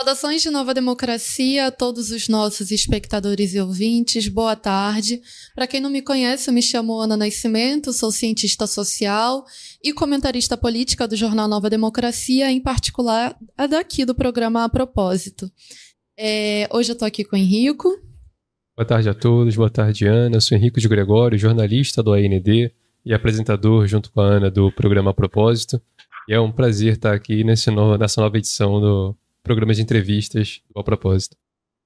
Saudações 0.00 0.40
de 0.40 0.48
Nova 0.48 0.72
Democracia 0.72 1.66
a 1.66 1.70
todos 1.70 2.10
os 2.10 2.26
nossos 2.26 2.70
espectadores 2.70 3.52
e 3.52 3.60
ouvintes, 3.60 4.28
boa 4.28 4.56
tarde. 4.56 5.20
Para 5.54 5.66
quem 5.66 5.78
não 5.78 5.90
me 5.90 6.00
conhece, 6.00 6.48
eu 6.48 6.54
me 6.54 6.62
chamo 6.62 6.98
Ana 6.98 7.18
Nascimento, 7.18 7.92
sou 7.92 8.10
cientista 8.10 8.66
social 8.66 9.44
e 9.84 9.92
comentarista 9.92 10.56
política 10.56 11.06
do 11.06 11.14
jornal 11.14 11.46
Nova 11.46 11.68
Democracia, 11.68 12.50
em 12.50 12.62
particular 12.62 13.36
a 13.58 13.66
daqui 13.66 14.06
do 14.06 14.14
programa 14.14 14.64
A 14.64 14.70
Propósito. 14.70 15.50
É, 16.18 16.66
hoje 16.72 16.92
eu 16.92 16.94
estou 16.94 17.06
aqui 17.06 17.22
com 17.22 17.36
o 17.36 17.38
Henrico. 17.38 17.90
Boa 18.74 18.86
tarde 18.86 19.10
a 19.10 19.14
todos, 19.14 19.54
boa 19.54 19.68
tarde 19.68 20.06
Ana, 20.06 20.36
eu 20.36 20.40
sou 20.40 20.56
Henrico 20.56 20.80
de 20.80 20.88
Gregório, 20.88 21.36
jornalista 21.36 22.02
do 22.02 22.14
AND 22.14 22.48
e 23.04 23.12
apresentador 23.12 23.86
junto 23.86 24.10
com 24.10 24.22
a 24.22 24.24
Ana 24.24 24.50
do 24.50 24.72
programa 24.72 25.10
A 25.10 25.14
Propósito. 25.14 25.78
E 26.26 26.32
é 26.32 26.40
um 26.40 26.50
prazer 26.50 26.94
estar 26.94 27.12
aqui 27.12 27.44
nesse 27.44 27.70
no, 27.70 27.98
nessa 27.98 28.22
nova 28.22 28.38
edição 28.38 28.80
do 28.80 29.19
programa 29.42 29.74
de 29.74 29.82
entrevistas 29.82 30.60
ao 30.74 30.84
propósito. 30.84 31.36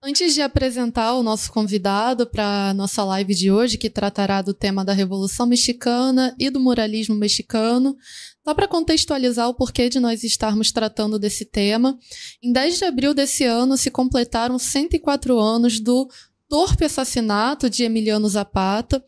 Antes 0.06 0.34
de 0.34 0.42
apresentar 0.42 1.15
o 1.15 1.23
nosso 1.23 1.51
convidado 1.51 2.27
para 2.27 2.69
a 2.69 2.74
nossa 2.74 3.02
live 3.02 3.34
de 3.34 3.51
hoje, 3.51 3.79
que 3.79 3.88
tratará 3.88 4.42
do 4.42 4.52
tema 4.52 4.84
da 4.84 4.92
Revolução 4.92 5.46
Mexicana 5.46 6.34
e 6.38 6.51
do 6.51 6.60
muralismo 6.60 7.15
mexicano, 7.15 7.96
só 8.45 8.52
para 8.52 8.69
contextualizar 8.69 9.48
o 9.48 9.55
porquê 9.55 9.88
de 9.88 9.98
nós 9.98 10.23
estarmos 10.23 10.70
tratando 10.70 11.19
desse 11.19 11.46
tema, 11.46 11.98
em 12.43 12.52
10 12.52 12.77
de 12.77 12.84
abril 12.84 13.15
desse 13.15 13.45
ano 13.45 13.79
se 13.79 13.91
completaram 13.91 14.59
104 14.59 15.38
anos 15.38 15.80
do 15.80 16.07
torpe 16.51 16.84
assassinato 16.84 17.71
de 17.71 17.84
Emiliano 17.84 18.29
Zapata, 18.29 19.02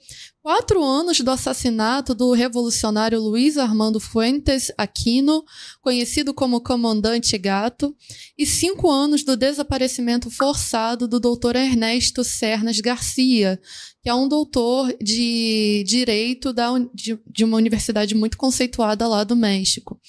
quatro 0.47 0.81
anos 0.81 1.19
do 1.19 1.31
assassinato 1.33 2.15
do 2.15 2.31
revolucionário 2.31 3.21
Luiz 3.21 3.59
Armando 3.59 3.99
Fuentes 3.99 4.71
Aquino, 4.79 5.45
conhecido 5.83 6.33
como 6.33 6.61
Comandante 6.61 7.37
Gato, 7.37 7.93
e 8.39 8.47
cinco 8.47 8.89
anos 8.89 9.25
do 9.25 9.37
desaparecimento 9.37 10.31
forçado 10.31 11.09
do 11.09 11.19
Dr. 11.19 11.57
Ernesto 11.57 12.23
Cernas 12.23 12.79
Garcia, 12.79 13.61
que 14.07 14.09
é 14.09 14.15
um 14.15 14.29
doutor 14.29 14.97
de 15.03 15.83
direito 15.85 16.53
da, 16.53 16.71
de, 16.95 17.19
de 17.27 17.45
uma 17.45 17.57
universidade 17.57 18.15
muito 18.15 18.37
conceituada 18.37 19.09
lá 19.09 19.25
do 19.25 19.35
México. 19.35 20.01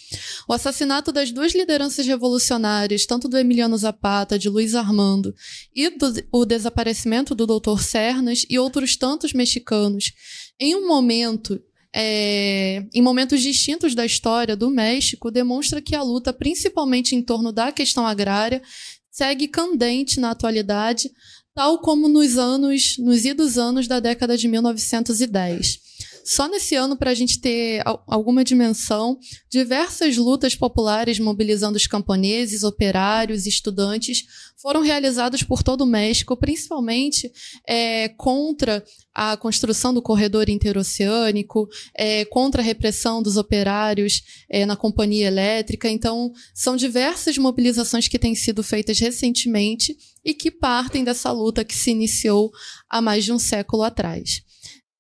O 0.48 0.54
assassinato 0.54 1.12
das 1.12 1.32
duas 1.32 1.56
lideranças 1.56 2.06
revolucionárias, 2.06 3.08
tanto 3.08 3.28
do 3.28 3.40
Emiliano 3.40 3.76
Zapata, 3.76 4.38
de 4.38 4.50
Luiz 4.50 4.76
Armando, 4.76 5.34
e 5.76 5.90
do, 5.90 6.14
o 6.32 6.46
desaparecimento 6.46 7.34
do 7.34 7.48
Dr. 7.48 7.82
Cernas 7.82 8.46
e 8.48 8.60
outros 8.60 8.96
tantos 8.96 9.34
mexicanos 9.34 10.14
em 10.60 10.76
um 10.76 10.88
momento 10.88 11.62
é, 12.00 12.86
em 12.94 13.02
momentos 13.02 13.42
distintos 13.42 13.96
da 13.96 14.06
história 14.06 14.56
do 14.56 14.70
México, 14.70 15.32
demonstra 15.32 15.82
que 15.82 15.96
a 15.96 16.04
luta, 16.04 16.32
principalmente 16.32 17.16
em 17.16 17.24
torno 17.24 17.52
da 17.52 17.72
questão 17.72 18.06
agrária, 18.06 18.62
segue 19.10 19.48
candente 19.48 20.20
na 20.20 20.32
atualidade, 20.32 21.10
tal 21.56 21.80
como 21.80 22.08
nos 22.08 22.38
anos, 22.38 22.98
nos 23.00 23.26
idos 23.26 23.58
anos 23.58 23.88
da 23.88 24.00
década 24.00 24.38
de 24.38 24.48
1910. 24.48 25.87
Só 26.28 26.46
nesse 26.50 26.76
ano, 26.76 26.98
para 26.98 27.12
a 27.12 27.14
gente 27.14 27.40
ter 27.40 27.82
alguma 28.06 28.44
dimensão, 28.44 29.18
diversas 29.50 30.18
lutas 30.18 30.58
populares 30.58 31.20
mobilizando 31.20 31.78
os 31.78 31.88
camponeses, 31.88 32.64
operários, 32.64 33.46
estudantes 33.46 34.26
foram 34.58 34.82
realizadas 34.82 35.42
por 35.42 35.64
todo 35.64 35.86
o 35.86 35.88
México, 35.88 36.36
principalmente 36.36 37.32
é, 37.66 38.10
contra 38.10 38.84
a 39.14 39.38
construção 39.38 39.94
do 39.94 40.02
corredor 40.02 40.50
interoceânico, 40.50 41.70
é, 41.96 42.26
contra 42.26 42.62
a 42.62 42.66
repressão 42.66 43.24
dos 43.24 43.38
operários 43.38 44.22
é, 44.50 44.66
na 44.66 44.76
companhia 44.76 45.28
elétrica. 45.28 45.90
Então, 45.90 46.34
são 46.54 46.76
diversas 46.76 47.38
mobilizações 47.38 48.10
que 48.10 48.20
têm 48.20 48.36
sido 48.36 48.62
feitas 48.62 49.00
recentemente 49.00 49.96
e 50.26 50.34
que 50.34 50.52
partem 50.52 51.06
dessa 51.06 51.32
luta 51.32 51.64
que 51.64 51.74
se 51.74 51.92
iniciou 51.92 52.52
há 52.90 53.00
mais 53.00 53.24
de 53.24 53.32
um 53.32 53.40
século 53.40 53.84
atrás. 53.84 54.46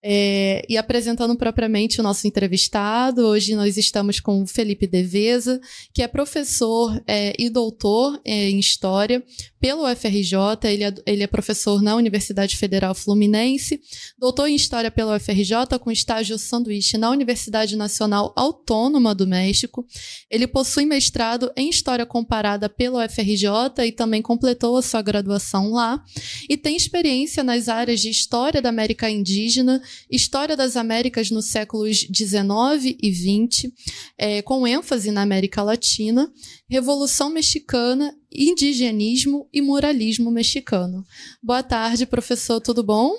É, 0.03 0.63
e 0.69 0.77
apresentando 0.77 1.35
propriamente 1.35 1.99
o 1.99 2.03
nosso 2.03 2.27
entrevistado, 2.27 3.25
hoje 3.25 3.55
nós 3.55 3.77
estamos 3.77 4.19
com 4.19 4.43
o 4.43 4.47
Felipe 4.47 4.85
Deveza, 4.85 5.59
que 5.93 6.03
é 6.03 6.07
professor 6.07 7.01
é, 7.07 7.33
e 7.37 7.49
doutor 7.49 8.19
é, 8.23 8.49
em 8.49 8.59
História 8.59 9.23
pelo 9.59 9.89
UFRJ, 9.89 10.35
ele 10.65 10.83
é, 10.83 10.93
ele 11.05 11.23
é 11.23 11.27
professor 11.27 11.81
na 11.81 11.95
Universidade 11.95 12.55
Federal 12.55 12.93
Fluminense, 12.93 13.79
doutor 14.17 14.47
em 14.47 14.55
História 14.55 14.91
pelo 14.91 15.15
UFRJ, 15.15 15.79
com 15.79 15.91
estágio 15.91 16.37
sanduíche 16.37 16.97
na 16.97 17.09
Universidade 17.09 17.75
Nacional 17.75 18.33
Autônoma 18.35 19.15
do 19.15 19.25
México. 19.25 19.85
Ele 20.29 20.47
possui 20.47 20.85
mestrado 20.85 21.51
em 21.55 21.69
História 21.69 22.05
Comparada 22.05 22.69
pelo 22.69 23.03
UFRJ 23.03 23.85
e 23.85 23.91
também 23.91 24.21
completou 24.21 24.77
a 24.77 24.81
sua 24.81 25.01
graduação 25.01 25.71
lá, 25.71 26.03
e 26.49 26.55
tem 26.55 26.75
experiência 26.75 27.43
nas 27.43 27.67
áreas 27.67 27.99
de 27.99 28.09
História 28.09 28.61
da 28.61 28.69
América 28.69 29.09
Indígena, 29.09 29.81
História 30.09 30.55
das 30.55 30.75
Américas 30.75 31.31
nos 31.31 31.45
séculos 31.45 31.97
XIX 31.97 32.95
e 33.01 33.13
XX, 33.13 33.71
é, 34.17 34.41
com 34.41 34.67
ênfase 34.67 35.11
na 35.11 35.21
América 35.21 35.63
Latina, 35.63 36.31
Revolução 36.69 37.29
Mexicana, 37.29 38.13
Indigenismo 38.29 39.47
e 39.53 39.61
Muralismo 39.61 40.29
Mexicano. 40.29 41.05
Boa 41.41 41.63
tarde, 41.63 42.05
professor, 42.05 42.59
tudo 42.59 42.83
bom? 42.83 43.15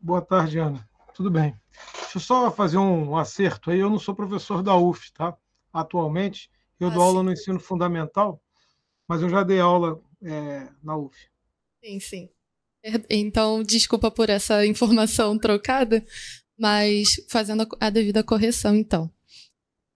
Boa 0.00 0.22
tarde, 0.22 0.60
Ana. 0.60 0.88
Tudo 1.14 1.32
bem. 1.32 1.52
Deixa 2.02 2.18
eu 2.18 2.20
só 2.20 2.50
fazer 2.52 2.78
um 2.78 3.16
acerto 3.16 3.72
aí. 3.72 3.80
Eu 3.80 3.90
não 3.90 3.98
sou 3.98 4.14
professor 4.14 4.62
da 4.62 4.76
UF, 4.76 5.12
tá? 5.12 5.36
Atualmente, 5.72 6.48
eu 6.78 6.88
ah, 6.88 6.90
dou 6.90 7.02
sim. 7.02 7.08
aula 7.08 7.22
no 7.24 7.32
ensino 7.32 7.58
fundamental, 7.58 8.40
mas 9.08 9.20
eu 9.20 9.28
já 9.28 9.42
dei 9.42 9.58
aula 9.58 10.00
é, 10.22 10.68
na 10.80 10.96
UF. 10.96 11.16
Sim, 11.84 11.98
sim. 11.98 12.28
Então, 13.10 13.64
desculpa 13.64 14.12
por 14.12 14.30
essa 14.30 14.64
informação 14.64 15.36
trocada, 15.36 16.06
mas 16.56 17.16
fazendo 17.28 17.66
a 17.80 17.90
devida 17.90 18.22
correção, 18.22 18.76
então. 18.76 19.10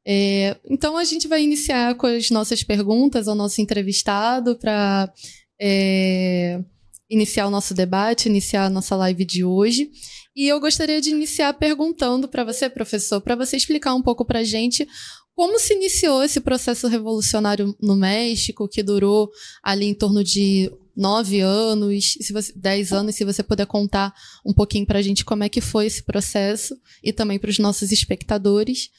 É, 0.06 0.56
então, 0.64 0.96
a 0.96 1.04
gente 1.04 1.28
vai 1.28 1.42
iniciar 1.42 1.94
com 1.94 2.06
as 2.06 2.30
nossas 2.30 2.62
perguntas 2.62 3.28
ao 3.28 3.34
nosso 3.34 3.60
entrevistado 3.60 4.56
para 4.56 5.12
é, 5.60 6.62
iniciar 7.10 7.46
o 7.46 7.50
nosso 7.50 7.74
debate, 7.74 8.28
iniciar 8.28 8.66
a 8.66 8.70
nossa 8.70 8.96
live 8.96 9.24
de 9.24 9.44
hoje. 9.44 9.90
E 10.34 10.46
eu 10.46 10.60
gostaria 10.60 11.00
de 11.00 11.10
iniciar 11.10 11.52
perguntando 11.54 12.28
para 12.28 12.44
você, 12.44 12.70
professor, 12.70 13.20
para 13.20 13.34
você 13.34 13.56
explicar 13.56 13.94
um 13.94 14.02
pouco 14.02 14.24
para 14.24 14.40
a 14.40 14.44
gente 14.44 14.86
como 15.34 15.58
se 15.58 15.74
iniciou 15.74 16.22
esse 16.22 16.40
processo 16.40 16.88
revolucionário 16.88 17.74
no 17.80 17.94
México, 17.94 18.68
que 18.68 18.82
durou 18.82 19.30
ali 19.62 19.86
em 19.86 19.94
torno 19.94 20.24
de 20.24 20.68
nove 20.96 21.38
anos, 21.38 22.16
se 22.20 22.32
você, 22.32 22.52
dez 22.56 22.92
anos, 22.92 23.14
se 23.14 23.24
você 23.24 23.40
puder 23.40 23.66
contar 23.66 24.12
um 24.44 24.52
pouquinho 24.52 24.84
para 24.84 24.98
a 24.98 25.02
gente 25.02 25.24
como 25.24 25.44
é 25.44 25.48
que 25.48 25.60
foi 25.60 25.86
esse 25.86 26.02
processo 26.02 26.76
e 27.04 27.12
também 27.12 27.38
para 27.38 27.50
os 27.50 27.58
nossos 27.60 27.92
espectadores. 27.92 28.90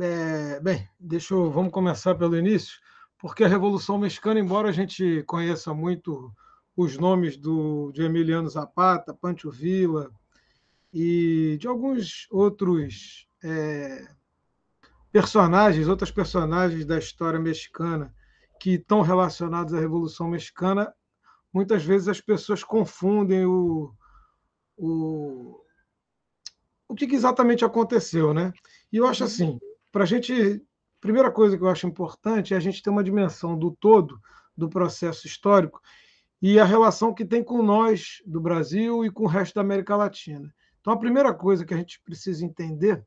É, 0.00 0.58
bem, 0.58 0.88
deixa 0.98 1.34
eu, 1.34 1.52
vamos 1.52 1.72
começar 1.72 2.16
pelo 2.16 2.36
início, 2.36 2.80
porque 3.16 3.44
a 3.44 3.48
Revolução 3.48 3.96
Mexicana, 3.96 4.40
embora 4.40 4.68
a 4.68 4.72
gente 4.72 5.22
conheça 5.22 5.72
muito 5.72 6.32
os 6.76 6.98
nomes 6.98 7.36
do, 7.36 7.92
de 7.92 8.02
Emiliano 8.02 8.48
Zapata, 8.48 9.14
Pancho 9.14 9.52
Villa 9.52 10.10
e 10.92 11.56
de 11.60 11.68
alguns 11.68 12.26
outros 12.28 13.28
é, 13.44 14.08
personagens, 15.12 15.86
outras 15.86 16.10
personagens 16.10 16.84
da 16.84 16.98
história 16.98 17.38
mexicana 17.38 18.12
que 18.58 18.70
estão 18.70 19.00
relacionados 19.00 19.72
à 19.74 19.78
Revolução 19.78 20.28
Mexicana, 20.28 20.92
muitas 21.52 21.84
vezes 21.84 22.08
as 22.08 22.20
pessoas 22.20 22.64
confundem 22.64 23.46
o, 23.46 23.94
o, 24.76 25.60
o 26.88 26.94
que 26.96 27.04
exatamente 27.14 27.64
aconteceu. 27.64 28.34
Né? 28.34 28.52
E 28.92 28.96
eu 28.96 29.06
acho 29.06 29.22
uhum. 29.22 29.28
assim, 29.28 29.60
para 29.94 30.02
a 30.02 30.06
gente. 30.06 30.60
Primeira 31.00 31.30
coisa 31.30 31.56
que 31.56 31.62
eu 31.62 31.68
acho 31.68 31.86
importante 31.86 32.52
é 32.52 32.56
a 32.56 32.60
gente 32.60 32.82
ter 32.82 32.90
uma 32.90 33.04
dimensão 33.04 33.56
do 33.56 33.70
todo 33.70 34.18
do 34.56 34.68
processo 34.68 35.26
histórico 35.26 35.80
e 36.42 36.58
a 36.58 36.64
relação 36.64 37.14
que 37.14 37.24
tem 37.24 37.44
com 37.44 37.62
nós 37.62 38.22
do 38.26 38.40
Brasil 38.40 39.04
e 39.04 39.10
com 39.10 39.24
o 39.24 39.28
resto 39.28 39.54
da 39.54 39.60
América 39.60 39.94
Latina. 39.94 40.52
Então, 40.80 40.92
a 40.92 40.98
primeira 40.98 41.32
coisa 41.32 41.64
que 41.64 41.72
a 41.72 41.76
gente 41.76 42.00
precisa 42.04 42.44
entender 42.44 43.04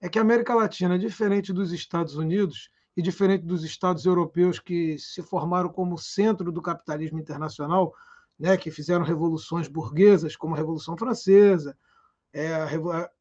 é 0.00 0.08
que 0.08 0.18
a 0.18 0.22
América 0.22 0.54
Latina, 0.54 0.98
diferente 0.98 1.52
dos 1.52 1.72
Estados 1.72 2.16
Unidos, 2.16 2.70
e 2.96 3.02
diferente 3.02 3.44
dos 3.44 3.62
estados 3.62 4.06
europeus 4.06 4.58
que 4.58 4.98
se 4.98 5.22
formaram 5.22 5.68
como 5.68 5.98
centro 5.98 6.50
do 6.50 6.62
capitalismo 6.62 7.18
internacional, 7.18 7.94
né, 8.38 8.56
que 8.56 8.70
fizeram 8.70 9.04
revoluções 9.04 9.68
burguesas, 9.68 10.34
como 10.34 10.54
a 10.54 10.58
Revolução 10.58 10.96
Francesa, 10.96 11.76
é, 12.36 12.54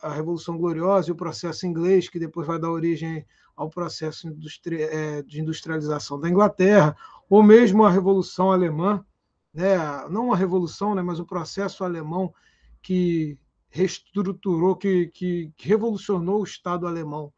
a, 0.01 0.13
Revolução 0.13 0.57
Gloriosa 0.57 1.07
e 1.07 1.13
o 1.13 1.15
processo 1.15 1.65
inglês, 1.65 2.09
que 2.09 2.19
depois 2.19 2.45
vai 2.45 2.59
dar 2.59 2.69
origem 2.69 3.25
ao 3.55 3.69
processo 3.69 4.27
é, 4.27 5.21
de 5.21 5.39
industrialização 5.39 6.19
da 6.19 6.29
Inglaterra, 6.29 6.97
ou 7.29 7.41
mesmo 7.41 7.85
a 7.85 7.89
Revolução 7.89 8.51
Alemã, 8.51 9.05
né, 9.53 9.77
não 10.09 10.33
a 10.33 10.35
Revolução, 10.35 10.93
né, 10.93 11.01
mas 11.01 11.17
o 11.17 11.25
processo 11.25 11.85
alemão 11.85 12.33
que 12.81 13.39
reestruturou, 13.69 14.75
que, 14.75 15.07
que, 15.07 15.49
que 15.55 15.69
revolucionou 15.69 16.41
o 16.41 16.43
Estado 16.43 16.85
alemão 16.85 17.31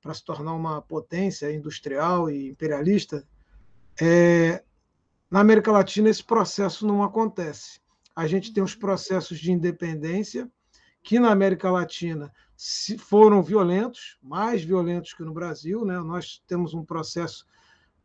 para 0.00 0.14
se 0.14 0.24
tornar 0.24 0.54
uma 0.54 0.82
potência 0.82 1.52
industrial 1.54 2.28
e 2.28 2.48
imperialista, 2.48 3.24
É, 4.00 4.64
na 5.30 5.40
América 5.40 5.70
Latina, 5.70 6.08
esse 6.08 6.24
processo 6.24 6.86
não 6.86 7.02
acontece. 7.02 7.80
A 8.16 8.26
gente 8.26 8.52
tem 8.52 8.62
os 8.62 8.74
processos 8.74 9.38
de 9.38 9.52
independência, 9.52 10.50
que 11.02 11.18
na 11.18 11.30
América 11.30 11.70
Latina 11.70 12.32
foram 12.98 13.42
violentos, 13.42 14.18
mais 14.22 14.62
violentos 14.62 15.14
que 15.14 15.22
no 15.22 15.32
Brasil. 15.32 15.84
Né? 15.84 15.98
Nós 16.00 16.42
temos 16.46 16.74
um 16.74 16.84
processo 16.84 17.44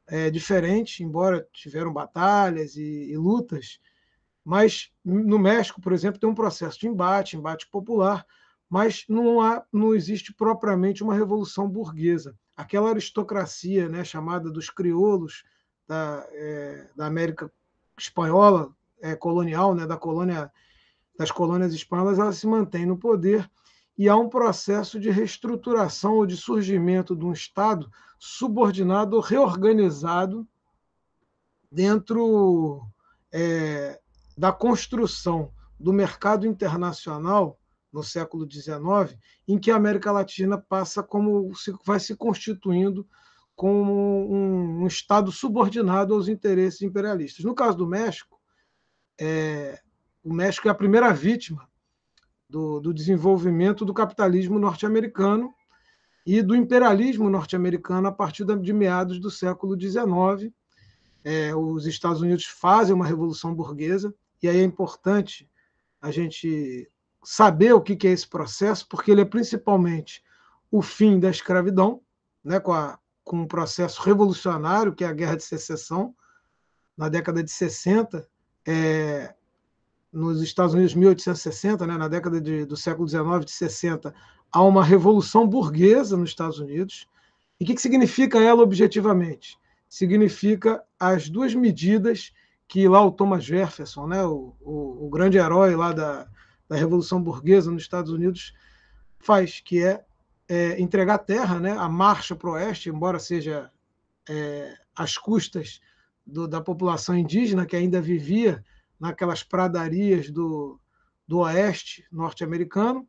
é, 0.07 0.29
diferente, 0.29 1.03
embora 1.03 1.47
tiveram 1.53 1.93
batalhas 1.93 2.75
e, 2.75 3.11
e 3.11 3.17
lutas, 3.17 3.79
mas 4.43 4.89
no 5.03 5.37
México, 5.37 5.81
por 5.81 5.91
exemplo, 5.91 6.19
tem 6.19 6.29
um 6.29 6.33
processo 6.33 6.79
de 6.79 6.87
embate, 6.87 7.35
embate 7.35 7.69
popular, 7.69 8.25
mas 8.69 9.03
não, 9.09 9.41
há, 9.41 9.65
não 9.73 9.93
existe 9.93 10.33
propriamente 10.33 11.03
uma 11.03 11.13
revolução 11.13 11.67
burguesa. 11.67 12.33
Aquela 12.55 12.89
aristocracia 12.89 13.89
né, 13.89 14.05
chamada 14.05 14.49
dos 14.49 14.69
crioulos 14.69 15.43
da, 15.85 16.25
é, 16.31 16.89
da 16.95 17.05
América 17.05 17.51
espanhola, 17.99 18.73
é, 19.01 19.15
colonial, 19.15 19.75
né, 19.75 19.85
da 19.85 19.97
colônia, 19.97 20.49
das 21.17 21.31
colônias 21.31 21.73
espanholas, 21.73 22.19
ela 22.19 22.31
se 22.31 22.45
mantém 22.45 22.85
no 22.85 22.97
poder 22.97 23.49
e 23.97 24.07
há 24.07 24.15
um 24.15 24.29
processo 24.29 24.99
de 24.99 25.09
reestruturação 25.09 26.15
ou 26.15 26.25
de 26.25 26.37
surgimento 26.37 27.15
de 27.15 27.25
um 27.25 27.33
Estado 27.33 27.89
subordinado 28.19 29.19
reorganizado 29.19 30.47
dentro 31.71 32.81
é, 33.31 33.99
da 34.37 34.51
construção 34.51 35.51
do 35.79 35.91
mercado 35.91 36.45
internacional 36.45 37.59
no 37.91 38.03
século 38.03 38.49
XIX, 38.49 39.17
em 39.47 39.57
que 39.57 39.71
a 39.71 39.75
América 39.75 40.11
Latina 40.11 40.57
passa 40.57 41.01
como 41.01 41.53
se, 41.55 41.73
vai 41.83 41.99
se 41.99 42.15
constituindo 42.15 43.07
como 43.55 44.31
um, 44.31 44.83
um, 44.83 44.87
Estado 44.87 45.31
subordinado 45.31 46.13
aos 46.13 46.27
interesses 46.27 46.81
imperialistas. 46.83 47.43
No 47.43 47.55
caso 47.55 47.77
do 47.77 47.87
México, 47.87 48.39
é, 49.19 49.79
o 50.27 50.33
México 50.33 50.67
é 50.67 50.71
a 50.71 50.75
primeira 50.75 51.13
vítima 51.13 51.65
do, 52.49 52.81
do 52.81 52.93
desenvolvimento 52.93 53.85
do 53.85 53.93
capitalismo 53.93 54.59
norte-americano 54.59 55.53
e 56.25 56.41
do 56.41 56.53
imperialismo 56.53 57.29
norte-americano 57.29 58.09
a 58.09 58.11
partir 58.11 58.43
de 58.43 58.73
meados 58.73 59.21
do 59.21 59.31
século 59.31 59.79
XIX. 59.79 60.53
É, 61.23 61.55
os 61.55 61.85
Estados 61.85 62.21
Unidos 62.21 62.43
fazem 62.43 62.93
uma 62.93 63.05
revolução 63.05 63.55
burguesa, 63.55 64.13
e 64.43 64.49
aí 64.49 64.57
é 64.57 64.63
importante 64.63 65.49
a 66.01 66.11
gente 66.11 66.91
saber 67.23 67.71
o 67.71 67.81
que 67.81 68.05
é 68.05 68.11
esse 68.11 68.27
processo, 68.27 68.85
porque 68.89 69.11
ele 69.11 69.21
é 69.21 69.25
principalmente 69.25 70.21
o 70.69 70.81
fim 70.81 71.21
da 71.21 71.29
escravidão, 71.29 72.01
né, 72.43 72.59
com, 72.59 72.73
a, 72.73 72.99
com 73.23 73.37
um 73.37 73.47
processo 73.47 74.01
revolucionário, 74.01 74.93
que 74.93 75.05
é 75.05 75.07
a 75.07 75.13
Guerra 75.13 75.37
de 75.37 75.43
Secessão, 75.45 76.13
na 76.97 77.07
década 77.07 77.41
de 77.41 77.49
60, 77.49 78.27
é, 78.67 79.33
nos 80.17 80.41
Estados 80.41 80.73
Unidos, 80.73 80.95
1860, 80.95 81.85
né, 81.85 81.95
na 81.95 82.07
década 82.07 82.41
de, 82.41 82.65
do 82.65 82.75
século 82.75 83.07
XIX, 83.07 83.45
de 83.45 83.51
60, 83.51 84.13
há 84.51 84.63
uma 84.63 84.83
revolução 84.83 85.47
burguesa 85.47 86.17
nos 86.17 86.31
Estados 86.31 86.59
Unidos. 86.59 87.07
E 87.59 87.63
o 87.63 87.67
que, 87.67 87.75
que 87.75 87.81
significa 87.81 88.41
ela 88.41 88.63
objetivamente? 88.63 89.59
Significa 89.87 90.83
as 90.99 91.29
duas 91.29 91.53
medidas 91.53 92.33
que 92.67 92.87
lá 92.87 93.05
o 93.05 93.11
Thomas 93.11 93.45
Jefferson, 93.45 94.07
né, 94.07 94.25
o, 94.25 94.55
o, 94.59 95.05
o 95.05 95.09
grande 95.09 95.37
herói 95.37 95.75
lá 95.75 95.93
da, 95.93 96.27
da 96.67 96.75
Revolução 96.75 97.21
Burguesa 97.21 97.71
nos 97.71 97.83
Estados 97.83 98.11
Unidos, 98.11 98.53
faz, 99.19 99.61
que 99.63 99.83
é, 99.83 100.03
é 100.49 100.81
entregar 100.81 101.19
terra, 101.19 101.59
né, 101.59 101.71
a 101.77 101.87
marcha 101.87 102.35
para 102.35 102.49
o 102.49 102.53
oeste, 102.53 102.89
embora 102.89 103.19
seja 103.19 103.71
é, 104.27 104.73
às 104.95 105.15
custas 105.15 105.79
do, 106.25 106.47
da 106.47 106.59
população 106.59 107.15
indígena 107.15 107.67
que 107.67 107.75
ainda 107.75 108.01
vivia 108.01 108.65
naquelas 108.99 109.43
pradarias 109.43 110.29
do, 110.29 110.79
do 111.27 111.39
oeste 111.39 112.05
norte-americano. 112.11 113.07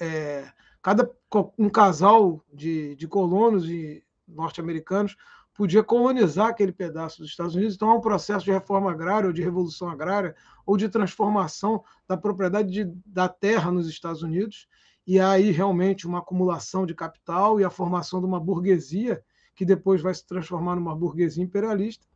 É, 0.00 0.50
cada 0.80 1.10
um 1.58 1.68
casal 1.68 2.44
de, 2.52 2.96
de 2.96 3.06
colonos 3.06 3.68
e 3.68 4.04
norte-americanos 4.26 5.16
podia 5.54 5.82
colonizar 5.82 6.48
aquele 6.48 6.72
pedaço 6.72 7.18
dos 7.18 7.30
Estados 7.30 7.54
Unidos. 7.54 7.74
Então, 7.74 7.90
há 7.90 7.94
um 7.94 8.00
processo 8.00 8.44
de 8.44 8.50
reforma 8.50 8.90
agrária, 8.90 9.26
ou 9.26 9.32
de 9.32 9.42
revolução 9.42 9.88
agrária, 9.88 10.34
ou 10.64 10.76
de 10.76 10.88
transformação 10.88 11.84
da 12.08 12.16
propriedade 12.16 12.70
de, 12.70 12.84
da 13.04 13.28
terra 13.28 13.70
nos 13.70 13.88
Estados 13.88 14.22
Unidos. 14.22 14.66
E 15.06 15.20
aí 15.20 15.50
realmente 15.50 16.06
uma 16.06 16.20
acumulação 16.20 16.86
de 16.86 16.94
capital 16.94 17.60
e 17.60 17.64
a 17.64 17.70
formação 17.70 18.20
de 18.20 18.26
uma 18.26 18.40
burguesia, 18.40 19.22
que 19.54 19.64
depois 19.64 20.00
vai 20.00 20.14
se 20.14 20.26
transformar 20.26 20.76
numa 20.76 20.96
burguesia 20.96 21.44
imperialista. 21.44 22.06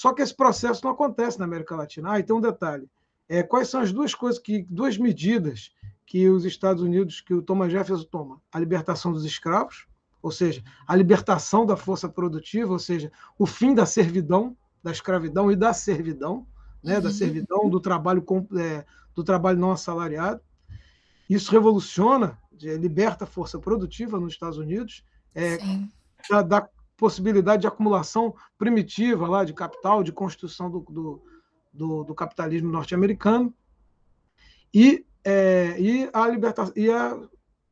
Só 0.00 0.14
que 0.14 0.22
esse 0.22 0.34
processo 0.34 0.82
não 0.82 0.92
acontece 0.92 1.38
na 1.38 1.44
América 1.44 1.76
Latina. 1.76 2.12
Ah, 2.12 2.18
então 2.18 2.38
um 2.38 2.40
detalhe. 2.40 2.88
É, 3.28 3.42
quais 3.42 3.68
são 3.68 3.82
as 3.82 3.92
duas 3.92 4.14
coisas 4.14 4.40
que, 4.40 4.62
duas 4.62 4.96
medidas 4.96 5.72
que 6.06 6.26
os 6.26 6.46
Estados 6.46 6.82
Unidos, 6.82 7.20
que 7.20 7.34
o 7.34 7.42
Thomas 7.42 7.70
Jefferson 7.70 8.04
toma? 8.04 8.40
A 8.50 8.58
libertação 8.58 9.12
dos 9.12 9.26
escravos, 9.26 9.86
ou 10.22 10.30
seja, 10.30 10.64
a 10.86 10.96
libertação 10.96 11.66
da 11.66 11.76
força 11.76 12.08
produtiva, 12.08 12.72
ou 12.72 12.78
seja, 12.78 13.12
o 13.38 13.44
fim 13.44 13.74
da 13.74 13.84
servidão, 13.84 14.56
da 14.82 14.90
escravidão 14.90 15.52
e 15.52 15.56
da 15.56 15.74
servidão, 15.74 16.46
né, 16.82 16.96
uhum. 16.96 17.02
da 17.02 17.10
servidão, 17.10 17.68
do 17.68 17.78
trabalho, 17.78 18.24
é, 18.58 18.86
do 19.14 19.22
trabalho 19.22 19.58
não 19.58 19.70
assalariado. 19.70 20.40
Isso 21.28 21.52
revoluciona, 21.52 22.38
liberta 22.58 23.24
a 23.24 23.26
força 23.26 23.58
produtiva 23.58 24.18
nos 24.18 24.32
Estados 24.32 24.56
Unidos, 24.56 25.04
é, 25.34 25.58
dá, 26.30 26.40
dá, 26.40 26.68
possibilidade 27.00 27.62
de 27.62 27.66
acumulação 27.66 28.34
primitiva 28.58 29.26
lá 29.26 29.42
de 29.42 29.54
capital, 29.54 30.02
de 30.02 30.12
construção 30.12 30.70
do, 30.70 30.80
do, 30.80 31.22
do, 31.72 32.04
do 32.04 32.14
capitalismo 32.14 32.70
norte-americano 32.70 33.54
e, 34.72 35.06
é, 35.24 35.80
e, 35.80 36.10
a 36.12 36.28
liberta, 36.28 36.70
e, 36.76 36.90
a, 36.90 37.18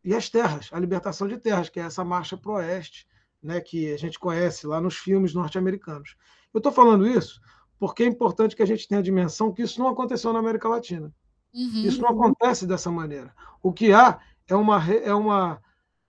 e 0.03 0.15
as 0.15 0.31
terras, 0.31 0.71
a 0.73 0.81
libertação 0.81 1.29
de 1.29 1.37
terras, 1.37 1.69
que 1.69 1.79
é 1.79 1.83
essa 1.83 2.03
marcha 2.03 2.39
para 2.39 2.51
o 2.51 2.55
oeste, 2.55 3.07
né, 3.43 3.61
que 3.61 3.93
a 3.93 3.99
gente 3.99 4.19
conhece 4.19 4.67
lá 4.67 4.81
nos 4.81 4.97
filmes 4.97 5.35
norte-americanos. 5.35 6.17
Eu 6.55 6.59
estou 6.59 6.73
falando 6.73 7.07
isso 7.07 7.39
porque 7.79 8.05
é 8.05 8.07
importante 8.07 8.57
que 8.57 8.63
a 8.63 8.67
gente 8.67 8.89
tenha 8.89 9.01
a 9.01 9.05
dimensão 9.05 9.53
que 9.53 9.61
isso 9.61 9.79
não 9.79 9.89
aconteceu 9.89 10.33
na 10.33 10.39
América 10.39 10.71
Latina. 10.71 11.15
Uhum. 11.55 11.85
Isso 11.85 12.01
não 12.01 12.09
acontece 12.09 12.67
dessa 12.67 12.91
maneira. 12.91 13.35
O 13.63 13.75
que 13.75 13.93
há 13.93 14.19
é 14.49 14.57
uma, 14.57 14.83
é 14.91 15.15
uma 15.15 15.61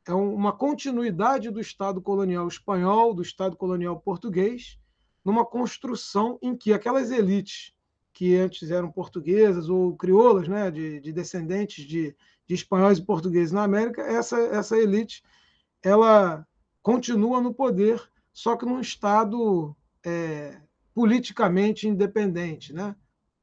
é 0.10 0.14
uma 0.14 0.52
continuidade 0.52 1.52
do 1.52 1.60
Estado 1.60 2.02
colonial 2.02 2.48
espanhol, 2.48 3.14
do 3.14 3.22
Estado 3.22 3.56
colonial 3.56 4.00
português, 4.00 4.80
numa 5.24 5.46
construção 5.46 6.40
em 6.42 6.58
que 6.58 6.74
aquelas 6.74 7.12
elites 7.12 7.76
que 8.12 8.36
antes 8.36 8.72
eram 8.72 8.92
portuguesas 8.92 9.70
ou 9.70 9.96
crioulas, 9.96 10.48
né, 10.48 10.72
de, 10.72 11.00
de 11.00 11.14
descendentes 11.14 11.86
de, 11.86 12.16
de, 12.48 12.56
espanhóis 12.56 12.98
e 12.98 13.06
portugueses 13.06 13.52
na 13.52 13.62
América, 13.62 14.02
essa, 14.02 14.40
essa 14.40 14.76
elite 14.76 15.24
ela 15.84 16.44
continua 16.82 17.40
no 17.40 17.54
poder, 17.54 18.02
só 18.34 18.58
que 18.58 18.66
num 18.66 18.82
Estado 18.82 19.76
é, 20.04 20.60
politicamente 20.92 21.88
independente, 21.88 22.74
né? 22.74 22.96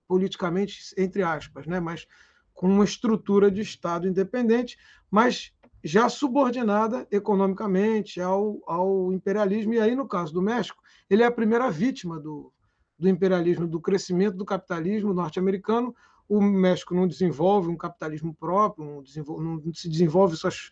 politicamente 0.08 0.78
entre 0.98 1.22
aspas, 1.22 1.64
né? 1.64 1.78
mas 1.78 2.08
com 2.52 2.66
uma 2.66 2.84
estrutura 2.84 3.52
de 3.52 3.60
Estado 3.60 4.08
independente, 4.08 4.76
mas 5.08 5.52
já 5.86 6.08
subordinada 6.08 7.06
economicamente 7.10 8.20
ao, 8.20 8.60
ao 8.66 9.12
imperialismo. 9.12 9.74
E 9.74 9.80
aí, 9.80 9.94
no 9.94 10.08
caso 10.08 10.32
do 10.32 10.42
México, 10.42 10.82
ele 11.08 11.22
é 11.22 11.26
a 11.26 11.30
primeira 11.30 11.70
vítima 11.70 12.18
do, 12.18 12.52
do 12.98 13.08
imperialismo, 13.08 13.68
do 13.68 13.80
crescimento 13.80 14.36
do 14.36 14.44
capitalismo 14.44 15.14
norte-americano. 15.14 15.94
O 16.28 16.42
México 16.42 16.94
não 16.94 17.06
desenvolve 17.06 17.68
um 17.68 17.76
capitalismo 17.76 18.34
próprio, 18.34 18.84
não, 18.84 19.02
desenvolve, 19.02 19.44
não 19.44 19.74
se 19.74 19.88
desenvolve 19.88 20.36
suas, 20.36 20.70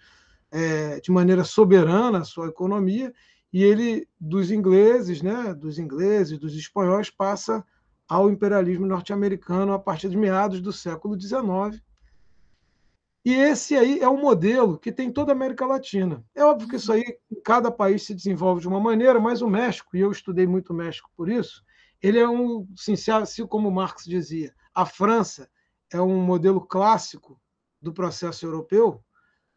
é, 0.50 0.98
de 0.98 1.12
maneira 1.12 1.44
soberana 1.44 2.18
a 2.18 2.24
sua 2.24 2.48
economia, 2.48 3.12
e 3.52 3.62
ele, 3.62 4.08
dos 4.18 4.50
ingleses, 4.50 5.22
né, 5.22 5.54
dos 5.54 5.78
ingleses, 5.78 6.40
dos 6.40 6.56
espanhóis, 6.56 7.08
passa 7.08 7.64
ao 8.08 8.28
imperialismo 8.28 8.84
norte-americano 8.84 9.72
a 9.72 9.78
partir 9.78 10.08
de 10.08 10.16
meados 10.16 10.60
do 10.60 10.72
século 10.72 11.18
XIX, 11.18 11.80
e 13.24 13.32
esse 13.32 13.74
aí 13.74 14.00
é 14.00 14.08
um 14.08 14.20
modelo 14.20 14.78
que 14.78 14.92
tem 14.92 15.10
toda 15.10 15.32
a 15.32 15.34
América 15.34 15.64
Latina. 15.66 16.22
É 16.34 16.44
óbvio 16.44 16.68
que 16.68 16.76
isso 16.76 16.92
aí, 16.92 17.18
cada 17.42 17.70
país 17.70 18.04
se 18.04 18.14
desenvolve 18.14 18.60
de 18.60 18.68
uma 18.68 18.78
maneira, 18.78 19.18
mas 19.18 19.40
o 19.40 19.48
México, 19.48 19.96
e 19.96 20.00
eu 20.00 20.10
estudei 20.10 20.46
muito 20.46 20.72
o 20.72 20.76
México 20.76 21.10
por 21.16 21.28
isso, 21.28 21.64
ele 22.02 22.18
é 22.18 22.28
um, 22.28 22.66
assim 23.22 23.46
como 23.46 23.70
Marx 23.70 24.04
dizia, 24.04 24.54
a 24.74 24.84
França 24.84 25.48
é 25.90 26.00
um 26.00 26.20
modelo 26.20 26.60
clássico 26.60 27.40
do 27.80 27.92
processo 27.92 28.44
europeu, 28.44 29.02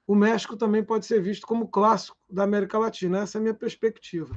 o 0.06 0.16
México 0.16 0.56
também 0.56 0.82
pode 0.82 1.06
ser 1.06 1.22
visto 1.22 1.46
como 1.46 1.68
clássico 1.68 2.16
da 2.30 2.44
América 2.44 2.80
Latina. 2.80 3.20
Essa 3.20 3.38
é 3.38 3.40
a 3.40 3.42
minha 3.42 3.54
perspectiva 3.54 4.34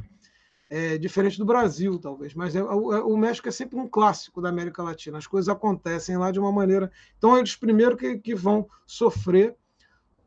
é, 0.71 0.97
diferente 0.97 1.37
do 1.37 1.45
Brasil, 1.45 1.99
talvez, 1.99 2.33
mas 2.33 2.55
é, 2.55 2.62
o, 2.62 2.95
é, 2.95 3.03
o, 3.03 3.17
México 3.17 3.49
é 3.49 3.50
sempre 3.50 3.77
um 3.77 3.89
clássico 3.89 4.41
da 4.41 4.49
América 4.49 4.85
Latina. 4.85 5.19
As 5.19 5.27
coisas 5.27 5.49
acontecem 5.49 6.17
lá 6.17 6.31
de 6.31 6.39
uma 6.39 6.53
maneira. 6.53 6.93
Então, 7.19 7.37
eles 7.37 7.57
primeiro 7.57 7.97
que, 7.97 8.19
que 8.19 8.37
vão 8.37 8.69
sofrer 8.87 9.57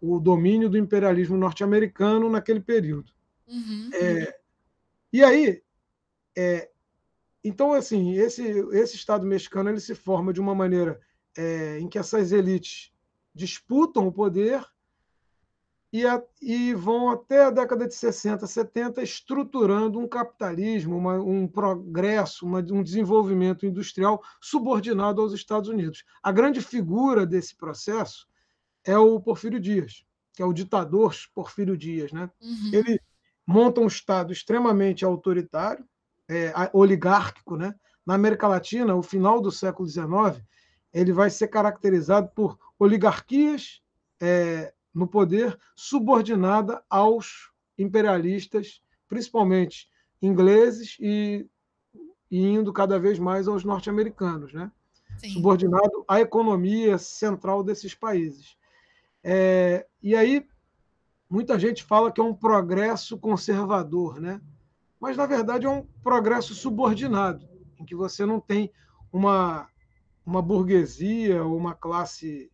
o 0.02 0.20
domínio 0.20 0.70
do 0.70 0.78
imperialismo 0.78 1.38
norte-americano 1.38 2.30
naquele 2.30 2.60
período. 2.60 3.14
Uhum. 3.48 3.90
É, 3.94 4.38
e 5.14 5.24
aí, 5.24 5.64
é, 6.36 6.70
então, 7.42 7.72
assim, 7.72 8.16
esse, 8.18 8.44
esse 8.74 8.98
Estado 8.98 9.26
mexicano 9.26 9.70
ele 9.70 9.80
se 9.80 9.96
forma 9.96 10.34
de 10.34 10.42
uma 10.42 10.54
maneira 10.54 11.00
é, 11.38 11.80
em 11.80 11.88
que 11.88 11.98
essas 11.98 12.34
elites 12.34 12.92
disputam 13.34 14.08
o 14.08 14.12
poder 14.12 14.62
e, 15.94 16.08
a, 16.08 16.20
e, 16.42 16.74
vão 16.74 17.12
até 17.12 17.46
a 17.46 17.52
década 17.52 17.88
de 17.88 17.94
60, 17.94 18.48
70 18.48 19.04
estruturando 19.04 20.00
um 20.00 20.08
capitalismo, 20.08 20.98
uma, 20.98 21.22
um 21.22 21.48
progresso, 21.48 22.48
uma, 22.48 22.58
um 22.72 22.82
desenvolvimento 22.82 23.64
industrial 23.64 24.20
subordinado 24.42 25.22
aos 25.22 25.34
Estados 25.34 25.70
Unidos. 25.70 26.04
A 26.24 26.32
grande 26.32 26.62
figura 26.62 27.28
desse 27.28 27.56
processo 27.56 28.28
é 28.84 28.98
o 28.98 29.20
Porfírio 29.20 29.60
Dias, 29.60 30.04
que 30.34 30.42
é 30.42 30.46
o 30.46 30.52
ditador 30.52 31.14
Porfírio 31.32 31.78
Dias. 31.78 32.12
Né? 32.12 32.28
Uhum. 32.42 32.72
Ele 32.74 33.00
monta 33.46 33.80
um 33.80 33.86
Estado 33.86 34.34
extremamente 34.34 35.06
autoritário, 35.06 35.86
é, 36.28 36.52
oligárquico, 36.74 37.56
né? 37.56 37.76
Na 38.04 38.16
América 38.16 38.48
Latina, 38.48 38.96
o 38.96 39.04
final 39.04 39.40
do 39.40 39.52
século 39.52 39.88
XIX, 39.88 40.44
ele 40.92 41.14
vai 41.14 41.30
ser 41.30 41.50
caracterizado 41.50 42.30
por 42.36 42.58
oligarquias 42.80 43.82
é, 44.20 44.74
no 44.94 45.08
poder 45.08 45.58
subordinada 45.76 46.84
aos 46.90 47.52
imperialistas, 47.78 48.82
principalmente 49.08 49.90
ingleses 50.22 50.98
e, 51.00 51.48
e 52.30 52.46
indo 52.46 52.72
cada 52.72 53.00
vez 53.00 53.18
mais 53.18 53.48
aos 53.48 53.64
norte-americanos, 53.64 54.54
né? 54.54 54.72
subordinado 55.32 56.04
à 56.08 56.20
economia 56.20 56.98
central 56.98 57.64
desses 57.64 57.94
países. 57.94 58.58
É, 59.24 59.88
e 60.02 60.16
aí 60.16 60.46
muita 61.30 61.58
gente 61.58 61.84
fala 61.84 62.12
que 62.12 62.20
é 62.20 62.24
um 62.24 62.34
progresso 62.34 63.18
conservador, 63.18 64.20
né? 64.20 64.42
mas 65.00 65.18
na 65.18 65.26
verdade 65.26 65.66
é 65.66 65.70
um 65.70 65.86
progresso 66.04 66.54
subordinado, 66.54 67.48
em 67.80 67.86
que 67.86 67.96
você 67.96 68.26
não 68.26 68.40
tem 68.40 68.72
uma, 69.12 69.68
uma 70.26 70.42
burguesia 70.42 71.44
ou 71.44 71.58
uma 71.58 71.74
classe 71.74 72.52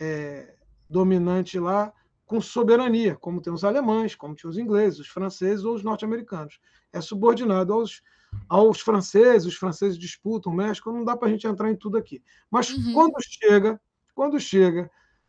é, 0.00 0.54
dominante 0.94 1.58
lá 1.58 1.92
com 2.24 2.40
soberania, 2.40 3.16
como 3.16 3.40
tem 3.40 3.52
os 3.52 3.64
alemães, 3.64 4.14
como 4.14 4.34
tem 4.36 4.48
os 4.48 4.56
ingleses, 4.56 5.00
os 5.00 5.08
franceses 5.08 5.64
ou 5.64 5.74
os 5.74 5.82
norte-americanos. 5.82 6.60
É 6.92 7.00
subordinado 7.00 7.72
aos, 7.72 8.00
aos 8.48 8.80
franceses, 8.80 9.46
os 9.46 9.56
franceses 9.56 9.98
disputam 9.98 10.52
o 10.52 10.56
México, 10.56 10.92
não 10.92 11.04
dá 11.04 11.16
para 11.16 11.28
a 11.28 11.30
gente 11.30 11.46
entrar 11.46 11.68
em 11.68 11.76
tudo 11.76 11.98
aqui. 11.98 12.22
Mas 12.48 12.70
uhum. 12.70 12.94
quando 12.94 13.14
chega, 13.20 13.80
quando 14.14 14.38
chega 14.38 14.88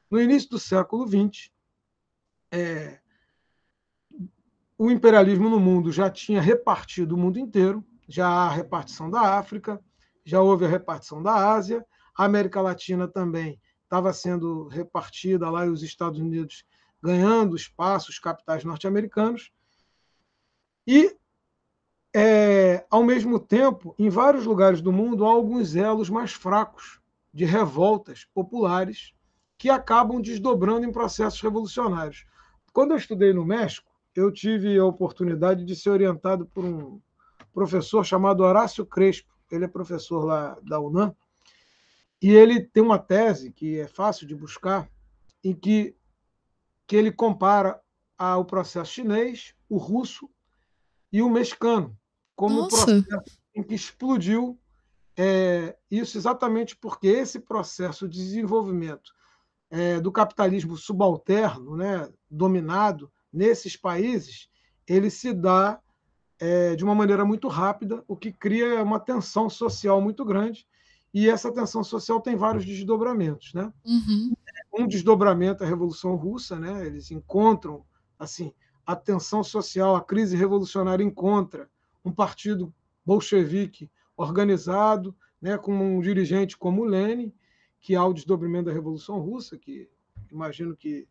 no 0.10 0.22
início 0.22 0.51
do 0.51 0.60
século 0.60 1.05
XX, 1.07 1.50
é, 2.51 3.00
o 4.77 4.91
imperialismo 4.91 5.50
no 5.50 5.60
mundo 5.60 5.91
já 5.91 6.12
tinha 6.12 6.39
repartido 6.39 7.15
o 7.15 7.17
mundo 7.17 7.39
inteiro, 7.39 7.84
já 8.07 8.27
há 8.27 8.45
a 8.45 8.53
repartição 8.53 9.10
da 9.10 9.38
África, 9.39 9.84
já 10.24 10.41
houve 10.41 10.65
a 10.65 10.69
repartição 10.69 11.24
da 11.24 11.34
Ásia, 11.53 11.84
a 12.15 12.24
América 12.24 12.62
Latina 12.62 13.07
também 13.07 13.60
estava 13.86 14.12
sendo 14.12 14.68
repartida 14.68 15.50
lá 15.50 15.65
e 15.65 15.70
os 15.70 15.82
Estados 15.82 16.20
Unidos 16.20 16.65
ganhando 17.01 17.56
espaço, 17.56 18.10
os 18.10 18.20
capitais 18.20 18.63
norte-americanos. 18.63 19.51
E, 20.88 21.15
é, 22.13 22.86
ao 22.89 23.04
mesmo 23.04 23.39
tempo, 23.39 23.96
em 23.98 24.10
vários 24.10 24.46
lugares 24.46 24.82
do 24.82 24.92
mundo, 24.92 25.25
há 25.25 25.30
alguns 25.30 25.75
elos 25.75 26.10
mais 26.10 26.34
fracos 26.34 27.00
de 27.34 27.46
revoltas 27.46 28.25
populares 28.34 29.13
que 29.58 29.70
acabam 29.70 30.22
desdobrando 30.22 30.86
em 30.86 30.92
processos 30.92 31.42
revolucionários. 31.42 32.25
Quando 32.74 32.92
eu 32.92 32.98
estudei 32.98 33.34
no 33.34 33.46
México, 33.46 33.92
eu 34.15 34.32
tive 34.32 34.77
a 34.77 34.86
oportunidade 34.86 35.63
de 35.63 35.75
ser 35.75 35.89
orientado 35.92 36.46
por 36.46 36.65
um 36.65 37.00
professor 37.54 38.04
chamado 38.04 38.44
Horácio 38.44 38.86
Crespo. 38.86 39.34
Ele 39.51 39.65
é 39.65 39.68
professor 39.68 40.25
lá 40.25 40.58
da 40.63 40.80
UNAM. 40.80 41.15
E 42.22 42.31
ele 42.31 42.62
tem 42.62 42.81
uma 42.81 43.00
tese 43.00 43.51
que 43.51 43.79
é 43.79 43.88
fácil 43.88 44.25
de 44.27 44.36
buscar, 44.36 44.89
em 45.43 45.53
que, 45.53 45.95
que 46.88 46.95
ele 46.95 47.12
compara 47.12 47.79
o 48.17 48.45
processo 48.45 48.93
chinês, 48.93 49.53
o 49.69 49.77
russo 49.77 50.29
e 51.12 51.22
o 51.22 51.29
mexicano, 51.29 51.98
como 52.36 52.62
Nossa. 52.62 52.75
um 52.75 53.03
processo 53.03 53.39
em 53.53 53.63
que 53.63 53.75
explodiu 53.75 54.60
é, 55.17 55.77
isso 55.89 56.17
exatamente 56.17 56.75
porque 56.75 57.07
esse 57.07 57.39
processo 57.39 58.07
de 58.07 58.17
desenvolvimento 58.17 59.13
é, 59.69 60.00
do 60.00 60.12
capitalismo 60.12 60.75
subalterno, 60.75 61.75
né, 61.75 62.10
dominado, 62.29 63.12
nesses 63.31 63.75
países, 63.75 64.50
ele 64.88 65.10
se 65.10 65.34
dá 65.34 65.79
é, 66.39 66.75
de 66.75 66.84
uma 66.84 66.95
maneira 66.95 67.25
muito 67.25 67.48
rápida, 67.48 68.03
o 68.07 68.15
que 68.15 68.31
cria 68.31 68.84
uma 68.84 69.00
tensão 69.00 69.50
social 69.50 70.01
muito 70.01 70.24
grande. 70.24 70.67
E 71.15 71.29
essa 71.29 71.50
tensão 71.50 71.81
social 71.81 72.19
tem 72.19 72.36
vários 72.36 72.65
desdobramentos. 72.65 73.53
Né? 73.53 73.72
Uhum. 73.86 74.34
Um 74.77 74.86
desdobramento 74.86 75.63
é 75.63 75.65
a 75.65 75.69
Revolução 75.69 76.13
Russa, 76.17 76.60
né? 76.60 76.86
eles 76.86 77.10
encontram 77.10 77.86
assim 78.19 78.53
a 78.86 78.98
tensão 78.98 79.41
social, 79.41 79.95
a 79.95 80.03
crise 80.03 80.36
revolucionária 80.36 81.03
encontra 81.05 81.69
um 82.03 82.12
partido 82.12 82.72
bolchevique 83.05 83.89
organizado, 84.17 85.15
né, 85.41 85.57
com 85.57 85.74
um 85.74 86.01
dirigente 86.01 86.57
como 86.57 86.84
Lenin, 86.84 87.34
que 87.79 87.95
há 87.95 88.05
o 88.05 88.13
desdobramento 88.13 88.65
da 88.65 88.74
Revolução 88.74 89.19
Russa, 89.19 89.57
que 89.57 89.89
imagino 90.31 90.75
que 90.75 91.07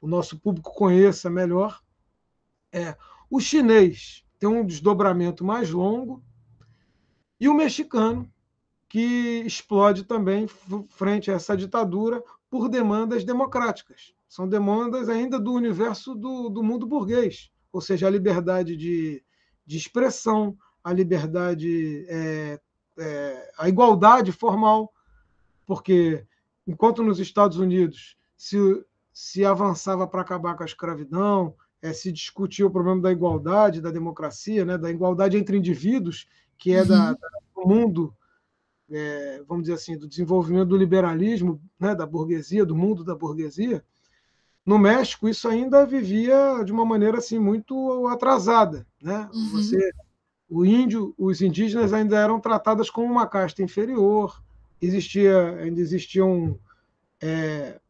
o 0.00 0.06
nosso 0.06 0.38
público 0.38 0.72
conheça 0.72 1.28
melhor. 1.28 1.82
É, 2.72 2.96
o 3.28 3.40
chinês 3.40 4.24
tem 4.38 4.48
um 4.48 4.64
desdobramento 4.64 5.44
mais 5.44 5.70
longo 5.70 6.22
e 7.38 7.48
o 7.48 7.54
mexicano, 7.54 8.32
que 8.92 9.42
explode 9.46 10.04
também 10.04 10.46
frente 10.90 11.30
a 11.30 11.34
essa 11.34 11.56
ditadura 11.56 12.22
por 12.50 12.68
demandas 12.68 13.24
democráticas. 13.24 14.12
São 14.28 14.46
demandas 14.46 15.08
ainda 15.08 15.40
do 15.40 15.50
universo 15.50 16.14
do, 16.14 16.50
do 16.50 16.62
mundo 16.62 16.86
burguês, 16.86 17.50
ou 17.72 17.80
seja, 17.80 18.06
a 18.06 18.10
liberdade 18.10 18.76
de, 18.76 19.24
de 19.64 19.78
expressão, 19.78 20.54
a 20.84 20.92
liberdade, 20.92 22.04
é, 22.06 22.60
é, 22.98 23.52
a 23.56 23.66
igualdade 23.66 24.30
formal, 24.30 24.92
porque 25.64 26.26
enquanto 26.66 27.02
nos 27.02 27.18
Estados 27.18 27.56
Unidos 27.56 28.18
se 28.36 28.58
se 29.10 29.42
avançava 29.42 30.06
para 30.06 30.20
acabar 30.20 30.54
com 30.54 30.64
a 30.64 30.66
escravidão, 30.66 31.54
é, 31.80 31.94
se 31.94 32.12
discutia 32.12 32.66
o 32.66 32.70
problema 32.70 33.00
da 33.00 33.12
igualdade, 33.12 33.80
da 33.80 33.90
democracia, 33.90 34.66
né, 34.66 34.76
da 34.76 34.90
igualdade 34.90 35.38
entre 35.38 35.56
indivíduos, 35.56 36.28
que 36.58 36.74
é 36.74 36.82
uhum. 36.82 36.88
da, 36.88 37.12
da, 37.12 37.28
do 37.54 37.68
mundo, 37.68 38.14
é, 38.90 39.42
vamos 39.46 39.64
dizer 39.64 39.74
assim, 39.74 39.96
do 39.96 40.08
desenvolvimento 40.08 40.68
do 40.68 40.76
liberalismo, 40.76 41.60
né, 41.78 41.94
da 41.94 42.06
burguesia, 42.06 42.64
do 42.64 42.74
mundo 42.74 43.04
da 43.04 43.14
burguesia. 43.14 43.84
No 44.64 44.78
México, 44.78 45.28
isso 45.28 45.48
ainda 45.48 45.84
vivia 45.84 46.62
de 46.64 46.72
uma 46.72 46.84
maneira 46.84 47.18
assim 47.18 47.38
muito 47.38 48.06
atrasada. 48.06 48.86
Né? 49.00 49.28
Uhum. 49.32 49.50
Você, 49.50 49.92
o 50.48 50.64
índio, 50.64 51.14
os 51.18 51.42
indígenas 51.42 51.92
ainda 51.92 52.18
eram 52.18 52.40
tratados 52.40 52.88
como 52.88 53.10
uma 53.10 53.26
casta 53.26 53.62
inferior, 53.62 54.42
existia, 54.80 55.56
ainda 55.56 55.80
existiam 55.80 56.58
é, 57.20 57.80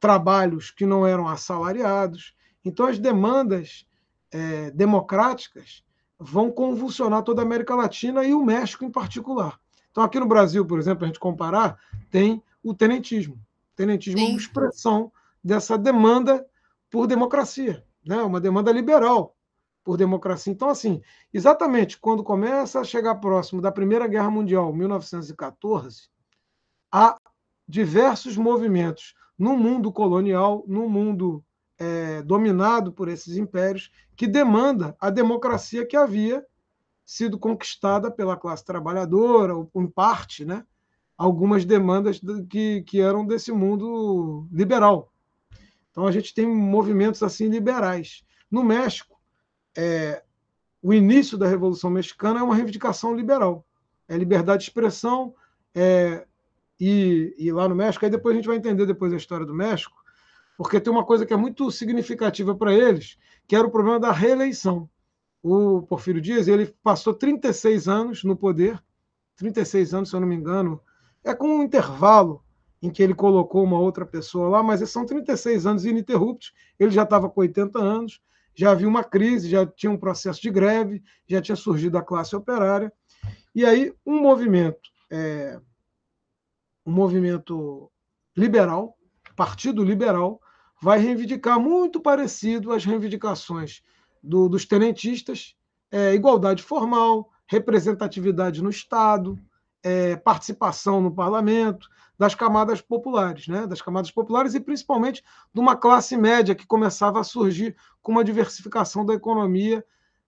trabalhos 0.00 0.70
que 0.70 0.86
não 0.86 1.06
eram 1.06 1.26
assalariados. 1.28 2.34
Então, 2.64 2.86
as 2.86 2.98
demandas 2.98 3.86
é, 4.30 4.70
democráticas 4.70 5.82
vão 6.18 6.50
convulsionar 6.50 7.22
toda 7.22 7.42
a 7.42 7.44
América 7.44 7.74
Latina 7.74 8.24
e 8.24 8.34
o 8.34 8.44
México 8.44 8.84
em 8.84 8.90
particular. 8.90 9.58
Então, 9.98 10.06
aqui 10.06 10.20
no 10.20 10.28
Brasil, 10.28 10.64
por 10.64 10.78
exemplo, 10.78 11.02
a 11.02 11.08
gente 11.08 11.18
comparar, 11.18 11.76
tem 12.08 12.40
o 12.62 12.72
tenentismo. 12.72 13.34
O 13.34 13.74
tenentismo 13.74 14.20
Sim. 14.20 14.26
é 14.26 14.28
uma 14.28 14.38
expressão 14.38 15.12
dessa 15.42 15.76
demanda 15.76 16.46
por 16.88 17.08
democracia, 17.08 17.84
né? 18.06 18.22
uma 18.22 18.40
demanda 18.40 18.70
liberal 18.70 19.34
por 19.82 19.96
democracia. 19.96 20.52
Então, 20.52 20.68
assim, 20.68 21.02
exatamente 21.34 21.98
quando 21.98 22.22
começa 22.22 22.78
a 22.78 22.84
chegar 22.84 23.16
próximo 23.16 23.60
da 23.60 23.72
Primeira 23.72 24.06
Guerra 24.06 24.30
Mundial, 24.30 24.72
1914, 24.72 26.08
há 26.92 27.16
diversos 27.66 28.36
movimentos 28.36 29.16
no 29.36 29.56
mundo 29.56 29.90
colonial, 29.90 30.62
no 30.68 30.88
mundo 30.88 31.44
é, 31.76 32.22
dominado 32.22 32.92
por 32.92 33.08
esses 33.08 33.36
impérios, 33.36 33.90
que 34.14 34.28
demanda 34.28 34.96
a 35.00 35.10
democracia 35.10 35.84
que 35.84 35.96
havia 35.96 36.46
sido 37.08 37.38
conquistada 37.38 38.10
pela 38.10 38.36
classe 38.36 38.62
trabalhadora, 38.62 39.56
ou 39.56 39.70
em 39.76 39.86
parte, 39.86 40.44
né? 40.44 40.62
algumas 41.16 41.64
demandas 41.64 42.20
que, 42.50 42.82
que 42.82 43.00
eram 43.00 43.26
desse 43.26 43.50
mundo 43.50 44.46
liberal. 44.52 45.10
Então 45.90 46.06
a 46.06 46.12
gente 46.12 46.34
tem 46.34 46.46
movimentos 46.46 47.22
assim 47.22 47.48
liberais. 47.48 48.22
No 48.50 48.62
México, 48.62 49.18
é, 49.74 50.22
o 50.82 50.92
início 50.92 51.38
da 51.38 51.48
Revolução 51.48 51.88
Mexicana 51.88 52.40
é 52.40 52.42
uma 52.42 52.54
reivindicação 52.54 53.16
liberal. 53.16 53.66
É 54.06 54.14
liberdade 54.14 54.64
de 54.64 54.68
expressão, 54.68 55.34
é 55.74 56.26
e, 56.78 57.34
e 57.38 57.50
lá 57.50 57.66
no 57.66 57.74
México. 57.74 58.04
Aí 58.04 58.10
depois 58.10 58.34
a 58.34 58.36
gente 58.36 58.48
vai 58.48 58.58
entender 58.58 58.84
depois 58.84 59.14
a 59.14 59.16
história 59.16 59.46
do 59.46 59.54
México, 59.54 59.96
porque 60.58 60.78
tem 60.78 60.92
uma 60.92 61.06
coisa 61.06 61.24
que 61.24 61.32
é 61.32 61.38
muito 61.38 61.70
significativa 61.70 62.54
para 62.54 62.74
eles, 62.74 63.16
que 63.46 63.56
era 63.56 63.66
o 63.66 63.70
problema 63.70 63.98
da 63.98 64.12
reeleição. 64.12 64.90
O 65.42 65.82
Porfírio 65.82 66.20
Dias, 66.20 66.48
ele 66.48 66.66
passou 66.82 67.14
36 67.14 67.88
anos 67.88 68.24
no 68.24 68.36
poder, 68.36 68.82
36 69.36 69.94
anos, 69.94 70.10
se 70.10 70.16
eu 70.16 70.20
não 70.20 70.28
me 70.28 70.34
engano, 70.34 70.80
é 71.24 71.34
com 71.34 71.48
um 71.48 71.62
intervalo 71.62 72.44
em 72.80 72.90
que 72.90 73.02
ele 73.02 73.14
colocou 73.14 73.64
uma 73.64 73.78
outra 73.78 74.06
pessoa 74.06 74.48
lá, 74.48 74.62
mas 74.62 74.88
são 74.90 75.04
36 75.04 75.66
anos 75.66 75.84
ininterruptos, 75.84 76.52
ele 76.78 76.90
já 76.90 77.02
estava 77.02 77.28
com 77.28 77.40
80 77.40 77.78
anos, 77.78 78.20
já 78.54 78.72
havia 78.72 78.88
uma 78.88 79.04
crise, 79.04 79.48
já 79.48 79.66
tinha 79.66 79.90
um 79.90 79.96
processo 79.96 80.40
de 80.40 80.50
greve, 80.50 81.02
já 81.26 81.40
tinha 81.40 81.56
surgido 81.56 81.96
a 81.98 82.02
classe 82.02 82.34
operária, 82.34 82.92
e 83.54 83.64
aí 83.64 83.92
um 84.06 84.20
movimento, 84.20 84.90
é, 85.10 85.60
um 86.84 86.92
movimento 86.92 87.90
liberal, 88.36 88.96
Partido 89.36 89.84
Liberal, 89.84 90.40
vai 90.80 90.98
reivindicar 90.98 91.58
muito 91.58 92.00
parecido 92.00 92.72
às 92.72 92.84
reivindicações 92.84 93.82
do, 94.22 94.48
dos 94.48 94.64
tenentistas, 94.64 95.54
é, 95.90 96.14
igualdade 96.14 96.62
formal, 96.62 97.30
representatividade 97.46 98.62
no 98.62 98.70
Estado, 98.70 99.38
é, 99.82 100.16
participação 100.16 101.00
no 101.00 101.14
parlamento, 101.14 101.88
das 102.18 102.34
camadas 102.34 102.80
populares, 102.80 103.46
né? 103.46 103.66
das 103.66 103.80
camadas 103.80 104.10
populares 104.10 104.54
e 104.54 104.60
principalmente 104.60 105.22
de 105.54 105.60
uma 105.60 105.76
classe 105.76 106.16
média 106.16 106.54
que 106.54 106.66
começava 106.66 107.20
a 107.20 107.24
surgir 107.24 107.76
com 108.02 108.12
uma 108.12 108.24
diversificação 108.24 109.06
da 109.06 109.14
economia, 109.14 109.84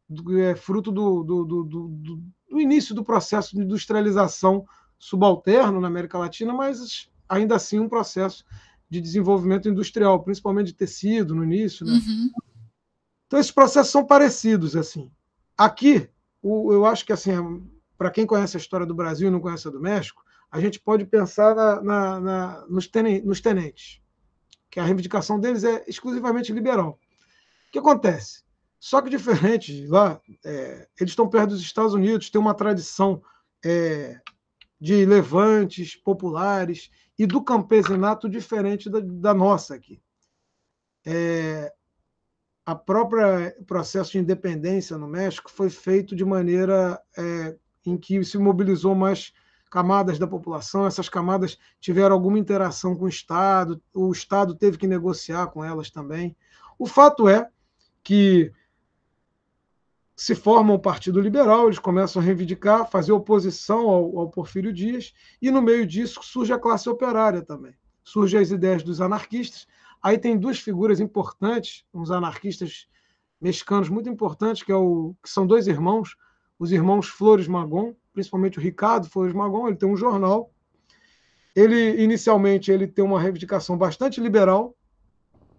do, 0.09 0.39
é, 0.39 0.55
fruto 0.55 0.93
do, 0.93 1.23
do, 1.23 1.45
do, 1.45 2.23
início 2.61 2.95
do 2.95 3.05
processo 3.05 3.55
de 3.55 3.63
industrialização 3.63 4.65
subalterno 4.99 5.81
na 5.81 5.89
América 5.89 6.19
Latina, 6.19 6.53
mas 6.53 7.09
ainda 7.29 7.57
assim 7.57 7.79
um 7.79 7.89
processo 7.89 8.45
de 8.89 9.01
desenvolvimento 9.01 9.69
industrial, 9.69 10.23
principalmente 10.23 10.69
de 10.69 10.75
tecido 10.75 11.35
no 11.35 11.45
início. 11.45 11.87
Né? 11.87 11.93
Uhum. 11.93 12.31
Então, 13.31 13.39
esses 13.39 13.53
processos 13.53 13.93
são 13.93 14.05
parecidos. 14.05 14.75
assim. 14.75 15.09
Aqui, 15.57 16.11
o, 16.43 16.73
eu 16.73 16.85
acho 16.85 17.07
que, 17.07 17.13
assim, 17.13 17.31
para 17.97 18.11
quem 18.11 18.27
conhece 18.27 18.57
a 18.57 18.61
história 18.61 18.85
do 18.85 18.93
Brasil 18.93 19.29
e 19.29 19.31
não 19.31 19.39
conhece 19.39 19.69
a 19.69 19.71
do 19.71 19.81
México, 19.81 20.25
a 20.51 20.61
gente 20.61 20.81
pode 20.81 21.05
pensar 21.05 21.55
na, 21.55 21.81
na, 21.81 22.21
na, 22.21 22.67
nos, 22.67 22.89
tenentes, 22.89 23.25
nos 23.25 23.41
tenentes, 23.41 24.01
que 24.69 24.81
a 24.81 24.85
reivindicação 24.85 25.39
deles 25.39 25.63
é 25.63 25.85
exclusivamente 25.87 26.53
liberal. 26.53 26.99
O 27.69 27.71
que 27.71 27.79
acontece? 27.79 28.43
Só 28.81 29.01
que 29.01 29.09
diferente 29.09 29.87
lá, 29.87 30.21
é, 30.45 30.89
eles 30.99 31.13
estão 31.13 31.29
perto 31.29 31.51
dos 31.51 31.61
Estados 31.61 31.95
Unidos, 31.95 32.31
tem 32.31 32.41
uma 32.41 32.55
tradição 32.55 33.23
é, 33.65 34.21
de 34.81 35.07
levantes 35.07 35.95
populares 35.95 36.91
e 37.17 37.27
do 37.29 37.45
campesinato 37.45 38.29
diferente 38.29 38.91
da, 38.91 38.99
da 39.01 39.33
nossa 39.33 39.77
aqui. 39.77 40.03
É, 41.07 41.73
a 42.71 42.75
própria 42.77 43.53
processo 43.67 44.13
de 44.13 44.21
independência 44.21 44.97
no 44.97 45.09
México 45.09 45.51
foi 45.51 45.69
feito 45.69 46.15
de 46.15 46.25
maneira 46.25 47.03
é, 47.19 47.57
em 47.85 47.99
que 47.99 48.23
se 48.23 48.39
mobilizou 48.39 48.95
mais 48.95 49.33
camadas 49.69 50.21
da 50.21 50.27
população, 50.27 50.87
essas 50.87 51.09
camadas 51.09 51.59
tiveram 51.81 52.15
alguma 52.15 52.39
interação 52.39 52.95
com 52.95 53.07
o 53.07 53.09
Estado, 53.09 53.83
o 53.93 54.13
Estado 54.13 54.55
teve 54.55 54.79
que 54.79 54.87
negociar 54.87 55.49
com 55.49 55.65
elas 55.65 55.91
também. 55.91 56.37
O 56.79 56.87
fato 56.87 57.29
é 57.29 57.49
que 58.05 58.53
se 60.15 60.37
forma 60.37 60.73
o 60.73 60.79
Partido 60.79 61.21
Liberal, 61.21 61.67
eles 61.67 61.79
começam 61.81 62.23
a 62.23 62.25
reivindicar, 62.25 62.89
fazer 62.89 63.11
oposição 63.11 63.89
ao, 63.89 64.17
ao 64.17 64.31
Porfírio 64.31 64.73
Dias, 64.73 65.13
e 65.43 65.51
no 65.51 65.61
meio 65.61 65.85
disso 65.85 66.21
surge 66.23 66.53
a 66.53 66.59
classe 66.59 66.89
operária 66.89 67.43
também. 67.43 67.75
Surgem 68.05 68.39
as 68.39 68.53
ideias 68.53 68.85
dos 68.85 69.01
anarquistas, 69.01 69.67
Aí 70.03 70.19
tem 70.19 70.39
duas 70.39 70.59
figuras 70.59 71.01
importantes, 71.01 71.85
uns 71.93 72.11
anarquistas 72.11 72.89
mexicanos 73.41 73.89
muito 73.89 74.09
importantes, 74.09 74.63
que, 74.63 74.73
é 74.73 74.77
o, 74.77 75.15
que 75.23 75.29
são 75.29 75.47
dois 75.47 75.67
irmãos, 75.67 76.17
os 76.59 76.73
irmãos 76.73 77.09
Flores 77.09 77.49
Magon, 77.49 77.95
principalmente 78.13 78.59
o 78.59 78.61
Ricardo 78.61 79.09
Flores 79.09 79.35
Magon, 79.35 79.69
ele 79.69 79.77
tem 79.77 79.89
um 79.89 79.97
jornal. 79.97 80.51
Ele, 81.55 82.03
inicialmente, 82.03 82.71
ele 82.71 82.87
tem 82.87 83.05
uma 83.05 83.21
reivindicação 83.21 83.77
bastante 83.77 84.21
liberal, 84.21 84.77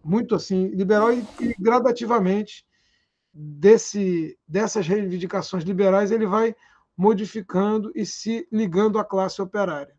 muito 0.04 0.36
assim, 0.36 0.68
liberal 0.70 1.14
e, 1.14 1.26
e 1.40 1.56
gradativamente 1.60 2.66
desse, 3.34 4.38
dessas 4.48 4.88
reivindicações 4.88 5.64
liberais 5.64 6.12
ele 6.12 6.26
vai 6.26 6.56
modificando 6.98 7.92
e 7.96 8.06
se 8.06 8.48
ligando 8.52 9.00
à 9.00 9.06
classe 9.06 9.42
operária. 9.42 9.96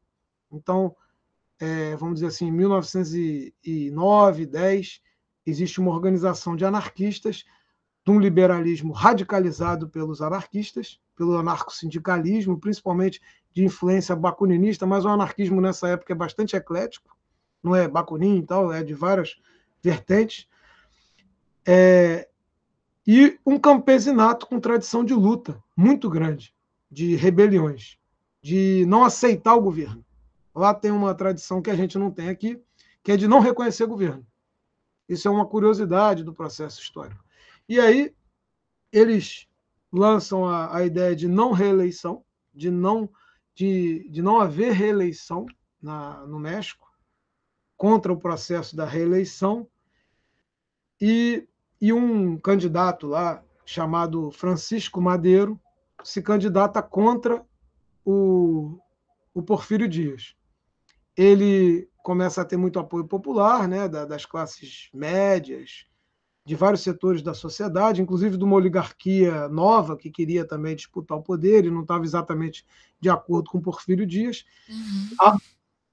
Então, 0.51 0.95
é, 1.63 1.95
vamos 1.95 2.17
dizer 2.17 2.27
assim, 2.27 2.49
em 2.49 2.51
1909, 2.51 4.47
10, 4.47 5.01
existe 5.47 5.79
uma 5.79 5.93
organização 5.93 6.57
de 6.57 6.65
anarquistas, 6.65 7.45
de 8.05 8.11
um 8.11 8.19
liberalismo 8.19 8.93
radicalizado 8.93 9.89
pelos 9.89 10.21
anarquistas, 10.21 10.99
pelo 11.15 11.39
anarco-sindicalismo, 11.39 12.59
principalmente 12.59 13.21
de 13.53 13.65
influência 13.65 14.17
bakuninista, 14.17 14.85
mas 14.85 15.05
o 15.05 15.09
anarquismo 15.09 15.61
nessa 15.61 15.87
época 15.87 16.13
é 16.13 16.17
bastante 16.17 16.57
eclético, 16.57 17.17
não 17.63 17.77
é 17.77 17.87
bakunin 17.87 18.39
e 18.39 18.43
tal, 18.43 18.73
é 18.73 18.83
de 18.83 18.93
várias 18.93 19.41
vertentes. 19.81 20.49
É, 21.65 22.29
e 23.07 23.39
um 23.47 23.57
campesinato 23.57 24.49
com 24.49 24.59
tradição 24.59 25.05
de 25.05 25.15
luta 25.15 25.63
muito 25.77 26.11
grande, 26.11 26.53
de 26.91 27.15
rebeliões, 27.15 27.97
de 28.43 28.85
não 28.89 29.05
aceitar 29.05 29.55
o 29.55 29.63
governo. 29.63 30.05
Lá 30.55 30.75
tem 30.75 30.91
uma 30.91 31.15
tradição 31.15 31.63
que 31.63 31.71
a 31.71 31.77
gente 31.77 31.99
não 31.99 32.11
tem 32.11 32.29
aqui, 32.29 32.63
que 33.03 33.13
é 33.13 33.17
de 33.17 33.27
não 33.27 33.41
reconhecer 33.41 33.87
governo. 33.87 34.27
Isso 35.09 35.27
é 35.27 35.31
uma 35.31 35.47
curiosidade 35.47 36.23
do 36.23 36.35
processo 36.35 36.81
histórico. 36.81 37.25
E 37.69 37.81
aí, 37.81 38.15
eles 38.93 39.49
lançam 39.91 40.47
a, 40.47 40.77
a 40.77 40.85
ideia 40.85 41.17
de 41.17 41.27
não 41.27 41.53
reeleição, 41.53 42.25
de 42.53 42.71
não, 42.71 43.09
de, 43.55 44.09
de 44.11 44.23
não 44.23 44.41
haver 44.41 44.73
reeleição 44.73 45.47
na, 45.81 46.27
no 46.27 46.39
México, 46.39 46.91
contra 47.77 48.13
o 48.13 48.19
processo 48.19 48.77
da 48.77 48.85
reeleição, 48.85 49.67
e, 51.01 51.49
e 51.81 51.93
um 51.93 52.39
candidato 52.39 53.09
lá, 53.09 53.43
chamado 53.65 54.31
Francisco 54.31 55.01
Madeiro, 55.01 55.59
se 56.05 56.23
candidata 56.23 56.83
contra 56.83 57.45
o, 58.05 58.79
o 59.35 59.43
Porfírio 59.43 59.89
Dias 59.89 60.37
ele 61.17 61.89
começa 62.03 62.43
a 62.43 62.45
ter 62.45 62.57
muito 62.57 62.79
apoio 62.79 63.05
popular, 63.05 63.69
né, 63.69 63.89
das 63.89 64.27
classes 64.27 64.89
médias, 64.93 65.87
de 66.45 66.57
vários 66.57 66.83
setores 66.83 67.23
da 67.23 67.35
sociedade, 67.35 68.03
inclusive 68.03 68.37
de 68.37 68.45
uma 68.45 68.57
oligarquia 68.57 69.49
nova 69.49 69.97
que 69.97 70.11
queria 70.11 70.45
também 70.45 70.75
disputar 70.75 71.17
o 71.17 71.23
poder 71.23 71.65
e 71.65 71.71
não 71.71 71.83
estava 71.83 72.05
exatamente 72.05 72.67
de 73.01 73.09
acordo 73.09 73.51
com 73.51 73.61
Porfírio 73.61 74.05
Dias. 74.05 74.45
Uhum. 74.69 75.17
Há, 75.21 75.37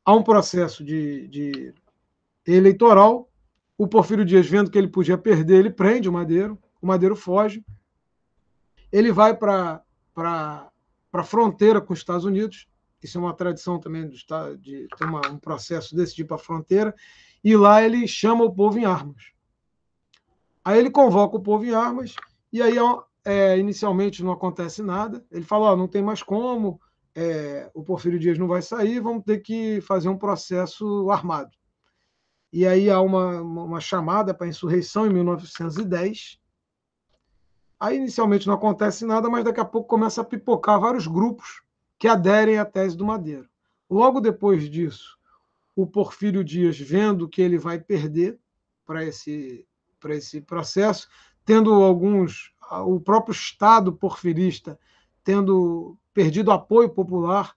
há, 0.06 0.16
um 0.16 0.24
processo 0.24 0.84
de, 0.84 1.28
de, 1.28 1.74
eleitoral. 2.48 3.30
O 3.78 3.88
Porfírio 3.88 4.26
Dias, 4.26 4.48
vendo 4.48 4.72
que 4.72 4.78
ele 4.78 4.88
podia 4.88 5.18
perder, 5.18 5.60
ele 5.60 5.70
prende 5.70 6.10
o 6.10 6.14
Madeiro, 6.14 6.58
o 6.82 6.88
Madeiro 6.88 7.16
foge. 7.16 7.64
Ele 8.92 9.12
vai 9.12 9.38
para 9.38 9.84
a 11.14 11.24
fronteira 11.24 11.80
com 11.80 11.94
os 11.94 12.00
Estados 12.00 12.26
Unidos, 12.26 12.68
isso 13.02 13.18
é 13.18 13.22
uma 13.22 13.34
tradição 13.34 13.80
também 13.80 14.08
de, 14.08 14.26
de 14.60 14.88
ter 14.98 15.06
uma, 15.06 15.22
um 15.30 15.38
processo 15.38 15.96
desse 15.96 16.16
tipo 16.16 16.34
à 16.34 16.38
fronteira, 16.38 16.94
e 17.44 17.56
lá 17.56 17.82
ele 17.82 18.08
chama 18.08 18.44
o 18.44 18.54
povo 18.54 18.78
em 18.78 18.86
armas. 18.86 19.32
Aí 20.64 20.78
ele 20.78 20.90
convoca 20.90 21.38
o 21.38 21.42
povo 21.42 21.66
em 21.66 21.74
armas, 21.74 22.16
e 22.52 22.62
aí 22.62 22.76
é, 23.24 23.58
inicialmente 23.58 24.24
não 24.24 24.32
acontece 24.32 24.82
nada. 24.82 25.26
Ele 25.32 25.44
fala: 25.44 25.72
oh, 25.72 25.76
não 25.76 25.88
tem 25.88 26.02
mais 26.02 26.22
como, 26.22 26.80
é, 27.16 27.70
o 27.74 27.84
Porfírio 27.84 28.20
Dias 28.20 28.38
não 28.38 28.48
vai 28.48 28.62
sair, 28.62 29.00
vamos 29.00 29.24
ter 29.24 29.40
que 29.40 29.80
fazer 29.82 30.10
um 30.10 30.18
processo 30.18 31.10
armado. 31.10 31.52
E 32.52 32.66
aí 32.66 32.90
há 32.90 33.00
uma, 33.00 33.42
uma 33.42 33.80
chamada 33.80 34.34
para 34.34 34.48
insurreição 34.48 35.06
em 35.06 35.14
1910. 35.14 36.40
Aí 37.80 37.96
inicialmente 37.96 38.46
não 38.46 38.56
acontece 38.56 39.06
nada, 39.06 39.30
mas 39.30 39.46
daqui 39.46 39.60
a 39.60 39.66
pouco 39.66 39.88
começa 39.88 40.22
a 40.22 40.26
pipocar 40.26 40.80
vários 40.80 41.08
grupos 41.08 41.62
que 42.00 42.08
aderem 42.08 42.58
à 42.58 42.66
tese 42.66 42.96
do 42.96 43.06
Madeiro. 43.06 43.48
Logo 43.90 44.22
depois 44.22 44.70
disso, 44.70 45.18
o 45.76 45.86
Porfírio 45.86 46.44
Dias, 46.44 46.80
vendo 46.80 47.28
que 47.28 47.42
ele 47.42 47.58
vai 47.58 47.80
perder 47.80 48.40
para 48.86 49.04
esse, 49.04 49.68
para 50.00 50.16
esse 50.16 50.42
processo, 50.42 51.10
tendo 51.46 51.74
alguns, 51.74 52.54
o 52.86 53.00
próprio 53.00 53.34
Estado 53.34 53.92
porfirista 53.92 54.80
tendo 55.24 55.98
perdido 56.14 56.52
apoio 56.52 56.90
popular, 56.90 57.54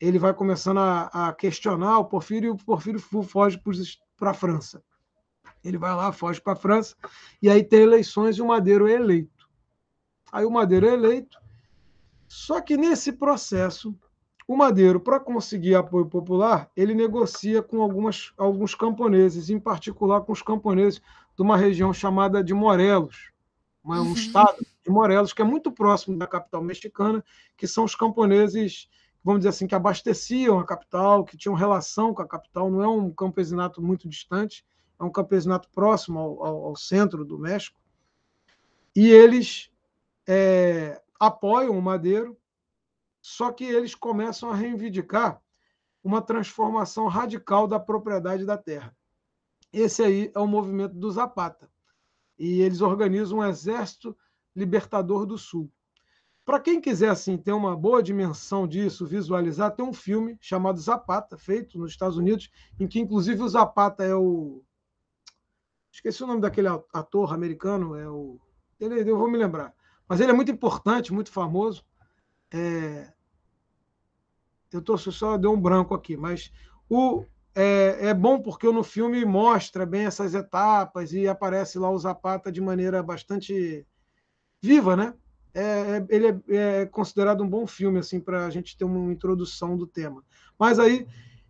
ele 0.00 0.18
vai 0.18 0.34
começando 0.34 0.78
a, 0.78 1.28
a 1.28 1.32
questionar 1.32 1.98
o 1.98 2.04
Porfírio 2.06 2.48
e 2.48 2.50
o 2.50 2.56
Porfírio 2.56 2.98
foge 2.98 3.60
para 4.16 4.30
a 4.30 4.34
França. 4.34 4.82
Ele 5.62 5.78
vai 5.78 5.94
lá, 5.94 6.10
foge 6.10 6.40
para 6.40 6.54
a 6.54 6.56
França, 6.56 6.96
e 7.40 7.48
aí 7.48 7.62
tem 7.62 7.82
eleições 7.82 8.36
e 8.36 8.42
o 8.42 8.46
Madeiro 8.46 8.88
é 8.88 8.94
eleito. 8.94 9.48
Aí 10.32 10.44
o 10.44 10.50
Madeiro 10.50 10.86
é 10.86 10.94
eleito, 10.94 11.38
só 12.34 12.62
que 12.62 12.78
nesse 12.78 13.12
processo, 13.12 13.94
o 14.48 14.56
Madeiro, 14.56 14.98
para 14.98 15.20
conseguir 15.20 15.74
apoio 15.74 16.06
popular, 16.06 16.70
ele 16.74 16.94
negocia 16.94 17.62
com 17.62 17.82
algumas, 17.82 18.32
alguns 18.38 18.74
camponeses, 18.74 19.50
em 19.50 19.60
particular 19.60 20.22
com 20.22 20.32
os 20.32 20.40
camponeses 20.40 20.98
de 21.36 21.42
uma 21.42 21.58
região 21.58 21.92
chamada 21.92 22.42
de 22.42 22.54
Morelos, 22.54 23.30
um 23.84 23.92
uhum. 23.92 24.12
estado 24.14 24.56
em 24.88 24.90
Morelos, 24.90 25.34
que 25.34 25.42
é 25.42 25.44
muito 25.44 25.70
próximo 25.70 26.16
da 26.16 26.26
capital 26.26 26.64
mexicana, 26.64 27.22
que 27.54 27.66
são 27.66 27.84
os 27.84 27.94
camponeses, 27.94 28.88
vamos 29.22 29.40
dizer 29.40 29.50
assim, 29.50 29.66
que 29.66 29.74
abasteciam 29.74 30.58
a 30.58 30.64
capital, 30.64 31.26
que 31.26 31.36
tinham 31.36 31.54
relação 31.54 32.14
com 32.14 32.22
a 32.22 32.26
capital, 32.26 32.70
não 32.70 32.82
é 32.82 32.88
um 32.88 33.10
campesinato 33.10 33.82
muito 33.82 34.08
distante, 34.08 34.64
é 34.98 35.04
um 35.04 35.12
campesinato 35.12 35.68
próximo 35.68 36.18
ao, 36.18 36.46
ao, 36.46 36.64
ao 36.68 36.76
centro 36.76 37.26
do 37.26 37.38
México. 37.38 37.78
E 38.96 39.10
eles 39.10 39.70
é, 40.26 40.98
apoiam 41.22 41.78
o 41.78 41.80
Madeiro, 41.80 42.36
só 43.20 43.52
que 43.52 43.62
eles 43.62 43.94
começam 43.94 44.50
a 44.50 44.56
reivindicar 44.56 45.40
uma 46.02 46.20
transformação 46.20 47.06
radical 47.06 47.68
da 47.68 47.78
propriedade 47.78 48.44
da 48.44 48.58
terra. 48.58 48.92
Esse 49.72 50.02
aí 50.02 50.32
é 50.34 50.40
o 50.40 50.48
movimento 50.48 50.94
do 50.96 51.08
Zapata. 51.12 51.70
E 52.36 52.60
eles 52.60 52.80
organizam 52.80 53.38
um 53.38 53.44
exército 53.44 54.16
libertador 54.52 55.24
do 55.24 55.38
Sul. 55.38 55.70
Para 56.44 56.58
quem 56.58 56.80
quiser 56.80 57.10
assim 57.10 57.38
ter 57.38 57.52
uma 57.52 57.76
boa 57.76 58.02
dimensão 58.02 58.66
disso, 58.66 59.06
visualizar, 59.06 59.76
tem 59.76 59.84
um 59.84 59.92
filme 59.92 60.36
chamado 60.40 60.80
Zapata, 60.80 61.38
feito 61.38 61.78
nos 61.78 61.92
Estados 61.92 62.16
Unidos, 62.16 62.50
em 62.80 62.88
que 62.88 62.98
inclusive 62.98 63.40
o 63.40 63.48
Zapata 63.48 64.02
é 64.02 64.12
o 64.12 64.60
esqueci 65.92 66.24
o 66.24 66.26
nome 66.26 66.40
daquele 66.40 66.66
ator 66.92 67.32
americano, 67.32 67.94
é 67.94 68.08
o 68.10 68.40
eu 68.80 69.16
vou 69.16 69.30
me 69.30 69.38
lembrar. 69.38 69.72
Mas 70.12 70.20
ele 70.20 70.30
é 70.30 70.34
muito 70.34 70.52
importante, 70.52 71.10
muito 71.10 71.32
famoso. 71.32 71.82
É... 72.52 73.10
Eu 74.70 74.82
tô 74.82 74.98
só 74.98 75.38
deu 75.38 75.50
um 75.50 75.58
branco 75.58 75.94
aqui, 75.94 76.18
mas 76.18 76.52
o 76.86 77.24
é, 77.54 78.08
é, 78.08 78.12
bom 78.12 78.38
porque 78.38 78.70
no 78.70 78.82
filme 78.82 79.24
mostra 79.24 79.86
bem 79.86 80.04
essas 80.04 80.34
etapas 80.34 81.14
e 81.14 81.26
aparece 81.26 81.78
lá 81.78 81.88
o 81.90 81.98
Zapata 81.98 82.52
de 82.52 82.60
maneira 82.60 83.02
bastante 83.02 83.86
viva, 84.60 84.94
né? 84.94 85.14
É, 85.54 85.62
é 85.62 86.06
ele 86.10 86.26
é, 86.26 86.36
é, 86.82 86.86
considerado 86.86 87.42
um 87.42 87.48
bom 87.48 87.66
filme 87.66 87.98
assim 87.98 88.20
para 88.20 88.44
a 88.44 88.50
gente 88.50 88.76
ter 88.76 88.84
uma 88.84 89.10
introdução 89.10 89.78
do 89.78 89.86
tema. 89.86 90.22
Mas 90.58 90.78
aí 90.78 91.06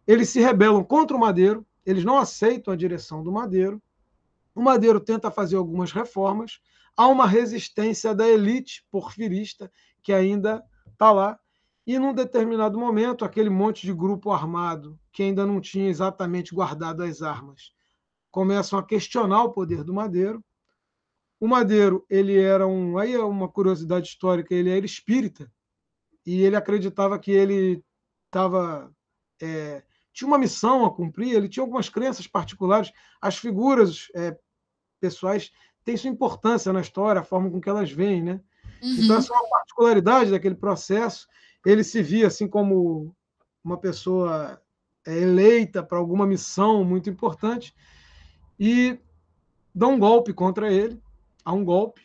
eles 0.07 0.29
se 0.29 0.39
rebelam 0.39 0.85
contra 0.85 1.17
o 1.17 1.21
Madeiro, 1.21 1.67
eles 1.85 2.05
não 2.05 2.17
aceitam 2.17 2.73
a 2.73 2.77
direção 2.77 3.25
do 3.25 3.33
Madeiro. 3.33 3.83
O 4.55 4.63
Madeiro 4.63 5.01
tenta 5.01 5.33
fazer 5.33 5.57
algumas 5.57 5.91
reformas. 5.91 6.61
Há 6.97 7.09
uma 7.09 7.27
resistência 7.27 8.15
da 8.15 8.29
elite 8.29 8.85
porfirista 8.91 9.71
que 10.03 10.13
ainda 10.13 10.63
está 10.91 11.11
lá 11.11 11.39
e, 11.87 11.99
num 11.99 12.15
determinado 12.15 12.79
momento, 12.79 13.25
aquele 13.25 13.51
monte 13.51 13.87
de 13.87 13.93
grupo 13.93 14.31
armado, 14.31 14.99
que 15.13 15.23
ainda 15.23 15.45
não 15.45 15.61
tinha 15.61 15.89
exatamente 15.89 16.55
guardado 16.55 17.03
as 17.03 17.23
armas, 17.23 17.73
começam 18.31 18.79
a 18.79 18.85
questionar 18.85 19.43
o 19.45 19.53
poder 19.53 19.83
do 19.83 19.93
Madeiro. 19.93 20.45
O 21.41 21.49
Madeiro, 21.49 22.07
ele 22.09 22.41
era 22.41 22.67
um. 22.67 22.99
Aí 22.99 23.15
é 23.15 23.25
uma 23.25 23.49
curiosidade 23.49 24.07
histórica, 24.07 24.55
ele 24.55 24.71
era 24.71 24.87
espírita, 24.87 25.51
e 26.25 26.43
ele 26.43 26.55
acreditava 26.55 27.19
que 27.19 27.33
ele 27.33 27.85
estava. 28.27 28.95
É, 29.41 29.83
tinha 30.13 30.29
uma 30.29 30.39
missão 30.39 30.85
a 30.85 30.95
cumprir, 30.95 31.35
ele 31.35 31.49
tinha 31.49 31.65
algumas 31.65 31.89
crenças 31.89 32.29
particulares. 32.29 32.93
As 33.21 33.37
figuras 33.37 34.07
é, 34.15 34.39
pessoais 35.01 35.51
têm 35.85 35.97
sua 35.97 36.11
importância 36.11 36.73
na 36.73 36.81
história, 36.81 37.21
a 37.21 37.25
forma 37.25 37.51
com 37.51 37.61
que 37.61 37.69
elas 37.69 37.91
vêm, 37.91 38.23
né? 38.23 38.41
Uhum. 38.83 38.97
Então, 38.99 39.17
essa 39.17 39.33
é 39.33 39.37
uma 39.37 39.49
particularidade 39.49 40.31
daquele 40.31 40.55
processo 40.55 41.29
ele 41.65 41.85
se 41.85 42.03
via 42.03 42.27
assim 42.27 42.49
como 42.49 43.15
uma 43.63 43.77
pessoa 43.77 44.61
é, 45.07 45.19
eleita 45.21 45.83
para 45.83 45.99
alguma 45.99 46.27
missão 46.27 46.85
muito 46.85 47.09
importante 47.09 47.75
e 48.59 48.99
dá 49.75 49.87
um 49.87 49.99
golpe 49.99 50.33
contra 50.33 50.73
ele, 50.73 51.01
há 51.45 51.53
um 51.53 51.65
golpe 51.65 52.03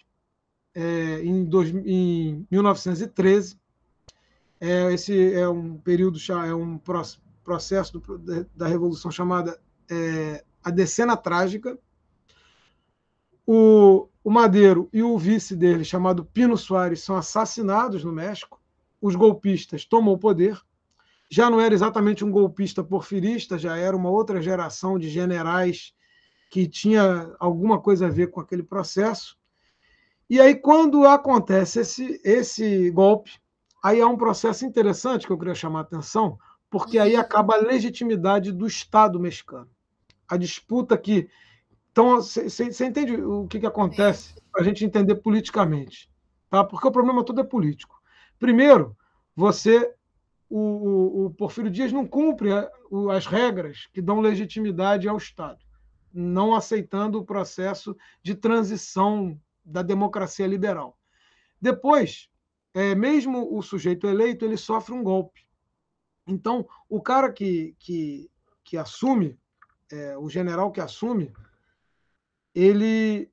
é, 0.74 1.22
em, 1.24 1.44
dois, 1.44 1.70
em 1.70 2.46
1913. 2.50 3.60
É, 4.60 4.94
esse 4.94 5.34
é 5.34 5.48
um 5.48 5.78
período, 5.78 6.20
é 6.46 6.54
um 6.54 6.80
processo 7.44 8.00
do, 8.00 8.48
da 8.56 8.68
Revolução 8.68 9.12
chamada 9.12 9.60
é, 9.90 10.44
a 10.63 10.70
Decena 10.70 11.18
Trágica. 11.18 11.78
O, 13.47 14.10
o 14.23 14.29
Madeiro 14.29 14.89
e 14.93 15.01
o 15.01 15.17
vice 15.17 15.55
dele, 15.55 15.83
chamado 15.83 16.23
Pino 16.23 16.55
Soares, 16.55 17.01
são 17.01 17.15
assassinados 17.15 18.03
no 18.03 18.12
México 18.12 18.62
os 19.01 19.15
golpistas 19.15 19.86
tomam 19.86 20.13
o 20.13 20.17
poder. 20.17 20.60
Já 21.29 21.49
não 21.49 21.60
era 21.60 21.73
exatamente 21.73 22.23
um 22.23 22.31
golpista 22.31 22.83
porfirista, 22.83 23.57
já 23.57 23.77
era 23.77 23.95
uma 23.95 24.10
outra 24.10 24.41
geração 24.41 24.97
de 24.97 25.10
generais 25.10 25.93
que 26.49 26.67
tinha 26.67 27.36
alguma 27.39 27.79
coisa 27.79 28.07
a 28.07 28.10
ver 28.10 28.27
com 28.27 28.39
aquele 28.39 28.63
processo. 28.63 29.38
E 30.29 30.39
aí, 30.39 30.55
quando 30.55 31.05
acontece 31.05 31.81
esse, 31.81 32.21
esse 32.23 32.89
golpe, 32.91 33.31
aí 33.83 34.01
há 34.01 34.07
um 34.07 34.17
processo 34.17 34.65
interessante 34.65 35.25
que 35.25 35.31
eu 35.31 35.38
queria 35.38 35.55
chamar 35.55 35.79
a 35.79 35.81
atenção, 35.83 36.38
porque 36.69 36.97
aí 36.97 37.15
acaba 37.15 37.55
a 37.55 37.62
legitimidade 37.62 38.51
do 38.51 38.65
Estado 38.65 39.19
mexicano. 39.19 39.69
A 40.27 40.38
disputa 40.38 40.97
que. 40.97 41.29
Então, 41.97 42.21
você 42.21 42.86
entende 42.86 43.19
o 43.19 43.47
que, 43.47 43.60
que 43.60 43.65
acontece 43.65 44.36
para 44.51 44.62
a 44.62 44.63
gente 44.63 44.86
entender 44.86 45.15
politicamente? 45.15 46.07
Tá? 46.47 46.63
Porque 46.63 46.88
o 46.88 46.91
problema 46.91 47.25
todo 47.25 47.41
é 47.41 47.43
político. 47.43 47.99
Primeiro, 48.38 48.95
você, 49.36 49.95
o, 50.47 51.25
o, 51.25 51.29
Porfírio 51.31 51.71
Dias 51.71 51.91
não 51.91 52.05
cumpre 52.05 52.49
as 53.12 53.25
regras 53.25 53.88
que 53.91 53.99
dão 53.99 54.19
legitimidade 54.19 55.10
ao 55.10 55.17
Estado, 55.17 55.57
não 56.13 56.53
aceitando 56.53 57.17
o 57.17 57.25
processo 57.25 57.97
de 58.21 58.36
transição 58.36 59.36
da 59.65 59.81
democracia 59.81 60.45
liberal. 60.45 60.99
Depois, 61.60 62.29
é, 62.75 62.93
mesmo 62.93 63.57
o 63.57 63.63
sujeito 63.63 64.05
eleito, 64.05 64.45
ele 64.45 64.55
sofre 64.55 64.93
um 64.93 65.01
golpe. 65.01 65.47
Então, 66.27 66.63
o 66.88 67.01
cara 67.01 67.33
que, 67.33 67.75
que, 67.79 68.29
que 68.63 68.77
assume, 68.77 69.36
é, 69.91 70.15
o 70.15 70.29
general 70.29 70.71
que 70.71 70.79
assume, 70.79 71.33
ele 72.58 73.32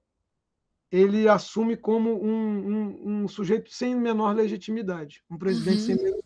ele 0.92 1.28
assume 1.28 1.76
como 1.76 2.22
um, 2.22 2.68
um, 2.68 3.22
um 3.24 3.28
sujeito 3.28 3.68
sem 3.72 3.96
menor 3.96 4.32
legitimidade, 4.32 5.24
um 5.28 5.36
presidente 5.36 5.78
uhum. 5.78 5.86
sem 5.86 5.96
menor... 5.96 6.22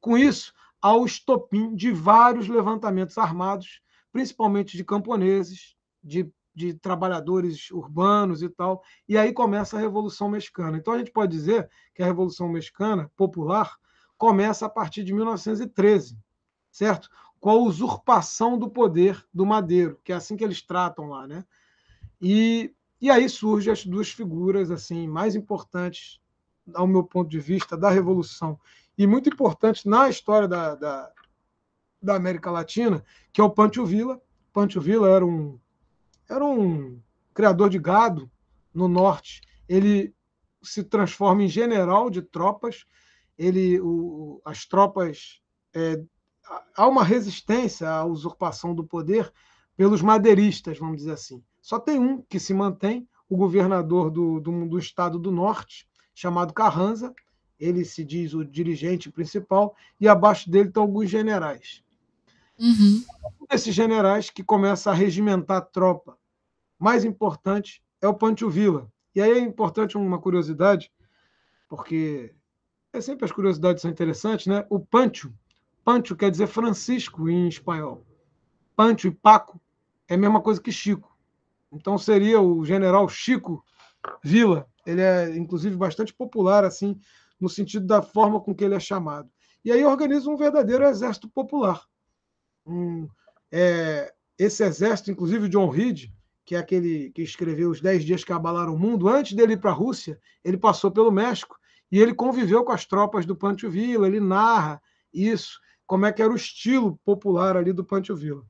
Com 0.00 0.18
isso, 0.18 0.52
há 0.82 0.92
o 0.96 1.04
estopim 1.04 1.72
de 1.76 1.92
vários 1.92 2.48
levantamentos 2.48 3.16
armados, 3.16 3.80
principalmente 4.10 4.76
de 4.76 4.82
camponeses, 4.82 5.76
de, 6.02 6.28
de 6.52 6.74
trabalhadores 6.74 7.70
urbanos 7.70 8.42
e 8.42 8.48
tal, 8.48 8.82
e 9.08 9.16
aí 9.16 9.32
começa 9.32 9.76
a 9.76 9.80
Revolução 9.80 10.28
Mexicana. 10.28 10.78
Então 10.78 10.94
a 10.94 10.98
gente 10.98 11.12
pode 11.12 11.30
dizer 11.30 11.70
que 11.94 12.02
a 12.02 12.06
Revolução 12.06 12.48
Mexicana 12.48 13.08
popular 13.14 13.76
começa 14.16 14.66
a 14.66 14.70
partir 14.70 15.04
de 15.04 15.12
1913, 15.14 16.18
certo? 16.72 17.08
Com 17.38 17.50
a 17.50 17.56
usurpação 17.56 18.58
do 18.58 18.68
poder 18.68 19.24
do 19.32 19.46
Madeiro, 19.46 20.00
que 20.02 20.12
é 20.12 20.16
assim 20.16 20.36
que 20.36 20.42
eles 20.42 20.60
tratam 20.60 21.08
lá, 21.08 21.24
né? 21.24 21.44
E 22.20 22.74
e 23.00 23.10
aí 23.10 23.28
surgem 23.28 23.72
as 23.72 23.84
duas 23.84 24.10
figuras 24.10 24.70
assim 24.70 25.06
mais 25.06 25.36
importantes, 25.36 26.20
ao 26.74 26.86
meu 26.86 27.04
ponto 27.04 27.30
de 27.30 27.38
vista, 27.38 27.76
da 27.76 27.90
Revolução 27.90 28.58
e 28.96 29.06
muito 29.06 29.28
importantes 29.28 29.84
na 29.84 30.08
história 30.08 30.48
da, 30.48 30.74
da, 30.74 31.12
da 32.02 32.16
América 32.16 32.50
Latina, 32.50 33.04
que 33.32 33.40
é 33.40 33.44
o 33.44 33.50
Pancho 33.50 33.86
Villa. 33.86 34.20
Pancho 34.52 34.80
Villa 34.80 35.08
era 35.08 35.24
um, 35.24 35.58
era 36.28 36.44
um 36.44 37.00
criador 37.32 37.70
de 37.70 37.78
gado 37.78 38.28
no 38.74 38.88
norte. 38.88 39.42
Ele 39.68 40.12
se 40.60 40.82
transforma 40.82 41.44
em 41.44 41.48
general 41.48 42.10
de 42.10 42.20
tropas. 42.20 42.84
Ele, 43.38 43.80
o, 43.80 44.42
as 44.44 44.66
tropas 44.66 45.40
é, 45.72 46.02
há 46.74 46.88
uma 46.88 47.04
resistência 47.04 47.88
à 47.88 48.04
usurpação 48.04 48.74
do 48.74 48.82
poder 48.82 49.32
pelos 49.76 50.02
madeiristas, 50.02 50.76
vamos 50.76 50.96
dizer 50.96 51.12
assim. 51.12 51.40
Só 51.68 51.78
tem 51.78 52.00
um 52.00 52.22
que 52.22 52.40
se 52.40 52.54
mantém, 52.54 53.06
o 53.28 53.36
governador 53.36 54.10
do, 54.10 54.40
do, 54.40 54.66
do 54.66 54.78
estado 54.78 55.18
do 55.18 55.30
norte, 55.30 55.86
chamado 56.14 56.54
Carranza. 56.54 57.14
Ele 57.60 57.84
se 57.84 58.02
diz 58.02 58.32
o 58.32 58.42
dirigente 58.42 59.12
principal, 59.12 59.76
e 60.00 60.08
abaixo 60.08 60.50
dele 60.50 60.68
estão 60.68 60.84
alguns 60.84 61.10
generais. 61.10 61.84
Uhum. 62.58 63.04
Um 63.38 63.46
desses 63.50 63.74
generais 63.74 64.30
que 64.30 64.42
começa 64.42 64.90
a 64.90 64.94
regimentar 64.94 65.58
a 65.58 65.60
tropa 65.60 66.16
mais 66.78 67.04
importante 67.04 67.82
é 68.00 68.08
o 68.08 68.14
Pancho 68.14 68.48
Villa. 68.48 68.90
E 69.14 69.20
aí 69.20 69.32
é 69.32 69.38
importante 69.38 69.98
uma 69.98 70.18
curiosidade, 70.18 70.90
porque 71.68 72.34
é 72.94 73.00
sempre 73.02 73.26
as 73.26 73.32
curiosidades 73.32 73.82
são 73.82 73.90
interessantes, 73.90 74.46
né? 74.46 74.64
O 74.70 74.80
Pancho, 74.80 75.34
Pancho 75.84 76.16
quer 76.16 76.30
dizer 76.30 76.46
Francisco 76.46 77.28
em 77.28 77.46
espanhol. 77.46 78.06
Pancho 78.74 79.08
e 79.08 79.10
Paco 79.10 79.60
é 80.08 80.14
a 80.14 80.18
mesma 80.18 80.40
coisa 80.40 80.62
que 80.62 80.72
Chico. 80.72 81.07
Então 81.72 81.98
seria 81.98 82.40
o 82.40 82.64
general 82.64 83.08
Chico 83.08 83.64
Vila. 84.22 84.66
Ele 84.86 85.02
é, 85.02 85.36
inclusive, 85.36 85.76
bastante 85.76 86.14
popular, 86.14 86.64
assim, 86.64 86.98
no 87.40 87.48
sentido 87.48 87.86
da 87.86 88.02
forma 88.02 88.40
com 88.40 88.54
que 88.54 88.64
ele 88.64 88.74
é 88.74 88.80
chamado. 88.80 89.30
E 89.64 89.70
aí 89.70 89.84
organiza 89.84 90.30
um 90.30 90.36
verdadeiro 90.36 90.84
exército 90.84 91.28
popular. 91.28 91.82
Um, 92.66 93.08
é, 93.52 94.12
esse 94.38 94.64
exército, 94.64 95.10
inclusive, 95.10 95.48
John 95.48 95.68
Reed, 95.68 96.10
que 96.44 96.54
é 96.54 96.58
aquele 96.58 97.10
que 97.10 97.22
escreveu 97.22 97.70
Os 97.70 97.80
Dez 97.80 98.04
Dias 98.04 98.24
que 98.24 98.32
Abalaram 98.32 98.74
o 98.74 98.78
Mundo, 98.78 99.08
antes 99.08 99.34
dele 99.34 99.54
ir 99.54 99.60
para 99.60 99.70
a 99.70 99.74
Rússia, 99.74 100.18
ele 100.42 100.56
passou 100.56 100.90
pelo 100.90 101.10
México 101.10 101.56
e 101.92 101.98
ele 102.00 102.14
conviveu 102.14 102.64
com 102.64 102.72
as 102.72 102.86
tropas 102.86 103.26
do 103.26 103.36
Pancho 103.36 103.68
Villa, 103.68 104.06
ele 104.06 104.20
narra 104.20 104.80
isso, 105.12 105.60
como 105.86 106.06
é 106.06 106.12
que 106.12 106.22
era 106.22 106.32
o 106.32 106.36
estilo 106.36 106.98
popular 107.04 107.56
ali 107.56 107.72
do 107.72 107.84
Pancho 107.84 108.14
Villa. 108.14 108.42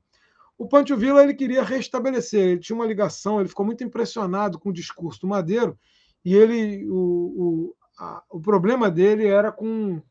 O 0.59 0.67
Pancho 0.67 0.97
Villa 0.97 1.23
ele 1.23 1.33
queria 1.33 1.63
restabelecer, 1.63 2.41
ele 2.41 2.59
tinha 2.59 2.75
uma 2.75 2.85
ligação, 2.85 3.39
ele 3.39 3.47
ficou 3.47 3.65
muito 3.65 3.81
impressionado 3.81 4.59
com 4.59 4.69
o 4.69 4.73
discurso 4.73 5.21
do 5.21 5.27
Madeiro 5.27 5.79
e 6.23 6.35
ele 6.35 6.85
o, 6.89 6.97
o, 6.97 7.75
a, 7.97 8.21
o 8.29 8.41
problema 8.41 8.91
dele 8.91 9.25
era 9.25 9.53
com, 9.53 10.01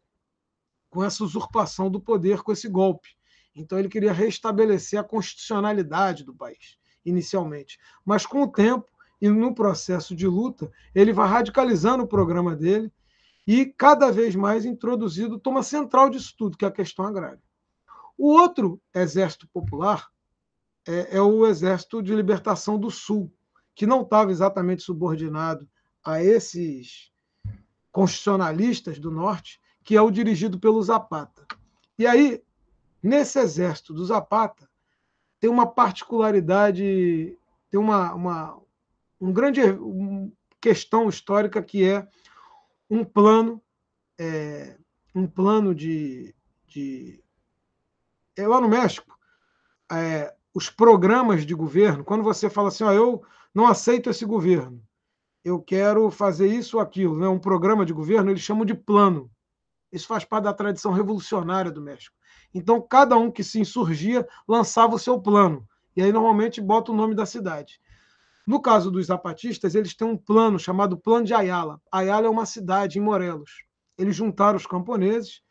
com 0.88 1.04
essa 1.04 1.22
usurpação 1.22 1.90
do 1.90 2.00
poder, 2.00 2.40
com 2.40 2.50
esse 2.50 2.66
golpe. 2.66 3.10
Então 3.54 3.78
ele 3.78 3.90
queria 3.90 4.10
restabelecer 4.10 4.98
a 4.98 5.04
constitucionalidade 5.04 6.24
do 6.24 6.34
país, 6.34 6.78
inicialmente. 7.04 7.78
Mas 8.02 8.24
com 8.24 8.40
o 8.40 8.50
tempo 8.50 8.90
e 9.20 9.28
no 9.28 9.54
processo 9.54 10.16
de 10.16 10.26
luta, 10.26 10.72
ele 10.94 11.12
vai 11.12 11.28
radicalizando 11.28 12.04
o 12.04 12.08
programa 12.08 12.56
dele 12.56 12.90
e 13.46 13.66
cada 13.66 14.10
vez 14.10 14.34
mais 14.34 14.64
introduzido 14.64 15.34
o 15.34 15.38
toma 15.38 15.62
central 15.62 16.08
disso 16.08 16.34
tudo, 16.38 16.56
que 16.56 16.64
é 16.64 16.68
a 16.68 16.72
questão 16.72 17.04
agrária. 17.04 17.42
O 18.16 18.32
outro 18.32 18.80
exército 18.94 19.46
popular 19.52 20.08
é, 20.88 21.18
é 21.18 21.20
o 21.20 21.46
Exército 21.46 22.02
de 22.02 22.14
Libertação 22.14 22.78
do 22.78 22.90
Sul, 22.90 23.30
que 23.74 23.86
não 23.86 24.00
estava 24.00 24.30
exatamente 24.30 24.82
subordinado 24.82 25.68
a 26.02 26.24
esses 26.24 27.12
constitucionalistas 27.92 28.98
do 28.98 29.10
Norte, 29.10 29.60
que 29.84 29.94
é 29.94 30.00
o 30.00 30.10
dirigido 30.10 30.58
pelo 30.58 30.82
Zapata. 30.82 31.46
E 31.98 32.06
aí, 32.06 32.42
nesse 33.02 33.38
exército 33.38 33.92
do 33.92 34.02
Zapata, 34.04 34.66
tem 35.38 35.50
uma 35.50 35.66
particularidade, 35.66 37.36
tem 37.70 37.78
uma, 37.78 38.14
uma 38.14 38.58
um 39.20 39.30
grande 39.30 39.60
questão 40.60 41.08
histórica 41.08 41.62
que 41.62 41.84
é 41.84 42.08
um 42.88 43.04
plano, 43.04 43.62
é, 44.18 44.78
um 45.14 45.26
plano 45.26 45.74
de, 45.74 46.34
de 46.66 47.22
é 48.36 48.46
lá 48.46 48.60
no 48.60 48.68
México, 48.68 49.18
é, 49.90 50.34
os 50.54 50.70
programas 50.70 51.44
de 51.44 51.54
governo, 51.54 52.04
quando 52.04 52.22
você 52.22 52.48
fala 52.48 52.68
assim, 52.68 52.84
ó, 52.84 52.92
eu 52.92 53.22
não 53.54 53.66
aceito 53.66 54.10
esse 54.10 54.24
governo, 54.24 54.82
eu 55.44 55.60
quero 55.60 56.10
fazer 56.10 56.46
isso 56.46 56.76
ou 56.76 56.82
aquilo, 56.82 57.16
né? 57.18 57.28
um 57.28 57.38
programa 57.38 57.84
de 57.84 57.92
governo, 57.92 58.30
eles 58.30 58.42
chamam 58.42 58.64
de 58.64 58.74
plano. 58.74 59.30
Isso 59.90 60.06
faz 60.06 60.24
parte 60.24 60.44
da 60.44 60.52
tradição 60.52 60.92
revolucionária 60.92 61.70
do 61.70 61.80
México. 61.80 62.14
Então, 62.52 62.80
cada 62.80 63.16
um 63.16 63.30
que 63.30 63.42
se 63.42 63.60
insurgia 63.60 64.26
lançava 64.46 64.94
o 64.94 64.98
seu 64.98 65.20
plano. 65.20 65.66
E 65.96 66.02
aí, 66.02 66.12
normalmente, 66.12 66.60
bota 66.60 66.92
o 66.92 66.94
nome 66.94 67.14
da 67.14 67.24
cidade. 67.24 67.80
No 68.46 68.60
caso 68.60 68.90
dos 68.90 69.06
zapatistas, 69.06 69.74
eles 69.74 69.94
têm 69.94 70.06
um 70.06 70.16
plano 70.16 70.58
chamado 70.58 70.96
Plano 70.96 71.24
de 71.24 71.34
Ayala. 71.34 71.80
Ayala 71.90 72.26
é 72.26 72.30
uma 72.30 72.46
cidade 72.46 72.98
em 72.98 73.02
Morelos. 73.02 73.64
Eles 73.96 74.16
juntaram 74.16 74.56
os 74.56 74.66
camponeses. 74.66 75.42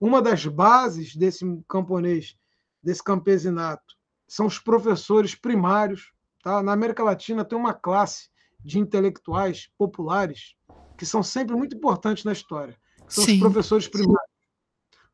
Uma 0.00 0.20
das 0.20 0.46
bases 0.46 1.16
desse 1.16 1.44
camponês, 1.68 2.36
desse 2.82 3.02
campesinato, 3.02 3.95
são 4.26 4.46
os 4.46 4.58
professores 4.58 5.34
primários. 5.34 6.12
Tá? 6.42 6.62
Na 6.62 6.72
América 6.72 7.02
Latina 7.02 7.44
tem 7.44 7.58
uma 7.58 7.74
classe 7.74 8.28
de 8.64 8.78
intelectuais 8.78 9.68
populares 9.78 10.54
que 10.96 11.06
são 11.06 11.22
sempre 11.22 11.54
muito 11.54 11.76
importantes 11.76 12.24
na 12.24 12.32
história. 12.32 12.76
São 13.08 13.24
Sim. 13.24 13.34
os 13.34 13.40
professores 13.40 13.86
primários. 13.86 14.36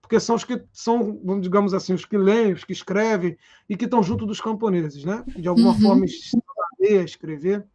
Porque 0.00 0.18
são 0.20 0.36
os 0.36 0.44
que 0.44 0.62
são, 0.72 1.20
digamos 1.40 1.74
assim, 1.74 1.94
os 1.94 2.04
que 2.04 2.16
leem, 2.16 2.52
os 2.52 2.64
que 2.64 2.72
escrevem 2.72 3.36
e 3.68 3.76
que 3.76 3.84
estão 3.84 4.02
junto 4.02 4.26
dos 4.26 4.40
camponeses, 4.40 5.04
né? 5.04 5.24
De 5.26 5.48
alguma 5.48 5.72
uhum. 5.72 5.80
forma 5.80 6.04
ensinam 6.04 6.42
a 6.58 6.82
ler, 6.82 7.00
a 7.00 7.04
escrever. 7.04 7.66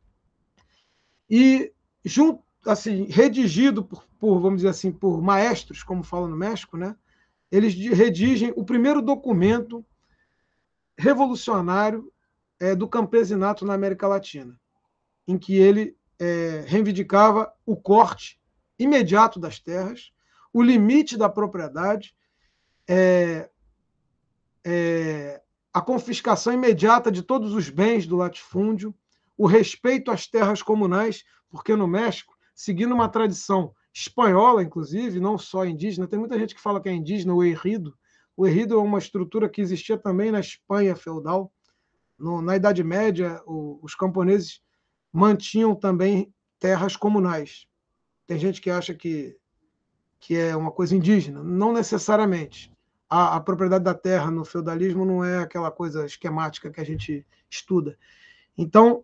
E 1.30 1.72
junto, 2.06 2.44
assim, 2.66 3.06
redigido 3.06 3.84
por, 3.84 4.06
por, 4.20 4.40
vamos 4.40 4.58
dizer 4.58 4.70
assim, 4.70 4.92
por 4.92 5.22
maestros, 5.22 5.84
como 5.84 6.04
fala 6.04 6.28
no 6.28 6.36
México, 6.36 6.78
né? 6.78 6.96
Eles 7.52 7.74
redigem 7.76 8.54
o 8.56 8.64
primeiro 8.64 9.02
documento 9.02 9.86
revolucionário 10.98 12.12
é, 12.60 12.76
do 12.76 12.88
campesinato 12.88 13.66
na 13.66 13.74
América 13.74 14.08
Latina, 14.08 14.60
em 15.28 15.38
que 15.38 15.56
ele 15.56 15.96
é, 16.20 16.64
reivindicava 16.66 17.54
o 17.66 17.76
corte 17.76 18.40
imediato 18.80 19.40
das 19.40 19.60
terras, 19.60 20.12
o 20.52 20.62
limite 20.62 21.18
da 21.18 21.30
propriedade, 21.30 22.16
é, 22.88 23.50
é, 24.66 25.42
a 25.74 25.82
confiscação 25.82 26.54
imediata 26.54 27.12
de 27.12 27.22
todos 27.22 27.54
os 27.54 27.70
bens 27.70 28.08
do 28.08 28.16
latifúndio, 28.16 28.96
o 29.38 29.46
respeito 29.46 30.10
às 30.10 30.26
terras 30.26 30.64
comunais, 30.64 31.24
porque 31.50 31.76
no 31.76 31.88
México, 31.88 32.36
seguindo 32.56 32.96
uma 32.96 33.08
tradição 33.08 33.74
espanhola, 33.94 34.64
inclusive, 34.64 35.20
não 35.20 35.38
só 35.38 35.66
indígena, 35.66 36.08
tem 36.08 36.20
muita 36.20 36.38
gente 36.38 36.56
que 36.56 36.62
fala 36.62 36.82
que 36.82 36.90
é 36.90 36.94
indígena 36.94 37.34
ou 37.34 37.44
errido, 37.44 37.96
o 38.38 38.46
herrido 38.46 38.76
é 38.76 38.78
uma 38.78 39.00
estrutura 39.00 39.50
que 39.50 39.60
existia 39.60 39.98
também 39.98 40.32
na 40.32 40.40
Espanha 40.40 40.96
feudal. 40.96 41.52
No, 42.20 42.40
na 42.40 42.56
Idade 42.56 42.84
Média, 42.84 43.42
o, 43.48 43.80
os 43.82 43.96
camponeses 43.96 44.62
mantinham 45.12 45.74
também 45.74 46.32
terras 46.60 46.96
comunais. 46.96 47.66
Tem 48.28 48.38
gente 48.38 48.62
que 48.62 48.70
acha 48.70 48.94
que, 48.94 49.36
que 50.20 50.38
é 50.38 50.56
uma 50.56 50.72
coisa 50.72 50.96
indígena. 50.96 51.44
Não 51.44 51.74
necessariamente. 51.74 52.72
A, 53.10 53.38
a 53.38 53.40
propriedade 53.40 53.84
da 53.84 53.96
terra 53.96 54.30
no 54.30 54.46
feudalismo 54.46 55.04
não 55.04 55.26
é 55.26 55.40
aquela 55.40 55.72
coisa 55.72 56.06
esquemática 56.06 56.70
que 56.70 56.80
a 56.80 56.86
gente 56.86 57.26
estuda. 57.50 57.98
Então, 58.56 59.04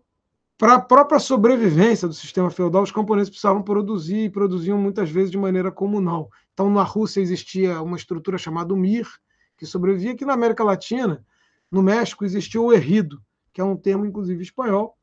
para 0.56 0.74
a 0.74 0.80
própria 0.80 1.18
sobrevivência 1.18 2.06
do 2.06 2.14
sistema 2.14 2.50
feudal, 2.50 2.82
os 2.82 2.92
camponeses 2.92 3.28
precisavam 3.28 3.62
produzir 3.62 4.24
e 4.24 4.30
produziam 4.30 4.78
muitas 4.78 5.10
vezes 5.10 5.30
de 5.30 5.38
maneira 5.38 5.72
comunal. 5.72 6.30
Então, 6.52 6.70
na 6.70 6.82
Rússia 6.82 7.20
existia 7.20 7.82
uma 7.82 7.96
estrutura 7.96 8.38
chamada 8.38 8.74
MIR, 8.74 9.08
que 9.56 9.66
sobrevivia 9.66 10.12
aqui 10.12 10.24
na 10.24 10.34
América 10.34 10.62
Latina, 10.62 11.24
no 11.70 11.82
México, 11.82 12.24
existia 12.24 12.60
o 12.60 12.72
errido, 12.72 13.20
que 13.52 13.60
é 13.60 13.64
um 13.64 13.76
termo, 13.76 14.06
inclusive, 14.06 14.42
espanhol, 14.42 14.96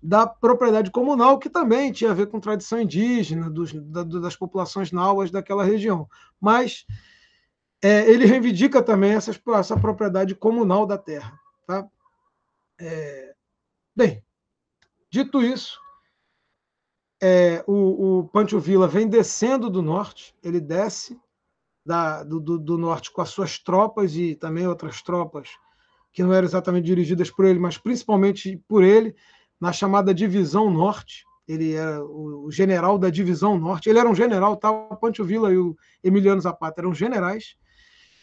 da 0.00 0.26
propriedade 0.26 0.90
comunal, 0.90 1.38
que 1.38 1.50
também 1.50 1.90
tinha 1.90 2.12
a 2.12 2.14
ver 2.14 2.28
com 2.28 2.38
tradição 2.38 2.80
indígena, 2.80 3.50
dos, 3.50 3.72
da, 3.72 4.04
das 4.04 4.36
populações 4.36 4.92
náuas 4.92 5.30
daquela 5.30 5.64
região. 5.64 6.08
Mas 6.40 6.86
é, 7.82 8.08
ele 8.08 8.26
reivindica 8.26 8.80
também 8.80 9.12
essa, 9.12 9.32
essa 9.58 9.76
propriedade 9.76 10.34
comunal 10.34 10.86
da 10.86 10.96
terra. 10.96 11.38
Tá? 11.66 11.86
É, 12.78 13.34
bem, 13.94 14.22
dito 15.10 15.42
isso, 15.42 15.78
é, 17.22 17.64
o, 17.66 18.18
o 18.18 18.28
Pancho 18.28 18.58
Villa 18.58 18.86
vem 18.86 19.08
descendo 19.08 19.70
do 19.70 19.82
norte, 19.82 20.34
ele 20.42 20.60
desce 20.60 21.18
da, 21.84 22.22
do, 22.22 22.40
do, 22.40 22.58
do, 22.58 22.76
norte 22.76 23.12
com 23.12 23.22
as 23.22 23.30
suas 23.30 23.58
tropas 23.58 24.14
e 24.16 24.34
também 24.34 24.66
outras 24.66 25.00
tropas 25.02 25.48
que 26.12 26.22
não 26.22 26.32
eram 26.32 26.46
exatamente 26.46 26.86
dirigidas 26.86 27.30
por 27.30 27.44
ele, 27.44 27.58
mas 27.58 27.78
principalmente 27.78 28.56
por 28.66 28.82
ele, 28.82 29.14
na 29.60 29.72
chamada 29.72 30.14
Divisão 30.14 30.70
Norte. 30.70 31.24
Ele 31.46 31.74
era 31.74 32.02
o, 32.02 32.50
general 32.50 32.98
da 32.98 33.08
Divisão 33.08 33.58
Norte. 33.58 33.88
Ele 33.88 33.98
era 33.98 34.08
um 34.08 34.14
general, 34.14 34.56
tá? 34.56 34.70
o 34.70 34.96
Pancho 34.96 35.24
Villa 35.24 35.52
e 35.52 35.58
o 35.58 35.76
Emiliano 36.02 36.40
Zapata 36.40 36.80
eram 36.80 36.94
generais. 36.94 37.56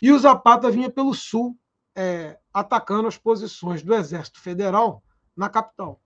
E 0.01 0.11
o 0.11 0.19
Zapata 0.19 0.69
vinha 0.69 0.89
pelo 0.89 1.13
sul, 1.13 1.57
é, 1.95 2.37
atacando 2.53 3.07
as 3.07 3.17
posições 3.17 3.81
do 3.81 3.93
Exército 3.93 4.41
Federal 4.41 5.01
na 5.37 5.47
capital. 5.47 6.01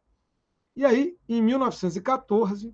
E 0.77 0.85
aí, 0.85 1.17
em 1.27 1.41
1914, 1.41 2.71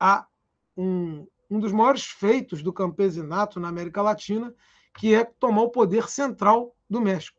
há 0.00 0.26
um, 0.74 1.26
um 1.50 1.60
dos 1.60 1.72
maiores 1.72 2.06
feitos 2.06 2.62
do 2.62 2.72
campesinato 2.72 3.60
na 3.60 3.68
América 3.68 4.00
Latina, 4.00 4.54
que 4.96 5.14
é 5.14 5.22
tomar 5.22 5.60
o 5.60 5.68
poder 5.68 6.08
central 6.08 6.74
do 6.88 6.98
México. 6.98 7.38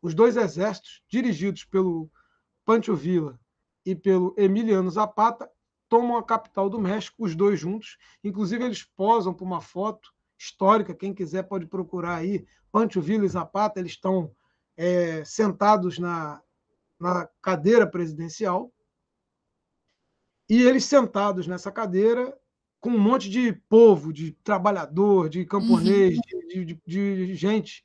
Os 0.00 0.14
dois 0.14 0.38
exércitos, 0.38 1.02
dirigidos 1.10 1.62
pelo 1.66 2.10
Pancho 2.64 2.96
Villa 2.96 3.38
e 3.84 3.94
pelo 3.94 4.34
Emiliano 4.34 4.90
Zapata, 4.90 5.46
tomam 5.86 6.16
a 6.16 6.24
capital 6.24 6.70
do 6.70 6.80
México, 6.80 7.22
os 7.22 7.36
dois 7.36 7.60
juntos. 7.60 7.98
Inclusive, 8.24 8.64
eles 8.64 8.82
posam 8.82 9.34
para 9.34 9.44
uma 9.44 9.60
foto 9.60 10.10
histórica, 10.38 10.94
quem 10.94 11.12
quiser 11.12 11.42
pode 11.42 11.66
procurar 11.66 12.14
aí. 12.14 12.46
Pancho 12.72 13.02
Villa 13.02 13.26
e 13.26 13.28
Zapata, 13.28 13.78
eles 13.78 13.92
estão 13.92 14.34
é, 14.74 15.22
sentados 15.22 15.98
na, 15.98 16.40
na 16.98 17.28
cadeira 17.40 17.86
presidencial. 17.86 18.72
E 20.48 20.62
eles 20.62 20.84
sentados 20.84 21.46
nessa 21.46 21.72
cadeira, 21.72 22.36
com 22.80 22.90
um 22.90 22.98
monte 22.98 23.30
de 23.30 23.52
povo, 23.68 24.12
de 24.12 24.32
trabalhador, 24.44 25.28
de 25.28 25.44
camponês, 25.46 26.16
uhum. 26.16 26.48
de, 26.48 26.64
de, 26.64 26.80
de, 26.86 27.34
gente. 27.34 27.84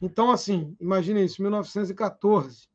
Então, 0.00 0.30
assim, 0.30 0.74
imagine 0.80 1.24
isso, 1.24 1.42
1914, 1.42 2.66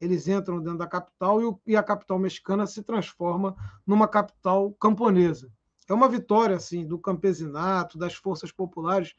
eles 0.00 0.26
entram 0.26 0.60
dentro 0.60 0.78
da 0.78 0.88
capital 0.88 1.40
e, 1.40 1.72
e, 1.72 1.76
a 1.76 1.82
capital 1.82 2.18
mexicana 2.18 2.66
se 2.66 2.82
transforma 2.82 3.54
numa 3.86 4.08
capital 4.08 4.72
camponesa. 4.72 5.52
É 5.88 5.94
uma 5.94 6.08
vitória, 6.08 6.56
assim, 6.56 6.86
do 6.86 6.98
campesinato, 6.98 7.98
das 7.98 8.14
forças 8.14 8.50
populares, 8.50 9.14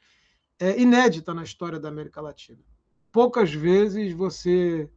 é, 0.60 0.80
inédita 0.80 1.34
na 1.34 1.44
história 1.44 1.80
da 1.80 1.90
América 1.90 2.20
Latina. 2.20 2.60
Poucas 3.12 3.54
vezes 3.54 4.14
você 4.14 4.90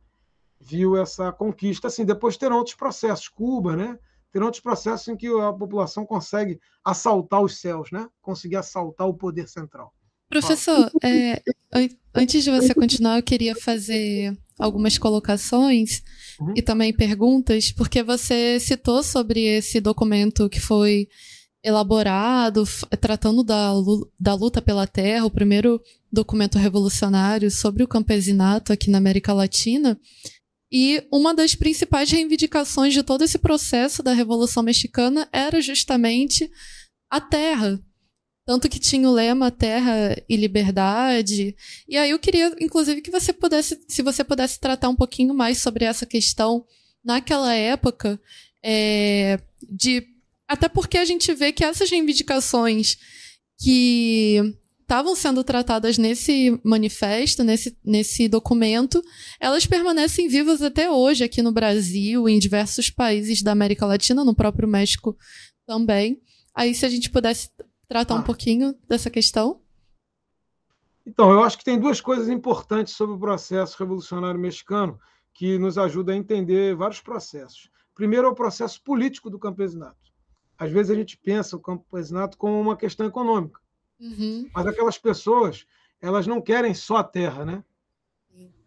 viu 0.64 0.96
essa 0.96 1.32
conquista. 1.32 1.88
Assim, 1.88 2.04
depois 2.04 2.36
terão 2.36 2.56
outros 2.56 2.76
processos, 2.76 3.28
Cuba, 3.28 3.76
né? 3.76 3.98
Terão 4.32 4.46
outros 4.46 4.62
processos 4.62 5.06
em 5.08 5.16
que 5.16 5.28
a 5.28 5.52
população 5.52 6.04
consegue 6.04 6.58
assaltar 6.84 7.42
os 7.42 7.60
céus, 7.60 7.90
né? 7.92 8.08
Conseguir 8.20 8.56
assaltar 8.56 9.06
o 9.06 9.14
poder 9.14 9.48
central. 9.48 9.92
Professor, 10.28 10.90
é, 11.04 11.40
antes 12.12 12.42
de 12.42 12.50
você 12.50 12.74
continuar, 12.74 13.18
eu 13.18 13.22
queria 13.22 13.54
fazer 13.54 14.36
algumas 14.58 14.98
colocações 14.98 16.02
uhum. 16.40 16.54
e 16.56 16.62
também 16.62 16.92
perguntas, 16.92 17.70
porque 17.70 18.02
você 18.02 18.58
citou 18.58 19.02
sobre 19.02 19.40
esse 19.40 19.80
documento 19.80 20.48
que 20.48 20.58
foi 20.58 21.08
elaborado, 21.62 22.64
tratando 23.00 23.42
da, 23.42 23.72
da 24.18 24.34
luta 24.34 24.60
pela 24.60 24.86
terra, 24.86 25.24
o 25.24 25.30
primeiro 25.30 25.80
documento 26.12 26.58
revolucionário 26.58 27.50
sobre 27.50 27.82
o 27.82 27.88
campesinato 27.88 28.72
aqui 28.72 28.90
na 28.90 28.98
América 28.98 29.32
Latina. 29.32 29.98
E 30.76 31.06
uma 31.08 31.32
das 31.32 31.54
principais 31.54 32.10
reivindicações 32.10 32.92
de 32.92 33.04
todo 33.04 33.22
esse 33.22 33.38
processo 33.38 34.02
da 34.02 34.12
Revolução 34.12 34.60
Mexicana 34.60 35.28
era 35.32 35.60
justamente 35.60 36.50
a 37.08 37.20
terra. 37.20 37.80
Tanto 38.44 38.68
que 38.68 38.80
tinha 38.80 39.08
o 39.08 39.12
lema 39.12 39.52
Terra 39.52 40.20
e 40.28 40.36
Liberdade. 40.36 41.54
E 41.88 41.96
aí 41.96 42.10
eu 42.10 42.18
queria, 42.18 42.56
inclusive, 42.60 43.02
que 43.02 43.10
você 43.12 43.32
pudesse, 43.32 43.84
se 43.86 44.02
você 44.02 44.24
pudesse 44.24 44.58
tratar 44.58 44.88
um 44.88 44.96
pouquinho 44.96 45.32
mais 45.32 45.58
sobre 45.58 45.84
essa 45.84 46.04
questão 46.04 46.66
naquela 47.04 47.54
época, 47.54 48.20
é, 48.60 49.38
de 49.70 50.04
até 50.48 50.68
porque 50.68 50.98
a 50.98 51.04
gente 51.04 51.32
vê 51.34 51.52
que 51.52 51.64
essas 51.64 51.88
reivindicações 51.88 52.98
que 53.60 54.56
estavam 54.84 55.16
sendo 55.16 55.42
tratadas 55.42 55.98
nesse 55.98 56.60
manifesto, 56.62 57.42
nesse, 57.42 57.76
nesse 57.82 58.28
documento, 58.28 59.02
elas 59.40 59.66
permanecem 59.66 60.28
vivas 60.28 60.62
até 60.62 60.90
hoje 60.90 61.24
aqui 61.24 61.42
no 61.42 61.52
Brasil, 61.52 62.28
em 62.28 62.38
diversos 62.38 62.90
países 62.90 63.42
da 63.42 63.52
América 63.52 63.86
Latina, 63.86 64.24
no 64.24 64.34
próprio 64.34 64.68
México 64.68 65.16
também. 65.66 66.20
Aí, 66.54 66.74
se 66.74 66.84
a 66.84 66.88
gente 66.88 67.10
pudesse 67.10 67.50
tratar 67.88 68.14
ah. 68.14 68.18
um 68.18 68.22
pouquinho 68.22 68.74
dessa 68.86 69.10
questão. 69.10 69.60
Então, 71.06 71.30
eu 71.30 71.42
acho 71.42 71.58
que 71.58 71.64
tem 71.64 71.80
duas 71.80 72.00
coisas 72.00 72.28
importantes 72.28 72.94
sobre 72.94 73.16
o 73.16 73.18
processo 73.18 73.76
revolucionário 73.78 74.40
mexicano 74.40 74.98
que 75.34 75.58
nos 75.58 75.76
ajuda 75.76 76.12
a 76.12 76.16
entender 76.16 76.76
vários 76.76 77.00
processos. 77.00 77.70
Primeiro 77.94 78.26
é 78.26 78.30
o 78.30 78.34
processo 78.34 78.82
político 78.82 79.30
do 79.30 79.38
campesinato. 79.38 79.96
Às 80.58 80.70
vezes 80.70 80.90
a 80.90 80.94
gente 80.94 81.16
pensa 81.16 81.56
o 81.56 81.60
campesinato 81.60 82.36
como 82.36 82.60
uma 82.60 82.76
questão 82.76 83.06
econômica, 83.06 83.60
uhum. 84.00 84.48
mas 84.52 84.66
aquelas 84.66 84.98
pessoas 84.98 85.66
elas 86.00 86.26
não 86.26 86.40
querem 86.40 86.74
só 86.74 86.96
a 86.98 87.04
terra, 87.04 87.44
né? 87.44 87.64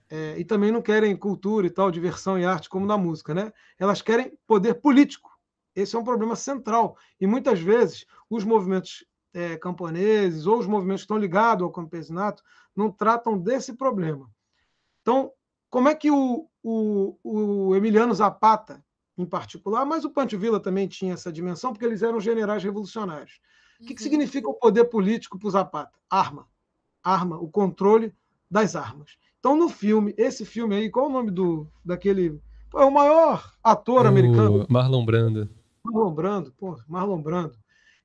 É, 0.09 0.39
e 0.39 0.45
também 0.45 0.71
não 0.71 0.81
querem 0.81 1.15
cultura 1.17 1.67
e 1.67 1.69
tal, 1.69 1.91
diversão 1.91 2.39
e 2.39 2.45
arte 2.45 2.69
como 2.69 2.85
na 2.85 2.97
música, 2.97 3.33
né? 3.33 3.51
Elas 3.77 4.01
querem 4.01 4.37
poder 4.47 4.75
político. 4.75 5.37
Esse 5.75 5.95
é 5.95 5.99
um 5.99 6.03
problema 6.03 6.35
central. 6.35 6.97
E 7.19 7.27
muitas 7.27 7.59
vezes 7.59 8.05
os 8.29 8.43
movimentos 8.43 9.05
é, 9.33 9.57
camponeses 9.57 10.47
ou 10.47 10.57
os 10.57 10.65
movimentos 10.65 11.01
que 11.01 11.05
estão 11.05 11.17
ligados 11.17 11.63
ao 11.63 11.71
campesinato 11.71 12.41
não 12.75 12.89
tratam 12.89 13.37
desse 13.37 13.73
problema. 13.73 14.29
Então, 15.01 15.31
como 15.69 15.89
é 15.89 15.95
que 15.95 16.09
o, 16.09 16.49
o, 16.63 17.17
o 17.23 17.75
Emiliano 17.75 18.13
Zapata, 18.13 18.83
em 19.17 19.25
particular, 19.25 19.85
mas 19.85 20.05
o 20.05 20.09
Pancho 20.09 20.39
Villa 20.39 20.59
também 20.59 20.87
tinha 20.87 21.13
essa 21.13 21.31
dimensão, 21.31 21.73
porque 21.73 21.85
eles 21.85 22.01
eram 22.01 22.19
generais 22.19 22.63
revolucionários. 22.63 23.39
O 23.79 23.85
que, 23.85 23.93
que 23.93 24.01
uhum. 24.01 24.09
significa 24.09 24.49
o 24.49 24.53
poder 24.53 24.85
político 24.85 25.37
para 25.37 25.47
o 25.47 25.51
Zapata? 25.51 25.97
Arma. 26.09 26.47
Arma, 27.03 27.37
o 27.37 27.47
controle 27.47 28.13
das 28.49 28.75
armas. 28.75 29.17
Então, 29.39 29.55
no 29.55 29.69
filme, 29.69 30.13
esse 30.17 30.45
filme 30.45 30.75
aí, 30.75 30.89
qual 30.89 31.05
é 31.05 31.09
o 31.09 31.11
nome 31.11 31.31
do 31.31 31.67
daquele. 31.83 32.41
É 32.75 32.83
o 32.83 32.91
maior 32.91 33.53
ator 33.63 34.05
é 34.05 34.09
americano. 34.09 34.65
Marlon 34.69 35.05
Brando. 35.05 35.49
Marlon 35.83 36.13
Brando, 36.13 36.53
pô, 36.57 36.77
Marlon 36.87 37.21
Brando. 37.21 37.57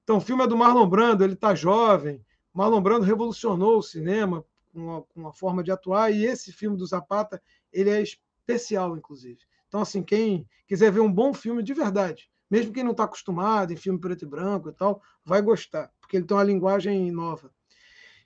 Então, 0.05 0.19
o 0.19 0.21
filme 0.21 0.45
é 0.45 0.47
do 0.47 0.57
Marlon 0.57 0.89
Brando, 0.89 1.25
ele 1.25 1.35
está 1.35 1.55
jovem. 1.55 2.25
Marlon 2.53 2.81
Brando 2.81 3.05
revolucionou 3.05 3.79
o 3.79 3.83
cinema 3.83 4.45
com 4.73 4.97
a, 4.97 5.03
com 5.03 5.27
a, 5.27 5.33
forma 5.33 5.63
de 5.63 5.71
atuar, 5.71 6.13
e 6.13 6.25
esse 6.25 6.53
filme 6.53 6.77
do 6.77 6.87
Zapata, 6.87 7.43
ele 7.73 7.91
é 7.91 8.03
especial, 8.03 8.97
inclusive. 8.97 9.39
Então, 9.69 9.81
assim, 9.81 10.03
quem 10.03 10.47
quiser 10.67 10.93
ver 10.93 11.01
um 11.01 11.13
bom 11.13 11.33
filme 11.35 11.63
de 11.63 11.75
verdade, 11.75 12.31
mesmo 12.53 12.71
quem 12.71 12.85
não 12.85 12.91
está 12.91 13.05
acostumado 13.05 13.73
em 13.73 13.77
filme 13.77 13.99
preto 13.99 14.27
e 14.27 14.29
branco 14.29 14.69
e 14.69 14.73
tal, 14.75 15.03
vai 15.25 15.41
gostar, 15.41 15.91
porque 15.99 16.19
ele 16.19 16.27
tem 16.27 16.37
uma 16.37 16.45
linguagem 16.45 17.11
nova. 17.11 17.51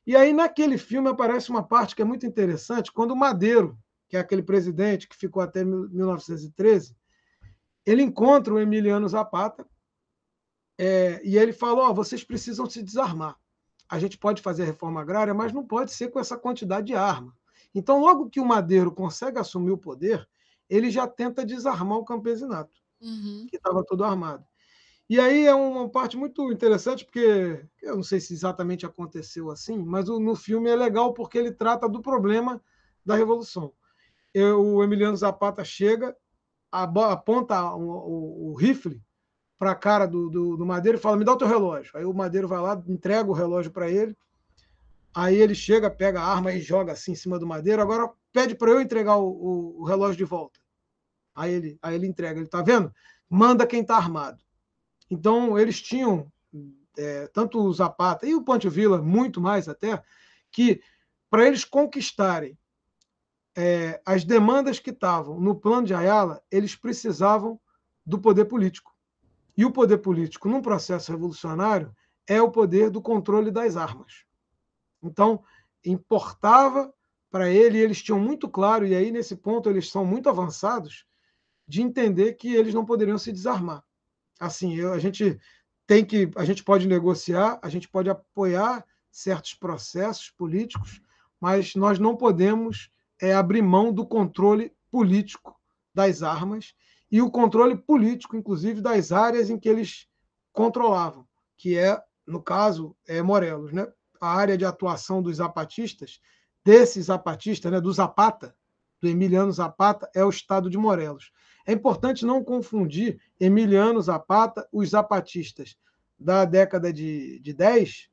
E 0.05 0.17
aí, 0.17 0.33
naquele 0.33 0.77
filme, 0.77 1.09
aparece 1.09 1.49
uma 1.49 1.63
parte 1.63 1.95
que 1.95 2.03
é 2.03 2.05
muito 2.05 2.27
interessante, 2.27 2.91
quando 2.91 3.13
o 3.13 3.17
Madeiro, 3.17 3.79
que 4.09 4.17
é 4.17 4.21
aquele 4.21 4.43
presidente 4.43 5.09
que 5.09 5.15
ficou 5.15 5.41
até 5.41 5.65
1913, 5.65 6.97
ele 7.87 8.03
encontra 8.03 8.53
o 8.53 8.59
Emiliano 8.59 9.09
Zapata 9.09 9.65
é, 10.77 11.21
e 11.25 11.39
ele 11.39 11.53
fala: 11.53 11.89
oh, 11.89 11.95
vocês 11.95 12.25
precisam 12.25 12.69
se 12.69 12.83
desarmar. 12.83 13.37
A 13.89 14.01
gente 14.01 14.19
pode 14.19 14.43
fazer 14.43 14.65
a 14.65 14.67
reforma 14.67 15.03
agrária, 15.03 15.33
mas 15.33 15.53
não 15.53 15.65
pode 15.65 15.93
ser 15.93 16.11
com 16.11 16.19
essa 16.19 16.37
quantidade 16.37 16.89
de 16.89 16.97
arma. 16.97 17.33
Então, 17.73 18.01
logo 18.01 18.29
que 18.29 18.41
o 18.41 18.45
Madeiro 18.45 18.91
consegue 18.91 19.39
assumir 19.39 19.71
o 19.71 19.79
poder, 19.79 20.29
ele 20.69 20.91
já 20.91 21.07
tenta 21.07 21.47
desarmar 21.47 21.99
o 21.99 22.05
campesinato, 22.05 22.86
uhum. 23.01 23.47
que 23.49 23.57
estava 23.57 23.85
todo 23.85 24.05
armado. 24.05 24.45
E 25.09 25.21
aí 25.21 25.47
é 25.47 25.55
uma 25.55 25.89
parte 25.89 26.17
muito 26.17 26.51
interessante, 26.53 27.05
porque 27.05 27.65
eu 27.83 27.97
não 27.97 28.03
sei 28.03 28.21
se 28.21 28.35
exatamente 28.35 28.85
aconteceu 28.85 29.51
assim, 29.51 29.79
mas 29.79 30.09
no 30.09 30.35
filme 30.35 30.69
é 30.69 30.75
legal 30.75 31.15
porque 31.15 31.39
ele 31.39 31.53
trata 31.53 31.89
do 31.89 32.03
problema 32.03 32.61
da 33.05 33.15
Revolução. 33.15 33.73
o 34.35 34.83
Emiliano 34.83 35.17
Zapata 35.17 35.65
chega 35.65 36.17
aponta 36.71 37.75
o, 37.75 37.81
o, 37.81 38.51
o 38.51 38.55
rifle 38.55 39.01
para 39.59 39.71
a 39.71 39.75
cara 39.75 40.07
do, 40.07 40.29
do, 40.29 40.57
do, 40.57 40.67
Madeiro 40.67 40.99
e 40.99 41.01
fala: 41.01 41.17
Me 41.17 41.25
dá 41.25 41.33
o 41.33 41.39
teu 41.39 41.49
relógio. 41.49 41.93
Aí 41.95 42.05
o 42.05 42.13
Madeiro 42.13 42.49
vai 42.49 42.61
lá, 42.61 42.83
entrega 42.87 43.31
o 43.31 43.35
relógio 43.35 43.71
para 43.71 43.91
ele. 43.91 44.17
Aí 45.15 45.37
ele 45.37 45.55
chega, 45.55 45.91
pega 45.91 46.21
a 46.21 46.27
arma 46.27 46.53
e 46.53 46.61
joga 46.61 46.93
assim 46.93 47.13
em 47.13 47.17
cima 47.17 47.39
do 47.39 47.47
Madeiro. 47.47 47.81
Agora 47.81 48.11
pede 48.33 48.55
para 48.55 48.71
eu 48.71 48.81
entregar 48.81 49.17
o, 49.17 49.29
o, 49.29 49.81
o, 49.81 49.85
relógio 49.85 50.17
de 50.17 50.25
volta. 50.25 50.61
Aí 51.37 51.53
ele, 51.53 51.79
aí 51.83 51.95
ele 51.95 52.07
entrega. 52.07 52.41
Ele 52.41 52.49
tá 52.49 52.63
vendo? 52.63 52.93
Manda 53.29 53.67
quem 53.67 53.83
está 53.83 53.97
armado. 53.97 54.43
Então 55.11 55.59
eles 55.59 55.81
tinham, 55.81 56.33
é, 56.97 57.27
tanto 57.29 57.61
o 57.61 57.73
Zapata 57.73 58.27
e 58.27 58.35
o 58.35 58.43
Ponte 58.43 58.69
Vila, 58.69 59.01
muito 59.03 59.41
mais 59.41 59.69
até, 59.69 60.03
que 60.51 60.81
para 61.31 61.47
eles 61.47 61.65
conquistarem 61.65 62.59
é, 63.57 64.01
as 64.05 64.25
demandas 64.25 64.79
que 64.79 64.91
estavam 64.91 65.39
no 65.39 65.55
plano 65.55 65.87
de 65.87 65.95
Ayala, 65.95 66.43
eles 66.51 66.75
precisavam 66.75 67.61
do 68.05 68.19
poder 68.19 68.47
político. 68.47 68.95
E 69.57 69.65
o 69.65 69.73
poder 69.73 69.99
político, 69.99 70.49
num 70.49 70.61
processo 70.61 71.11
revolucionário, 71.11 71.95
é 72.27 72.41
o 72.43 72.51
poder 72.51 72.91
do 72.91 73.01
controle 73.01 73.51
das 73.51 73.77
armas. 73.77 74.25
Então, 75.03 75.43
importava 75.85 76.93
para 77.31 77.49
ele, 77.51 77.79
eles 77.79 78.03
tinham 78.03 78.21
muito 78.21 78.49
claro, 78.49 78.87
e 78.87 78.95
aí 78.95 79.11
nesse 79.11 79.37
ponto 79.37 79.69
eles 79.71 79.91
são 79.91 80.05
muito 80.05 80.29
avançados, 80.29 81.07
de 81.67 81.83
entender 81.83 82.35
que 82.35 82.55
eles 82.55 82.75
não 82.75 82.85
poderiam 82.85 83.19
se 83.19 83.33
desarmar. 83.33 83.83
Assim, 84.39 84.75
eu, 84.77 84.93
a 84.93 84.99
gente 84.99 85.39
tem 85.87 86.05
que, 86.05 86.31
a 86.37 86.45
gente 86.45 86.63
pode 86.63 86.87
negociar, 86.87 87.59
a 87.63 87.69
gente 87.69 87.89
pode 87.89 88.11
apoiar 88.11 88.85
certos 89.11 89.55
processos 89.55 90.31
políticos, 90.31 91.01
mas 91.41 91.75
nós 91.75 91.99
não 91.99 92.17
podemos 92.17 92.91
é 93.21 93.33
abrir 93.33 93.63
mão 93.63 93.93
do 93.93 94.07
controle 94.07 94.75
político 94.91 95.59
das 95.95 96.23
armas 96.23 96.75
e 97.11 97.23
o 97.23 97.31
controle 97.31 97.77
político, 97.77 98.37
inclusive, 98.37 98.81
das 98.81 99.13
áreas 99.13 99.49
em 99.49 99.59
que 99.59 99.69
eles 99.69 100.07
controlavam, 100.53 101.27
que 101.57 101.79
é, 101.79 102.01
no 102.27 102.43
caso, 102.43 102.97
é 103.07 103.23
Morelos, 103.23 103.73
né? 103.73 103.87
A 104.21 104.35
área 104.35 104.57
de 104.57 104.65
atuação 104.65 105.23
dos 105.23 105.37
zapatistas, 105.37 106.21
desses 106.65 107.07
zapatistas, 107.07 107.71
né, 107.71 107.81
do 107.81 107.93
Zapata, 107.93 108.57
do 109.01 109.09
Emiliano 109.09 109.53
Zapata, 109.53 110.11
é 110.15 110.25
o 110.25 110.31
estado 110.31 110.69
de 110.69 110.77
Morelos. 110.77 111.31
É 111.67 111.73
importante 111.73 112.25
não 112.25 112.45
confundir 112.45 113.21
Emiliano 113.41 114.01
Zapata, 114.01 114.67
os 114.73 114.91
zapatistas 114.91 115.77
da 116.19 116.45
década 116.45 116.93
de, 116.93 117.41
de 117.41 117.53
10, 117.53 118.09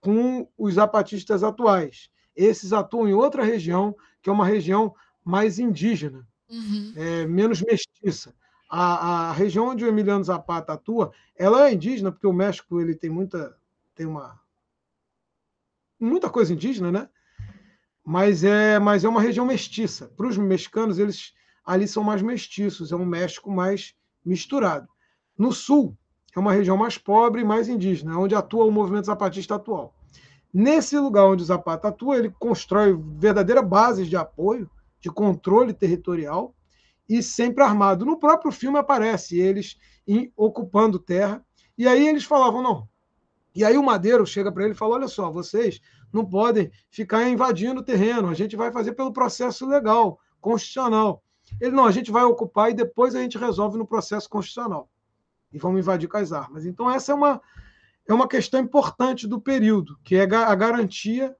com 0.00 0.48
os 0.58 0.74
zapatistas 0.74 1.42
atuais. 1.42 2.10
Esses 2.34 2.72
atuam 2.72 3.08
em 3.08 3.14
outra 3.14 3.44
região, 3.44 3.94
que 4.20 4.28
é 4.28 4.32
uma 4.32 4.44
região 4.44 4.94
mais 5.24 5.58
indígena, 5.58 6.26
uhum. 6.50 6.92
é, 6.96 7.26
menos 7.26 7.62
mestiça. 7.62 8.34
A, 8.68 9.28
a, 9.30 9.32
região 9.32 9.68
onde 9.68 9.84
o 9.84 9.88
Emiliano 9.88 10.24
Zapata 10.24 10.72
atua, 10.72 11.12
ela 11.36 11.68
é 11.68 11.72
indígena, 11.72 12.10
porque 12.10 12.26
o 12.26 12.32
México 12.32 12.80
ele 12.80 12.94
tem 12.94 13.08
muita, 13.08 13.56
tem 13.94 14.04
uma 14.04 14.40
muita 15.98 16.28
coisa 16.28 16.52
indígena, 16.52 16.90
né? 16.90 17.08
Mas 18.04 18.44
é, 18.44 18.78
mas 18.78 19.04
é 19.04 19.08
uma 19.08 19.20
região 19.20 19.46
mestiça. 19.46 20.08
Para 20.16 20.26
os 20.26 20.36
mexicanos, 20.36 20.98
eles 20.98 21.32
ali 21.66 21.88
são 21.88 22.04
mais 22.04 22.22
mestiços, 22.22 22.92
é 22.92 22.96
um 22.96 23.04
México 23.04 23.50
mais 23.50 23.94
misturado. 24.24 24.88
No 25.36 25.52
sul, 25.52 25.96
é 26.34 26.38
uma 26.38 26.52
região 26.52 26.76
mais 26.76 26.96
pobre 26.96 27.42
e 27.42 27.44
mais 27.44 27.68
indígena, 27.68 28.18
onde 28.18 28.34
atua 28.34 28.64
o 28.64 28.70
movimento 28.70 29.06
zapatista 29.06 29.56
atual. 29.56 29.94
Nesse 30.54 30.98
lugar 30.98 31.26
onde 31.26 31.42
o 31.42 31.46
Zapata 31.46 31.88
atua, 31.88 32.16
ele 32.16 32.34
constrói 32.38 32.98
verdadeiras 33.18 33.66
bases 33.66 34.08
de 34.08 34.16
apoio, 34.16 34.70
de 35.00 35.10
controle 35.10 35.74
territorial, 35.74 36.54
e 37.08 37.22
sempre 37.22 37.62
armado. 37.62 38.04
No 38.04 38.18
próprio 38.18 38.50
filme 38.50 38.78
aparece 38.78 39.38
eles 39.38 39.76
em, 40.06 40.32
ocupando 40.36 40.98
terra, 40.98 41.44
e 41.76 41.86
aí 41.86 42.06
eles 42.06 42.24
falavam, 42.24 42.62
não. 42.62 42.88
E 43.54 43.64
aí 43.64 43.76
o 43.76 43.82
Madeiro 43.82 44.26
chega 44.26 44.50
para 44.52 44.64
ele 44.64 44.72
e 44.72 44.76
fala: 44.76 44.96
olha 44.96 45.08
só, 45.08 45.30
vocês 45.30 45.80
não 46.12 46.24
podem 46.24 46.70
ficar 46.90 47.28
invadindo 47.28 47.80
o 47.80 47.84
terreno, 47.84 48.28
a 48.28 48.34
gente 48.34 48.56
vai 48.56 48.72
fazer 48.72 48.92
pelo 48.92 49.12
processo 49.12 49.66
legal, 49.66 50.18
constitucional. 50.40 51.22
Ele, 51.60 51.74
não, 51.74 51.86
a 51.86 51.90
gente 51.90 52.10
vai 52.10 52.24
ocupar 52.24 52.70
e 52.70 52.74
depois 52.74 53.14
a 53.14 53.20
gente 53.20 53.38
resolve 53.38 53.78
no 53.78 53.86
processo 53.86 54.28
constitucional. 54.28 54.88
E 55.52 55.58
vamos 55.58 55.80
invadir 55.80 56.08
com 56.08 56.16
as 56.16 56.32
armas. 56.32 56.66
Então, 56.66 56.90
essa 56.90 57.12
é 57.12 57.14
uma, 57.14 57.40
é 58.06 58.12
uma 58.12 58.28
questão 58.28 58.60
importante 58.60 59.26
do 59.26 59.40
período, 59.40 59.98
que 60.04 60.16
é 60.16 60.22
a 60.22 60.54
garantia 60.54 61.34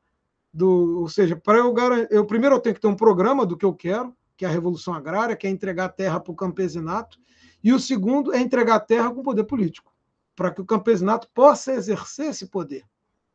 do. 0.53 1.01
Ou 1.01 1.09
seja, 1.09 1.37
para 1.37 1.59
eu, 1.59 1.75
eu 2.11 2.25
primeiro 2.25 2.57
eu 2.57 2.61
tenho 2.61 2.75
que 2.75 2.81
ter 2.81 2.89
um 2.89 2.97
programa 2.97 3.45
do 3.45 3.57
que 3.57 3.65
eu 3.65 3.75
quero, 3.75 4.17
que 4.37 4.45
é 4.45 4.49
a 4.49 4.51
Revolução 4.51 4.95
Agrária, 4.95 5.37
que 5.37 5.47
é 5.47 5.51
entregar 5.51 5.91
terra 5.91 6.19
para 6.19 6.33
o 6.33 6.37
campesinato, 6.37 7.19
e 7.63 7.73
o 7.73 7.81
segundo 7.81 8.33
é 8.33 8.41
entregar 8.41 8.81
terra 8.81 9.11
com 9.11 9.23
poder 9.23 9.45
político, 9.45 9.93
para 10.35 10.51
que 10.51 10.61
o 10.61 10.67
campesinato 10.67 11.29
possa 11.35 11.73
exercer 11.73 12.27
esse 12.27 12.47
poder. 12.47 12.85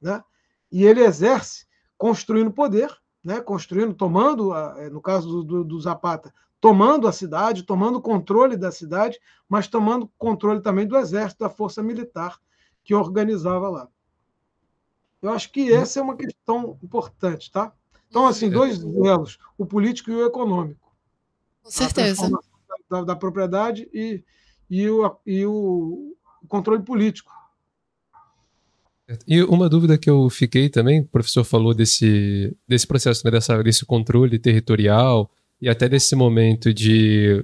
Né? 0.01 0.23
E 0.71 0.85
ele 0.85 1.01
exerce 1.01 1.65
construindo 1.97 2.51
poder, 2.51 2.89
né? 3.23 3.39
construindo, 3.41 3.93
tomando, 3.93 4.55
é, 4.55 4.89
no 4.89 5.01
caso 5.01 5.27
do, 5.27 5.43
do, 5.43 5.63
do 5.63 5.79
Zapata, 5.79 6.33
tomando 6.61 7.07
a 7.07 7.11
cidade, 7.11 7.63
tomando 7.63 7.99
controle 7.99 8.55
da 8.55 8.71
cidade, 8.71 9.19
mas 9.49 9.67
tomando 9.67 10.09
controle 10.15 10.61
também 10.61 10.87
do 10.87 10.95
exército, 10.95 11.43
da 11.43 11.49
força 11.49 11.81
militar 11.81 12.39
que 12.83 12.93
organizava 12.93 13.67
lá. 13.67 13.87
Eu 15.21 15.31
acho 15.31 15.51
que 15.51 15.73
essa 15.73 15.99
é 15.99 16.03
uma 16.03 16.15
questão 16.15 16.77
importante, 16.83 17.51
tá? 17.51 17.73
Então, 18.07 18.27
assim, 18.27 18.49
dois 18.49 18.79
duelos, 18.79 19.39
o 19.57 19.65
político 19.65 20.11
e 20.11 20.15
o 20.15 20.25
econômico. 20.25 20.91
Com 21.63 21.71
certeza. 21.71 22.29
Da, 22.89 23.03
da, 23.03 23.15
propriedade 23.15 23.89
e, 23.93 24.23
e, 24.69 24.89
o, 24.89 25.15
e 25.25 25.45
o 25.45 26.15
controle 26.47 26.83
político. 26.83 27.31
E 29.27 29.41
uma 29.43 29.69
dúvida 29.69 29.97
que 29.97 30.09
eu 30.09 30.29
fiquei 30.29 30.69
também, 30.69 31.01
o 31.01 31.07
professor 31.07 31.43
falou 31.43 31.73
desse, 31.73 32.55
desse 32.67 32.85
processo, 32.85 33.23
né, 33.25 33.31
dessa, 33.31 33.61
desse 33.63 33.85
controle 33.85 34.37
territorial, 34.37 35.29
e 35.61 35.69
até 35.69 35.87
desse 35.87 36.15
momento 36.15 36.73
de 36.73 37.43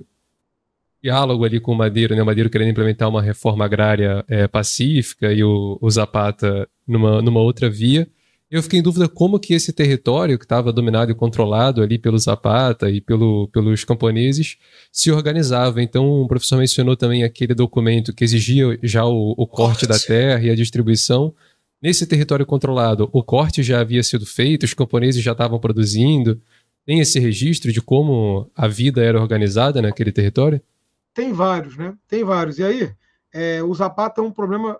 diálogo 1.02 1.46
ali 1.46 1.60
com 1.60 1.72
o 1.72 1.76
Madeiro, 1.76 2.16
né? 2.16 2.22
O 2.22 2.26
Madeiro 2.26 2.50
querendo 2.50 2.72
implementar 2.72 3.08
uma 3.08 3.22
reforma 3.22 3.64
agrária 3.64 4.26
é, 4.28 4.48
pacífica 4.48 5.32
e 5.32 5.44
o, 5.44 5.78
o, 5.80 5.90
Zapata 5.90 6.68
numa, 6.88 7.22
numa 7.22 7.40
outra 7.40 7.70
via. 7.70 8.08
Eu 8.50 8.64
fiquei 8.64 8.80
em 8.80 8.84
dúvida 8.84 9.10
como 9.10 9.40
que 9.40 9.54
esse 9.54 9.74
território 9.74 10.40
que 10.40 10.46
estava 10.46 10.72
dominado 10.72 11.12
e 11.12 11.16
controlado 11.16 11.82
ali 11.82 11.98
pelo 11.98 12.18
Zapata 12.18 12.90
e 12.90 13.02
pelo, 13.02 13.50
pelos 13.50 13.84
camponeses 13.84 14.58
se 14.92 15.12
organizava. 15.12 15.82
Então, 15.82 16.22
o 16.22 16.28
professor 16.28 16.58
mencionou 16.58 16.96
também 16.96 17.24
aquele 17.24 17.54
documento 17.54 18.14
que 18.14 18.24
exigia 18.24 18.80
já 18.82 19.06
o, 19.06 19.32
o 19.38 19.46
corte, 19.46 19.86
corte 19.86 19.88
da 19.88 20.00
terra 20.00 20.44
e 20.44 20.50
a 20.50 20.56
distribuição. 20.56 21.34
Nesse 21.82 22.08
território 22.08 22.46
controlado, 22.46 23.10
o 23.12 23.22
corte 23.22 23.62
já 23.62 23.82
havia 23.82 24.02
sido 24.02 24.26
feito, 24.26 24.64
os 24.64 24.74
camponeses 24.74 25.22
já 25.22 25.34
estavam 25.34 25.60
produzindo. 25.60 26.42
Tem 26.88 27.02
esse 27.02 27.20
registro 27.20 27.70
de 27.74 27.82
como 27.82 28.50
a 28.56 28.66
vida 28.66 29.04
era 29.04 29.20
organizada 29.20 29.82
naquele 29.82 30.10
território? 30.10 30.62
Tem 31.14 31.34
vários, 31.34 31.76
né? 31.76 31.94
Tem 32.08 32.24
vários. 32.24 32.60
E 32.60 32.64
aí, 32.64 32.96
é, 33.34 33.62
o 33.62 33.74
Zapata 33.74 34.22
é 34.22 34.24
um 34.24 34.32
problema 34.32 34.80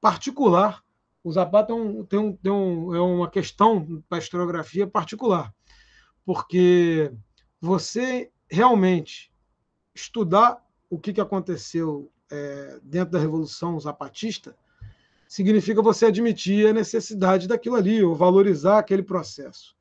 particular. 0.00 0.82
O 1.22 1.30
Zapata 1.30 1.72
é, 1.72 1.76
um, 1.76 2.04
tem, 2.04 2.18
um, 2.18 2.32
tem 2.32 2.50
um, 2.50 2.92
é 2.92 3.00
uma 3.00 3.30
questão 3.30 4.02
para 4.08 4.18
a 4.18 4.20
historiografia 4.20 4.84
particular, 4.84 5.54
porque 6.24 7.12
você 7.60 8.28
realmente 8.50 9.30
estudar 9.94 10.60
o 10.90 10.98
que, 10.98 11.12
que 11.12 11.20
aconteceu 11.20 12.10
é, 12.28 12.80
dentro 12.82 13.12
da 13.12 13.20
Revolução 13.20 13.78
Zapatista 13.78 14.56
significa 15.28 15.80
você 15.80 16.06
admitir 16.06 16.66
a 16.66 16.72
necessidade 16.72 17.46
daquilo 17.46 17.76
ali, 17.76 18.02
ou 18.02 18.12
valorizar 18.12 18.80
aquele 18.80 19.04
processo. 19.04 19.75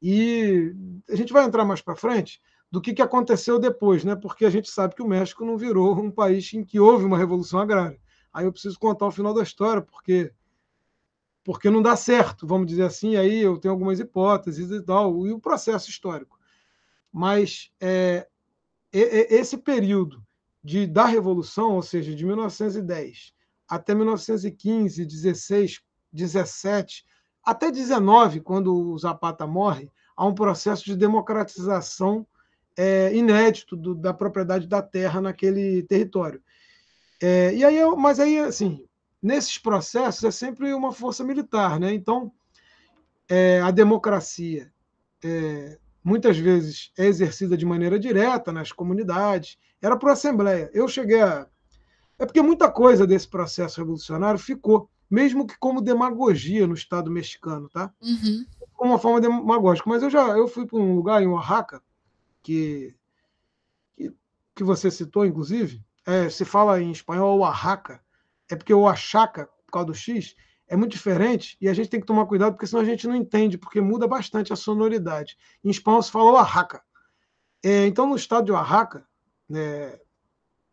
E 0.00 0.74
a 1.08 1.16
gente 1.16 1.32
vai 1.32 1.44
entrar 1.44 1.64
mais 1.64 1.80
para 1.80 1.96
frente 1.96 2.40
do 2.70 2.80
que, 2.80 2.92
que 2.92 3.02
aconteceu 3.02 3.58
depois, 3.58 4.04
né? 4.04 4.14
porque 4.14 4.44
a 4.44 4.50
gente 4.50 4.70
sabe 4.70 4.94
que 4.94 5.02
o 5.02 5.08
México 5.08 5.44
não 5.44 5.56
virou 5.56 5.98
um 5.98 6.10
país 6.10 6.52
em 6.52 6.64
que 6.64 6.78
houve 6.78 7.04
uma 7.04 7.18
revolução 7.18 7.58
agrária. 7.60 7.98
Aí 8.32 8.44
eu 8.44 8.52
preciso 8.52 8.78
contar 8.78 9.06
o 9.06 9.10
final 9.10 9.32
da 9.32 9.42
história, 9.42 9.82
porque 9.82 10.32
porque 11.42 11.70
não 11.70 11.80
dá 11.80 11.96
certo, 11.96 12.46
vamos 12.46 12.66
dizer 12.66 12.82
assim, 12.82 13.16
aí 13.16 13.40
eu 13.40 13.56
tenho 13.56 13.72
algumas 13.72 13.98
hipóteses 13.98 14.70
e 14.70 14.82
tal, 14.82 15.26
e 15.26 15.32
o 15.32 15.40
processo 15.40 15.88
histórico. 15.88 16.38
Mas 17.10 17.72
é, 17.80 18.28
esse 18.92 19.56
período 19.56 20.22
de, 20.62 20.86
da 20.86 21.06
Revolução, 21.06 21.76
ou 21.76 21.82
seja, 21.82 22.14
de 22.14 22.26
1910 22.26 23.32
até 23.68 23.94
1915, 23.94 25.04
16, 25.04 25.80
17, 26.12 27.04
até 27.44 27.70
19, 27.70 28.40
quando 28.40 28.74
o 28.74 28.98
Zapata 28.98 29.46
morre, 29.46 29.90
há 30.16 30.26
um 30.26 30.34
processo 30.34 30.84
de 30.84 30.96
democratização 30.96 32.26
é, 32.76 33.14
inédito 33.14 33.76
do, 33.76 33.94
da 33.94 34.12
propriedade 34.14 34.66
da 34.66 34.82
terra 34.82 35.20
naquele 35.20 35.82
território. 35.82 36.42
É, 37.20 37.52
e 37.54 37.64
aí, 37.64 37.78
mas 37.96 38.20
aí, 38.20 38.38
assim, 38.38 38.84
nesses 39.22 39.58
processos 39.58 40.22
é 40.24 40.30
sempre 40.30 40.72
uma 40.72 40.92
força 40.92 41.24
militar, 41.24 41.80
né? 41.80 41.92
Então, 41.92 42.32
é, 43.28 43.60
a 43.60 43.70
democracia 43.70 44.72
é, 45.24 45.78
muitas 46.02 46.38
vezes 46.38 46.92
é 46.96 47.06
exercida 47.06 47.56
de 47.56 47.66
maneira 47.66 47.98
direta 47.98 48.52
nas 48.52 48.72
comunidades. 48.72 49.58
Era 49.82 49.96
por 49.96 50.10
assembleia. 50.10 50.70
Eu 50.72 50.86
cheguei 50.86 51.20
a 51.20 51.46
é 52.18 52.26
porque 52.26 52.42
muita 52.42 52.68
coisa 52.68 53.06
desse 53.06 53.28
processo 53.28 53.80
revolucionário 53.80 54.40
ficou 54.40 54.90
mesmo 55.10 55.46
que 55.46 55.56
como 55.58 55.80
demagogia 55.80 56.66
no 56.66 56.74
Estado 56.74 57.10
mexicano, 57.10 57.68
tá? 57.68 57.92
Uhum. 58.00 58.44
Como 58.74 58.92
uma 58.92 58.98
forma 58.98 59.20
demagógica. 59.20 59.88
Mas 59.88 60.02
eu 60.02 60.10
já 60.10 60.28
eu 60.36 60.46
fui 60.46 60.66
para 60.66 60.78
um 60.78 60.94
lugar 60.94 61.22
em 61.22 61.26
Oaxaca 61.26 61.82
que, 62.42 62.94
que, 63.96 64.12
que 64.54 64.64
você 64.64 64.90
citou, 64.90 65.24
inclusive. 65.24 65.82
É, 66.06 66.28
se 66.28 66.44
fala 66.44 66.80
em 66.80 66.90
espanhol 66.90 67.38
Oaxaca, 67.40 68.00
é 68.50 68.56
porque 68.56 68.72
o 68.72 68.82
Oaxaca, 68.82 69.48
por 69.66 69.72
causa 69.72 69.86
do 69.86 69.94
X, 69.94 70.34
é 70.66 70.76
muito 70.76 70.92
diferente 70.92 71.56
e 71.60 71.68
a 71.68 71.72
gente 71.72 71.88
tem 71.88 72.00
que 72.00 72.06
tomar 72.06 72.26
cuidado 72.26 72.52
porque 72.52 72.66
senão 72.66 72.82
a 72.82 72.86
gente 72.86 73.06
não 73.06 73.16
entende, 73.16 73.56
porque 73.56 73.80
muda 73.80 74.06
bastante 74.06 74.52
a 74.52 74.56
sonoridade. 74.56 75.36
Em 75.64 75.70
espanhol 75.70 76.02
se 76.02 76.10
fala 76.10 76.32
Oaxaca. 76.32 76.82
É, 77.62 77.86
então, 77.86 78.06
no 78.06 78.16
estado 78.16 78.44
de 78.44 78.52
Oaxaca, 78.52 79.06
né, 79.48 79.98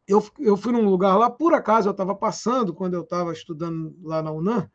eu, 0.07 0.23
eu 0.39 0.55
fui 0.55 0.71
num 0.71 0.87
lugar 0.87 1.17
lá, 1.17 1.29
por 1.29 1.53
acaso 1.53 1.87
eu 1.87 1.91
estava 1.91 2.15
passando 2.15 2.73
quando 2.73 2.93
eu 2.93 3.01
estava 3.01 3.33
estudando 3.33 3.95
lá 4.03 4.21
na 4.21 4.31
UNAM, 4.31 4.69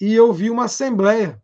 e 0.00 0.12
eu 0.12 0.32
vi 0.32 0.50
uma 0.50 0.64
assembleia, 0.64 1.40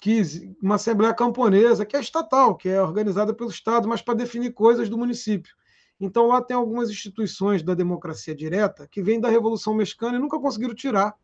que, 0.00 0.22
uma 0.62 0.76
assembleia 0.76 1.12
camponesa, 1.12 1.84
que 1.84 1.96
é 1.96 2.00
estatal, 2.00 2.56
que 2.56 2.68
é 2.68 2.80
organizada 2.80 3.34
pelo 3.34 3.50
Estado, 3.50 3.88
mas 3.88 4.00
para 4.00 4.14
definir 4.14 4.52
coisas 4.52 4.88
do 4.88 4.96
município. 4.96 5.52
Então 6.00 6.28
lá 6.28 6.40
tem 6.40 6.56
algumas 6.56 6.90
instituições 6.90 7.62
da 7.62 7.74
democracia 7.74 8.34
direta 8.34 8.86
que 8.86 9.02
vêm 9.02 9.20
da 9.20 9.28
Revolução 9.28 9.74
Mexicana 9.74 10.16
e 10.16 10.20
nunca 10.20 10.38
conseguiram 10.38 10.74
tirar. 10.74 11.16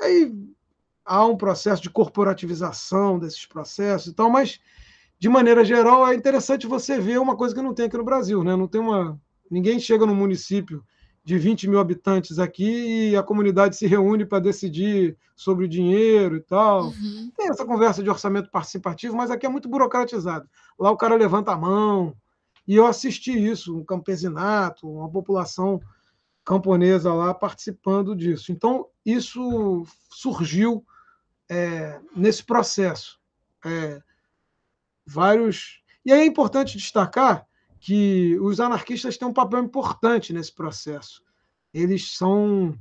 Aí 0.00 0.32
há 1.04 1.26
um 1.26 1.36
processo 1.36 1.82
de 1.82 1.90
corporativização 1.90 3.18
desses 3.18 3.44
processos 3.44 4.08
e 4.08 4.14
tal, 4.14 4.30
mas 4.30 4.58
de 5.18 5.28
maneira 5.28 5.64
geral 5.64 6.06
é 6.06 6.14
interessante 6.14 6.66
você 6.66 6.98
ver 6.98 7.20
uma 7.20 7.36
coisa 7.36 7.54
que 7.54 7.60
não 7.60 7.74
tem 7.74 7.86
aqui 7.86 7.96
no 7.96 8.04
Brasil, 8.04 8.42
né? 8.42 8.56
Não 8.56 8.68
tem 8.68 8.80
uma 8.80 9.20
Ninguém 9.50 9.78
chega 9.78 10.06
no 10.06 10.14
município 10.14 10.84
de 11.24 11.36
20 11.36 11.68
mil 11.68 11.78
habitantes 11.78 12.38
aqui 12.38 13.10
e 13.10 13.16
a 13.16 13.22
comunidade 13.22 13.76
se 13.76 13.86
reúne 13.86 14.24
para 14.24 14.38
decidir 14.38 15.16
sobre 15.36 15.66
o 15.66 15.68
dinheiro 15.68 16.36
e 16.36 16.40
tal. 16.40 16.86
Uhum. 16.86 17.30
Tem 17.36 17.48
essa 17.48 17.66
conversa 17.66 18.02
de 18.02 18.08
orçamento 18.08 18.50
participativo, 18.50 19.16
mas 19.16 19.30
aqui 19.30 19.44
é 19.44 19.48
muito 19.48 19.68
burocratizado. 19.68 20.48
Lá 20.78 20.90
o 20.90 20.96
cara 20.96 21.14
levanta 21.16 21.52
a 21.52 21.56
mão. 21.56 22.14
E 22.66 22.74
eu 22.74 22.86
assisti 22.86 23.32
isso, 23.32 23.76
um 23.76 23.84
campesinato, 23.84 24.90
uma 24.90 25.10
população 25.10 25.80
camponesa 26.44 27.12
lá 27.12 27.32
participando 27.34 28.16
disso. 28.16 28.52
Então, 28.52 28.86
isso 29.04 29.84
surgiu 30.10 30.84
é, 31.48 32.00
nesse 32.14 32.44
processo. 32.44 33.18
É, 33.64 34.02
vários. 35.06 35.82
E 36.04 36.12
aí 36.12 36.20
é 36.20 36.26
importante 36.26 36.76
destacar 36.76 37.47
que 37.80 38.38
os 38.40 38.60
anarquistas 38.60 39.16
têm 39.16 39.28
um 39.28 39.32
papel 39.32 39.60
importante 39.60 40.32
nesse 40.32 40.52
processo. 40.52 41.22
Eles 41.72 42.16
são, 42.16 42.76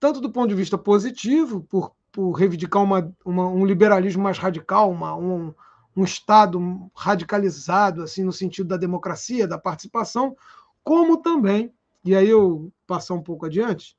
tanto 0.00 0.20
do 0.20 0.30
ponto 0.30 0.48
de 0.48 0.54
vista 0.54 0.76
positivo, 0.76 1.62
por, 1.62 1.94
por 2.10 2.32
reivindicar 2.32 2.82
uma, 2.82 3.14
uma, 3.24 3.48
um 3.48 3.64
liberalismo 3.64 4.22
mais 4.22 4.38
radical, 4.38 4.90
uma, 4.90 5.14
um, 5.14 5.54
um 5.96 6.04
Estado 6.04 6.90
radicalizado, 6.94 8.02
assim 8.02 8.24
no 8.24 8.32
sentido 8.32 8.68
da 8.68 8.76
democracia, 8.76 9.46
da 9.46 9.58
participação, 9.58 10.36
como 10.82 11.18
também, 11.18 11.72
e 12.04 12.16
aí 12.16 12.28
eu 12.28 12.72
passar 12.86 13.14
um 13.14 13.22
pouco 13.22 13.46
adiante, 13.46 13.96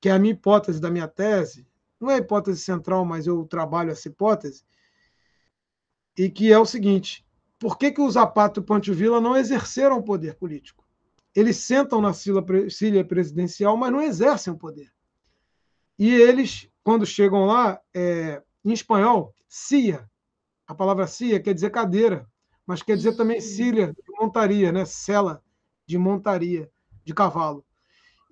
que 0.00 0.08
é 0.08 0.12
a 0.12 0.18
minha 0.18 0.32
hipótese 0.32 0.80
da 0.80 0.90
minha 0.90 1.06
tese, 1.06 1.66
não 2.00 2.10
é 2.10 2.14
a 2.14 2.18
hipótese 2.18 2.60
central, 2.60 3.04
mas 3.04 3.26
eu 3.26 3.44
trabalho 3.44 3.90
essa 3.90 4.08
hipótese, 4.08 4.64
e 6.16 6.30
que 6.30 6.52
é 6.52 6.58
o 6.58 6.66
seguinte: 6.66 7.24
por 7.62 7.78
que, 7.78 7.92
que 7.92 8.00
o 8.00 8.10
Zapata 8.10 8.58
e 8.58 8.60
o 8.60 8.64
Ponte 8.64 8.90
Vila 8.92 9.20
não 9.20 9.36
exerceram 9.36 9.98
o 9.98 10.02
poder 10.02 10.34
político? 10.34 10.84
Eles 11.32 11.58
sentam 11.58 12.00
na 12.00 12.12
cilha 12.12 13.04
presidencial, 13.04 13.76
mas 13.76 13.92
não 13.92 14.02
exercem 14.02 14.52
o 14.52 14.58
poder. 14.58 14.92
E 15.96 16.12
eles, 16.12 16.68
quando 16.82 17.06
chegam 17.06 17.46
lá, 17.46 17.80
é, 17.94 18.42
em 18.64 18.72
espanhol, 18.72 19.32
CIA, 19.48 20.10
a 20.66 20.74
palavra 20.74 21.06
CIA 21.06 21.38
quer 21.38 21.54
dizer 21.54 21.70
cadeira, 21.70 22.28
mas 22.66 22.82
quer 22.82 22.96
dizer 22.96 23.14
também 23.16 23.40
cilha 23.40 23.92
de 23.92 24.12
montaria, 24.20 24.72
né? 24.72 24.84
cela 24.84 25.40
de 25.86 25.96
montaria 25.96 26.68
de 27.04 27.14
cavalo. 27.14 27.64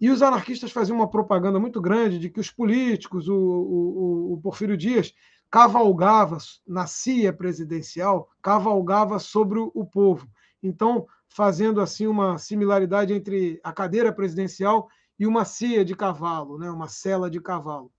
E 0.00 0.10
os 0.10 0.22
anarquistas 0.22 0.72
faziam 0.72 0.96
uma 0.96 1.08
propaganda 1.08 1.60
muito 1.60 1.80
grande 1.80 2.18
de 2.18 2.30
que 2.30 2.40
os 2.40 2.50
políticos, 2.50 3.28
o, 3.28 3.36
o, 3.36 4.32
o 4.32 4.40
Porfírio 4.42 4.76
Dias, 4.76 5.14
cavalgava 5.50 6.38
na 6.66 6.86
cia 6.86 7.32
presidencial, 7.32 8.30
cavalgava 8.40 9.18
sobre 9.18 9.58
o 9.58 9.84
povo. 9.84 10.28
Então, 10.62 11.06
fazendo 11.28 11.80
assim 11.80 12.06
uma 12.06 12.38
similaridade 12.38 13.12
entre 13.12 13.60
a 13.62 13.72
cadeira 13.72 14.12
presidencial 14.12 14.88
e 15.18 15.26
uma 15.26 15.44
cia 15.44 15.84
de 15.84 15.94
cavalo, 15.94 16.58
né? 16.58 16.70
uma 16.70 16.88
cela 16.88 17.28
de 17.28 17.40
cavalo. 17.40 17.92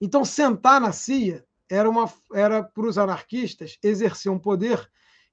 Então, 0.00 0.24
sentar 0.24 0.80
na 0.80 0.92
cia 0.92 1.44
era, 1.68 1.88
uma, 1.88 2.12
era 2.32 2.62
para 2.62 2.86
os 2.86 2.96
anarquistas 2.96 3.78
exercer 3.82 4.30
um 4.30 4.38
poder 4.38 4.88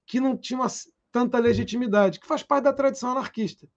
que 0.06 0.20
não 0.20 0.36
tinha 0.36 0.60
uma, 0.60 0.68
tanta 1.12 1.38
legitimidade, 1.38 2.20
que 2.20 2.28
faz 2.28 2.42
parte 2.42 2.64
da 2.64 2.74
tradição 2.74 3.12
anarquista. 3.12 3.68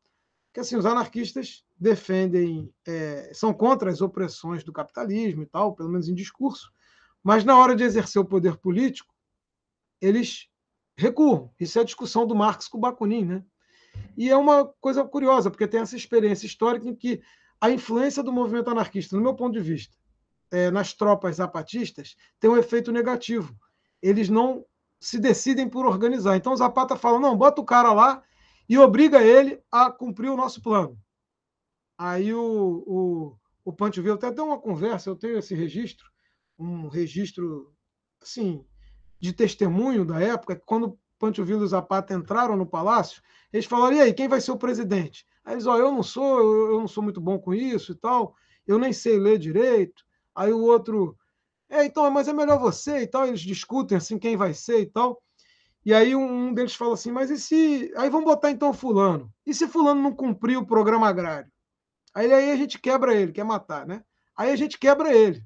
Que 0.55 0.61
assim, 0.61 0.76
os 0.76 0.87
anarquistas 0.87 1.64
defendem, 1.76 2.72
é, 2.87 3.30
são 3.34 3.53
contra 3.53 3.91
as 3.91 4.01
opressões 4.01 4.64
do 4.64 4.72
capitalismo 4.72 5.43
e 5.43 5.47
tal, 5.47 5.74
pelo 5.74 5.91
menos 5.91 6.09
em 6.09 6.14
discurso, 6.14 6.72
mas 7.26 7.44
na 7.44 7.58
hora 7.58 7.74
de 7.74 7.82
exercer 7.82 8.22
o 8.22 8.24
poder 8.24 8.56
político, 8.56 9.12
eles 10.00 10.48
recuam. 10.96 11.50
Isso 11.58 11.76
é 11.76 11.82
a 11.82 11.84
discussão 11.84 12.24
do 12.24 12.36
Marx 12.36 12.68
com 12.68 12.78
o 12.78 12.80
Bakunin, 12.80 13.24
né? 13.24 13.44
E 14.16 14.30
é 14.30 14.36
uma 14.36 14.64
coisa 14.80 15.04
curiosa, 15.04 15.50
porque 15.50 15.66
tem 15.66 15.80
essa 15.80 15.96
experiência 15.96 16.46
histórica 16.46 16.88
em 16.88 16.94
que 16.94 17.20
a 17.60 17.68
influência 17.68 18.22
do 18.22 18.32
movimento 18.32 18.70
anarquista, 18.70 19.16
no 19.16 19.22
meu 19.22 19.34
ponto 19.34 19.54
de 19.54 19.60
vista, 19.60 19.96
é, 20.52 20.70
nas 20.70 20.94
tropas 20.94 21.34
zapatistas, 21.34 22.14
tem 22.38 22.48
um 22.48 22.56
efeito 22.56 22.92
negativo. 22.92 23.58
Eles 24.00 24.28
não 24.28 24.64
se 25.00 25.18
decidem 25.18 25.68
por 25.68 25.84
organizar. 25.84 26.36
Então 26.36 26.52
o 26.52 26.56
Zapata 26.56 26.94
fala: 26.94 27.18
não, 27.18 27.36
bota 27.36 27.60
o 27.60 27.64
cara 27.66 27.92
lá 27.92 28.22
e 28.68 28.78
obriga 28.78 29.20
ele 29.20 29.60
a 29.68 29.90
cumprir 29.90 30.30
o 30.30 30.36
nosso 30.36 30.62
plano. 30.62 30.96
Aí 31.98 32.32
o, 32.32 32.84
o, 32.86 33.36
o 33.64 33.72
Pancho 33.72 34.12
até 34.12 34.30
deu 34.30 34.46
uma 34.46 34.60
conversa, 34.60 35.10
eu 35.10 35.16
tenho 35.16 35.36
esse 35.36 35.56
registro, 35.56 36.06
um 36.59 36.88
registro 36.88 37.72
assim, 38.22 38.64
de 39.20 39.32
testemunho 39.32 40.04
da 40.04 40.20
época, 40.20 40.57
que 40.57 40.64
quando 40.64 40.98
Villa 41.44 41.64
e 41.64 41.68
Zapata 41.68 42.14
entraram 42.14 42.57
no 42.57 42.66
palácio, 42.66 43.22
eles 43.52 43.66
falaram: 43.66 43.96
e 43.96 44.00
aí, 44.00 44.12
quem 44.12 44.28
vai 44.28 44.40
ser 44.40 44.52
o 44.52 44.59
presidente? 44.59 45.26
Aí 45.44 45.54
eles, 45.54 45.66
ó, 45.66 45.76
eu 45.76 45.92
não 45.92 46.02
sou, 46.02 46.72
eu, 46.72 46.80
não 46.80 46.88
sou 46.88 47.02
muito 47.02 47.20
bom 47.20 47.38
com 47.38 47.54
isso 47.54 47.92
e 47.92 47.94
tal, 47.94 48.34
eu 48.66 48.78
nem 48.78 48.92
sei 48.92 49.18
ler 49.18 49.38
direito. 49.38 50.04
Aí 50.34 50.52
o 50.52 50.61
outro, 50.61 51.16
é, 51.70 51.84
então, 51.84 52.11
mas 52.11 52.28
é 52.28 52.32
melhor 52.32 52.59
você 52.59 53.02
e 53.02 53.07
tal. 53.07 53.26
Eles 53.26 53.40
discutem 53.40 53.96
assim 53.96 54.18
quem 54.18 54.36
vai 54.36 54.52
ser 54.52 54.80
e 54.80 54.86
tal. 54.86 55.22
E 55.84 55.94
aí 55.94 56.16
um 56.16 56.52
deles 56.52 56.74
fala 56.74 56.94
assim, 56.94 57.12
mas 57.12 57.30
e 57.30 57.38
se. 57.38 57.92
Aí 57.96 58.11
vamos 58.11 58.26
botar 58.26 58.50
então 58.50 58.72
fulano. 58.74 59.32
E 59.46 59.54
se 59.54 59.68
fulano 59.68 60.02
não 60.02 60.12
cumprir 60.12 60.59
o 60.59 60.66
programa 60.66 61.09
agrário? 61.09 61.50
Aí, 62.12 62.32
aí 62.32 62.50
a 62.50 62.57
gente 62.57 62.78
quebra 62.78 63.14
ele, 63.14 63.32
quer 63.32 63.44
matar, 63.44 63.86
né? 63.86 64.02
Aí 64.36 64.50
a 64.50 64.57
gente 64.57 64.78
quebra 64.78 65.14
ele. 65.14 65.44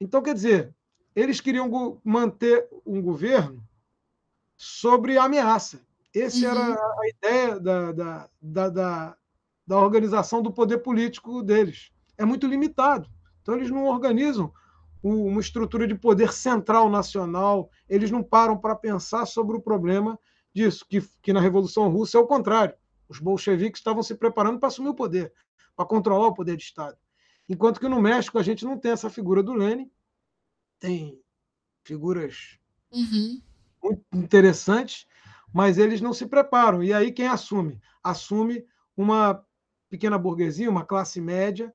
Então, 0.00 0.22
quer 0.22 0.34
dizer, 0.34 0.74
eles 1.14 1.40
queriam 1.40 2.00
manter 2.04 2.68
um 2.84 3.00
governo 3.00 3.62
sobre 4.56 5.16
ameaça. 5.18 5.80
Essa 6.14 6.46
uhum. 6.46 6.52
era 6.52 6.74
a 6.74 7.08
ideia 7.08 7.60
da, 7.60 7.92
da, 7.92 8.30
da, 8.40 8.68
da, 8.68 9.16
da 9.66 9.78
organização 9.78 10.42
do 10.42 10.52
poder 10.52 10.78
político 10.78 11.42
deles. 11.42 11.90
É 12.16 12.24
muito 12.24 12.46
limitado. 12.46 13.08
Então, 13.42 13.54
eles 13.54 13.70
não 13.70 13.86
organizam 13.86 14.52
uma 15.02 15.40
estrutura 15.40 15.86
de 15.86 15.94
poder 15.94 16.32
central 16.32 16.88
nacional, 16.88 17.70
eles 17.88 18.10
não 18.10 18.22
param 18.22 18.56
para 18.58 18.74
pensar 18.74 19.24
sobre 19.26 19.56
o 19.56 19.60
problema 19.60 20.18
disso, 20.52 20.84
que, 20.88 21.00
que 21.22 21.32
na 21.32 21.40
Revolução 21.40 21.88
Russa 21.88 22.18
é 22.18 22.20
o 22.20 22.26
contrário. 22.26 22.74
Os 23.08 23.20
bolcheviques 23.20 23.78
estavam 23.78 24.02
se 24.02 24.14
preparando 24.14 24.58
para 24.58 24.68
assumir 24.68 24.88
o 24.88 24.94
poder, 24.94 25.32
para 25.76 25.86
controlar 25.86 26.26
o 26.26 26.34
poder 26.34 26.56
de 26.56 26.64
Estado. 26.64 26.96
Enquanto 27.48 27.80
que 27.80 27.88
no 27.88 28.00
México 28.00 28.38
a 28.38 28.42
gente 28.42 28.64
não 28.64 28.78
tem 28.78 28.92
essa 28.92 29.08
figura 29.08 29.42
do 29.42 29.52
Lenin, 29.52 29.90
tem 30.78 31.20
figuras 31.84 32.58
uhum. 32.92 33.40
muito 33.82 34.02
interessantes, 34.12 35.06
mas 35.52 35.78
eles 35.78 36.00
não 36.00 36.12
se 36.12 36.26
preparam. 36.26 36.82
E 36.82 36.92
aí 36.92 37.12
quem 37.12 37.28
assume? 37.28 37.80
Assume 38.02 38.64
uma 38.96 39.44
pequena 39.88 40.18
burguesia, 40.18 40.70
uma 40.70 40.84
classe 40.84 41.20
média, 41.20 41.72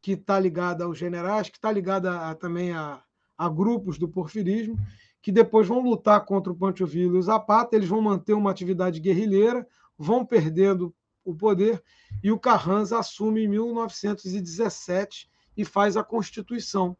que 0.00 0.12
está 0.12 0.38
ligada 0.38 0.84
aos 0.84 0.98
generais, 0.98 1.48
que 1.48 1.56
está 1.56 1.70
ligada 1.70 2.30
a, 2.30 2.34
também 2.34 2.72
a, 2.72 3.02
a, 3.38 3.48
grupos 3.48 3.98
do 3.98 4.08
porfirismo, 4.08 4.76
que 5.22 5.30
depois 5.30 5.68
vão 5.68 5.80
lutar 5.80 6.24
contra 6.24 6.52
o 6.52 6.56
Pancho 6.56 6.84
Villa 6.84 7.14
e 7.14 7.18
o 7.18 7.22
Zapata, 7.22 7.76
eles 7.76 7.88
vão 7.88 8.02
manter 8.02 8.34
uma 8.34 8.50
atividade 8.50 8.98
guerrilheira, 8.98 9.66
vão 9.96 10.26
perdendo 10.26 10.92
o 11.24 11.34
poder, 11.34 11.82
e 12.22 12.30
o 12.30 12.38
Carranza 12.38 12.98
assume 12.98 13.44
em 13.44 13.48
1917 13.48 15.30
e 15.56 15.64
faz 15.64 15.96
a 15.96 16.04
Constituição, 16.04 16.96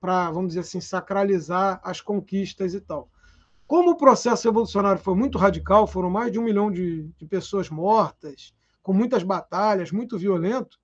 para, 0.00 0.30
vamos 0.30 0.48
dizer 0.48 0.60
assim, 0.60 0.80
sacralizar 0.80 1.80
as 1.82 2.00
conquistas 2.00 2.74
e 2.74 2.80
tal. 2.80 3.08
Como 3.66 3.90
o 3.90 3.96
processo 3.96 4.46
revolucionário 4.46 5.00
foi 5.00 5.14
muito 5.14 5.38
radical, 5.38 5.86
foram 5.86 6.10
mais 6.10 6.30
de 6.30 6.38
um 6.38 6.44
milhão 6.44 6.70
de, 6.70 7.04
de 7.16 7.26
pessoas 7.26 7.70
mortas, 7.70 8.54
com 8.82 8.92
muitas 8.92 9.22
batalhas, 9.22 9.90
muito 9.90 10.18
violento, 10.18 10.78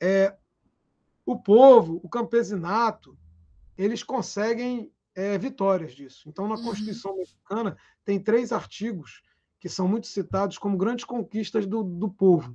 é, 0.00 0.36
o 1.24 1.38
povo, 1.38 2.00
o 2.02 2.08
campesinato, 2.08 3.16
eles 3.78 4.02
conseguem 4.02 4.92
é, 5.14 5.38
vitórias 5.38 5.94
disso. 5.94 6.28
Então, 6.28 6.48
na 6.48 6.56
uhum. 6.56 6.64
Constituição 6.64 7.16
Mexicana, 7.16 7.76
tem 8.04 8.18
três 8.18 8.50
artigos 8.50 9.22
que 9.62 9.68
são 9.68 9.86
muito 9.86 10.08
citados 10.08 10.58
como 10.58 10.76
grandes 10.76 11.04
conquistas 11.04 11.68
do, 11.68 11.84
do 11.84 12.10
povo. 12.10 12.52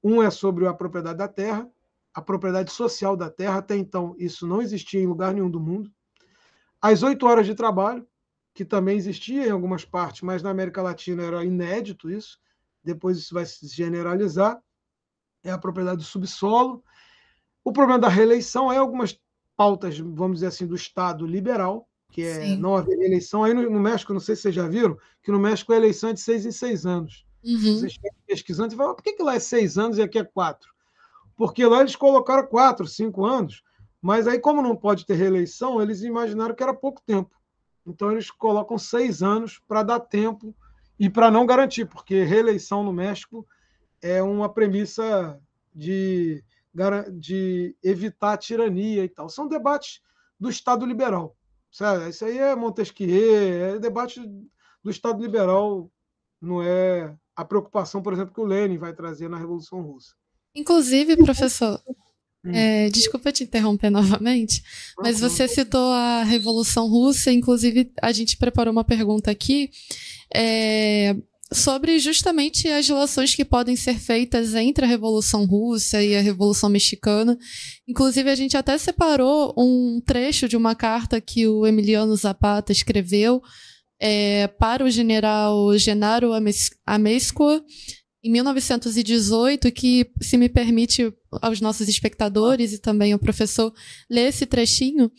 Um 0.00 0.22
é 0.22 0.30
sobre 0.30 0.68
a 0.68 0.72
propriedade 0.72 1.18
da 1.18 1.26
terra, 1.26 1.68
a 2.14 2.22
propriedade 2.22 2.70
social 2.70 3.16
da 3.16 3.28
terra, 3.28 3.58
até 3.58 3.76
então 3.76 4.14
isso 4.20 4.46
não 4.46 4.62
existia 4.62 5.00
em 5.00 5.06
lugar 5.08 5.34
nenhum 5.34 5.50
do 5.50 5.58
mundo. 5.58 5.90
As 6.80 7.02
oito 7.02 7.26
horas 7.26 7.44
de 7.44 7.56
trabalho, 7.56 8.06
que 8.54 8.64
também 8.64 8.96
existia 8.96 9.48
em 9.48 9.50
algumas 9.50 9.84
partes, 9.84 10.22
mas 10.22 10.44
na 10.44 10.50
América 10.50 10.80
Latina 10.80 11.24
era 11.24 11.44
inédito 11.44 12.08
isso, 12.08 12.38
depois 12.84 13.18
isso 13.18 13.34
vai 13.34 13.44
se 13.44 13.66
generalizar 13.66 14.62
é 15.42 15.50
a 15.50 15.58
propriedade 15.58 15.96
do 15.98 16.04
subsolo. 16.04 16.84
O 17.64 17.72
problema 17.72 17.98
da 17.98 18.08
reeleição 18.08 18.72
é 18.72 18.76
algumas 18.76 19.20
pautas, 19.56 19.98
vamos 19.98 20.36
dizer 20.36 20.46
assim, 20.46 20.68
do 20.68 20.76
Estado 20.76 21.26
liberal, 21.26 21.88
que 22.14 22.22
é 22.22 22.42
Sim. 22.42 22.58
não 22.58 22.76
haver 22.76 22.96
eleição. 22.96 23.42
Aí 23.42 23.52
no, 23.52 23.68
no, 23.68 23.80
México, 23.80 24.12
não 24.12 24.20
sei 24.20 24.36
se 24.36 24.42
vocês 24.42 24.54
já 24.54 24.68
viram, 24.68 24.96
que 25.20 25.32
no 25.32 25.40
México 25.40 25.72
a 25.72 25.76
eleição 25.76 26.10
é 26.10 26.12
de 26.12 26.20
seis 26.20 26.46
em 26.46 26.52
seis 26.52 26.86
anos. 26.86 27.26
Uhum. 27.44 27.80
Vocês 27.80 27.98
pesquisando 28.24 28.72
e 28.72 28.76
falam, 28.76 28.94
por 28.94 29.02
que, 29.02 29.14
que 29.14 29.22
lá 29.22 29.34
é 29.34 29.40
seis 29.40 29.76
anos 29.76 29.98
e 29.98 30.02
aqui 30.02 30.20
é 30.20 30.22
quatro? 30.22 30.72
Porque 31.34 31.66
lá 31.66 31.80
eles 31.80 31.96
colocaram 31.96 32.46
quatro, 32.46 32.86
cinco 32.86 33.24
anos, 33.24 33.64
mas 34.00 34.28
aí, 34.28 34.38
como 34.38 34.62
não 34.62 34.76
pode 34.76 35.04
ter 35.04 35.14
reeleição, 35.14 35.82
eles 35.82 36.02
imaginaram 36.02 36.54
que 36.54 36.62
era 36.62 36.72
pouco 36.72 37.02
tempo. 37.04 37.34
Então, 37.84 38.12
eles 38.12 38.30
colocam 38.30 38.78
seis 38.78 39.20
anos 39.20 39.60
para 39.66 39.82
dar 39.82 39.98
tempo 39.98 40.54
e 40.96 41.10
para 41.10 41.32
não 41.32 41.44
garantir, 41.44 41.84
porque 41.84 42.22
reeleição 42.22 42.84
no 42.84 42.92
México 42.92 43.44
é 44.00 44.22
uma 44.22 44.48
premissa 44.48 45.36
de, 45.74 46.44
de 47.14 47.76
evitar 47.82 48.34
a 48.34 48.38
tirania 48.38 49.02
e 49.02 49.08
tal. 49.08 49.28
São 49.28 49.48
debates 49.48 50.00
do 50.38 50.48
Estado 50.48 50.86
liberal. 50.86 51.36
Sabe? 51.74 52.08
Isso 52.08 52.24
aí 52.24 52.38
é 52.38 52.54
Montesquieu, 52.54 53.74
é 53.74 53.78
debate 53.80 54.20
do 54.80 54.90
Estado 54.90 55.20
liberal, 55.20 55.90
não 56.40 56.62
é 56.62 57.12
a 57.34 57.44
preocupação, 57.44 58.00
por 58.00 58.12
exemplo, 58.12 58.32
que 58.32 58.40
o 58.40 58.44
Lenin 58.44 58.78
vai 58.78 58.94
trazer 58.94 59.28
na 59.28 59.36
Revolução 59.36 59.80
Russa. 59.82 60.14
Inclusive, 60.54 61.16
professor, 61.16 61.82
é, 62.46 62.88
desculpa 62.90 63.32
te 63.32 63.42
interromper 63.42 63.90
novamente, 63.90 64.62
mas 64.98 65.18
você 65.18 65.48
citou 65.48 65.92
a 65.92 66.22
Revolução 66.22 66.86
Russa, 66.86 67.32
inclusive 67.32 67.92
a 68.00 68.12
gente 68.12 68.36
preparou 68.36 68.70
uma 68.70 68.84
pergunta 68.84 69.32
aqui. 69.32 69.68
É, 70.32 71.16
sobre 71.54 71.98
justamente 71.98 72.68
as 72.68 72.86
relações 72.88 73.34
que 73.34 73.44
podem 73.44 73.76
ser 73.76 73.98
feitas 73.98 74.54
entre 74.54 74.84
a 74.84 74.88
Revolução 74.88 75.44
Russa 75.44 76.02
e 76.02 76.16
a 76.16 76.20
Revolução 76.20 76.68
Mexicana. 76.68 77.38
Inclusive, 77.88 78.28
a 78.28 78.34
gente 78.34 78.56
até 78.56 78.76
separou 78.76 79.54
um 79.56 80.00
trecho 80.04 80.48
de 80.48 80.56
uma 80.56 80.74
carta 80.74 81.20
que 81.20 81.46
o 81.46 81.66
Emiliano 81.66 82.14
Zapata 82.16 82.72
escreveu 82.72 83.40
é, 84.00 84.48
para 84.48 84.84
o 84.84 84.90
general 84.90 85.76
Genaro 85.78 86.32
Amescoa 86.84 87.64
em 88.24 88.30
1918, 88.30 89.70
que, 89.70 90.10
se 90.22 90.38
me 90.38 90.48
permite 90.48 91.12
aos 91.42 91.60
nossos 91.60 91.88
espectadores 91.88 92.72
e 92.72 92.78
também 92.78 93.12
ao 93.12 93.18
professor 93.18 93.70
ler 94.10 94.28
esse 94.28 94.46
trechinho, 94.46 95.12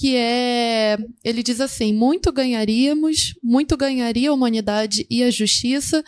que 0.00 0.16
é. 0.16 0.96
Ele 1.22 1.42
diz 1.42 1.60
assim: 1.60 1.92
muito 1.92 2.32
ganharíamos, 2.32 3.34
muito 3.42 3.76
ganharia 3.76 4.30
a 4.30 4.32
humanidade 4.32 5.06
e 5.10 5.22
a 5.22 5.30
justiça 5.30 6.02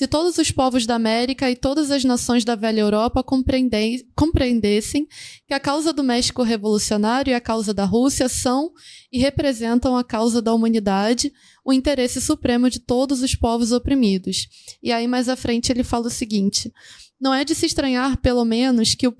se 0.00 0.08
todos 0.08 0.38
os 0.38 0.50
povos 0.50 0.86
da 0.86 0.94
América 0.94 1.50
e 1.50 1.54
todas 1.54 1.90
as 1.90 2.04
nações 2.04 2.42
da 2.42 2.54
velha 2.54 2.80
Europa 2.80 3.22
compreendessem 3.22 5.06
que 5.46 5.52
a 5.52 5.60
causa 5.60 5.92
do 5.92 6.02
México 6.02 6.42
revolucionário 6.42 7.32
e 7.32 7.34
a 7.34 7.40
causa 7.40 7.74
da 7.74 7.84
Rússia 7.84 8.26
são 8.26 8.72
e 9.12 9.18
representam 9.18 9.94
a 9.94 10.02
causa 10.02 10.40
da 10.40 10.54
humanidade, 10.54 11.30
o 11.62 11.70
interesse 11.70 12.18
supremo 12.18 12.70
de 12.70 12.80
todos 12.80 13.20
os 13.20 13.34
povos 13.34 13.72
oprimidos. 13.72 14.48
E 14.82 14.90
aí, 14.90 15.06
mais 15.06 15.28
à 15.28 15.36
frente, 15.36 15.70
ele 15.70 15.84
fala 15.84 16.06
o 16.06 16.10
seguinte: 16.10 16.72
não 17.20 17.34
é 17.34 17.44
de 17.44 17.54
se 17.54 17.66
estranhar, 17.66 18.16
pelo 18.22 18.42
menos, 18.42 18.94
que 18.94 19.06
o, 19.06 19.12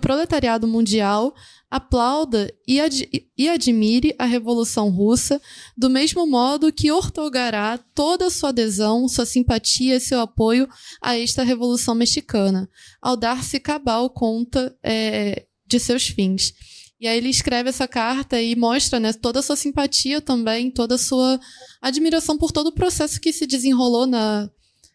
proletariado 0.00 0.68
mundial 0.68 1.34
aplauda 1.70 2.52
e, 2.66 2.80
ad 2.80 3.08
e, 3.38 3.48
admire 3.48 4.14
a 4.18 4.24
Revolução 4.24 4.88
Russa, 4.88 5.40
do 5.76 5.88
mesmo 5.88 6.26
modo 6.26 6.72
que 6.72 6.90
ortogará 6.90 7.78
toda 7.94 8.26
a 8.26 8.30
sua 8.30 8.48
adesão, 8.48 9.08
sua 9.08 9.24
simpatia 9.24 9.96
e 9.96 10.00
seu 10.00 10.20
apoio 10.20 10.68
a 11.00 11.16
esta 11.16 11.44
Revolução 11.44 11.94
Mexicana, 11.94 12.68
ao 13.00 13.16
dar-se 13.16 13.60
cabal 13.60 14.10
conta 14.10 14.76
é, 14.82 15.46
de 15.64 15.78
seus 15.78 16.08
fins. 16.08 16.52
E 17.00 17.06
aí 17.06 17.16
ele 17.16 17.30
escreve 17.30 17.68
essa 17.70 17.86
carta 17.86 18.42
e 18.42 18.54
mostra 18.56 18.98
né, 18.98 19.12
toda 19.12 19.38
a 19.38 19.42
sua 19.42 19.56
simpatia 19.56 20.20
também, 20.20 20.70
toda 20.70 20.96
a 20.96 20.98
sua 20.98 21.40
admiração 21.80 22.36
por 22.36 22.50
todo 22.50 22.66
o 22.66 22.74
processo 22.74 23.20
que 23.20 23.32
se 23.32 23.46
desenrolou 23.46 24.06
na, 24.06 24.50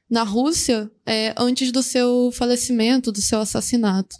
na 0.09 0.23
Rússia 0.23 0.91
é, 1.05 1.33
antes 1.37 1.71
do 1.71 1.81
seu 1.81 2.31
falecimento, 2.33 3.11
do 3.11 3.21
seu 3.21 3.39
assassinato. 3.39 4.15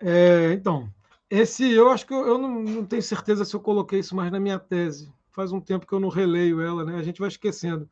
É, 0.00 0.52
então, 0.52 0.92
esse 1.30 1.70
eu 1.70 1.88
acho 1.90 2.06
que 2.06 2.14
eu, 2.14 2.26
eu 2.26 2.38
não, 2.38 2.62
não, 2.62 2.86
tenho 2.86 3.02
certeza 3.02 3.44
se 3.44 3.54
eu 3.54 3.60
coloquei 3.60 4.00
isso 4.00 4.14
mais 4.16 4.30
na 4.30 4.40
minha 4.40 4.58
tese. 4.58 5.12
Faz 5.30 5.52
um 5.52 5.60
tempo 5.60 5.86
que 5.86 5.92
eu 5.92 6.00
não 6.00 6.08
releio 6.08 6.60
ela, 6.60 6.84
né? 6.84 6.96
A 6.96 7.02
gente 7.02 7.20
vai 7.20 7.28
esquecendo. 7.28 7.88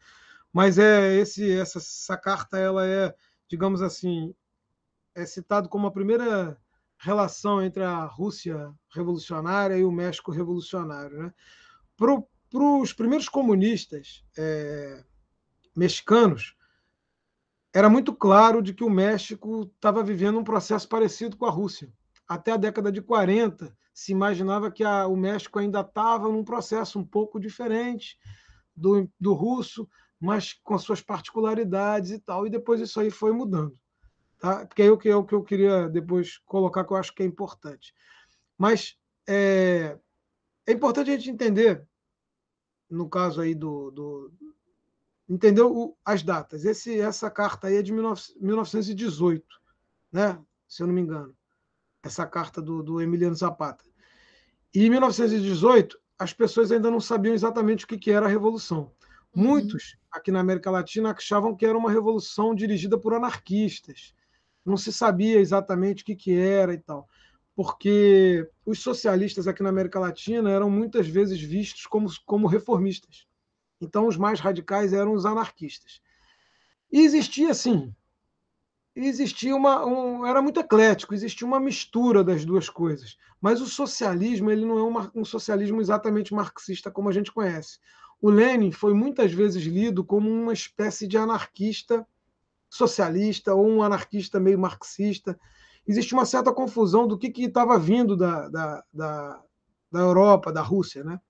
Mas 0.53 0.79
é 0.79 1.15
esse 1.17 1.51
essa, 1.53 1.79
essa 1.79 2.17
carta 2.17 2.59
ela 2.59 2.87
é, 2.87 3.15
digamos 3.49 3.83
assim, 3.83 4.35
é 5.15 5.27
citado 5.27 5.69
como 5.69 5.87
a 5.87 5.93
primeira 5.93 6.57
relação 6.99 7.63
entre 7.63 7.83
a 7.83 8.05
Rússia 8.05 8.73
revolucionária 8.91 9.77
e 9.77 9.85
o 9.85 9.93
México 9.93 10.31
revolucionário, 10.33 11.19
né? 11.19 11.35
Para 11.97 12.15
os 12.81 12.93
primeiros 12.93 13.29
comunistas 13.29 14.25
é, 14.37 15.05
mexicanos, 15.77 16.57
era 17.77 17.91
muito 17.91 18.15
claro 18.15 18.63
de 18.63 18.73
que 18.73 18.83
o 18.83 18.89
México 18.89 19.71
estava 19.75 20.03
vivendo 20.03 20.39
um 20.39 20.45
processo 20.45 20.89
parecido 20.89 21.37
com 21.37 21.45
a 21.45 21.51
Rússia. 21.51 21.93
Até 22.27 22.53
a 22.53 22.57
década 22.57 22.91
de 22.91 23.03
40, 23.03 23.71
se 23.93 24.13
imaginava 24.13 24.71
que 24.71 24.83
a, 24.83 25.07
o 25.07 25.15
México 25.15 25.59
ainda 25.59 25.81
estava 25.81 26.27
num 26.27 26.43
processo 26.43 26.99
um 26.99 27.05
pouco 27.05 27.39
diferente 27.39 28.19
do, 28.75 29.07
do 29.21 29.35
russo, 29.35 29.87
mas 30.19 30.55
com 30.55 30.79
suas 30.79 31.03
particularidades 31.03 32.13
e 32.13 32.19
tal. 32.19 32.47
E 32.47 32.51
depois 32.51 32.81
isso 32.81 32.99
aí 32.99 33.11
foi 33.11 33.33
mudando. 33.33 33.79
Tá? 34.39 34.65
Porque 34.65 34.81
é 34.81 34.91
o 34.91 34.97
que, 34.97 35.11
é 35.11 35.15
o 35.17 35.25
que 35.25 35.35
eu 35.35 35.45
queria 35.45 35.87
depois 35.87 36.39
colocar, 36.47 36.83
que 36.83 36.95
eu 36.95 36.97
acho 36.97 37.15
que 37.15 37.23
é 37.23 37.27
importante. 37.27 37.93
Mas 38.57 38.97
é, 39.29 39.99
é 40.67 40.73
importante 40.73 41.11
a 41.11 41.15
gente 41.15 41.29
entender, 41.29 41.87
no 42.89 43.07
caso 43.07 43.43
aí 43.43 43.55
do, 43.55 43.91
do, 43.91 44.33
entendeu 45.29 45.97
as 46.05 46.23
datas. 46.23 46.65
Esse, 46.65 47.01
essa 47.01 47.31
carta 47.31 47.67
aí 47.69 47.77
é 47.77 47.83
de 47.83 47.93
1918, 47.93 49.45
né? 50.13 50.39
se 50.69 50.83
eu 50.83 50.87
não 50.87 50.95
me 50.95 51.01
engano. 51.01 51.35
Essa 52.03 52.27
carta 52.27 52.63
do, 52.63 52.83
do 52.83 53.01
Emiliano 53.01 53.35
Zapata. 53.35 53.85
E 54.75 54.85
em 54.85 54.91
1918, 54.91 55.99
as 56.19 56.33
pessoas 56.33 56.71
ainda 56.71 56.91
não 56.91 57.01
sabiam 57.01 57.35
exatamente 57.35 57.85
o 57.85 57.89
que, 57.89 57.99
que 57.99 58.11
era 58.11 58.27
a 58.27 58.29
revolução. 58.29 58.93
Uhum. 59.35 59.43
Muitos 59.43 59.97
aqui 60.11 60.31
na 60.31 60.41
América 60.41 60.71
Latina 60.71 61.13
achavam 61.13 61.55
que 61.55 61.67
era 61.67 61.77
uma 61.77 61.91
revolução 61.91 62.55
dirigida 62.55 62.99
por 62.99 63.15
anarquistas. 63.15 64.15
Não 64.65 64.77
se 64.77 64.93
sabia 64.93 65.39
exatamente 65.39 66.03
o 66.03 66.07
que, 66.07 66.17
que 66.17 66.33
era 66.33 66.73
e 66.73 66.79
tal. 66.79 67.09
Porque 67.55 68.49
os 68.65 68.81
socialistas 68.81 69.47
aqui 69.49 69.63
na 69.63 69.71
América 69.71 69.99
Latina 69.99 70.51
eram 70.51 70.69
muitas 70.69 71.07
vezes 71.09 71.41
vistos 71.41 71.87
como, 71.87 72.09
como 72.25 72.47
reformistas. 72.47 73.27
Então, 73.81 74.07
os 74.07 74.17
mais 74.17 74.41
radicais 74.41 74.93
eram 74.93 75.13
os 75.13 75.27
anarquistas. 75.27 76.01
E 76.91 77.01
existia, 77.01 77.51
assim, 77.51 77.95
existia 78.95 79.55
uma. 79.55 79.85
Um, 79.85 80.27
era 80.27 80.41
muito 80.41 80.61
eclético, 80.61 81.15
existia 81.15 81.47
uma 81.47 81.61
mistura 81.61 82.25
das 82.25 82.45
duas 82.45 82.69
coisas. 82.71 83.17
Mas 83.41 83.61
o 83.61 83.67
socialismo 83.67 84.51
ele 84.51 84.65
não 84.65 84.79
é 84.79 84.83
uma, 84.83 85.11
um 85.15 85.25
socialismo 85.25 85.81
exatamente 85.81 86.33
marxista 86.33 86.91
como 86.91 87.09
a 87.09 87.13
gente 87.13 87.33
conhece. 87.33 87.79
O 88.21 88.31
Lenin 88.31 88.73
foi 88.73 88.95
muitas 88.95 89.33
vezes 89.33 89.65
lido 89.65 90.03
como 90.03 90.31
uma 90.31 90.53
espécie 90.53 91.07
de 91.07 91.19
anarquista 91.19 92.07
socialista 92.69 93.55
ou 93.55 93.67
um 93.67 93.83
anarquista 93.83 94.41
meio 94.41 94.59
marxista. 94.59 95.39
Existe 95.87 96.15
uma 96.15 96.25
certa 96.25 96.53
confusão 96.53 97.07
do 97.07 97.19
que 97.19 97.33
estava 97.43 97.79
vindo 97.79 98.17
da, 98.17 98.49
da, 98.49 98.85
da, 98.93 99.43
da 99.91 100.01
Europa, 100.01 100.53
da 100.53 100.63
Rússia, 100.63 101.05
né? 101.05 101.21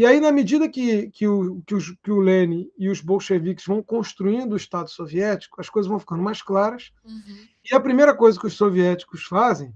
E 0.00 0.06
aí, 0.06 0.18
na 0.18 0.32
medida 0.32 0.66
que, 0.66 1.10
que, 1.10 1.28
o, 1.28 1.60
que, 1.66 1.74
os, 1.74 1.94
que 2.02 2.10
o 2.10 2.20
Lenin 2.20 2.70
e 2.78 2.88
os 2.88 3.02
bolcheviques 3.02 3.66
vão 3.66 3.82
construindo 3.82 4.54
o 4.54 4.56
Estado 4.56 4.88
soviético, 4.88 5.60
as 5.60 5.68
coisas 5.68 5.90
vão 5.90 5.98
ficando 5.98 6.22
mais 6.22 6.40
claras. 6.40 6.90
Uhum. 7.04 7.46
E 7.70 7.74
a 7.74 7.78
primeira 7.78 8.14
coisa 8.14 8.40
que 8.40 8.46
os 8.46 8.54
soviéticos 8.54 9.24
fazem 9.24 9.74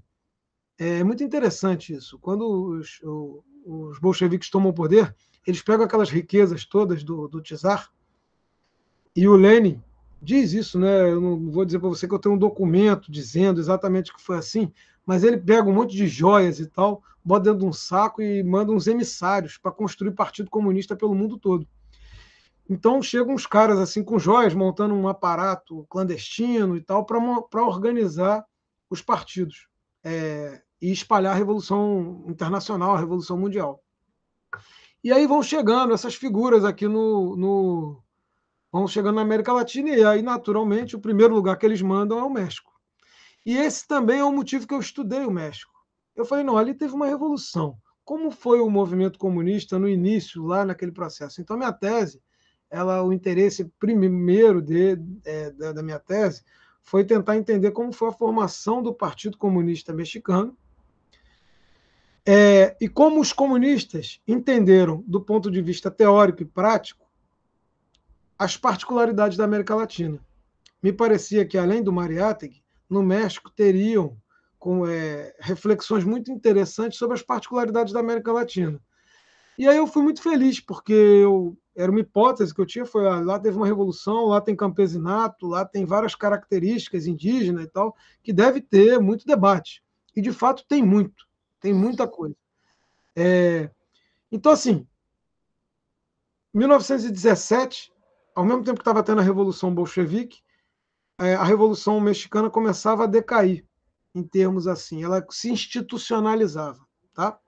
é 0.78 1.04
muito 1.04 1.22
interessante 1.22 1.92
isso. 1.92 2.18
Quando 2.18 2.78
os, 2.78 3.02
os 3.66 3.98
bolcheviques 3.98 4.48
tomam 4.48 4.70
o 4.70 4.74
poder, 4.74 5.14
eles 5.46 5.60
pegam 5.60 5.84
aquelas 5.84 6.08
riquezas 6.08 6.64
todas 6.64 7.04
do, 7.04 7.28
do 7.28 7.42
czar 7.42 7.92
e 9.14 9.28
o 9.28 9.36
Lenin 9.36 9.78
diz 10.24 10.52
isso, 10.52 10.78
né? 10.78 11.10
Eu 11.10 11.20
não 11.20 11.50
vou 11.50 11.64
dizer 11.64 11.78
para 11.78 11.88
você 11.88 12.08
que 12.08 12.14
eu 12.14 12.18
tenho 12.18 12.34
um 12.34 12.38
documento 12.38 13.12
dizendo 13.12 13.60
exatamente 13.60 14.14
que 14.14 14.22
foi 14.22 14.38
assim, 14.38 14.72
mas 15.06 15.22
ele 15.22 15.36
pega 15.36 15.68
um 15.68 15.74
monte 15.74 15.94
de 15.94 16.06
joias 16.06 16.58
e 16.58 16.66
tal, 16.66 17.02
bota 17.24 17.44
dentro 17.44 17.60
de 17.60 17.66
um 17.66 17.72
saco 17.72 18.22
e 18.22 18.42
manda 18.42 18.72
uns 18.72 18.86
emissários 18.86 19.58
para 19.58 19.70
construir 19.70 20.12
partido 20.12 20.50
comunista 20.50 20.96
pelo 20.96 21.14
mundo 21.14 21.38
todo. 21.38 21.66
Então 22.68 23.02
chegam 23.02 23.34
uns 23.34 23.46
caras 23.46 23.78
assim 23.78 24.02
com 24.02 24.18
joias, 24.18 24.54
montando 24.54 24.94
um 24.94 25.06
aparato 25.06 25.86
clandestino 25.88 26.76
e 26.76 26.80
tal, 26.80 27.04
para 27.04 27.62
organizar 27.62 28.44
os 28.88 29.02
partidos 29.02 29.68
é, 30.02 30.62
e 30.80 30.90
espalhar 30.90 31.34
a 31.34 31.38
Revolução 31.38 32.24
Internacional, 32.26 32.94
a 32.94 32.98
Revolução 32.98 33.36
Mundial. 33.36 33.82
E 35.02 35.12
aí 35.12 35.26
vão 35.26 35.42
chegando 35.42 35.92
essas 35.92 36.14
figuras 36.14 36.64
aqui 36.64 36.88
no, 36.88 37.36
no. 37.36 38.03
Vão 38.74 38.88
chegando 38.88 39.14
na 39.14 39.22
América 39.22 39.52
Latina, 39.52 39.90
e 39.90 40.04
aí, 40.04 40.20
naturalmente, 40.20 40.96
o 40.96 41.00
primeiro 41.00 41.32
lugar 41.32 41.56
que 41.56 41.64
eles 41.64 41.80
mandam 41.80 42.18
é 42.18 42.24
o 42.24 42.28
México. 42.28 42.72
E 43.46 43.56
esse 43.56 43.86
também 43.86 44.18
é 44.18 44.24
o 44.24 44.32
motivo 44.32 44.66
que 44.66 44.74
eu 44.74 44.80
estudei 44.80 45.24
o 45.24 45.30
México. 45.30 45.72
Eu 46.16 46.24
falei, 46.24 46.42
não, 46.42 46.58
ali 46.58 46.74
teve 46.74 46.92
uma 46.92 47.06
revolução. 47.06 47.76
Como 48.04 48.32
foi 48.32 48.58
o 48.58 48.68
movimento 48.68 49.16
comunista 49.16 49.78
no 49.78 49.88
início, 49.88 50.44
lá 50.44 50.64
naquele 50.64 50.90
processo? 50.90 51.40
Então, 51.40 51.56
minha 51.56 51.72
tese, 51.72 52.20
ela, 52.68 53.00
o 53.04 53.12
interesse 53.12 53.70
primeiro 53.78 54.60
de, 54.60 54.98
é, 55.24 55.52
da, 55.52 55.80
minha 55.80 56.00
tese 56.00 56.42
foi 56.82 57.04
tentar 57.04 57.36
entender 57.36 57.70
como 57.70 57.92
foi 57.92 58.08
a 58.08 58.12
formação 58.12 58.82
do 58.82 58.92
Partido 58.92 59.38
Comunista 59.38 59.92
Mexicano 59.92 60.58
é, 62.26 62.76
e 62.80 62.88
como 62.88 63.20
os 63.20 63.32
comunistas 63.32 64.20
entenderam, 64.26 65.04
do 65.06 65.20
ponto 65.20 65.48
de 65.48 65.62
vista 65.62 65.92
teórico 65.92 66.42
e 66.42 66.44
prático, 66.44 67.03
as 68.38 68.56
particularidades 68.56 69.36
da 69.36 69.44
América 69.44 69.74
Latina. 69.74 70.18
Me 70.82 70.92
parecia 70.92 71.46
que, 71.46 71.56
além 71.56 71.82
do 71.82 71.92
Mariátegui, 71.92 72.62
no 72.88 73.02
México 73.02 73.50
teriam 73.50 74.16
com, 74.58 74.86
é, 74.86 75.34
reflexões 75.40 76.04
muito 76.04 76.30
interessantes 76.32 76.98
sobre 76.98 77.14
as 77.14 77.22
particularidades 77.22 77.92
da 77.92 78.00
América 78.00 78.32
Latina. 78.32 78.80
E 79.56 79.68
aí 79.68 79.76
eu 79.76 79.86
fui 79.86 80.02
muito 80.02 80.20
feliz, 80.20 80.58
porque 80.58 80.92
eu, 80.92 81.56
era 81.76 81.90
uma 81.90 82.00
hipótese 82.00 82.52
que 82.52 82.60
eu 82.60 82.66
tinha, 82.66 82.84
foi 82.84 83.06
ah, 83.06 83.20
lá 83.20 83.38
teve 83.38 83.56
uma 83.56 83.66
revolução, 83.66 84.26
lá 84.26 84.40
tem 84.40 84.56
campesinato, 84.56 85.46
lá 85.46 85.64
tem 85.64 85.84
várias 85.84 86.14
características 86.14 87.06
indígenas 87.06 87.64
e 87.64 87.68
tal, 87.68 87.96
que 88.22 88.32
deve 88.32 88.60
ter 88.60 88.98
muito 88.98 89.26
debate. 89.26 89.82
E 90.16 90.20
de 90.20 90.32
fato 90.32 90.64
tem 90.68 90.82
muito, 90.82 91.26
tem 91.60 91.72
muita 91.72 92.08
coisa. 92.08 92.36
É, 93.14 93.70
então, 94.30 94.50
assim, 94.50 94.86
1917, 96.52 97.92
ao 98.34 98.44
mesmo 98.44 98.64
tempo 98.64 98.78
que 98.78 98.82
estava 98.82 99.02
tendo 99.02 99.20
a 99.20 99.24
Revolução 99.24 99.74
Bolchevique, 99.74 100.42
é, 101.18 101.34
a 101.34 101.44
Revolução 101.44 102.00
Mexicana 102.00 102.50
começava 102.50 103.04
a 103.04 103.06
decair, 103.06 103.64
em 104.14 104.22
termos 104.22 104.66
assim, 104.66 105.04
ela 105.04 105.24
se 105.30 105.50
institucionalizava, 105.50 106.84
tá? 107.12 107.38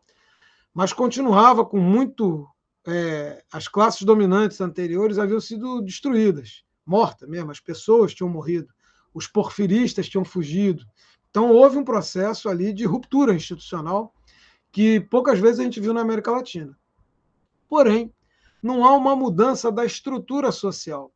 Mas 0.72 0.92
continuava 0.92 1.64
com 1.64 1.78
muito. 1.78 2.48
É, 2.88 3.42
as 3.52 3.66
classes 3.66 4.02
dominantes 4.02 4.60
anteriores 4.60 5.18
haviam 5.18 5.40
sido 5.40 5.80
destruídas, 5.80 6.62
mortas 6.84 7.28
mesmo, 7.28 7.50
as 7.50 7.58
pessoas 7.58 8.14
tinham 8.14 8.28
morrido, 8.28 8.72
os 9.12 9.26
porfiristas 9.26 10.08
tinham 10.08 10.24
fugido. 10.24 10.84
Então 11.28 11.50
houve 11.50 11.76
um 11.76 11.84
processo 11.84 12.48
ali 12.48 12.72
de 12.72 12.84
ruptura 12.84 13.34
institucional 13.34 14.14
que 14.70 15.00
poucas 15.00 15.40
vezes 15.40 15.58
a 15.58 15.64
gente 15.64 15.80
viu 15.80 15.92
na 15.92 16.00
América 16.00 16.30
Latina. 16.30 16.78
Porém, 17.68 18.12
não 18.66 18.84
há 18.84 18.92
uma 18.96 19.14
mudança 19.14 19.70
da 19.70 19.84
estrutura 19.84 20.50
social, 20.50 21.12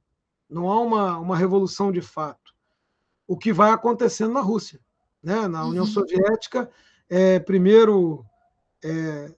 não 0.49 0.71
há 0.71 0.81
uma, 0.81 1.19
uma 1.19 1.37
revolução 1.37 1.91
de 1.91 2.01
fato. 2.01 2.55
O 3.27 3.37
que 3.37 3.53
vai 3.53 3.73
acontecendo 3.73 4.33
na 4.33 4.41
Rússia. 4.41 4.81
Né? 5.21 5.49
Na 5.49 5.67
União 5.67 5.85
uhum. 5.85 5.91
Soviética, 5.91 6.71
é, 7.09 7.41
primeiro, 7.41 8.25
é, 8.85 9.35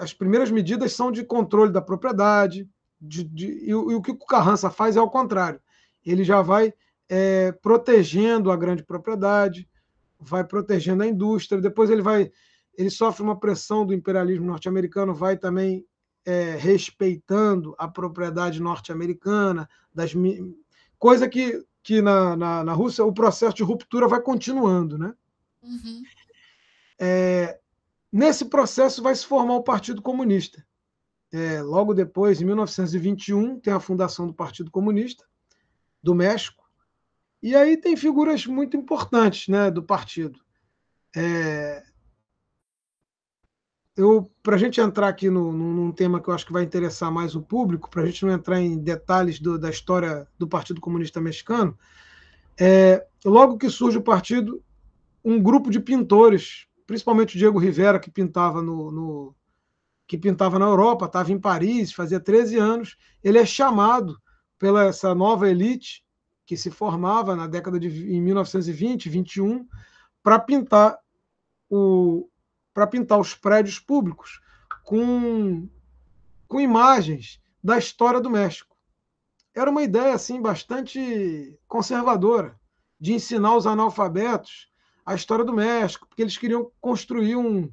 as 0.00 0.14
primeiras 0.14 0.50
medidas 0.50 0.94
são 0.94 1.12
de 1.12 1.22
controle 1.22 1.70
da 1.70 1.82
propriedade, 1.82 2.66
de, 2.98 3.22
de, 3.22 3.46
e, 3.46 3.68
e, 3.68 3.74
o 3.74 4.00
que 4.00 4.10
o 4.10 4.18
Carrança 4.18 4.70
faz 4.70 4.96
é 4.96 4.98
ao 4.98 5.10
contrário. 5.10 5.60
Ele 6.04 6.24
já 6.24 6.40
vai 6.40 6.72
é, 7.06 7.52
protegendo 7.52 8.50
a 8.50 8.56
grande 8.56 8.82
propriedade, 8.82 9.68
vai 10.18 10.42
protegendo 10.42 11.02
a 11.02 11.06
indústria, 11.06 11.60
depois 11.60 11.90
ele 11.90 12.02
vai 12.02 12.32
ele 12.76 12.90
sofre 12.90 13.24
uma 13.24 13.38
pressão 13.38 13.84
do 13.84 13.92
imperialismo 13.92 14.46
norte-americano, 14.46 15.12
vai 15.12 15.36
também 15.36 15.84
é, 16.24 16.56
respeitando 16.56 17.74
a 17.78 17.88
propriedade 17.88 18.60
norte-americana, 18.60 19.68
das 19.94 20.12
coisa 20.98 21.28
que, 21.28 21.64
que 21.82 22.02
na, 22.02 22.36
na, 22.36 22.64
na, 22.64 22.72
Rússia 22.72 23.04
o 23.04 23.12
processo 23.12 23.56
de 23.56 23.62
ruptura 23.62 24.06
vai 24.06 24.20
continuando. 24.20 24.98
Né? 24.98 25.14
Uhum. 25.62 26.02
É, 26.98 27.58
nesse 28.12 28.44
processo 28.44 29.02
vai 29.02 29.14
se 29.14 29.26
formar 29.26 29.54
o 29.54 29.62
Partido 29.62 30.02
Comunista. 30.02 30.64
É, 31.32 31.60
logo 31.62 31.92
depois, 31.92 32.40
em 32.40 32.44
1921, 32.44 33.60
tem 33.60 33.72
a 33.72 33.80
fundação 33.80 34.26
do 34.26 34.34
Partido 34.34 34.70
Comunista 34.70 35.26
do 36.02 36.14
México, 36.14 36.68
e 37.42 37.54
aí 37.54 37.76
tem 37.76 37.96
figuras 37.96 38.46
muito 38.46 38.76
importantes 38.76 39.48
né, 39.48 39.70
do 39.70 39.82
partido. 39.82 40.40
É, 41.16 41.84
eu 43.98 44.30
para 44.44 44.54
a 44.54 44.58
gente 44.58 44.80
entrar 44.80 45.08
aqui 45.08 45.28
no, 45.28 45.52
num 45.52 45.90
tema 45.90 46.20
que 46.20 46.28
eu 46.28 46.34
acho 46.34 46.46
que 46.46 46.52
vai 46.52 46.62
interessar 46.62 47.10
mais 47.10 47.34
o 47.34 47.42
público, 47.42 47.90
para 47.90 48.02
a 48.02 48.06
gente 48.06 48.24
não 48.24 48.32
entrar 48.32 48.60
em 48.60 48.78
detalhes 48.78 49.40
do, 49.40 49.58
da 49.58 49.68
história 49.68 50.26
do 50.38 50.46
Partido 50.46 50.80
Comunista 50.80 51.20
Mexicano, 51.20 51.76
é, 52.58 53.04
logo 53.24 53.58
que 53.58 53.68
surge 53.68 53.98
o 53.98 54.02
partido, 54.02 54.62
um 55.24 55.42
grupo 55.42 55.68
de 55.68 55.80
pintores, 55.80 56.66
principalmente 56.86 57.34
o 57.34 57.38
Diego 57.38 57.58
Rivera, 57.58 57.98
que 57.98 58.10
pintava 58.10 58.62
no, 58.62 58.92
no 58.92 59.34
que 60.06 60.16
pintava 60.16 60.58
na 60.58 60.66
Europa, 60.66 61.06
estava 61.06 61.32
em 61.32 61.38
Paris, 61.38 61.92
fazia 61.92 62.20
13 62.20 62.56
anos, 62.56 62.96
ele 63.22 63.38
é 63.38 63.44
chamado 63.44 64.16
pela 64.58 64.84
essa 64.84 65.12
nova 65.12 65.50
elite 65.50 66.04
que 66.46 66.56
se 66.56 66.70
formava 66.70 67.34
na 67.34 67.46
década 67.48 67.78
de 67.80 67.88
em 67.88 68.22
1920, 68.22 69.08
21, 69.08 69.66
para 70.22 70.38
pintar 70.38 70.96
o, 71.68 72.28
para 72.78 72.86
pintar 72.86 73.18
os 73.18 73.34
prédios 73.34 73.80
públicos 73.80 74.40
com, 74.84 75.68
com 76.46 76.60
imagens 76.60 77.42
da 77.60 77.76
história 77.76 78.20
do 78.20 78.30
México. 78.30 78.76
Era 79.52 79.68
uma 79.68 79.82
ideia 79.82 80.14
assim 80.14 80.40
bastante 80.40 81.58
conservadora 81.66 82.56
de 83.00 83.14
ensinar 83.14 83.56
os 83.56 83.66
analfabetos 83.66 84.70
a 85.04 85.12
história 85.16 85.44
do 85.44 85.52
México, 85.52 86.06
porque 86.06 86.22
eles 86.22 86.38
queriam 86.38 86.70
construir 86.80 87.34
um, 87.34 87.68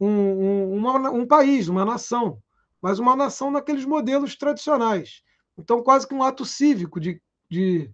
um, 0.00 0.08
um, 0.08 0.74
uma, 0.76 1.10
um 1.10 1.26
país, 1.26 1.68
uma 1.68 1.84
nação, 1.84 2.42
mas 2.80 2.98
uma 2.98 3.14
nação 3.14 3.50
naqueles 3.50 3.84
modelos 3.84 4.36
tradicionais. 4.36 5.22
Então, 5.58 5.82
quase 5.82 6.08
que 6.08 6.14
um 6.14 6.22
ato 6.22 6.46
cívico 6.46 6.98
de, 6.98 7.20
de, 7.50 7.90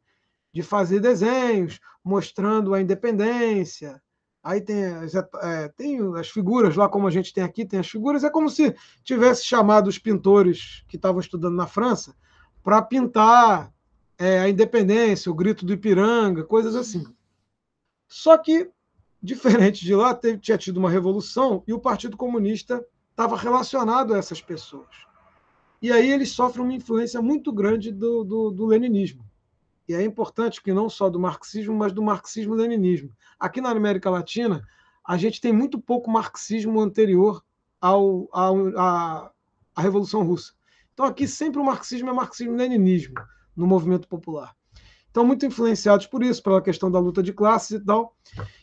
de 0.55 0.63
fazer 0.63 1.01
desenhos 1.01 1.81
mostrando 2.05 2.73
a 2.73 2.81
independência, 2.81 4.01
Aí 4.47 4.61
tem 4.61 4.85
as, 4.85 5.13
é, 5.13 5.69
tem 5.77 5.99
as 6.17 6.31
figuras 6.31 6.77
lá, 6.77 6.89
como 6.89 7.09
a 7.09 7.11
gente 7.11 7.35
tem 7.35 7.43
aqui, 7.43 7.67
tem 7.67 7.81
as 7.81 7.89
figuras. 7.89 8.23
É 8.23 8.31
como 8.31 8.49
se 8.49 8.77
tivesse 9.03 9.45
chamado 9.45 9.89
os 9.89 9.99
pintores 9.99 10.85
que 10.87 10.95
estavam 10.95 11.21
estudando 11.21 11.57
na 11.57 11.67
França 11.67 12.15
para 12.63 12.81
pintar 12.81 13.75
é, 14.17 14.39
a 14.39 14.49
independência, 14.49 15.33
o 15.33 15.35
grito 15.35 15.67
do 15.67 15.73
Ipiranga, 15.73 16.45
coisas 16.45 16.77
assim. 16.77 17.05
Só 18.07 18.39
que, 18.39 18.71
diferente 19.21 19.85
de 19.85 19.97
lá, 19.97 20.15
teve, 20.15 20.39
tinha 20.39 20.57
tido 20.57 20.77
uma 20.77 20.91
revolução 20.91 21.65
e 21.67 21.73
o 21.73 21.81
Partido 21.81 22.17
Comunista 22.17 22.87
estava 23.11 23.37
relacionado 23.37 24.15
a 24.15 24.19
essas 24.19 24.41
pessoas. 24.41 24.95
E 25.83 25.91
aí 25.91 26.09
eles 26.09 26.31
sofrem 26.31 26.65
uma 26.65 26.75
influência 26.75 27.21
muito 27.21 27.53
grande 27.53 27.91
do, 27.91 28.23
do, 28.23 28.51
do 28.53 28.65
leninismo. 28.65 29.26
E 29.89 29.95
é 29.95 30.03
importante 30.03 30.63
que 30.63 30.73
não 30.73 30.89
só 30.89 31.09
do 31.09 31.21
marxismo, 31.21 31.75
mas 31.75 31.93
do 31.93 32.03
marxismo-leninismo. 32.03 33.11
Aqui 33.39 33.61
na 33.61 33.71
América 33.71 34.11
Latina, 34.11 34.67
a 35.07 35.17
gente 35.17 35.41
tem 35.41 35.53
muito 35.53 35.81
pouco 35.81 36.11
marxismo 36.11 36.81
anterior 36.81 37.45
ao, 37.81 38.29
ao, 38.33 38.69
à, 38.77 39.31
à 39.75 39.83
Revolução 39.83 40.25
Russa. 40.25 40.53
Então, 40.93 41.07
aqui 41.07 41.29
sempre 41.29 41.61
o 41.61 41.65
marxismo 41.65 42.11
é 42.11 42.13
marxismo-leninismo 42.13 43.15
no 43.55 43.67
movimento 43.67 44.09
popular. 44.09 44.55
Então, 45.11 45.25
muito 45.25 45.47
influenciados 45.47 46.07
por 46.07 46.23
isso, 46.23 46.43
pela 46.43 46.61
questão 46.61 46.91
da 46.91 46.99
luta 46.99 47.23
de 47.23 47.33
classes 47.33 47.81
e 47.81 47.85
tal. 47.85 48.15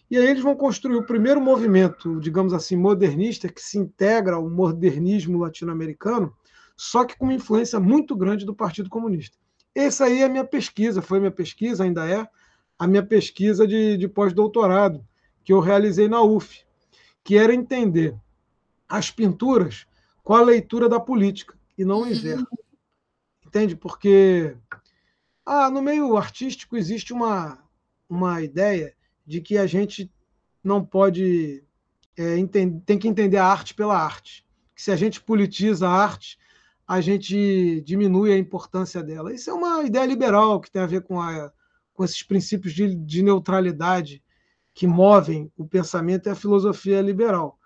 E 0.09 0.17
aí 0.17 0.28
eles 0.28 0.43
vão 0.43 0.55
construir 0.55 0.95
o 0.95 1.05
primeiro 1.05 1.41
movimento, 1.41 2.19
digamos 2.19 2.53
assim, 2.53 2.76
modernista, 2.76 3.49
que 3.49 3.61
se 3.61 3.80
integra 3.80 4.36
ao 4.36 4.47
modernismo 4.47 5.39
latino-americano, 5.39 6.32
só 6.76 7.05
que 7.05 7.17
com 7.17 7.26
uma 7.26 7.34
influência 7.34 7.80
muito 7.80 8.15
grande 8.15 8.45
do 8.45 8.53
Partido 8.53 8.89
Comunista. 8.89 9.38
Essa 9.76 10.05
aí 10.05 10.21
é 10.21 10.26
a 10.26 10.30
minha 10.30 10.43
pesquisa, 10.43 11.01
foi 11.01 11.19
minha 11.19 11.32
pesquisa, 11.32 11.84
ainda 11.84 12.07
é, 12.07 12.28
a 12.78 12.88
minha 12.88 13.03
pesquisa 13.03 13.67
de, 13.67 13.97
de 13.97 14.07
pós-doutorado, 14.07 15.05
que 15.43 15.51
eu 15.51 15.59
realizei 15.59 16.07
na 16.07 16.21
UF, 16.21 16.63
que 17.24 17.38
era 17.38 17.53
entender 17.53 18.15
as 18.88 19.09
pinturas 19.09 19.86
com 20.24 20.34
a 20.34 20.41
leitura 20.41 20.88
da 20.88 20.99
política, 20.99 21.57
e 21.78 21.84
não 21.84 22.03
o 22.03 22.07
inverso. 22.07 22.47
Entende? 23.45 23.76
Porque 23.76 24.55
ah, 25.45 25.69
no 25.69 25.82
meio 25.82 26.15
artístico 26.15 26.78
existe 26.78 27.11
uma, 27.11 27.59
uma 28.09 28.41
ideia 28.41 28.95
de 29.26 29.41
que 29.41 29.57
a 29.57 29.65
gente 29.65 30.11
não 30.63 30.84
pode. 30.84 31.63
É, 32.15 32.38
entender, 32.38 32.82
tem 32.86 32.99
que 32.99 33.07
entender 33.07 33.38
a 33.38 33.45
arte 33.45 33.74
pela 33.74 33.97
arte. 33.97 34.45
Que 34.76 34.82
se 34.82 34.91
a 34.91 34.95
gente 34.95 35.19
politiza 35.19 35.88
a 35.88 35.91
arte, 35.91 36.38
a 36.88 37.02
gente 37.02 37.82
diminui 37.82 38.32
a 38.32 38.38
importância 38.38 39.02
dela. 39.02 39.34
Isso 39.34 39.50
é 39.50 39.54
uma 39.54 39.84
ideia 39.84 40.06
liberal 40.06 40.60
que 40.60 40.72
tem 40.72 40.82
a 40.82 40.88
ver 40.88 41.02
com, 41.02 41.20
a, 41.20 41.52
com 41.94 42.04
esses 42.04 42.24
princípios 42.24 42.74
de, 42.74 42.96
de 42.96 43.24
neutralidade 43.24 44.24
que 44.74 44.88
movem 44.88 45.52
o 45.56 45.66
pensamento 45.68 46.28
e 46.28 46.32
a 46.32 46.36
filosofia 46.36 47.02
liberal. 47.02 47.58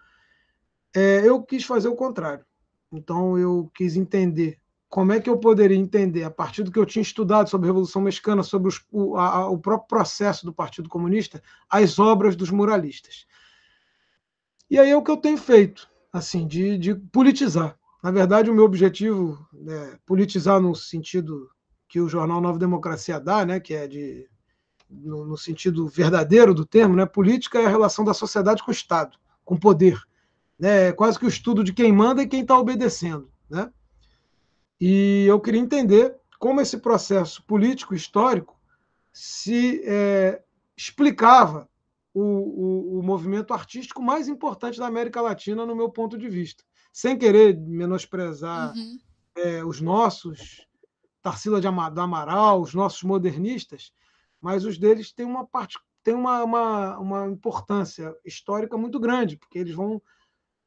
É, 0.95 1.27
eu 1.27 1.41
quis 1.41 1.63
fazer 1.63 1.87
o 1.87 1.95
contrário. 1.95 2.45
Então, 2.91 3.37
eu 3.37 3.69
quis 3.73 3.95
entender 3.95 4.59
como 4.89 5.11
é 5.11 5.19
que 5.19 5.29
eu 5.29 5.37
poderia 5.37 5.77
entender, 5.77 6.23
a 6.23 6.31
partir 6.31 6.63
do 6.63 6.71
que 6.71 6.79
eu 6.79 6.85
tinha 6.85 7.01
estudado 7.01 7.49
sobre 7.49 7.67
a 7.67 7.69
Revolução 7.69 8.01
Mexicana, 8.01 8.41
sobre 8.41 8.69
os, 8.69 8.85
o, 8.91 9.17
a, 9.17 9.49
o 9.49 9.57
próprio 9.57 9.87
processo 9.87 10.45
do 10.45 10.53
Partido 10.53 10.87
Comunista, 10.87 11.41
as 11.69 11.99
obras 11.99 12.35
dos 12.35 12.49
muralistas. 12.49 13.25
E 14.69 14.79
aí 14.79 14.89
é 14.89 14.95
o 14.95 15.03
que 15.03 15.11
eu 15.11 15.17
tenho 15.17 15.37
feito, 15.37 15.89
assim, 16.11 16.47
de, 16.47 16.77
de 16.77 16.95
politizar. 16.95 17.76
Na 18.01 18.11
verdade, 18.11 18.49
o 18.49 18.53
meu 18.53 18.63
objetivo 18.63 19.37
é 19.67 19.97
politizar 20.05 20.61
no 20.61 20.75
sentido 20.75 21.49
que 21.87 21.99
o 21.99 22.07
jornal 22.07 22.39
Nova 22.39 22.59
Democracia 22.59 23.19
dá, 23.19 23.45
né, 23.45 23.59
que 23.59 23.73
é 23.73 23.87
de 23.87 24.29
no, 24.89 25.25
no, 25.25 25.37
sentido 25.37 25.87
verdadeiro 25.87 26.53
do 26.53 26.65
termo, 26.65 26.95
né, 26.95 27.05
política 27.05 27.59
é 27.59 27.65
a 27.65 27.69
relação 27.69 28.05
da 28.05 28.13
sociedade 28.13 28.63
com 28.63 28.71
o 28.71 28.73
Estado, 28.73 29.17
com 29.43 29.55
o 29.55 29.59
poder, 29.59 29.99
né, 30.59 30.89
é 30.89 30.93
quase 30.93 31.17
que 31.17 31.25
o 31.25 31.29
estudo 31.29 31.63
de 31.63 31.73
quem 31.73 31.91
manda 31.91 32.21
e 32.21 32.27
quem 32.27 32.41
está 32.41 32.57
obedecendo, 32.57 33.29
né. 33.49 33.71
E 34.79 35.25
eu 35.25 35.39
queria 35.39 35.59
entender 35.59 36.15
como 36.39 36.61
esse 36.61 36.77
processo 36.77 37.43
político 37.43 37.95
histórico 37.95 38.59
se 39.11 39.81
é, 39.85 40.43
explicava 40.75 41.67
o, 42.13 42.21
o, 42.21 42.99
o 42.99 43.03
movimento 43.03 43.53
artístico 43.53 44.03
mais 44.03 44.27
importante 44.27 44.77
da 44.77 44.85
América 44.85 45.19
Latina, 45.19 45.65
no 45.65 45.75
meu 45.75 45.89
ponto 45.89 46.15
de 46.15 46.29
vista 46.29 46.63
sem 46.97 47.15
querer 47.15 47.55
menosprezar 47.55 48.75
uhum. 48.75 48.97
é, 49.35 49.63
os 49.63 49.79
nossos, 49.79 50.65
Tarsila 51.21 51.61
de 51.61 51.67
Amaral, 51.67 52.59
os 52.59 52.73
nossos 52.73 53.03
modernistas, 53.03 53.93
mas 54.41 54.65
os 54.65 54.79
deles 54.79 55.13
têm 55.13 55.23
uma 55.23 55.45
parte 55.45 55.77
tem 56.03 56.15
uma, 56.15 56.43
uma, 56.43 56.97
uma 56.97 57.27
importância 57.27 58.15
histórica 58.25 58.75
muito 58.79 58.99
grande, 58.99 59.37
porque 59.37 59.59
eles 59.59 59.75
vão 59.75 60.01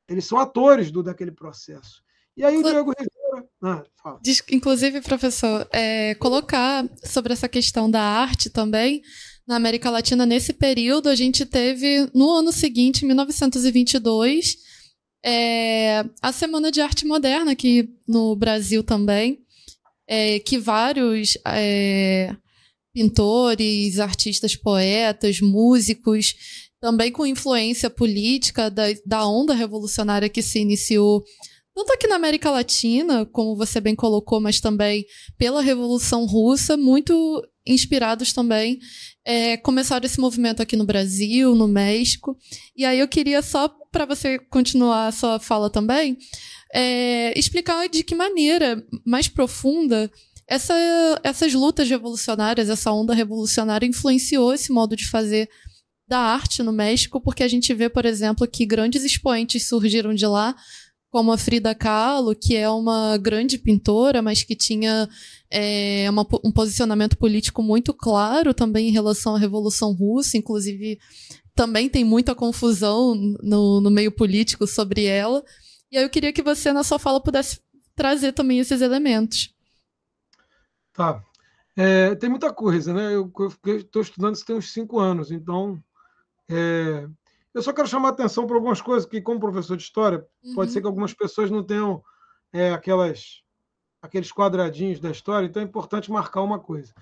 eles 0.09 0.25
são 0.25 0.39
atores 0.39 0.93
do 0.93 1.03
daquele 1.03 1.33
processo. 1.33 2.01
E 2.37 2.45
aí 2.45 2.57
o 2.57 2.63
Diego 2.63 2.93
Rivera. 2.97 3.49
Ah, 3.61 3.83
fala. 4.01 4.21
Inclusive, 4.53 5.01
professor, 5.01 5.67
é, 5.73 6.15
colocar 6.15 6.89
sobre 7.03 7.33
essa 7.33 7.49
questão 7.49 7.91
da 7.91 8.03
arte 8.03 8.51
também, 8.51 9.03
na 9.49 9.57
América 9.57 9.91
Latina, 9.91 10.25
nesse 10.25 10.53
período, 10.53 11.09
a 11.09 11.15
gente 11.17 11.45
teve, 11.45 12.09
no 12.15 12.31
ano 12.31 12.53
seguinte, 12.53 13.05
1922, 13.05 14.71
é, 15.25 16.05
a 16.23 16.33
Semana 16.33 16.71
de 16.71 16.81
Arte 16.81 17.07
Moderna 17.07 17.53
aqui 17.53 17.89
no 18.07 18.35
Brasil 18.37 18.83
também, 18.83 19.39
é, 20.07 20.39
que 20.41 20.59
vários 20.59 21.37
é, 21.47 22.35
pintores, 22.93 23.99
artistas, 23.99 24.57
poetas, 24.57 25.41
músicos 25.41 26.35
também 26.81 27.13
com 27.13 27.27
influência 27.27 27.91
política 27.91 28.71
da, 28.71 28.85
da 29.05 29.27
onda 29.27 29.55
revolucionária 29.55 30.29
que 30.29 30.43
se 30.43 30.59
iniciou 30.59 31.23
tanto 31.75 31.93
aqui 31.93 32.07
na 32.07 32.17
América 32.17 32.51
Latina, 32.51 33.25
como 33.27 33.57
você 33.57 33.81
bem 33.81 33.95
colocou, 33.95 34.41
mas 34.41 34.61
também 34.61 35.07
pela 35.39 35.63
Revolução 35.63 36.27
Russa, 36.27 36.77
muito 36.77 37.47
inspirados 37.67 38.33
também, 38.33 38.79
é, 39.25 39.57
começaram 39.57 40.07
esse 40.07 40.21
movimento 40.21 40.63
aqui 40.63 40.77
no 40.77 40.85
Brasil, 40.85 41.55
no 41.55 41.69
México. 41.69 42.37
E 42.77 42.85
aí 42.85 42.99
eu 42.99 43.09
queria 43.09 43.43
só, 43.43 43.69
para 43.91 44.05
você 44.05 44.39
continuar 44.39 45.09
a 45.09 45.13
sua 45.13 45.39
fala 45.39 45.71
também, 45.71 46.17
é, 46.75 47.39
explicar 47.39 47.89
de 47.89 48.03
que 48.03 48.15
maneira 48.15 48.83
mais 49.05 49.29
profunda 49.29 50.11
essa, 50.49 50.75
essas 51.23 51.55
lutas 51.55 51.89
revolucionárias, 51.89 52.69
essa 52.69 52.91
onda 52.91 53.15
revolucionária 53.15 53.87
influenciou 53.87 54.53
esse 54.53 54.73
modo 54.73 54.97
de 54.97 55.09
fazer 55.09 55.49
da 56.09 56.19
arte 56.19 56.61
no 56.61 56.73
México, 56.73 57.21
porque 57.21 57.45
a 57.45 57.49
gente 57.49 57.73
vê, 57.73 57.89
por 57.89 58.05
exemplo, 58.05 58.49
que 58.49 58.67
grandes 58.67 59.05
expoentes 59.05 59.69
surgiram 59.69 60.13
de 60.13 60.27
lá, 60.27 60.57
como 61.09 61.31
a 61.31 61.39
Frida 61.39 61.73
Kahlo, 61.73 62.35
que 62.35 62.57
é 62.57 62.69
uma 62.69 63.17
grande 63.17 63.59
pintora, 63.59 64.21
mas 64.21 64.43
que 64.43 64.57
tinha 64.57 65.09
é, 65.51 66.09
uma, 66.09 66.27
um 66.45 66.53
posicionamento 66.53 67.19
político 67.19 67.63
muito 67.63 67.93
claro 67.93 68.55
também 68.55 68.89
em 68.89 68.93
relação 68.93 69.35
à 69.35 69.39
Revolução 69.39 69.93
Russa, 69.93 70.37
inclusive 70.37 70.99
também 71.55 71.89
tem 71.89 72.05
muita 72.05 72.35
confusão 72.35 73.15
no, 73.43 73.81
no 73.81 73.91
meio 73.91 74.13
político 74.13 74.67
sobre 74.67 75.05
ela. 75.05 75.43
E 75.91 75.99
aí 75.99 76.05
eu 76.05 76.11
queria 76.11 76.33
que 76.33 76.43
você, 76.43 76.73
na 76.73 76.85
sua 76.85 76.99
fala, 76.99 77.21
pudesse 77.21 77.61
trazer 77.95 78.33
também 78.33 78.61
esses 78.61 78.81
elementos. 78.81 79.55
Tá. 80.93 81.23
É, 81.77 82.15
tem 82.15 82.31
muita 82.31 82.53
coisa, 82.53 82.93
né? 82.95 83.15
Eu 83.15 83.33
estou 83.77 84.03
estudando 84.03 84.35
isso 84.35 84.45
tem 84.45 84.57
uns 84.57 84.73
cinco 84.73 84.99
anos, 84.99 85.31
então 85.31 85.83
é, 86.49 87.07
eu 87.55 87.63
só 87.63 87.73
quero 87.73 87.89
chamar 87.89 88.09
a 88.09 88.13
atenção 88.13 88.47
para 88.47 88.57
algumas 88.57 88.81
coisas 88.81 89.09
que, 89.09 89.21
como 89.21 89.41
professor 89.41 89.77
de 89.77 89.83
história, 89.83 90.25
uhum. 90.43 90.55
pode 90.55 90.73
ser 90.73 90.81
que 90.81 90.87
algumas 90.87 91.13
pessoas 91.13 91.51
não 91.51 91.65
tenham 91.65 92.03
é, 92.53 92.73
aquelas, 92.73 93.43
aqueles 94.03 94.33
quadradinhos 94.33 95.01
da 95.01 95.11
história, 95.11 95.47
então 95.47 95.63
é 95.63 95.65
importante 95.65 96.11
marcar 96.11 96.43
uma 96.43 96.59
coisa. 96.59 96.93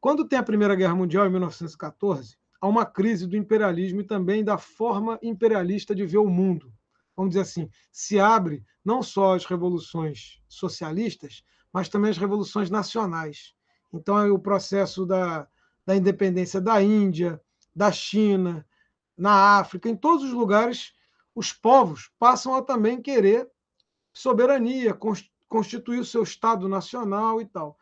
Quando 0.00 0.24
tem 0.24 0.38
a 0.38 0.42
Primeira 0.42 0.74
Guerra 0.74 0.94
Mundial, 0.94 1.26
em 1.26 1.30
1914, 1.30 2.36
há 2.60 2.66
uma 2.66 2.86
crise 2.86 3.26
do 3.26 3.36
imperialismo 3.36 4.00
e 4.00 4.04
também 4.04 4.44
da 4.44 4.58
forma 4.58 5.18
imperialista 5.22 5.94
de 5.94 6.06
ver 6.06 6.18
o 6.18 6.28
mundo. 6.28 6.72
Vamos 7.16 7.30
dizer 7.30 7.42
assim, 7.42 7.68
se 7.90 8.20
abre 8.20 8.64
não 8.84 9.02
só 9.02 9.34
as 9.34 9.44
revoluções 9.44 10.40
socialistas, 10.48 11.42
mas 11.72 11.88
também 11.88 12.10
as 12.10 12.18
revoluções 12.18 12.70
nacionais. 12.70 13.54
Então, 13.92 14.18
é 14.18 14.30
o 14.30 14.38
processo 14.38 15.06
da, 15.06 15.48
da 15.84 15.96
independência 15.96 16.60
da 16.60 16.82
Índia, 16.82 17.40
da 17.74 17.90
China, 17.90 18.66
na 19.16 19.58
África, 19.58 19.88
em 19.88 19.96
todos 19.96 20.24
os 20.24 20.32
lugares, 20.32 20.92
os 21.34 21.52
povos 21.52 22.10
passam 22.18 22.54
a 22.54 22.62
também 22.62 23.00
querer 23.00 23.50
soberania, 24.12 24.94
constituir 25.48 26.00
o 26.00 26.04
seu 26.04 26.22
Estado 26.22 26.68
nacional 26.68 27.40
e 27.40 27.46
tal. 27.46 27.78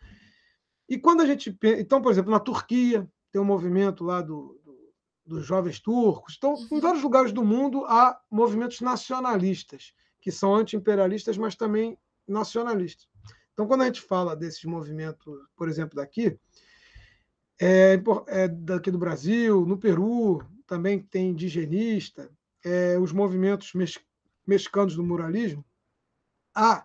E 0.88 0.98
quando 0.98 1.22
a 1.22 1.26
gente. 1.26 1.56
Então, 1.78 2.02
por 2.02 2.12
exemplo, 2.12 2.30
na 2.30 2.40
Turquia, 2.40 3.08
tem 3.32 3.40
um 3.40 3.44
movimento 3.44 4.04
lá 4.04 4.20
do, 4.20 4.60
do, 4.64 4.92
dos 5.26 5.46
jovens 5.46 5.80
turcos. 5.80 6.34
Então, 6.36 6.54
em 6.70 6.74
uhum. 6.74 6.80
vários 6.80 7.02
lugares 7.02 7.32
do 7.32 7.44
mundo 7.44 7.84
há 7.86 8.20
movimentos 8.30 8.80
nacionalistas, 8.80 9.92
que 10.20 10.30
são 10.30 10.54
anti-imperialistas, 10.54 11.36
mas 11.36 11.54
também 11.54 11.98
nacionalistas. 12.28 13.08
Então, 13.52 13.66
quando 13.66 13.82
a 13.82 13.86
gente 13.86 14.00
fala 14.00 14.36
desses 14.36 14.64
movimentos, 14.64 15.24
por 15.56 15.68
exemplo, 15.68 15.96
daqui, 15.96 16.38
é, 17.60 18.00
é 18.26 18.48
daqui 18.48 18.90
do 18.90 18.98
Brasil, 18.98 19.64
no 19.64 19.78
Peru, 19.78 20.44
também 20.66 20.98
tem 20.98 21.30
indigenista, 21.30 22.30
é, 22.64 22.98
os 22.98 23.12
movimentos 23.12 23.72
mexicanos 24.46 24.96
do 24.96 25.04
muralismo, 25.04 25.64
há 26.54 26.84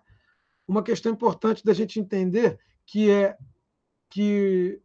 uma 0.70 0.84
questão 0.84 1.10
importante 1.10 1.64
da 1.64 1.74
gente 1.74 1.98
entender 1.98 2.60
que 2.86 3.10
é 3.10 3.36
que, 4.08 4.80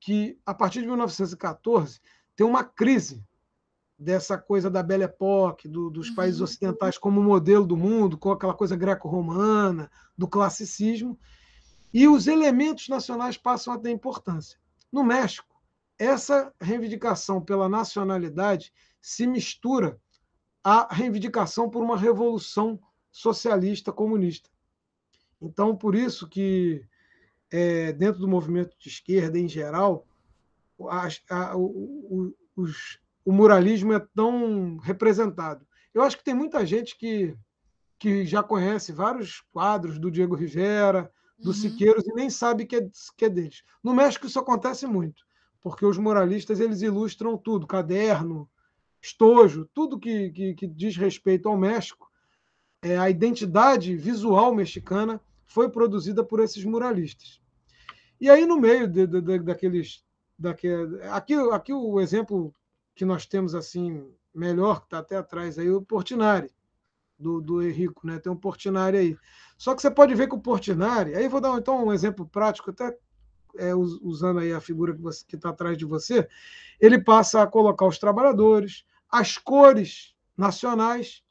que 0.00 0.38
a 0.46 0.54
partir 0.54 0.80
de 0.80 0.86
1914 0.86 2.00
tem 2.34 2.46
uma 2.46 2.64
crise 2.64 3.22
dessa 3.98 4.38
coisa 4.38 4.70
da 4.70 4.82
Belle 4.82 5.04
Époque, 5.04 5.68
do, 5.68 5.90
dos 5.90 6.08
uhum. 6.08 6.14
países 6.14 6.40
ocidentais 6.40 6.96
como 6.96 7.22
modelo 7.22 7.66
do 7.66 7.76
mundo, 7.76 8.16
com 8.16 8.30
aquela 8.30 8.54
coisa 8.54 8.76
greco-romana, 8.76 9.90
do 10.16 10.26
classicismo, 10.26 11.18
e 11.92 12.08
os 12.08 12.26
elementos 12.26 12.88
nacionais 12.88 13.36
passam 13.36 13.74
a 13.74 13.78
ter 13.78 13.90
importância. 13.90 14.58
No 14.90 15.04
México, 15.04 15.54
essa 15.98 16.52
reivindicação 16.60 17.42
pela 17.42 17.68
nacionalidade 17.68 18.72
se 19.02 19.26
mistura 19.26 19.98
à 20.64 20.92
reivindicação 20.92 21.68
por 21.68 21.82
uma 21.82 21.96
revolução 21.96 22.78
socialista 23.10 23.92
comunista. 23.92 24.50
Então, 25.46 25.76
por 25.76 25.94
isso 25.94 26.28
que, 26.28 26.84
é, 27.50 27.92
dentro 27.92 28.20
do 28.20 28.28
movimento 28.28 28.76
de 28.78 28.88
esquerda 28.88 29.38
em 29.38 29.48
geral, 29.48 30.06
a, 30.88 31.08
a, 31.30 31.56
o, 31.56 32.34
o, 32.56 32.64
o 33.24 33.32
muralismo 33.32 33.92
é 33.92 34.00
tão 34.14 34.76
representado. 34.78 35.66
Eu 35.94 36.02
acho 36.02 36.18
que 36.18 36.24
tem 36.24 36.34
muita 36.34 36.64
gente 36.66 36.96
que, 36.96 37.34
que 37.98 38.24
já 38.26 38.42
conhece 38.42 38.92
vários 38.92 39.40
quadros 39.52 39.98
do 39.98 40.10
Diego 40.10 40.34
Rivera, 40.34 41.10
do 41.38 41.48
uhum. 41.48 41.54
Siqueiros, 41.54 42.06
e 42.06 42.12
nem 42.12 42.30
sabe 42.30 42.66
que 42.66 42.76
é, 42.76 42.88
que 43.16 43.24
é 43.24 43.28
deles. 43.28 43.62
No 43.82 43.94
México, 43.94 44.26
isso 44.26 44.38
acontece 44.38 44.86
muito 44.86 45.26
porque 45.66 45.84
os 45.84 45.98
moralistas 45.98 46.60
eles 46.60 46.80
ilustram 46.80 47.36
tudo, 47.36 47.66
caderno, 47.66 48.48
estojo, 49.02 49.68
tudo 49.74 49.98
que, 49.98 50.30
que, 50.30 50.54
que 50.54 50.64
diz 50.64 50.96
respeito 50.96 51.48
ao 51.48 51.56
México. 51.56 52.08
É, 52.80 52.96
a 52.96 53.10
identidade 53.10 53.96
visual 53.96 54.54
mexicana 54.54 55.20
foi 55.46 55.68
produzida 55.70 56.24
por 56.24 56.40
esses 56.40 56.64
muralistas. 56.64 57.40
E 58.20 58.28
aí, 58.28 58.46
no 58.46 58.58
meio 58.58 58.86
de, 58.88 59.06
de, 59.06 59.20
de, 59.20 59.38
daqueles. 59.40 60.04
Daquele, 60.38 61.02
aqui, 61.04 61.34
aqui 61.34 61.72
o 61.72 61.98
exemplo 61.98 62.54
que 62.94 63.04
nós 63.04 63.24
temos 63.24 63.54
assim 63.54 64.06
melhor, 64.34 64.80
que 64.80 64.86
está 64.86 64.98
até 64.98 65.16
atrás 65.16 65.58
aí, 65.58 65.70
o 65.70 65.80
Portinari, 65.80 66.50
do, 67.18 67.40
do 67.40 67.62
Henrico, 67.62 68.06
né? 68.06 68.18
Tem 68.18 68.30
um 68.30 68.36
Portinari 68.36 68.96
aí. 68.98 69.18
Só 69.56 69.74
que 69.74 69.80
você 69.80 69.90
pode 69.90 70.14
ver 70.14 70.28
que 70.28 70.34
o 70.34 70.40
Portinari, 70.40 71.14
aí 71.14 71.28
vou 71.28 71.40
dar 71.40 71.56
então 71.56 71.86
um 71.86 71.92
exemplo 71.92 72.26
prático, 72.26 72.70
até 72.70 72.96
é, 73.56 73.74
usando 73.74 74.40
aí 74.40 74.52
a 74.52 74.60
figura 74.60 74.94
que 75.26 75.36
está 75.36 75.50
atrás 75.50 75.78
de 75.78 75.86
você, 75.86 76.28
ele 76.78 76.98
passa 76.98 77.42
a 77.42 77.46
colocar 77.46 77.86
os 77.86 77.98
trabalhadores, 77.98 78.84
as 79.10 79.38
cores 79.38 80.14
nacionais, 80.36 81.22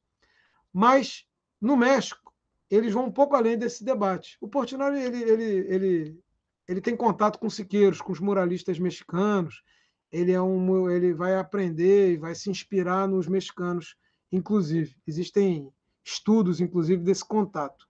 mas 0.73 1.27
no 1.61 1.77
México 1.77 2.24
eles 2.69 2.93
vão 2.93 3.05
um 3.05 3.11
pouco 3.11 3.35
além 3.35 3.57
desse 3.57 3.83
debate. 3.83 4.37
O 4.41 4.47
Portinari 4.47 4.99
ele, 4.99 5.23
ele, 5.23 5.43
ele, 5.43 6.19
ele 6.67 6.81
tem 6.81 6.95
contato 6.95 7.39
com 7.39 7.49
siqueiros, 7.49 8.01
com 8.01 8.11
os 8.11 8.19
muralistas 8.19 8.79
mexicanos. 8.79 9.63
Ele 10.11 10.31
é 10.31 10.41
um, 10.41 10.89
ele 10.89 11.13
vai 11.13 11.35
aprender 11.37 12.13
e 12.13 12.17
vai 12.17 12.33
se 12.35 12.49
inspirar 12.49 13.07
nos 13.07 13.27
mexicanos, 13.27 13.95
inclusive. 14.31 14.95
Existem 15.05 15.71
estudos, 16.03 16.61
inclusive, 16.61 17.03
desse 17.03 17.25
contato 17.25 17.85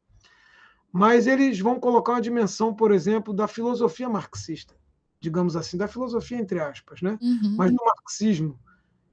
mas 0.97 1.27
eles 1.27 1.59
vão 1.59 1.77
colocar 1.77 2.13
uma 2.13 2.21
dimensão, 2.21 2.73
por 2.73 2.89
exemplo, 2.89 3.33
da 3.33 3.49
filosofia 3.49 4.07
marxista, 4.07 4.73
digamos 5.19 5.57
assim, 5.57 5.75
da 5.75 5.89
filosofia 5.89 6.37
entre 6.37 6.57
aspas, 6.57 7.01
né? 7.01 7.19
Uhum. 7.21 7.55
Mas 7.57 7.69
do 7.69 7.83
marxismo 7.83 8.57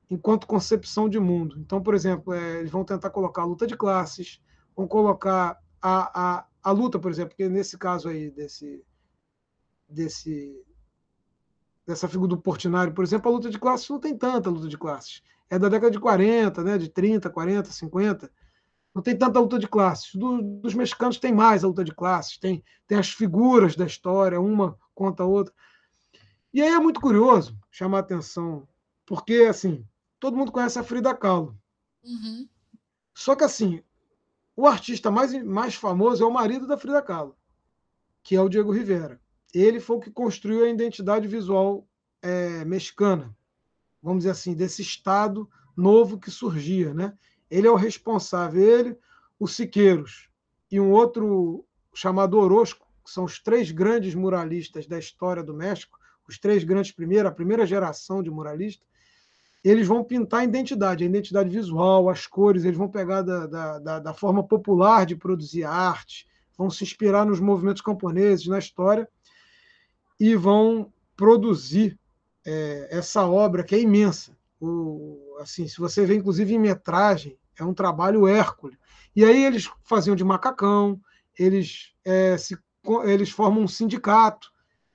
enquanto 0.09 0.47
concepção 0.47 1.09
de 1.09 1.19
mundo. 1.19 1.59
Então, 1.59 1.83
por 1.83 1.97
exemplo, 1.97 2.33
é, 2.33 2.61
eles 2.61 2.71
vão 2.71 2.85
tentar 2.85 3.11
colocar 3.11 3.43
a 3.43 3.47
luta 3.47 3.67
de 3.67 3.77
classes, 3.77 4.41
vão 4.77 4.87
colocar 4.87 5.61
a, 5.81 6.39
a, 6.41 6.47
a 6.63 6.71
luta, 6.71 6.99
por 6.99 7.11
exemplo, 7.11 7.37
que 7.37 7.49
nesse 7.49 7.77
caso 7.77 8.09
aí 8.09 8.31
desse 8.31 8.85
desse 9.89 10.65
dessa 11.87 12.09
figura 12.09 12.29
do 12.29 12.41
Portinari, 12.41 12.93
por 12.93 13.05
exemplo, 13.05 13.31
a 13.31 13.35
luta 13.35 13.51
de 13.51 13.59
classes 13.59 13.89
não 13.89 13.99
tem 13.99 14.17
tanta 14.17 14.49
luta 14.49 14.69
de 14.69 14.79
classes. 14.79 15.23
É 15.51 15.59
da 15.59 15.69
década 15.69 15.91
de 15.91 16.01
40, 16.01 16.63
né, 16.63 16.79
de 16.79 16.89
30, 16.89 17.29
40, 17.29 17.71
50 17.71 18.31
não 18.95 19.03
tem 19.03 19.17
tanta 19.17 19.41
luta 19.41 19.59
de 19.59 19.67
classes. 19.67 20.15
Do, 20.15 20.43
dos 20.43 20.75
mexicanos 20.75 21.19
tem 21.19 21.33
mais 21.33 21.65
a 21.65 21.67
luta 21.67 21.85
de 21.85 21.95
classes, 21.95 22.39
tem, 22.39 22.63
tem 22.87 22.99
as 22.99 23.11
figuras 23.11 23.75
da 23.75 23.87
história, 23.87 24.41
uma 24.41 24.79
conta 24.95 25.23
a 25.23 25.27
outra. 25.27 25.53
E 26.53 26.61
aí 26.61 26.69
é 26.69 26.79
muito 26.79 27.01
curioso 27.01 27.59
chamar 27.71 27.99
a 27.99 28.01
atenção, 28.01 28.69
porque 29.07 29.47
assim, 29.49 29.87
todo 30.21 30.37
mundo 30.37 30.53
conhece 30.53 30.79
a 30.79 30.85
Frida 30.85 31.15
Kahlo. 31.15 31.57
Uhum. 32.05 32.47
Só 33.15 33.35
que 33.35 33.45
assim, 33.45 33.83
o 34.63 34.67
artista 34.69 35.11
mais, 35.11 35.33
mais 35.43 35.75
famoso 35.75 36.23
é 36.23 36.27
o 36.27 36.31
marido 36.31 36.69
da 36.69 36.79
Frida 36.79 37.03
Kahlo, 37.03 37.37
que 38.23 38.37
é 38.37 38.41
o 38.41 38.49
Diego 38.49 38.71
Rivera. 38.71 39.21
Ele 39.53 39.81
foi 39.81 39.97
o 39.97 40.01
que 40.01 40.09
construiu 40.09 40.65
a 40.65 40.69
identidade 40.69 41.27
visual 41.27 41.85
é, 42.23 42.65
mexicana, 42.65 43.37
vamos 44.01 44.21
dizer 44.21 44.31
assim, 44.31 44.55
desse 44.55 44.81
estado 44.81 45.51
novo 45.77 46.17
que 46.17 46.31
surgia, 46.31 46.95
né? 46.95 47.13
Ele 47.51 47.67
é 47.67 47.71
o 47.73 47.75
responsável, 47.75 48.63
ele, 48.63 48.97
o 49.37 49.49
Siqueiros 49.49 50.29
e 50.71 50.79
um 50.79 50.93
outro 50.93 51.65
chamado 51.93 52.39
Orozco, 52.39 52.87
que 53.05 53.11
são 53.11 53.25
os 53.25 53.41
três 53.41 53.73
grandes 53.73 54.15
muralistas 54.15 54.87
da 54.87 54.97
história 54.97 55.43
do 55.43 55.53
México, 55.53 55.99
os 56.29 56.39
três 56.39 56.63
grandes 56.63 56.93
primeiros, 56.93 57.33
a 57.33 57.35
primeira 57.35 57.67
geração 57.67 58.23
de 58.23 58.31
muralistas, 58.31 58.87
eles 59.65 59.87
vão 59.87 60.03
pintar 60.03 60.41
a 60.41 60.45
identidade, 60.45 61.05
a 61.05 61.07
identidade 61.07 61.49
visual, 61.49 62.09
as 62.09 62.27
cores, 62.27 62.65
eles 62.65 62.77
vão 62.77 62.89
pegar 62.89 63.23
da, 63.23 63.47
da, 63.47 63.79
da, 63.79 63.99
da 64.01 64.15
forma 64.15 64.43
popular 64.43 65.07
de 65.07 65.15
produzir 65.15 65.65
arte, 65.65 66.27
vão 66.59 66.69
se 66.69 66.83
inspirar 66.83 67.25
nos 67.25 67.41
movimentos 67.41 67.83
camponeses, 67.83 68.47
na 68.47 68.59
história, 68.59 69.09
e 70.19 70.35
vão 70.35 70.93
produzir 71.17 71.99
é, 72.45 72.89
essa 72.91 73.27
obra 73.27 73.63
que 73.63 73.75
é 73.75 73.81
imensa. 73.81 74.37
O, 74.61 75.37
assim, 75.41 75.67
se 75.67 75.79
você 75.79 76.05
vê, 76.05 76.17
inclusive, 76.17 76.55
em 76.55 76.59
metragem, 76.59 77.39
é 77.59 77.65
um 77.65 77.75
trabalho 77.75 78.27
hércules. 78.27 78.77
E 79.15 79.25
aí 79.25 79.45
eles 79.45 79.71
faziam 79.85 80.17
de 80.17 80.25
macacão, 80.25 81.01
eles, 81.39 81.93
é, 82.05 82.37
se, 82.37 82.57
eles 83.05 83.31
formam 83.31 83.63
um 83.63 83.69
sindicato, 83.69 84.52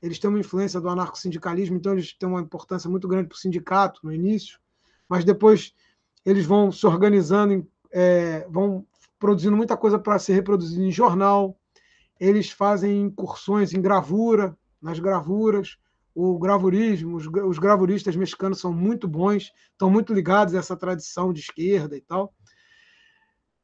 eles 0.08 0.20
têm 0.20 0.30
uma 0.30 0.40
influência 0.40 0.82
do 0.82 0.90
anarco-sindicalismo, 0.90 1.78
então 1.78 1.94
eles 1.94 2.14
têm 2.14 2.28
uma 2.28 2.42
importância 2.42 2.90
muito 2.90 3.08
grande 3.08 3.28
para 3.28 3.36
o 3.36 3.40
sindicato 3.40 4.02
no 4.04 4.14
início, 4.14 4.60
mas 5.08 5.24
depois 5.24 5.74
eles 6.26 6.46
vão 6.46 6.72
se 6.72 6.86
organizando, 6.86 7.68
é, 7.92 8.48
vão 8.50 8.86
produzindo 9.20 9.56
muita 9.56 9.78
coisa 9.78 10.00
para 10.00 10.20
ser 10.20 10.34
reproduzida 10.34 10.84
em 10.84 10.92
jornal, 10.92 11.58
eles 12.20 12.50
fazem 12.50 13.04
incursões 13.04 13.74
em 13.74 13.82
gravura, 13.82 14.58
nas 14.82 15.00
gravuras, 15.00 15.78
o 16.20 16.40
gravurismo, 16.40 17.16
os, 17.16 17.28
os 17.28 17.60
gravuristas 17.60 18.16
mexicanos 18.16 18.60
são 18.60 18.74
muito 18.74 19.08
bons, 19.08 19.52
estão 19.72 19.88
muito 19.88 20.14
ligados 20.14 20.56
a 20.56 20.58
essa 20.58 20.76
tradição 20.76 21.32
de 21.32 21.42
esquerda 21.42 21.96
e 21.96 22.02
tal. 22.02 22.34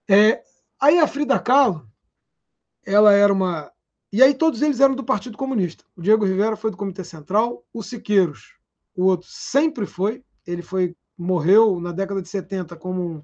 É, 0.08 0.44
aí 0.80 1.00
a 1.00 1.08
Frida 1.08 1.40
Kahlo, 1.40 1.90
ela 2.86 3.12
era 3.12 3.34
uma. 3.34 3.73
E 4.14 4.22
aí 4.22 4.36
todos 4.36 4.62
eles 4.62 4.80
eram 4.80 4.94
do 4.94 5.04
Partido 5.04 5.36
Comunista. 5.36 5.84
O 5.96 6.02
Diego 6.04 6.24
Rivera 6.24 6.56
foi 6.56 6.70
do 6.70 6.78
Comitê 6.78 7.04
Central, 7.04 7.66
o 7.74 7.82
Siqueiros, 7.82 8.60
o 8.96 9.06
outro 9.06 9.28
sempre 9.28 9.88
foi. 9.88 10.24
Ele 10.46 10.62
foi 10.62 10.96
morreu 11.18 11.80
na 11.80 11.92
década 11.92 12.22
de 12.22 12.30
70 12.30 12.76
como 12.76 13.02
um, 13.02 13.24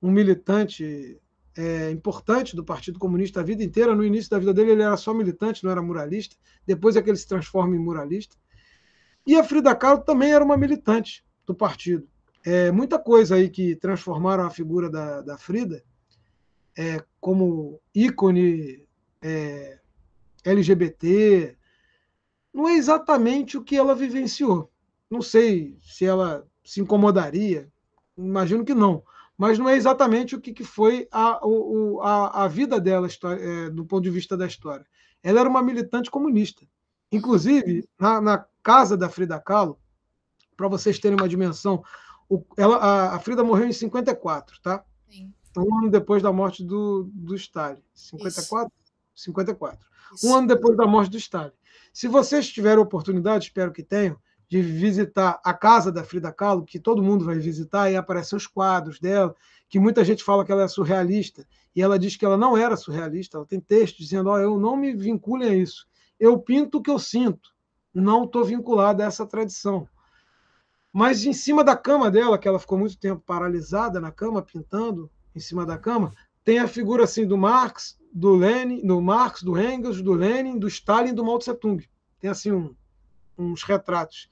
um 0.00 0.10
militante 0.10 1.20
é, 1.54 1.90
importante 1.90 2.56
do 2.56 2.64
Partido 2.64 2.98
Comunista 2.98 3.40
a 3.40 3.42
vida 3.42 3.62
inteira. 3.62 3.94
No 3.94 4.02
início 4.02 4.30
da 4.30 4.38
vida 4.38 4.54
dele, 4.54 4.70
ele 4.70 4.82
era 4.82 4.96
só 4.96 5.12
militante, 5.12 5.62
não 5.64 5.70
era 5.70 5.82
muralista. 5.82 6.34
Depois 6.66 6.96
é 6.96 7.02
que 7.02 7.10
ele 7.10 7.18
se 7.18 7.28
transforma 7.28 7.76
em 7.76 7.78
muralista. 7.78 8.34
E 9.26 9.36
a 9.36 9.44
Frida 9.44 9.74
Kahlo 9.74 10.02
também 10.02 10.32
era 10.32 10.42
uma 10.42 10.56
militante 10.56 11.22
do 11.46 11.54
partido. 11.54 12.08
É, 12.42 12.72
muita 12.72 12.98
coisa 12.98 13.34
aí 13.34 13.50
que 13.50 13.76
transformaram 13.76 14.46
a 14.46 14.50
figura 14.50 14.88
da, 14.88 15.20
da 15.20 15.36
Frida 15.36 15.84
é, 16.74 17.04
como 17.20 17.78
ícone 17.94 18.88
é, 19.20 19.78
LGBT 20.44 21.56
não 22.52 22.68
é 22.68 22.74
exatamente 22.74 23.56
o 23.56 23.62
que 23.62 23.76
ela 23.76 23.94
vivenciou. 23.94 24.70
Não 25.10 25.22
sei 25.22 25.76
se 25.82 26.04
ela 26.04 26.46
se 26.64 26.80
incomodaria, 26.80 27.70
imagino 28.16 28.64
que 28.64 28.74
não, 28.74 29.02
mas 29.36 29.58
não 29.58 29.68
é 29.68 29.74
exatamente 29.74 30.36
o 30.36 30.40
que, 30.40 30.52
que 30.52 30.64
foi 30.64 31.08
a, 31.10 31.40
a, 32.02 32.44
a 32.44 32.48
vida 32.48 32.80
dela 32.80 33.08
é, 33.08 33.70
do 33.70 33.84
ponto 33.84 34.02
de 34.02 34.10
vista 34.10 34.36
da 34.36 34.46
história. 34.46 34.86
Ela 35.22 35.40
era 35.40 35.48
uma 35.48 35.62
militante 35.62 36.10
comunista. 36.10 36.66
Inclusive, 37.10 37.88
na, 37.98 38.20
na 38.20 38.46
casa 38.62 38.96
da 38.96 39.08
Frida 39.08 39.40
Kahlo, 39.40 39.78
para 40.56 40.68
vocês 40.68 40.98
terem 40.98 41.18
uma 41.18 41.28
dimensão, 41.28 41.82
o, 42.28 42.44
ela, 42.56 42.76
a, 42.76 43.16
a, 43.16 43.18
Frida 43.18 43.44
morreu 43.44 43.66
em 43.66 43.72
54, 43.72 44.60
tá? 44.62 44.84
Sim. 45.10 45.32
Um 45.56 45.78
ano 45.78 45.90
depois 45.90 46.22
da 46.22 46.32
morte 46.32 46.64
do, 46.64 47.10
do 47.12 47.34
Stalin. 47.34 47.82
54? 47.94 48.72
Isso. 49.14 49.24
54. 49.24 49.91
Isso. 50.14 50.28
Um 50.28 50.36
ano 50.36 50.48
depois 50.48 50.76
da 50.76 50.86
morte 50.86 51.10
do 51.10 51.16
Stalin. 51.16 51.52
Se 51.92 52.08
vocês 52.08 52.48
tiverem 52.48 52.82
oportunidade, 52.82 53.46
espero 53.46 53.72
que 53.72 53.82
tenham, 53.82 54.16
de 54.48 54.60
visitar 54.60 55.40
a 55.42 55.54
casa 55.54 55.90
da 55.90 56.04
Frida 56.04 56.30
Kahlo, 56.30 56.64
que 56.64 56.78
todo 56.78 57.02
mundo 57.02 57.24
vai 57.24 57.38
visitar, 57.38 57.90
e 57.90 57.96
aparecem 57.96 58.36
os 58.36 58.46
quadros 58.46 59.00
dela, 59.00 59.34
que 59.66 59.78
muita 59.78 60.04
gente 60.04 60.22
fala 60.22 60.44
que 60.44 60.52
ela 60.52 60.64
é 60.64 60.68
surrealista, 60.68 61.46
e 61.74 61.80
ela 61.80 61.98
diz 61.98 62.16
que 62.16 62.24
ela 62.24 62.36
não 62.36 62.54
era 62.54 62.76
surrealista, 62.76 63.38
ela 63.38 63.46
tem 63.46 63.58
texto 63.58 63.96
dizendo, 63.96 64.28
oh, 64.28 64.38
eu 64.38 64.60
não 64.60 64.76
me 64.76 64.92
vincule 64.92 65.46
a 65.46 65.54
isso, 65.54 65.86
eu 66.20 66.38
pinto 66.38 66.78
o 66.78 66.82
que 66.82 66.90
eu 66.90 66.98
sinto, 66.98 67.50
não 67.94 68.24
estou 68.24 68.44
vinculada 68.44 69.02
a 69.02 69.06
essa 69.06 69.24
tradição. 69.24 69.88
Mas 70.92 71.24
em 71.24 71.32
cima 71.32 71.64
da 71.64 71.74
cama 71.74 72.10
dela, 72.10 72.36
que 72.36 72.46
ela 72.46 72.58
ficou 72.58 72.78
muito 72.78 72.98
tempo 72.98 73.22
paralisada 73.24 73.98
na 73.98 74.12
cama, 74.12 74.42
pintando 74.42 75.10
em 75.34 75.40
cima 75.40 75.64
da 75.64 75.78
cama, 75.78 76.12
tem 76.44 76.58
a 76.58 76.68
figura 76.68 77.04
assim 77.04 77.26
do 77.26 77.38
Marx, 77.38 77.98
do 78.12 78.34
Lenin, 78.34 78.86
do 78.86 79.00
Marx, 79.00 79.42
do 79.42 79.58
Engels, 79.58 80.02
do 80.02 80.12
Lenin, 80.12 80.58
do 80.58 80.68
Stalin, 80.68 81.14
do 81.14 81.24
Mao 81.24 81.38
Tse 81.38 81.54
Tung. 81.54 81.82
Tem 82.20 82.30
assim 82.30 82.52
um, 82.52 82.74
uns 83.38 83.62
retratos. 83.62 84.28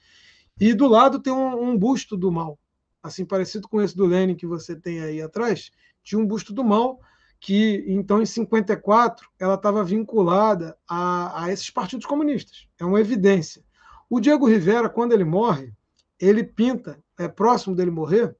E 0.60 0.74
do 0.74 0.86
lado 0.86 1.18
tem 1.18 1.32
um, 1.32 1.70
um, 1.70 1.78
busto 1.78 2.16
do 2.16 2.30
mal, 2.30 2.58
assim 3.02 3.24
parecido 3.24 3.66
com 3.66 3.80
esse 3.80 3.96
do 3.96 4.04
Lenin 4.04 4.34
que 4.34 4.46
você 4.46 4.76
tem 4.76 5.00
aí 5.00 5.22
atrás. 5.22 5.70
Tinha 6.02 6.20
um 6.20 6.26
busto 6.26 6.52
do 6.52 6.62
mal 6.62 7.00
que, 7.40 7.82
então, 7.88 8.20
em 8.20 8.26
54, 8.26 9.26
ela 9.38 9.54
estava 9.54 9.82
vinculada 9.82 10.76
a, 10.86 11.44
a 11.44 11.52
esses 11.52 11.70
partidos 11.70 12.04
comunistas. 12.04 12.68
É 12.78 12.84
uma 12.84 13.00
evidência. 13.00 13.64
O 14.10 14.20
Diego 14.20 14.46
Rivera, 14.46 14.90
quando 14.90 15.12
ele 15.12 15.24
morre, 15.24 15.72
ele 16.18 16.44
pinta, 16.44 17.02
é 17.18 17.26
próximo 17.26 17.74
dele 17.74 17.90
morrer, 17.90 18.36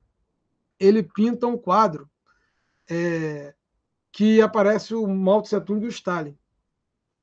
ele 0.79 1.03
pinta 1.03 1.47
um 1.47 1.57
quadro 1.57 2.11
é, 2.91 3.55
que 4.13 4.41
aparece 4.41 4.95
o 4.95 5.07
Mao 5.07 5.43
Tse 5.43 5.61
Tung 5.61 5.85
e 5.85 5.89
o 5.89 5.91
Stalin. 5.91 6.37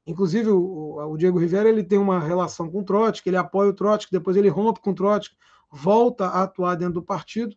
Inclusive, 0.05 0.49
o, 0.49 0.95
o, 1.11 1.17
Diego 1.17 1.37
Rivera 1.37 1.67
ele 1.67 1.83
tem 1.83 1.99
uma 1.99 2.19
relação 2.19 2.69
com 2.69 2.79
o 2.79 2.83
Trotsky, 2.83 3.29
ele 3.29 3.37
apoia 3.37 3.69
o 3.69 3.73
Trotsky, 3.73 4.11
depois 4.11 4.37
ele 4.37 4.47
rompe 4.47 4.79
com 4.79 4.91
o 4.91 4.95
Trotsky, 4.95 5.35
volta 5.69 6.27
a 6.27 6.43
atuar 6.43 6.75
dentro 6.75 6.95
do 6.95 7.03
Partido 7.03 7.55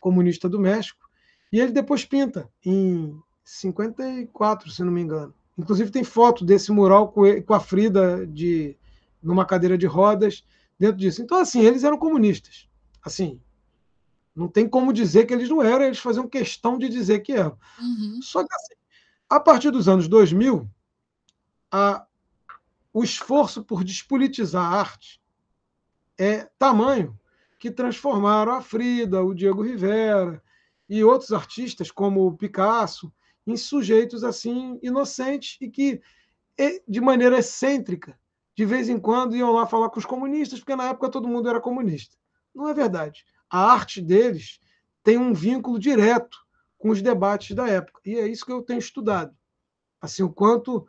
Comunista 0.00 0.48
do 0.48 0.58
México, 0.58 1.08
e 1.52 1.60
ele 1.60 1.70
depois 1.70 2.04
pinta, 2.04 2.50
em 2.64 3.16
54, 3.44 4.70
se 4.70 4.82
não 4.82 4.90
me 4.90 5.02
engano. 5.02 5.32
Inclusive, 5.56 5.92
tem 5.92 6.02
foto 6.02 6.44
desse 6.44 6.72
mural 6.72 7.12
com, 7.12 7.24
ele, 7.24 7.42
com 7.42 7.54
a 7.54 7.60
Frida 7.60 8.26
de, 8.26 8.76
numa 9.22 9.44
cadeira 9.44 9.78
de 9.78 9.86
rodas 9.86 10.44
dentro 10.76 10.96
disso. 10.96 11.22
Então, 11.22 11.38
assim, 11.38 11.60
eles 11.60 11.84
eram 11.84 11.96
comunistas. 11.96 12.68
Assim, 13.04 13.40
não 14.34 14.48
tem 14.48 14.68
como 14.68 14.92
dizer 14.92 15.26
que 15.26 15.34
eles 15.34 15.48
não 15.48 15.62
eram, 15.62 15.84
eles 15.84 15.98
faziam 15.98 16.28
questão 16.28 16.76
de 16.76 16.88
dizer 16.88 17.20
que 17.20 17.32
eram. 17.32 17.56
Uhum. 17.78 18.20
Só 18.20 18.42
que, 18.42 18.52
assim, 18.54 18.74
a 19.28 19.38
partir 19.38 19.70
dos 19.70 19.88
anos 19.88 20.08
2000, 20.08 20.68
a, 21.70 22.06
o 22.92 23.04
esforço 23.04 23.62
por 23.64 23.84
despolitizar 23.84 24.64
a 24.64 24.78
arte 24.78 25.20
é 26.18 26.48
tamanho 26.58 27.18
que 27.58 27.70
transformaram 27.70 28.52
a 28.52 28.60
Frida, 28.60 29.22
o 29.22 29.34
Diego 29.34 29.62
Rivera 29.62 30.42
e 30.88 31.02
outros 31.02 31.32
artistas 31.32 31.90
como 31.90 32.26
o 32.26 32.36
Picasso 32.36 33.12
em 33.46 33.56
sujeitos 33.56 34.22
assim 34.22 34.78
inocentes 34.82 35.56
e 35.60 35.68
que 35.68 36.00
de 36.86 37.00
maneira 37.00 37.38
excêntrica 37.38 38.18
de 38.56 38.64
vez 38.64 38.88
em 38.88 38.98
quando 38.98 39.36
iam 39.36 39.50
lá 39.52 39.66
falar 39.66 39.90
com 39.90 39.98
os 39.98 40.06
comunistas 40.06 40.60
porque 40.60 40.76
na 40.76 40.90
época 40.90 41.08
todo 41.08 41.28
mundo 41.28 41.48
era 41.48 41.60
comunista. 41.60 42.16
Não 42.54 42.68
é 42.68 42.74
verdade. 42.74 43.24
A 43.54 43.70
arte 43.70 44.02
deles 44.02 44.58
tem 45.04 45.16
um 45.16 45.32
vínculo 45.32 45.78
direto 45.78 46.36
com 46.76 46.90
os 46.90 47.00
debates 47.00 47.54
da 47.54 47.68
época 47.68 48.00
e 48.04 48.18
é 48.18 48.26
isso 48.26 48.44
que 48.44 48.50
eu 48.50 48.60
tenho 48.60 48.80
estudado. 48.80 49.32
Assim, 50.02 50.24
o 50.24 50.28
quanto 50.28 50.88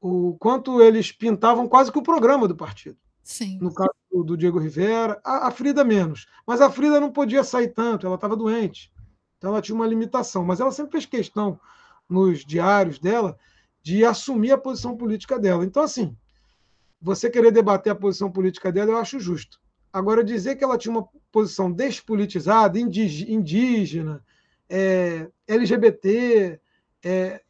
o 0.00 0.36
quanto 0.38 0.80
eles 0.80 1.10
pintavam 1.10 1.66
quase 1.66 1.90
que 1.90 1.98
o 1.98 2.02
programa 2.04 2.46
do 2.46 2.54
partido. 2.54 2.96
Sim. 3.20 3.58
No 3.60 3.74
caso 3.74 3.90
do, 4.12 4.36
Diego 4.36 4.60
Rivera, 4.60 5.20
a, 5.24 5.48
a, 5.48 5.50
Frida 5.50 5.82
menos. 5.82 6.28
Mas 6.46 6.60
a 6.60 6.70
Frida 6.70 7.00
não 7.00 7.10
podia 7.10 7.42
sair 7.42 7.74
tanto, 7.74 8.06
ela 8.06 8.14
estava 8.14 8.36
doente. 8.36 8.92
Então 9.36 9.50
ela 9.50 9.60
tinha 9.60 9.74
uma 9.74 9.88
limitação. 9.88 10.44
Mas 10.44 10.60
ela 10.60 10.70
sempre 10.70 10.92
fez 10.92 11.04
questão, 11.04 11.58
nos 12.08 12.44
diários 12.44 13.00
dela, 13.00 13.36
de 13.82 14.04
assumir 14.04 14.52
a 14.52 14.58
posição 14.58 14.96
política 14.96 15.36
dela. 15.36 15.64
Então, 15.64 15.82
assim, 15.82 16.16
você 17.02 17.28
querer 17.28 17.50
debater 17.50 17.90
a 17.90 17.96
posição 17.96 18.30
política 18.30 18.70
dela, 18.70 18.92
eu 18.92 18.98
acho 18.98 19.18
justo. 19.18 19.58
Agora, 19.92 20.22
dizer 20.22 20.56
que 20.56 20.64
ela 20.64 20.78
tinha 20.78 20.92
uma 20.92 21.08
posição 21.32 21.72
despolitizada, 21.72 22.78
indígena, 22.78 24.24
é, 24.68 25.28
LGBT, 25.46 26.60
é, 27.02 27.42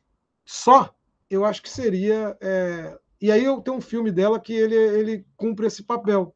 só 0.45 0.95
eu 1.30 1.45
acho 1.45 1.62
que 1.62 1.70
seria. 1.70 2.36
É... 2.41 2.99
E 3.20 3.30
aí 3.30 3.45
eu 3.45 3.61
tenho 3.61 3.76
um 3.76 3.80
filme 3.80 4.11
dela 4.11 4.41
que 4.41 4.53
ele, 4.53 4.74
ele 4.74 5.26
cumpre 5.36 5.66
esse 5.66 5.82
papel 5.82 6.34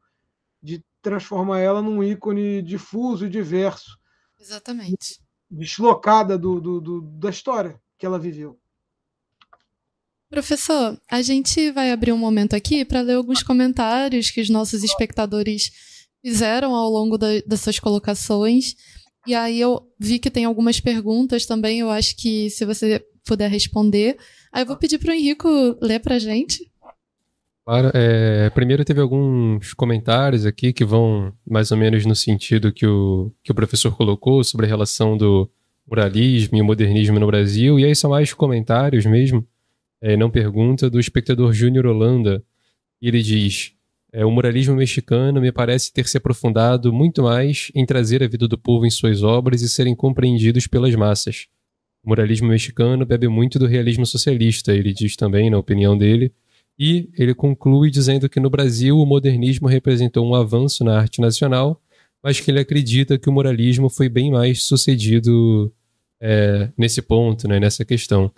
de 0.63 0.85
transformar 1.01 1.61
ela 1.61 1.81
num 1.81 2.03
ícone 2.03 2.61
difuso 2.61 3.27
e 3.27 3.31
diverso. 3.31 3.99
Exatamente. 4.39 5.21
Deslocada 5.51 6.37
do, 6.37 6.61
do, 6.61 6.81
do, 6.81 7.01
da 7.01 7.31
história 7.31 7.81
que 7.97 8.05
ela 8.05 8.19
viveu. 8.19 8.59
Professor, 10.29 11.01
a 11.11 11.23
gente 11.23 11.71
vai 11.71 11.93
abrir 11.93 12.11
um 12.11 12.19
momento 12.19 12.55
aqui 12.55 12.85
para 12.85 13.03
ler 13.03 13.15
alguns 13.15 13.43
comentários 13.43 14.31
que 14.31 14.41
os 14.41 14.49
nossos 14.49 14.83
espectadores 14.83 15.71
fizeram 16.23 16.75
ao 16.75 16.89
longo 16.89 17.19
da, 17.19 17.27
das 17.47 17.61
suas 17.61 17.79
colocações. 17.79 18.75
E 19.27 19.35
aí 19.35 19.61
eu 19.61 19.83
vi 19.99 20.19
que 20.19 20.31
tem 20.31 20.45
algumas 20.45 20.81
perguntas 20.81 21.47
também, 21.47 21.81
eu 21.81 21.91
acho 21.91 22.17
que 22.17 22.49
se 22.51 22.65
você 22.65 23.05
puder 23.25 23.51
responder. 23.51 24.17
Aí 24.53 24.63
eu 24.63 24.67
vou 24.67 24.77
pedir 24.77 24.99
para 24.99 25.11
o 25.11 25.15
Henrico 25.15 25.49
ler 25.81 26.01
para 26.01 26.17
a 26.17 26.19
gente. 26.19 26.71
Claro, 27.65 27.93
é, 27.95 28.51
primeiro 28.51 28.85
teve 28.85 29.01
alguns 29.01 29.73
comentários 29.75 30.45
aqui 30.45 30.73
que 30.73 30.85
vão 30.85 31.33
mais 31.49 31.71
ou 31.71 31.77
menos 31.77 32.05
no 32.05 32.15
sentido 32.15 32.73
que 32.73 32.85
o, 32.85 33.33
que 33.43 33.53
o 33.53 33.55
professor 33.55 33.97
colocou 33.97 34.43
sobre 34.43 34.67
a 34.67 34.69
relação 34.69 35.17
do 35.17 35.49
muralismo 35.89 36.57
e 36.57 36.61
o 36.61 36.65
modernismo 36.65 37.21
no 37.21 37.27
Brasil, 37.27 37.79
e 37.79 37.85
aí 37.85 37.95
são 37.95 38.11
mais 38.11 38.33
comentários 38.35 39.07
mesmo, 39.07 39.47
é, 40.01 40.17
não 40.17 40.29
pergunta, 40.29 40.91
do 40.91 40.99
espectador 40.99 41.53
Júnior 41.53 41.87
Holanda. 41.87 42.45
Ele 43.01 43.23
diz: 43.23 43.73
é, 44.13 44.25
O 44.25 44.31
muralismo 44.31 44.77
mexicano 44.77 45.41
me 45.41 45.51
parece 45.51 45.93
ter 45.93 46.07
se 46.07 46.17
aprofundado 46.19 46.93
muito 46.93 47.23
mais 47.23 47.71
em 47.75 47.87
trazer 47.87 48.23
a 48.23 48.29
vida 48.29 48.47
do 48.47 48.59
povo 48.59 48.87
em 48.87 48.91
suas 48.91 49.23
obras 49.23 49.63
e 49.63 49.69
serem 49.69 49.95
compreendidos 49.95 50.67
pelas 50.67 50.95
massas. 50.95 51.47
O 52.05 52.09
muralismo 52.09 52.49
mexicano 52.49 53.07
bebe 53.07 53.29
muito 53.29 53.59
do 53.59 53.67
realismo 53.67 54.05
socialista, 54.05 54.73
ele 54.73 54.93
diz 54.93 55.17
também, 55.17 55.49
na 55.49 55.59
opinião 55.59 55.97
dele 55.97 56.33
e 56.79 57.09
ele 57.17 57.35
conclui 57.35 57.91
dizendo 57.91 58.29
que 58.29 58.41
no 58.41 58.51
Brasil 58.51 58.99
o 58.99 59.07
modernismo 59.07 59.69
representou 59.69 60.27
um 60.27 60.35
avanço 60.35 60.83
na 60.85 60.99
arte 60.99 61.21
nacional, 61.21 61.81
mas 62.23 62.41
que 62.41 62.51
ele 62.51 62.61
acredita 62.61 63.19
que 63.19 63.29
o 63.29 63.33
moralismo 63.33 63.89
foi 63.89 64.09
bem 64.09 64.31
mais 64.31 64.65
sucedido 64.65 65.73
é, 66.21 66.71
nesse 66.77 67.03
ponto, 67.03 67.47
né, 67.47 67.61
nessa 67.61 67.85
questão. 67.85 68.33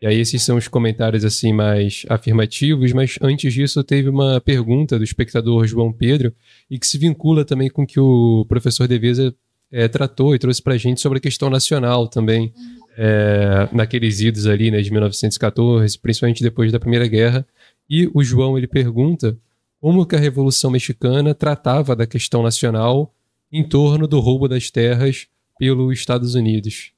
E 0.00 0.06
aí 0.06 0.20
esses 0.20 0.42
são 0.42 0.56
os 0.56 0.68
comentários 0.68 1.24
assim 1.24 1.52
mais 1.52 2.04
afirmativos, 2.08 2.92
mas 2.92 3.18
antes 3.20 3.52
disso 3.52 3.82
teve 3.82 4.08
uma 4.08 4.40
pergunta 4.40 4.98
do 4.98 5.04
espectador 5.04 5.66
João 5.66 5.92
Pedro 5.92 6.34
e 6.70 6.78
que 6.78 6.86
se 6.86 6.98
vincula 6.98 7.44
também 7.44 7.70
com 7.70 7.82
o 7.82 7.86
que 7.86 7.98
o 7.98 8.44
professor 8.46 8.86
Deveza 8.86 9.34
é, 9.72 9.88
tratou 9.88 10.34
e 10.34 10.38
trouxe 10.38 10.62
para 10.62 10.74
a 10.74 10.78
gente 10.78 11.00
sobre 11.00 11.18
a 11.18 11.20
questão 11.20 11.48
nacional 11.48 12.08
também, 12.08 12.52
é, 12.96 13.68
naqueles 13.72 14.20
idos 14.20 14.46
ali 14.46 14.70
né, 14.70 14.80
de 14.80 14.90
1914, 14.90 15.98
principalmente 15.98 16.42
depois 16.42 16.70
da 16.70 16.80
Primeira 16.80 17.06
Guerra, 17.06 17.46
e 17.88 18.10
o 18.12 18.22
João 18.22 18.56
ele 18.56 18.66
pergunta 18.66 19.36
como 19.80 20.06
que 20.06 20.16
a 20.16 20.18
Revolução 20.18 20.70
Mexicana 20.70 21.34
tratava 21.34 21.94
da 21.94 22.06
questão 22.06 22.42
nacional 22.42 23.14
em 23.50 23.62
torno 23.62 24.06
do 24.06 24.20
roubo 24.20 24.48
das 24.48 24.70
terras 24.70 25.26
pelos 25.58 25.98
Estados 25.98 26.34
Unidos. 26.34 26.92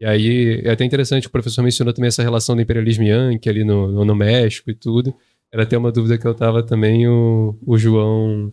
E 0.00 0.06
aí 0.06 0.60
é 0.64 0.70
até 0.70 0.84
interessante 0.84 1.26
o 1.26 1.30
professor 1.30 1.62
mencionou 1.62 1.92
também 1.92 2.08
essa 2.08 2.22
relação 2.22 2.54
do 2.54 2.62
imperialismo 2.62 3.04
yankee 3.04 3.48
ali 3.48 3.64
no, 3.64 4.04
no 4.04 4.14
México 4.14 4.70
e 4.70 4.74
tudo. 4.74 5.14
Era 5.50 5.64
até 5.64 5.76
uma 5.76 5.90
dúvida 5.90 6.18
que 6.18 6.26
eu 6.26 6.32
estava 6.32 6.62
também, 6.62 7.08
o, 7.08 7.58
o 7.66 7.76
João 7.78 8.52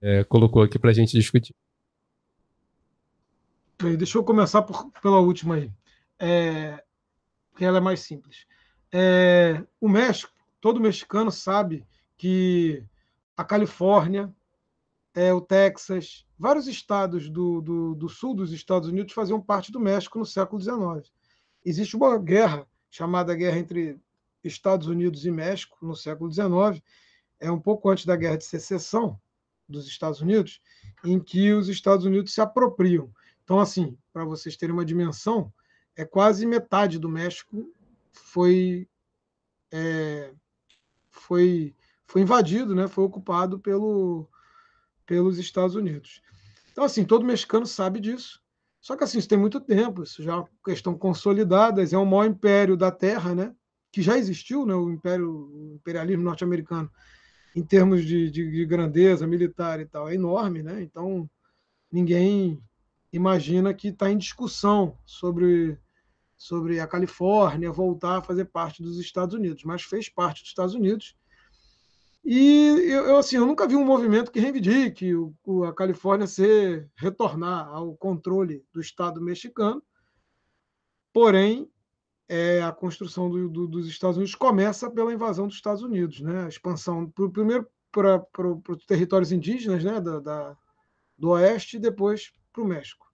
é, 0.00 0.24
colocou 0.24 0.62
aqui 0.62 0.78
para 0.78 0.90
a 0.90 0.94
gente 0.94 1.12
discutir. 1.12 1.54
Deixa 3.98 4.16
eu 4.16 4.24
começar 4.24 4.62
por, 4.62 4.90
pela 5.02 5.18
última 5.18 5.56
aí, 5.56 5.70
é, 6.18 6.82
que 7.56 7.64
ela 7.64 7.78
é 7.78 7.80
mais 7.80 8.00
simples. 8.00 8.46
É, 8.90 9.62
o 9.80 9.88
México 9.88 10.32
todo 10.60 10.80
mexicano 10.80 11.30
sabe 11.30 11.84
que 12.16 12.82
a 13.36 13.44
Califórnia, 13.44 14.32
é, 15.16 15.32
o 15.32 15.40
Texas, 15.40 16.26
vários 16.38 16.68
estados 16.68 17.30
do, 17.30 17.62
do, 17.62 17.94
do, 17.94 18.06
sul 18.06 18.34
dos 18.34 18.52
Estados 18.52 18.86
Unidos 18.86 19.14
faziam 19.14 19.40
parte 19.40 19.72
do 19.72 19.80
México 19.80 20.18
no 20.18 20.26
século 20.26 20.60
XIX. 20.60 21.10
Existe 21.64 21.96
uma 21.96 22.18
guerra 22.18 22.68
chamada 22.90 23.34
Guerra 23.34 23.58
entre 23.58 23.98
Estados 24.44 24.86
Unidos 24.86 25.24
e 25.24 25.30
México 25.30 25.78
no 25.80 25.96
século 25.96 26.30
XIX, 26.30 26.84
é 27.40 27.50
um 27.50 27.58
pouco 27.58 27.88
antes 27.88 28.04
da 28.04 28.14
Guerra 28.14 28.36
de 28.36 28.44
Secessão 28.44 29.18
dos 29.66 29.88
Estados 29.88 30.20
Unidos, 30.20 30.60
em 31.02 31.18
que 31.18 31.50
os 31.52 31.70
Estados 31.70 32.04
Unidos 32.04 32.34
se 32.34 32.42
apropriam. 32.42 33.10
Então, 33.42 33.58
assim, 33.58 33.96
para 34.12 34.24
vocês 34.24 34.54
terem 34.54 34.74
uma 34.74 34.84
dimensão, 34.84 35.50
é 35.96 36.04
quase 36.04 36.44
metade 36.44 36.98
do 36.98 37.08
México 37.08 37.72
foi 38.12 38.86
é, 39.72 40.30
foi, 41.10 41.74
foi 42.06 42.20
invadido, 42.20 42.74
né? 42.74 42.86
foi 42.86 43.04
ocupado 43.04 43.58
pelo, 43.58 44.28
pelos 45.06 45.38
Estados 45.38 45.74
Unidos. 45.74 46.20
Então, 46.72 46.84
assim, 46.84 47.04
todo 47.04 47.24
mexicano 47.24 47.66
sabe 47.66 48.00
disso. 48.00 48.42
Só 48.80 48.96
que, 48.96 49.04
assim, 49.04 49.18
isso 49.18 49.28
tem 49.28 49.38
muito 49.38 49.60
tempo, 49.60 50.02
isso 50.02 50.22
já 50.22 50.32
é 50.32 50.36
uma 50.36 50.48
questão 50.64 50.96
consolidada, 50.96 51.82
é 51.82 51.96
o 51.96 52.04
maior 52.04 52.26
império 52.26 52.76
da 52.76 52.90
Terra, 52.90 53.34
né? 53.34 53.54
que 53.96 54.02
já 54.02 54.18
existiu, 54.18 54.66
né? 54.66 54.74
o, 54.74 54.90
império, 54.90 55.30
o 55.30 55.74
imperialismo 55.76 56.22
norte-americano, 56.22 56.90
em 57.54 57.62
termos 57.62 58.04
de, 58.04 58.30
de, 58.30 58.50
de, 58.50 58.66
grandeza 58.66 59.26
militar 59.26 59.80
e 59.80 59.86
tal, 59.86 60.06
é 60.06 60.14
enorme. 60.14 60.62
Né? 60.62 60.82
Então, 60.82 61.26
ninguém 61.90 62.62
imagina 63.10 63.72
que 63.72 63.88
está 63.88 64.10
em 64.10 64.18
discussão 64.18 64.98
sobre 65.06 65.78
sobre 66.36 66.78
a 66.78 66.86
Califórnia 66.86 67.72
voltar 67.72 68.18
a 68.18 68.22
fazer 68.22 68.44
parte 68.44 68.82
dos 68.82 68.98
Estados 68.98 69.34
Unidos, 69.34 69.64
mas 69.64 69.80
fez 69.80 70.10
parte 70.10 70.42
dos 70.42 70.50
Estados 70.50 70.74
Unidos. 70.74 71.16
E 72.28 72.90
eu, 72.90 73.18
assim, 73.18 73.36
eu 73.36 73.46
nunca 73.46 73.68
vi 73.68 73.76
um 73.76 73.84
movimento 73.84 74.32
que 74.32 74.40
reivindique 74.40 75.14
o, 75.14 75.32
o, 75.44 75.62
a 75.62 75.72
Califórnia 75.72 76.26
ser 76.26 76.90
retornar 76.96 77.68
ao 77.68 77.94
controle 77.96 78.66
do 78.72 78.80
Estado 78.80 79.20
mexicano. 79.20 79.80
Porém, 81.12 81.70
é, 82.28 82.60
a 82.64 82.72
construção 82.72 83.30
do, 83.30 83.48
do, 83.48 83.68
dos 83.68 83.86
Estados 83.86 84.16
Unidos 84.16 84.34
começa 84.34 84.90
pela 84.90 85.12
invasão 85.12 85.46
dos 85.46 85.54
Estados 85.54 85.84
Unidos, 85.84 86.20
né? 86.20 86.46
A 86.46 86.48
expansão 86.48 87.08
pro, 87.08 87.30
primeiro 87.30 87.64
para 87.92 88.20
os 88.68 88.84
territórios 88.86 89.30
indígenas, 89.30 89.84
né? 89.84 90.00
Da, 90.00 90.18
da, 90.18 90.56
do 91.16 91.30
oeste 91.30 91.76
e 91.76 91.80
depois 91.80 92.32
para 92.52 92.62
o 92.64 92.66
México. 92.66 93.06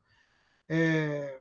É, 0.66 1.38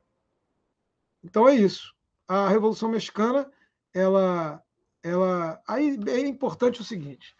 então 1.24 1.48
é 1.48 1.56
isso. 1.56 1.96
A 2.28 2.50
Revolução 2.50 2.90
Mexicana, 2.90 3.50
ela, 3.94 4.62
ela, 5.02 5.62
aí 5.66 5.98
é 6.08 6.20
importante 6.20 6.82
o 6.82 6.84
seguinte: 6.84 7.34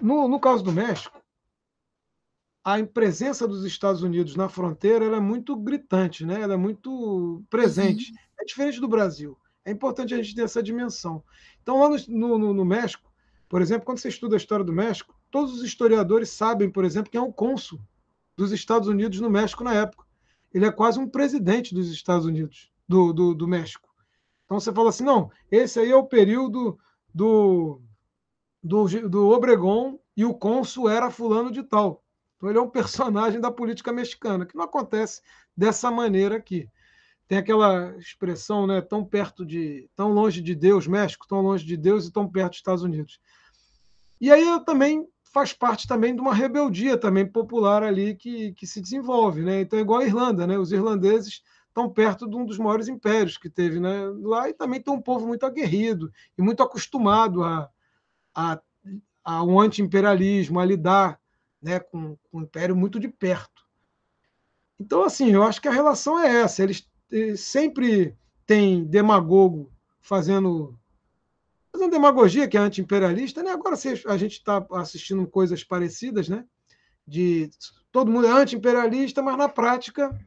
no, 0.00 0.28
no 0.28 0.40
caso 0.40 0.62
do 0.62 0.72
México, 0.72 1.20
a 2.62 2.82
presença 2.84 3.48
dos 3.48 3.64
Estados 3.64 4.02
Unidos 4.02 4.36
na 4.36 4.48
fronteira 4.48 5.04
é 5.04 5.20
muito 5.20 5.56
gritante, 5.56 6.24
né? 6.24 6.40
ela 6.40 6.54
é 6.54 6.56
muito 6.56 7.42
presente. 7.48 8.10
Uhum. 8.10 8.18
É 8.40 8.44
diferente 8.44 8.80
do 8.80 8.88
Brasil. 8.88 9.36
É 9.64 9.70
importante 9.70 10.14
a 10.14 10.16
gente 10.16 10.34
ter 10.34 10.42
essa 10.42 10.62
dimensão. 10.62 11.22
Então, 11.62 11.80
lá 11.80 11.88
no, 12.08 12.38
no, 12.38 12.54
no, 12.54 12.64
México, 12.64 13.10
por 13.48 13.60
exemplo, 13.60 13.84
quando 13.84 13.98
você 13.98 14.08
estuda 14.08 14.36
a 14.36 14.38
história 14.38 14.64
do 14.64 14.72
México, 14.72 15.14
todos 15.30 15.54
os 15.54 15.62
historiadores 15.62 16.30
sabem, 16.30 16.70
por 16.70 16.84
exemplo, 16.84 17.10
quem 17.10 17.20
é 17.20 17.24
o 17.24 17.32
cônsul 17.32 17.80
dos 18.36 18.52
Estados 18.52 18.88
Unidos 18.88 19.20
no 19.20 19.30
México 19.30 19.64
na 19.64 19.74
época. 19.74 20.04
Ele 20.52 20.66
é 20.66 20.72
quase 20.72 20.98
um 20.98 21.08
presidente 21.08 21.74
dos 21.74 21.90
Estados 21.90 22.26
Unidos 22.26 22.70
do, 22.88 23.12
do, 23.12 23.34
do 23.34 23.46
México. 23.46 23.88
Então 24.44 24.58
você 24.58 24.72
fala 24.72 24.88
assim, 24.88 25.04
não, 25.04 25.30
esse 25.50 25.78
aí 25.78 25.90
é 25.90 25.96
o 25.96 26.06
período 26.06 26.78
do, 27.14 27.80
do, 28.62 28.86
do 29.08 29.28
Obregon 29.28 29.98
e 30.16 30.24
o 30.24 30.34
cônsul 30.34 30.88
era 30.88 31.10
fulano 31.10 31.50
de 31.50 31.62
tal. 31.62 32.02
Então 32.36 32.48
ele 32.48 32.58
é 32.58 32.62
um 32.62 32.68
personagem 32.70 33.40
da 33.40 33.50
política 33.50 33.92
mexicana, 33.92 34.46
que 34.46 34.56
não 34.56 34.64
acontece 34.64 35.22
dessa 35.56 35.90
maneira 35.90 36.36
aqui. 36.36 36.68
Tem 37.26 37.38
aquela 37.38 37.96
expressão, 37.96 38.66
né, 38.66 38.80
tão 38.80 39.04
perto 39.04 39.46
de, 39.46 39.88
tão 39.94 40.12
longe 40.12 40.40
de 40.40 40.54
Deus, 40.54 40.86
México, 40.86 41.28
tão 41.28 41.40
longe 41.40 41.64
de 41.64 41.76
Deus 41.76 42.06
e 42.06 42.12
tão 42.12 42.28
perto 42.28 42.50
dos 42.50 42.58
Estados 42.58 42.82
Unidos. 42.82 43.20
E 44.20 44.30
aí 44.32 44.44
também 44.64 45.06
faz 45.32 45.52
parte 45.52 45.86
também 45.86 46.14
de 46.14 46.20
uma 46.20 46.34
rebeldia 46.34 46.96
também 46.96 47.24
popular 47.24 47.84
ali 47.84 48.16
que, 48.16 48.52
que 48.54 48.66
se 48.66 48.80
desenvolve, 48.80 49.42
né? 49.42 49.60
Então 49.60 49.78
é 49.78 49.82
igual 49.82 50.00
a 50.00 50.04
Irlanda, 50.04 50.44
né? 50.44 50.58
Os 50.58 50.72
irlandeses 50.72 51.42
tão 51.72 51.88
perto 51.88 52.28
de 52.28 52.36
um 52.36 52.44
dos 52.44 52.58
maiores 52.58 52.88
impérios 52.88 53.38
que 53.38 53.48
teve 53.48 53.78
né, 53.78 54.06
lá, 54.22 54.48
e 54.48 54.52
também 54.52 54.80
tem 54.80 54.92
um 54.92 55.00
povo 55.00 55.26
muito 55.26 55.46
aguerrido 55.46 56.12
e 56.36 56.42
muito 56.42 56.62
acostumado 56.62 57.44
a, 57.44 57.70
a, 58.34 58.60
um 59.44 59.60
anti-imperialismo, 59.60 60.58
a 60.58 60.64
lidar 60.64 61.20
né, 61.62 61.78
com, 61.80 62.16
com 62.30 62.38
o 62.38 62.42
império 62.42 62.74
muito 62.74 62.98
de 62.98 63.08
perto. 63.08 63.62
Então, 64.78 65.02
assim, 65.02 65.30
eu 65.30 65.42
acho 65.42 65.60
que 65.60 65.68
a 65.68 65.72
relação 65.72 66.18
é 66.18 66.40
essa. 66.40 66.62
Eles, 66.62 66.88
eles 67.10 67.40
sempre 67.40 68.16
têm 68.46 68.84
demagogo 68.84 69.70
fazendo 70.00 70.76
fazendo 71.72 71.92
demagogia 71.92 72.48
que 72.48 72.56
é 72.56 72.60
anti-imperialista, 72.60 73.42
né? 73.42 73.52
Agora 73.52 73.76
a 74.06 74.16
gente 74.16 74.32
está 74.32 74.66
assistindo 74.72 75.24
coisas 75.26 75.62
parecidas, 75.62 76.28
né? 76.28 76.44
De 77.06 77.48
todo 77.92 78.10
mundo 78.10 78.26
é 78.26 78.30
anti-imperialista, 78.30 79.22
mas 79.22 79.36
na 79.36 79.48
prática 79.48 80.18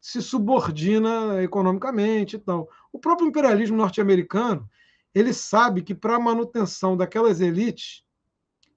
se 0.00 0.20
subordina 0.22 1.42
economicamente 1.42 2.36
e 2.36 2.38
tal. 2.38 2.68
O 2.92 2.98
próprio 2.98 3.28
imperialismo 3.28 3.76
norte-americano, 3.76 4.68
ele 5.14 5.32
sabe 5.32 5.82
que 5.82 5.94
para 5.94 6.16
a 6.16 6.20
manutenção 6.20 6.96
daquelas 6.96 7.40
elites 7.40 8.04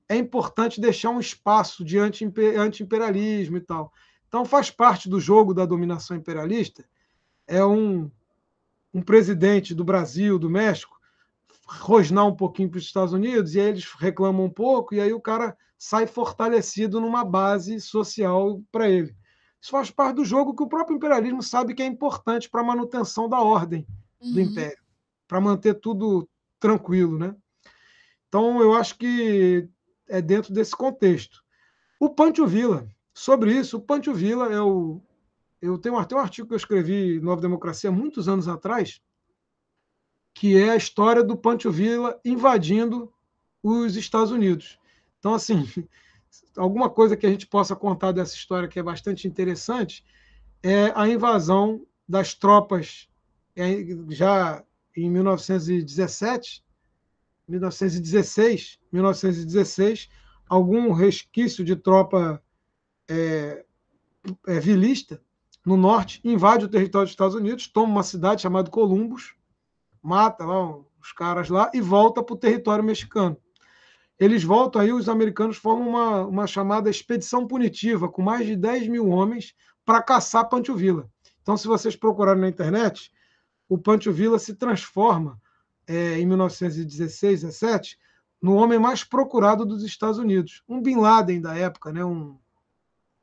é 0.09 0.15
importante 0.15 0.81
deixar 0.81 1.09
um 1.09 1.19
espaço 1.19 1.83
de 1.83 1.97
anti-imperialismo 1.97 3.57
e 3.57 3.61
tal. 3.61 3.91
Então 4.27 4.43
faz 4.43 4.69
parte 4.69 5.07
do 5.07 5.19
jogo 5.19 5.53
da 5.53 5.65
dominação 5.65 6.17
imperialista 6.17 6.83
é 7.47 7.63
um, 7.63 8.09
um 8.93 9.01
presidente 9.01 9.73
do 9.73 9.83
Brasil, 9.83 10.39
do 10.39 10.49
México, 10.49 10.97
rosnar 11.65 12.27
um 12.27 12.35
pouquinho 12.35 12.69
para 12.69 12.77
os 12.77 12.85
Estados 12.85 13.13
Unidos, 13.13 13.55
e 13.55 13.59
aí 13.59 13.67
eles 13.67 13.85
reclamam 13.97 14.45
um 14.45 14.49
pouco, 14.49 14.93
e 14.93 15.01
aí 15.01 15.13
o 15.13 15.21
cara 15.21 15.55
sai 15.77 16.07
fortalecido 16.07 17.01
numa 17.01 17.23
base 17.23 17.79
social 17.79 18.61
para 18.71 18.89
ele. 18.89 19.15
Isso 19.61 19.71
faz 19.71 19.89
parte 19.89 20.15
do 20.15 20.25
jogo 20.25 20.55
que 20.55 20.63
o 20.63 20.67
próprio 20.67 20.95
imperialismo 20.95 21.41
sabe 21.41 21.73
que 21.73 21.81
é 21.81 21.85
importante 21.85 22.49
para 22.49 22.61
a 22.61 22.65
manutenção 22.65 23.29
da 23.29 23.39
ordem 23.39 23.87
uhum. 24.21 24.33
do 24.33 24.41
império, 24.41 24.82
para 25.27 25.41
manter 25.41 25.75
tudo 25.75 26.27
tranquilo, 26.59 27.17
né? 27.17 27.35
Então, 28.27 28.61
eu 28.61 28.73
acho 28.73 28.97
que 28.97 29.69
é 30.09 30.21
dentro 30.21 30.53
desse 30.53 30.75
contexto. 30.75 31.43
O 31.99 32.09
Pancho 32.09 32.45
Villa, 32.45 32.87
sobre 33.13 33.53
isso, 33.53 33.77
o 33.77 33.81
Pancho 33.81 34.13
Villa 34.13 34.51
é 34.51 34.59
o. 34.59 35.01
Eu 35.61 35.77
tenho 35.77 35.97
até 35.97 36.15
um 36.15 36.19
artigo 36.19 36.47
que 36.47 36.53
eu 36.53 36.57
escrevi 36.57 37.19
Nova 37.19 37.41
Democracia 37.41 37.91
muitos 37.91 38.27
anos 38.27 38.47
atrás, 38.47 39.01
que 40.33 40.57
é 40.57 40.71
a 40.71 40.75
história 40.75 41.23
do 41.23 41.37
Pancho 41.37 41.71
Villa 41.71 42.19
invadindo 42.25 43.13
os 43.61 43.95
Estados 43.95 44.31
Unidos. 44.31 44.77
Então, 45.19 45.33
assim, 45.33 45.65
alguma 46.57 46.89
coisa 46.89 47.15
que 47.15 47.25
a 47.25 47.29
gente 47.29 47.47
possa 47.47 47.75
contar 47.75 48.11
dessa 48.11 48.35
história 48.35 48.67
que 48.67 48.79
é 48.79 48.83
bastante 48.83 49.27
interessante 49.27 50.03
é 50.61 50.91
a 50.95 51.07
invasão 51.07 51.85
das 52.07 52.33
tropas 52.33 53.07
é, 53.55 53.85
já 54.09 54.63
em 54.95 55.09
1917, 55.09 56.63
1916, 57.47 58.79
1916, 58.91 60.09
algum 60.47 60.91
resquício 60.91 61.63
de 61.63 61.75
tropa 61.75 62.41
é, 63.09 63.65
é, 64.47 64.59
vilista 64.59 65.21
no 65.65 65.77
norte 65.77 66.21
invade 66.23 66.65
o 66.65 66.69
território 66.69 67.05
dos 67.05 67.13
Estados 67.13 67.35
Unidos, 67.35 67.67
toma 67.67 67.91
uma 67.91 68.03
cidade 68.03 68.41
chamada 68.41 68.69
Columbus, 68.69 69.33
mata 70.01 70.45
lá 70.45 70.77
os 71.01 71.11
caras 71.13 71.49
lá 71.49 71.71
e 71.73 71.79
volta 71.79 72.21
para 72.21 72.33
o 72.33 72.37
território 72.37 72.83
mexicano. 72.83 73.37
Eles 74.19 74.43
voltam 74.43 74.81
aí, 74.81 74.91
os 74.91 75.09
americanos 75.09 75.57
formam 75.57 75.89
uma, 75.89 76.25
uma 76.25 76.47
chamada 76.47 76.89
expedição 76.89 77.47
punitiva, 77.47 78.07
com 78.09 78.21
mais 78.21 78.45
de 78.45 78.55
10 78.55 78.87
mil 78.87 79.09
homens, 79.09 79.53
para 79.85 80.01
caçar 80.01 80.47
Pancho 80.47 80.75
Villa. 80.75 81.09
Então, 81.41 81.57
se 81.57 81.67
vocês 81.67 81.95
procurarem 81.95 82.41
na 82.41 82.47
internet, 82.47 83.11
o 83.67 83.77
Pancho 83.77 84.11
Villa 84.11 84.37
se 84.39 84.55
transforma, 84.55 85.39
é, 85.87 86.19
em 86.19 86.25
1916, 86.25 87.41
17, 87.41 87.97
no 88.41 88.55
homem 88.55 88.79
mais 88.79 89.03
procurado 89.03 89.65
dos 89.65 89.83
Estados 89.83 90.17
Unidos. 90.17 90.63
Um 90.67 90.81
Bin 90.81 90.97
Laden 90.97 91.41
da 91.41 91.55
época, 91.55 91.91
né? 91.91 92.03
um, 92.03 92.37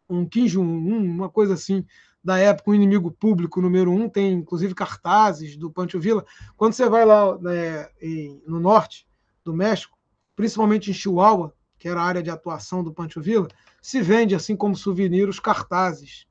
um 0.08 0.26
Kim 0.26 0.46
Jong-un, 0.46 1.04
uma 1.04 1.28
coisa 1.28 1.54
assim 1.54 1.84
da 2.22 2.38
época, 2.38 2.70
um 2.70 2.74
inimigo 2.74 3.10
público 3.10 3.60
número 3.60 3.90
um, 3.90 4.08
tem 4.08 4.32
inclusive 4.32 4.74
cartazes 4.74 5.56
do 5.56 5.70
Pancho 5.70 5.98
Villa. 5.98 6.24
Quando 6.56 6.74
você 6.74 6.88
vai 6.88 7.04
lá 7.04 7.38
né, 7.38 7.88
em, 8.00 8.42
no 8.46 8.60
norte 8.60 9.06
do 9.44 9.54
México, 9.54 9.96
principalmente 10.36 10.90
em 10.90 10.94
Chihuahua, 10.94 11.54
que 11.78 11.88
era 11.88 12.00
a 12.00 12.04
área 12.04 12.22
de 12.22 12.30
atuação 12.30 12.84
do 12.84 12.92
Pancho 12.92 13.22
Villa, 13.22 13.48
se 13.80 14.02
vende 14.02 14.34
assim 14.34 14.54
como 14.54 14.76
souvenir 14.76 15.28
os 15.28 15.40
cartazes 15.40 16.26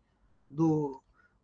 do 0.49 1.02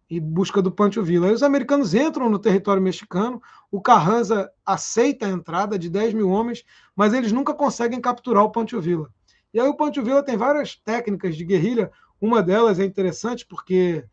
em 0.09 0.19
busca 0.19 0.61
do 0.61 0.71
Pancho 0.71 1.03
Villa. 1.03 1.27
Aí 1.27 1.33
os 1.33 1.43
americanos 1.43 1.93
entram 1.93 2.29
no 2.29 2.39
território 2.39 2.81
mexicano, 2.81 3.41
o 3.71 3.81
Carranza 3.81 4.51
aceita 4.65 5.25
a 5.25 5.29
entrada 5.29 5.79
de 5.79 5.89
10 5.89 6.13
mil 6.13 6.29
homens, 6.29 6.63
mas 6.95 7.13
eles 7.13 7.31
nunca 7.31 7.53
conseguem 7.53 7.99
capturar 7.99 8.43
o 8.43 8.51
Pancho 8.51 8.79
Villa. 8.79 9.09
E 9.53 9.59
aí 9.59 9.67
o 9.67 9.75
Pancho 9.75 10.03
Villa 10.03 10.21
tem 10.21 10.37
várias 10.37 10.75
técnicas 10.75 11.35
de 11.35 11.45
guerrilha, 11.45 11.91
uma 12.19 12.41
delas 12.41 12.79
é 12.79 12.85
interessante 12.85 13.45
porque 13.45 14.05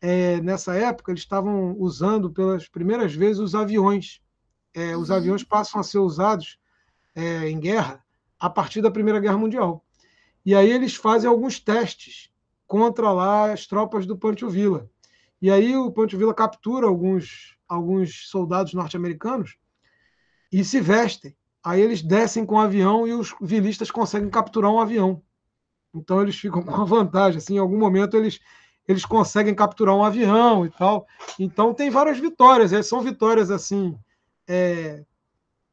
é, 0.00 0.40
nessa 0.40 0.74
época 0.74 1.12
eles 1.12 1.22
estavam 1.22 1.74
usando 1.78 2.30
pelas 2.30 2.68
primeiras 2.68 3.14
vezes 3.14 3.40
os 3.40 3.54
aviões. 3.54 4.20
É, 4.74 4.96
os 4.96 5.08
uhum. 5.08 5.16
aviões 5.16 5.44
passam 5.44 5.80
a 5.80 5.84
ser 5.84 5.98
usados 5.98 6.58
é, 7.14 7.48
em 7.48 7.58
guerra 7.58 8.04
a 8.38 8.50
partir 8.50 8.82
da 8.82 8.90
Primeira 8.90 9.20
Guerra 9.20 9.38
Mundial. 9.38 9.84
E 10.44 10.54
aí 10.54 10.70
eles 10.70 10.94
fazem 10.94 11.28
alguns 11.28 11.58
testes 11.58 12.30
contra 12.66 13.10
lá 13.12 13.52
as 13.52 13.66
tropas 13.66 14.04
do 14.04 14.16
Pancho 14.16 14.50
Villa. 14.50 14.90
E 15.44 15.50
aí 15.50 15.76
o 15.76 15.92
Pancho 15.92 16.16
Villa 16.16 16.32
captura 16.32 16.86
alguns, 16.86 17.54
alguns 17.68 18.30
soldados 18.30 18.72
norte-americanos 18.72 19.58
e 20.50 20.64
se 20.64 20.80
vestem. 20.80 21.36
Aí 21.62 21.82
eles 21.82 22.00
descem 22.00 22.46
com 22.46 22.54
o 22.54 22.60
avião 22.60 23.06
e 23.06 23.12
os 23.12 23.34
vilistas 23.42 23.90
conseguem 23.90 24.30
capturar 24.30 24.70
um 24.70 24.80
avião. 24.80 25.22
Então 25.92 26.22
eles 26.22 26.34
ficam 26.34 26.62
com 26.62 26.70
uma 26.72 26.86
vantagem. 26.86 27.36
Assim, 27.36 27.56
em 27.56 27.58
algum 27.58 27.76
momento 27.76 28.16
eles, 28.16 28.40
eles 28.88 29.04
conseguem 29.04 29.54
capturar 29.54 29.94
um 29.94 30.02
avião 30.02 30.64
e 30.64 30.70
tal. 30.70 31.06
Então 31.38 31.74
tem 31.74 31.90
várias 31.90 32.18
vitórias. 32.18 32.72
É, 32.72 32.82
são 32.82 33.02
vitórias 33.02 33.50
assim, 33.50 33.98
é, 34.48 35.04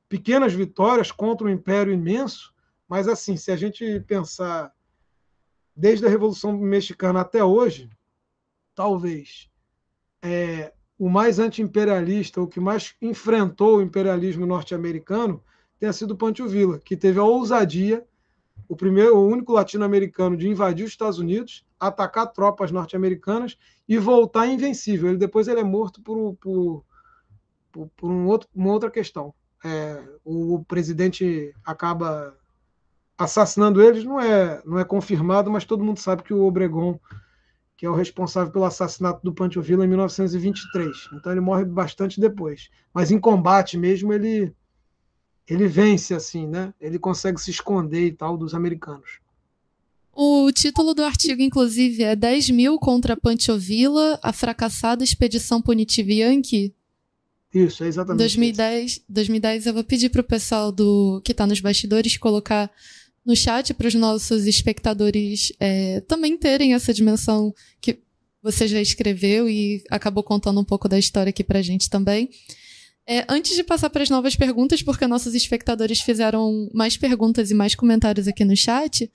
pequenas 0.10 0.52
vitórias 0.52 1.14
contra 1.14 1.48
um 1.48 1.50
império 1.50 1.94
imenso. 1.94 2.54
Mas 2.90 3.08
assim, 3.08 3.38
se 3.38 3.50
a 3.54 3.56
gente 3.56 4.02
pensar 4.02 4.74
desde 5.74 6.06
a 6.06 6.10
Revolução 6.10 6.52
Mexicana 6.58 7.22
até 7.22 7.42
hoje, 7.42 7.90
talvez 8.76 9.50
é, 10.22 10.72
o 10.98 11.10
mais 11.10 11.40
anti-imperialista, 11.40 12.42
o 12.42 12.48
que 12.48 12.60
mais 12.60 12.96
enfrentou 13.02 13.78
o 13.78 13.82
imperialismo 13.82 14.46
norte-americano, 14.46 15.44
tenha 15.80 15.92
sido 15.92 16.16
Pancho 16.16 16.48
Villa, 16.48 16.80
que 16.80 16.96
teve 16.96 17.20
a 17.20 17.24
ousadia, 17.24 18.06
o 18.70 18.76
primeiro, 18.76 19.18
o 19.18 19.28
único 19.28 19.52
latino-americano 19.52 20.38
de 20.38 20.48
invadir 20.48 20.86
os 20.86 20.92
Estados 20.92 21.18
Unidos, 21.18 21.66
atacar 21.80 22.28
tropas 22.28 22.72
norte-americanas 22.72 23.58
e 23.90 23.98
voltar 23.98 24.48
invencível. 24.48 25.10
Ele 25.10 25.18
depois 25.18 25.48
ele 25.48 25.60
é 25.60 25.64
morto 25.64 26.02
por, 26.02 26.36
por, 26.36 26.86
por, 27.72 27.90
por 27.98 28.12
um 28.12 28.28
outro, 28.28 28.48
uma 28.54 28.72
outra 28.72 28.92
questão. 28.92 29.34
É, 29.66 30.02
o 30.24 30.64
presidente 30.68 31.54
acaba 31.66 32.38
assassinando 33.18 33.82
eles, 33.82 34.04
não 34.04 34.20
é, 34.20 34.62
não 34.66 34.80
é 34.80 34.86
confirmado, 34.86 35.50
mas 35.52 35.66
todo 35.66 35.84
mundo 35.84 36.00
sabe 36.00 36.24
que 36.24 36.34
o 36.34 36.44
Obregon 36.44 37.00
que 37.82 37.86
é 37.88 37.90
o 37.90 37.96
responsável 37.96 38.54
pelo 38.54 38.66
assassinato 38.66 39.22
do 39.24 39.34
Pancho 39.34 39.60
Villa 39.60 39.84
em 39.84 39.88
1923. 39.88 41.10
Então 41.16 41.32
ele 41.32 41.42
morre 41.42 41.66
bastante 41.66 42.20
depois. 42.20 42.70
Mas 42.94 43.10
em 43.10 43.20
combate 43.20 43.76
mesmo 43.76 44.14
ele 44.14 44.54
ele 45.48 45.68
vence 45.68 46.14
assim, 46.14 46.46
né? 46.46 46.76
Ele 46.80 47.00
consegue 47.00 47.42
se 47.42 47.50
esconder 47.50 48.06
e 48.06 48.12
tal 48.12 48.38
dos 48.38 48.54
americanos. 48.54 49.20
O 50.14 50.52
título 50.52 50.94
do 50.94 51.04
artigo, 51.04 51.42
inclusive, 51.42 52.04
é 52.04 52.16
10 52.16 52.52
mil 52.52 52.78
contra 52.78 53.18
Pancho 53.18 53.58
Villa, 53.58 54.20
a 54.22 54.32
fracassada 54.32 55.04
expedição 55.04 55.60
punitiva 55.60 56.12
Yankee. 56.12 56.76
Isso, 57.52 57.84
é 57.84 57.88
exatamente 57.88 58.20
2010, 58.20 58.92
isso. 58.92 59.04
2010 59.10 59.66
eu 59.66 59.74
vou 59.74 59.84
pedir 59.84 60.10
para 60.10 60.22
o 60.22 60.24
pessoal 60.24 60.72
do 60.72 61.20
que 61.26 61.32
está 61.32 61.48
nos 61.48 61.60
bastidores 61.60 62.16
colocar 62.16 62.70
no 63.26 63.36
chat 63.36 63.74
para 63.74 63.88
os 63.88 63.94
nossos 63.94 64.46
espectadores 64.46 65.54
é, 65.60 66.02
também 66.02 66.38
terem 66.38 66.74
essa 66.74 66.94
dimensão 66.94 67.54
que 67.80 68.00
você 68.42 68.68
já 68.68 68.82
escreveu 68.82 69.48
e 69.48 69.84
acabou 69.90 70.24
contando 70.24 70.60
um 70.60 70.66
pouco 70.66 70.90
da 70.90 70.98
história 70.98 71.30
aqui 71.30 71.44
para 71.44 71.60
a 71.60 71.62
gente 71.62 71.90
também. 71.90 72.30
É, 73.08 73.26
antes 73.30 73.56
de 73.56 73.64
passar 73.64 73.90
para 73.90 74.04
as 74.04 74.10
novas 74.10 74.36
perguntas, 74.36 74.82
porque 74.82 75.08
nossos 75.08 75.36
espectadores 75.36 76.02
fizeram 76.02 76.70
mais 76.74 76.98
perguntas 76.98 77.52
e 77.52 77.54
mais 77.54 77.76
comentários 77.76 78.28
aqui 78.28 78.46
no 78.46 78.56
chat, 78.56 79.12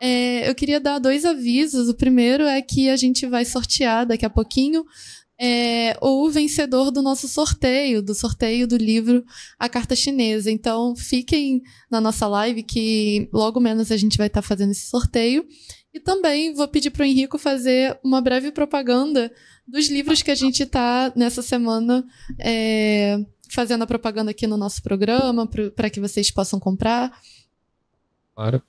é, 0.00 0.48
eu 0.48 0.54
queria 0.54 0.80
dar 0.80 0.98
dois 0.98 1.24
avisos. 1.24 1.88
O 1.88 1.94
primeiro 1.94 2.44
é 2.44 2.60
que 2.60 2.88
a 2.88 2.96
gente 2.96 3.26
vai 3.26 3.44
sortear 3.44 4.06
daqui 4.06 4.24
a 4.24 4.30
pouquinho 4.30 4.84
é, 5.38 5.96
o 6.00 6.30
vencedor 6.30 6.90
do 6.90 7.02
nosso 7.02 7.28
sorteio, 7.28 8.02
do 8.02 8.14
sorteio 8.14 8.66
do 8.66 8.76
livro 8.76 9.24
A 9.58 9.68
Carta 9.68 9.94
Chinesa. 9.94 10.50
Então, 10.50 10.96
fiquem 10.96 11.62
na 11.90 12.00
nossa 12.00 12.26
live 12.26 12.62
que 12.62 13.28
logo 13.32 13.60
menos 13.60 13.92
a 13.92 13.96
gente 13.96 14.16
vai 14.16 14.28
estar 14.28 14.42
tá 14.42 14.48
fazendo 14.48 14.70
esse 14.70 14.88
sorteio. 14.88 15.46
E 15.92 16.00
também 16.00 16.54
vou 16.54 16.68
pedir 16.68 16.90
para 16.90 17.02
o 17.02 17.06
Henrico 17.06 17.38
fazer 17.38 17.98
uma 18.04 18.20
breve 18.20 18.50
propaganda 18.50 19.32
dos 19.66 19.88
livros 19.88 20.22
que 20.22 20.30
a 20.30 20.34
gente 20.34 20.62
está 20.62 21.12
nessa 21.16 21.42
semana 21.42 22.04
é, 22.38 23.18
fazendo 23.50 23.82
a 23.82 23.86
propaganda 23.86 24.30
aqui 24.30 24.46
no 24.46 24.56
nosso 24.56 24.82
programa, 24.82 25.46
para 25.74 25.90
que 25.90 26.00
vocês 26.00 26.30
possam 26.30 26.60
comprar. 26.60 27.18
Claro. 28.34 28.62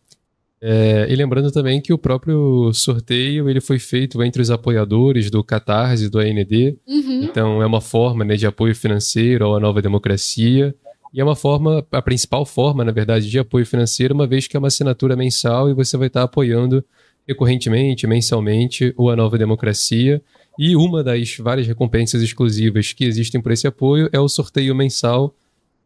É, 0.60 1.06
e 1.10 1.16
lembrando 1.16 1.52
também 1.52 1.80
que 1.80 1.94
o 1.94 1.98
próprio 1.98 2.72
sorteio 2.74 3.48
ele 3.50 3.62
foi 3.62 3.78
feito 3.78 4.22
entre 4.24 4.42
os 4.42 4.50
apoiadores 4.50 5.30
do 5.30 5.44
Catarse 5.44 6.06
e 6.06 6.10
do 6.10 6.20
AND. 6.20 6.78
Uhum. 6.88 7.24
Então 7.24 7.62
é 7.62 7.66
uma 7.66 7.82
forma 7.82 8.26
né, 8.26 8.36
de 8.36 8.48
apoio 8.48 8.76
financeiro 8.76 9.54
à 9.54 9.60
nova 9.60 9.82
democracia. 9.82 10.76
E 11.14 11.22
é 11.22 11.24
uma 11.24 11.36
forma, 11.36 11.86
a 11.92 12.02
principal 12.02 12.46
forma, 12.46 12.84
na 12.84 12.92
verdade, 12.92 13.30
de 13.30 13.40
apoio 13.40 13.66
financeiro, 13.66 14.14
uma 14.14 14.28
vez 14.28 14.48
que 14.48 14.58
é 14.58 14.60
uma 14.60 14.68
assinatura 14.68 15.16
mensal 15.16 15.70
e 15.70 15.74
você 15.74 15.96
vai 15.96 16.08
estar 16.08 16.24
apoiando 16.24 16.84
recorrentemente, 17.28 18.08
mensalmente, 18.08 18.94
o 18.98 19.10
A 19.10 19.16
Nova 19.16 19.38
Democracia. 19.38 20.22
E 20.58 20.76
uma 20.76 21.04
das 21.04 21.38
várias 21.38 21.68
recompensas 21.68 22.22
exclusivas 22.22 22.94
que 22.94 23.06
existem 23.06 23.40
por 23.40 23.52
esse 23.52 23.68
apoio 23.68 24.10
é 24.12 24.20
o 24.20 24.28
sorteio 24.28 24.74
mensal 24.74 25.34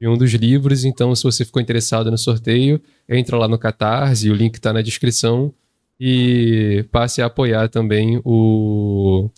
de 0.01 0.07
um 0.07 0.17
dos 0.17 0.33
livros. 0.33 0.83
Então, 0.83 1.13
se 1.13 1.23
você 1.23 1.45
ficou 1.45 1.61
interessado 1.61 2.09
no 2.09 2.17
sorteio, 2.17 2.81
entra 3.07 3.37
lá 3.37 3.47
no 3.47 3.59
Catarse, 3.59 4.31
o 4.31 4.33
link 4.33 4.55
está 4.55 4.73
na 4.73 4.81
descrição. 4.81 5.53
E 5.99 6.83
passe 6.91 7.21
a 7.21 7.27
apoiar 7.27 7.69
também 7.69 8.19
o, 8.25 9.29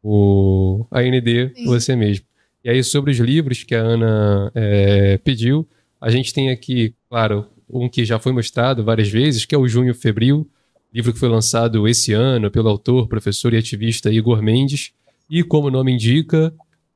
o 0.00 0.86
AND 0.92 1.52
Sim. 1.52 1.64
você 1.64 1.96
mesmo. 1.96 2.24
E 2.64 2.70
aí, 2.70 2.84
sobre 2.84 3.10
os 3.10 3.18
livros 3.18 3.64
que 3.64 3.74
a 3.74 3.80
Ana 3.80 4.52
é, 4.54 5.18
pediu, 5.18 5.68
a 6.00 6.08
gente 6.08 6.32
tem 6.32 6.50
aqui, 6.50 6.94
claro, 7.10 7.48
um 7.68 7.88
que 7.88 8.04
já 8.04 8.20
foi 8.20 8.30
mostrado 8.30 8.84
várias 8.84 9.08
vezes, 9.08 9.44
que 9.44 9.56
é 9.56 9.58
o 9.58 9.66
Junho 9.66 9.92
Febril, 9.92 10.48
livro 10.94 11.12
que 11.12 11.18
foi 11.18 11.28
lançado 11.28 11.88
esse 11.88 12.12
ano 12.12 12.48
pelo 12.48 12.68
autor, 12.68 13.08
professor 13.08 13.52
e 13.52 13.56
ativista 13.56 14.12
Igor 14.12 14.40
Mendes. 14.40 14.92
E 15.28 15.42
como 15.42 15.66
o 15.66 15.70
nome 15.72 15.92
indica, 15.92 16.54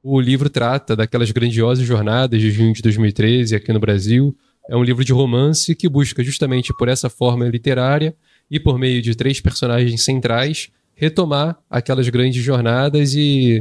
o 0.09 0.20
livro 0.20 0.49
trata 0.49 0.95
daquelas 0.95 1.33
grandiosas 1.33 1.85
jornadas 1.85 2.41
de 2.41 2.49
junho 2.53 2.73
de 2.73 2.81
2013 2.81 3.57
aqui 3.57 3.73
no 3.73 3.81
Brasil, 3.81 4.37
é 4.70 4.77
um 4.77 4.83
livro 4.85 5.05
de 5.05 5.12
romance 5.12 5.74
que 5.74 5.89
busca 5.89 6.23
justamente 6.23 6.73
por 6.78 6.87
essa 6.87 7.11
forma 7.11 7.45
literária 7.49 8.15
e 8.49 8.61
por 8.61 8.78
meio 8.78 9.03
de 9.03 9.16
três 9.16 9.41
personagens 9.41 10.05
centrais 10.05 10.70
retomar 10.95 11.59
aquelas 11.69 12.09
grandes 12.09 12.41
jornadas 12.41 13.15
e 13.16 13.61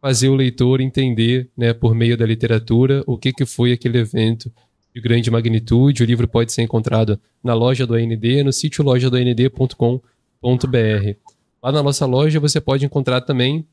fazer 0.00 0.30
o 0.30 0.34
leitor 0.34 0.80
entender, 0.80 1.50
né, 1.54 1.74
por 1.74 1.94
meio 1.94 2.16
da 2.16 2.24
literatura, 2.24 3.04
o 3.06 3.18
que, 3.18 3.30
que 3.30 3.44
foi 3.44 3.72
aquele 3.72 3.98
evento 3.98 4.50
de 4.94 5.00
grande 5.00 5.30
magnitude. 5.30 6.02
O 6.02 6.06
livro 6.06 6.26
pode 6.26 6.52
ser 6.52 6.62
encontrado 6.62 7.20
na 7.44 7.52
loja 7.52 7.86
do 7.86 7.94
AND, 7.94 8.42
no 8.42 8.52
sítio 8.52 8.82
lojadoand.com.br. 8.82 9.98
Lá 11.62 11.70
na 11.70 11.82
nossa 11.82 12.06
loja 12.06 12.40
você 12.40 12.62
pode 12.62 12.86
encontrar 12.86 13.20
também 13.20 13.66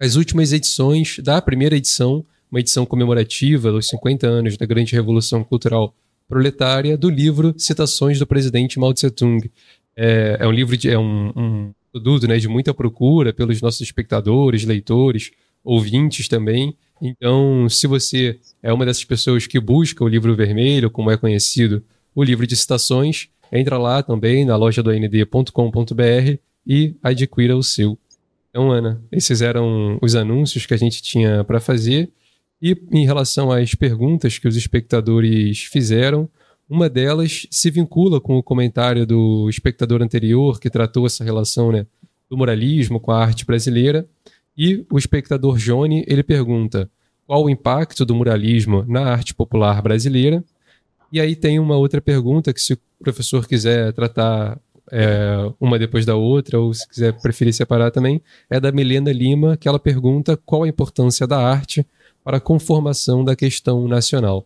as 0.00 0.16
últimas 0.16 0.52
edições 0.52 1.18
da 1.18 1.40
primeira 1.40 1.76
edição, 1.76 2.24
uma 2.50 2.60
edição 2.60 2.84
comemorativa 2.84 3.70
dos 3.70 3.88
50 3.88 4.26
anos 4.26 4.56
da 4.56 4.66
grande 4.66 4.94
revolução 4.94 5.42
cultural 5.44 5.94
proletária, 6.28 6.96
do 6.96 7.10
livro 7.10 7.54
Citações 7.58 8.18
do 8.18 8.26
Presidente 8.26 8.78
Mao 8.78 8.92
Tse 8.92 9.10
Tung. 9.10 9.50
É, 9.96 10.38
é 10.40 10.48
um 10.48 10.52
livro 10.52 10.76
de, 10.76 10.88
é 10.90 10.98
um, 10.98 11.32
um 11.36 11.74
produto 11.92 12.26
né, 12.26 12.38
de 12.38 12.48
muita 12.48 12.72
procura 12.72 13.32
pelos 13.32 13.60
nossos 13.60 13.82
espectadores, 13.82 14.64
leitores, 14.64 15.30
ouvintes 15.62 16.28
também. 16.28 16.76
Então, 17.00 17.68
se 17.68 17.86
você 17.86 18.38
é 18.62 18.72
uma 18.72 18.86
dessas 18.86 19.04
pessoas 19.04 19.46
que 19.46 19.60
busca 19.60 20.02
o 20.02 20.08
livro 20.08 20.34
vermelho, 20.34 20.90
como 20.90 21.10
é 21.10 21.16
conhecido, 21.16 21.84
o 22.14 22.22
livro 22.22 22.46
de 22.46 22.56
citações, 22.56 23.28
entra 23.52 23.76
lá 23.76 24.02
também 24.02 24.44
na 24.44 24.56
loja 24.56 24.82
do 24.82 24.90
AND.com.br 24.90 26.38
e 26.66 26.96
adquira 27.02 27.56
o 27.56 27.62
seu. 27.62 27.98
Então, 28.52 28.70
Ana, 28.70 29.02
esses 29.10 29.40
eram 29.40 29.98
os 30.02 30.14
anúncios 30.14 30.66
que 30.66 30.74
a 30.74 30.76
gente 30.76 31.02
tinha 31.02 31.42
para 31.42 31.58
fazer. 31.58 32.12
E 32.60 32.76
em 32.92 33.06
relação 33.06 33.50
às 33.50 33.74
perguntas 33.74 34.38
que 34.38 34.46
os 34.46 34.56
espectadores 34.56 35.64
fizeram, 35.64 36.28
uma 36.68 36.88
delas 36.88 37.46
se 37.50 37.70
vincula 37.70 38.20
com 38.20 38.36
o 38.36 38.42
comentário 38.42 39.06
do 39.06 39.48
espectador 39.48 40.02
anterior 40.02 40.60
que 40.60 40.68
tratou 40.68 41.06
essa 41.06 41.24
relação 41.24 41.72
né, 41.72 41.86
do 42.28 42.36
moralismo 42.36 43.00
com 43.00 43.10
a 43.10 43.22
arte 43.22 43.46
brasileira. 43.46 44.06
E 44.56 44.84
o 44.92 44.98
espectador 44.98 45.56
Johnny, 45.56 46.04
ele 46.06 46.22
pergunta 46.22 46.90
qual 47.26 47.44
o 47.44 47.50
impacto 47.50 48.04
do 48.04 48.14
muralismo 48.14 48.84
na 48.86 49.00
arte 49.00 49.34
popular 49.34 49.80
brasileira. 49.80 50.44
E 51.10 51.20
aí 51.20 51.34
tem 51.34 51.58
uma 51.58 51.76
outra 51.76 52.02
pergunta 52.02 52.52
que 52.52 52.60
se 52.60 52.74
o 52.74 52.78
professor 52.98 53.48
quiser 53.48 53.94
tratar 53.94 54.60
é, 54.92 55.50
uma 55.58 55.78
depois 55.78 56.04
da 56.04 56.14
outra, 56.14 56.60
ou 56.60 56.74
se 56.74 56.86
quiser 56.86 57.18
preferir 57.18 57.54
separar 57.54 57.90
também, 57.90 58.20
é 58.50 58.60
da 58.60 58.70
Milena 58.70 59.10
Lima, 59.10 59.56
que 59.56 59.66
ela 59.66 59.78
pergunta 59.78 60.36
qual 60.36 60.64
a 60.64 60.68
importância 60.68 61.26
da 61.26 61.38
arte 61.38 61.86
para 62.22 62.36
a 62.36 62.40
conformação 62.40 63.24
da 63.24 63.34
questão 63.34 63.88
nacional. 63.88 64.44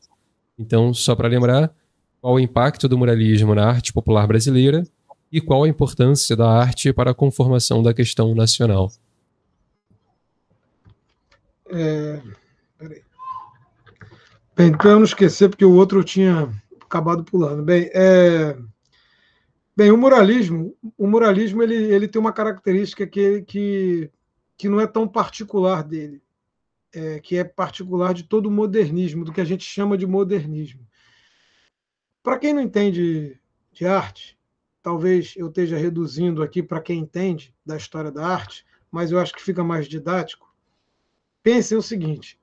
Então, 0.57 0.95
só 0.95 1.17
para 1.17 1.29
lembrar, 1.29 1.75
qual 2.21 2.35
o 2.35 2.41
impacto 2.41 2.89
do 2.89 2.97
muralismo 2.97 3.57
na 3.57 3.67
arte 3.67 3.93
popular 3.93 4.27
brasileira 4.29 4.85
e 5.33 5.41
qual 5.41 5.65
a 5.65 5.69
importância 5.69 6.37
da 6.37 6.49
arte 6.49 6.93
para 6.93 7.11
a 7.11 7.15
conformação 7.15 7.83
da 7.83 7.93
questão 7.93 8.33
nacional. 8.33 8.93
É. 11.69 12.23
Bem, 14.57 14.73
para 14.73 14.91
eu 14.91 14.97
não 14.97 15.05
esquecer, 15.05 15.49
porque 15.49 15.65
o 15.65 15.75
outro 15.75 15.99
eu 15.99 16.05
tinha 16.05 16.49
acabado 16.81 17.25
pulando. 17.25 17.63
Bem, 17.63 17.91
é, 17.93 18.57
bem 19.77 19.91
o 19.91 19.97
muralismo, 19.97 20.77
o 20.97 21.07
muralismo 21.07 21.63
ele, 21.63 21.77
ele 21.77 22.09
tem 22.09 22.21
uma 22.21 22.33
característica 22.33 23.07
que, 23.07 23.43
que, 23.43 24.11
que 24.57 24.69
não 24.69 24.81
é 24.81 24.87
tão 24.87 25.07
particular 25.07 25.85
dele, 25.85 26.23
é, 26.95 27.21
que 27.21 27.37
é 27.37 27.45
particular 27.45 28.15
de 28.15 28.25
todo 28.25 28.47
o 28.47 28.51
modernismo, 28.51 29.25
do 29.25 29.33
que 29.33 29.41
a 29.41 29.45
gente 29.45 29.65
chama 29.65 29.99
de 29.99 30.07
modernismo. 30.07 30.87
Para 32.23 32.39
quem 32.39 32.55
não 32.55 32.63
entende 32.63 33.39
de 33.73 33.87
arte, 33.87 34.39
talvez 34.83 35.35
eu 35.37 35.49
esteja 35.49 35.77
reduzindo 35.77 36.43
aqui 36.43 36.63
para 36.63 36.81
quem 36.81 37.01
entende 37.01 37.55
da 37.65 37.77
história 37.77 38.11
da 38.11 38.27
arte, 38.27 38.65
mas 38.91 39.13
eu 39.13 39.21
acho 39.21 39.35
que 39.35 39.43
fica 39.43 39.63
mais 39.63 39.87
didático 39.87 40.47
Pensem 41.47 41.79
o 41.79 41.83
seguinte: 41.83 42.37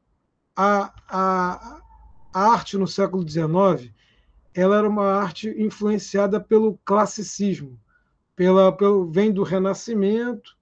a, 0.55 0.93
a, 1.09 1.81
a 2.33 2.51
arte 2.53 2.77
no 2.77 2.87
século 2.87 3.27
XIX 3.27 3.93
ela 4.53 4.77
era 4.77 4.87
uma 4.87 5.05
arte 5.05 5.49
influenciada 5.57 6.39
pelo 6.39 6.77
classicismo, 6.85 7.79
pela, 8.35 8.71
pelo, 8.71 9.09
vem 9.09 9.31
do 9.31 9.43
Renascimento 9.43 10.57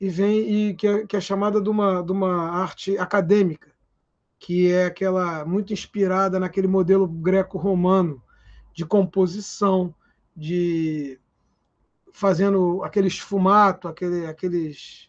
e 0.00 0.08
vem 0.08 0.68
e 0.68 0.74
que 0.74 0.86
é, 0.86 1.06
que 1.06 1.16
é 1.16 1.20
chamada 1.20 1.60
de 1.60 1.68
uma, 1.68 2.02
de 2.02 2.12
uma 2.12 2.50
arte 2.50 2.98
acadêmica, 2.98 3.72
que 4.38 4.70
é 4.70 4.86
aquela 4.86 5.44
muito 5.44 5.72
inspirada 5.72 6.38
naquele 6.38 6.66
modelo 6.66 7.06
greco-romano 7.06 8.22
de 8.72 8.84
composição, 8.84 9.94
de 10.36 11.18
fazendo 12.12 12.82
aquele 12.82 13.08
esfumato, 13.08 13.88
aquele, 13.88 14.26
aqueles 14.26 15.08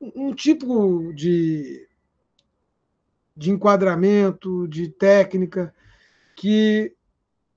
um 0.00 0.34
tipo 0.34 1.12
de, 1.12 1.88
de 3.36 3.50
enquadramento, 3.50 4.68
de 4.68 4.88
técnica 4.88 5.74
que 6.36 6.94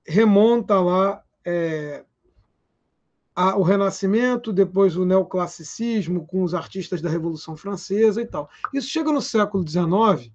remonta 0.08 0.80
lá 0.80 1.22
é, 1.44 2.02
a, 3.36 3.56
o 3.56 3.62
Renascimento, 3.62 4.52
depois 4.52 4.96
o 4.96 5.04
neoclassicismo 5.04 6.26
com 6.26 6.42
os 6.42 6.54
artistas 6.54 7.02
da 7.02 7.10
Revolução 7.10 7.56
Francesa 7.56 8.22
e 8.22 8.26
tal. 8.26 8.48
Isso 8.72 8.88
chega 8.88 9.12
no 9.12 9.20
século 9.20 9.68
XIX 9.68 10.32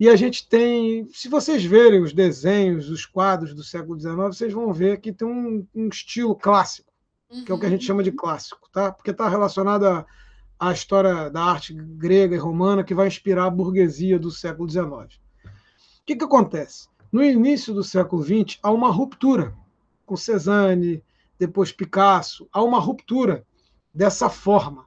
e 0.00 0.08
a 0.08 0.16
gente 0.16 0.48
tem, 0.48 1.08
se 1.12 1.28
vocês 1.28 1.64
verem 1.64 2.02
os 2.02 2.12
desenhos, 2.12 2.88
os 2.88 3.04
quadros 3.04 3.54
do 3.54 3.62
século 3.62 4.00
XIX, 4.00 4.16
vocês 4.16 4.52
vão 4.52 4.72
ver 4.72 5.00
que 5.00 5.12
tem 5.12 5.28
um, 5.28 5.66
um 5.74 5.88
estilo 5.88 6.34
clássico, 6.34 6.90
que 7.44 7.52
é 7.52 7.54
o 7.54 7.58
que 7.58 7.66
a 7.66 7.70
gente 7.70 7.82
uhum. 7.82 7.86
chama 7.86 8.02
de 8.02 8.12
clássico, 8.12 8.68
tá? 8.72 8.90
Porque 8.90 9.10
está 9.10 9.28
relacionado 9.28 10.06
a 10.58 10.72
história 10.72 11.28
da 11.28 11.42
arte 11.42 11.74
grega 11.74 12.34
e 12.34 12.38
romana 12.38 12.82
que 12.82 12.94
vai 12.94 13.06
inspirar 13.06 13.44
a 13.44 13.50
burguesia 13.50 14.18
do 14.18 14.30
século 14.30 14.68
XIX. 14.68 14.86
O 14.86 15.08
que, 16.06 16.16
que 16.16 16.24
acontece? 16.24 16.88
No 17.10 17.22
início 17.22 17.72
do 17.72 17.82
século 17.82 18.22
XX, 18.22 18.58
há 18.62 18.70
uma 18.70 18.90
ruptura 18.90 19.56
com 20.04 20.16
Cezanne, 20.16 21.02
depois 21.38 21.72
Picasso, 21.72 22.48
há 22.52 22.62
uma 22.62 22.78
ruptura 22.78 23.46
dessa 23.94 24.28
forma. 24.28 24.86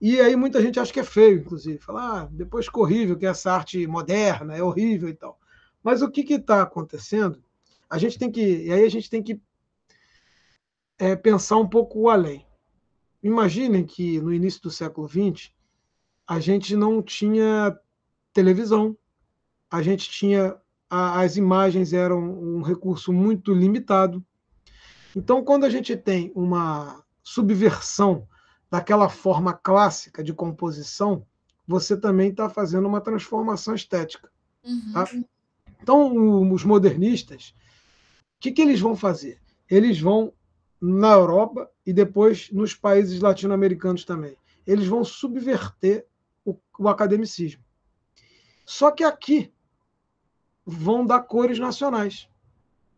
E 0.00 0.20
aí 0.20 0.36
muita 0.36 0.60
gente 0.60 0.78
acha 0.78 0.92
que 0.92 1.00
é 1.00 1.04
feio, 1.04 1.40
inclusive. 1.40 1.78
Fala, 1.78 2.22
ah, 2.22 2.28
depois 2.30 2.68
que 2.68 2.78
horrível, 2.78 3.16
que 3.16 3.26
essa 3.26 3.52
arte 3.52 3.86
moderna 3.86 4.54
é 4.54 4.62
horrível 4.62 5.08
e 5.08 5.14
tal. 5.14 5.40
Mas 5.82 6.02
o 6.02 6.10
que 6.10 6.20
está 6.34 6.62
acontecendo? 6.62 7.42
A 7.88 7.98
gente 7.98 8.18
tem 8.18 8.30
que, 8.30 8.64
e 8.64 8.72
aí 8.72 8.84
a 8.84 8.88
gente 8.88 9.08
tem 9.08 9.22
que 9.22 9.40
é, 10.98 11.16
pensar 11.16 11.56
um 11.56 11.68
pouco 11.68 12.08
além. 12.08 12.46
Imaginem 13.22 13.84
que 13.84 14.20
no 14.20 14.32
início 14.32 14.60
do 14.62 14.70
século 14.70 15.08
XX 15.08 15.50
a 16.26 16.38
gente 16.40 16.76
não 16.76 17.02
tinha 17.02 17.76
televisão, 18.32 18.96
a 19.70 19.82
gente 19.82 20.10
tinha 20.10 20.56
a, 20.88 21.20
as 21.20 21.36
imagens 21.36 21.92
eram 21.92 22.18
um 22.18 22.62
recurso 22.62 23.12
muito 23.12 23.52
limitado. 23.52 24.24
Então, 25.14 25.42
quando 25.42 25.64
a 25.64 25.70
gente 25.70 25.96
tem 25.96 26.30
uma 26.34 27.02
subversão 27.22 28.26
daquela 28.70 29.08
forma 29.08 29.52
clássica 29.52 30.22
de 30.22 30.32
composição, 30.32 31.26
você 31.66 31.96
também 31.96 32.30
está 32.30 32.48
fazendo 32.48 32.86
uma 32.86 33.00
transformação 33.00 33.74
estética. 33.74 34.30
Uhum. 34.64 34.92
Tá? 34.92 35.08
Então, 35.82 36.52
os 36.52 36.64
modernistas, 36.64 37.54
o 38.36 38.40
que, 38.40 38.52
que 38.52 38.62
eles 38.62 38.80
vão 38.80 38.94
fazer? 38.94 39.40
Eles 39.68 40.00
vão 40.00 40.32
na 40.80 41.12
Europa 41.12 41.70
e 41.84 41.92
depois 41.92 42.50
nos 42.50 42.74
países 42.74 43.20
latino-americanos 43.20 44.04
também. 44.04 44.36
Eles 44.66 44.86
vão 44.86 45.04
subverter 45.04 46.06
o, 46.44 46.56
o 46.78 46.88
academicismo. 46.88 47.62
Só 48.64 48.90
que 48.90 49.04
aqui 49.04 49.52
vão 50.66 51.06
dar 51.06 51.20
cores 51.20 51.58
nacionais, 51.58 52.28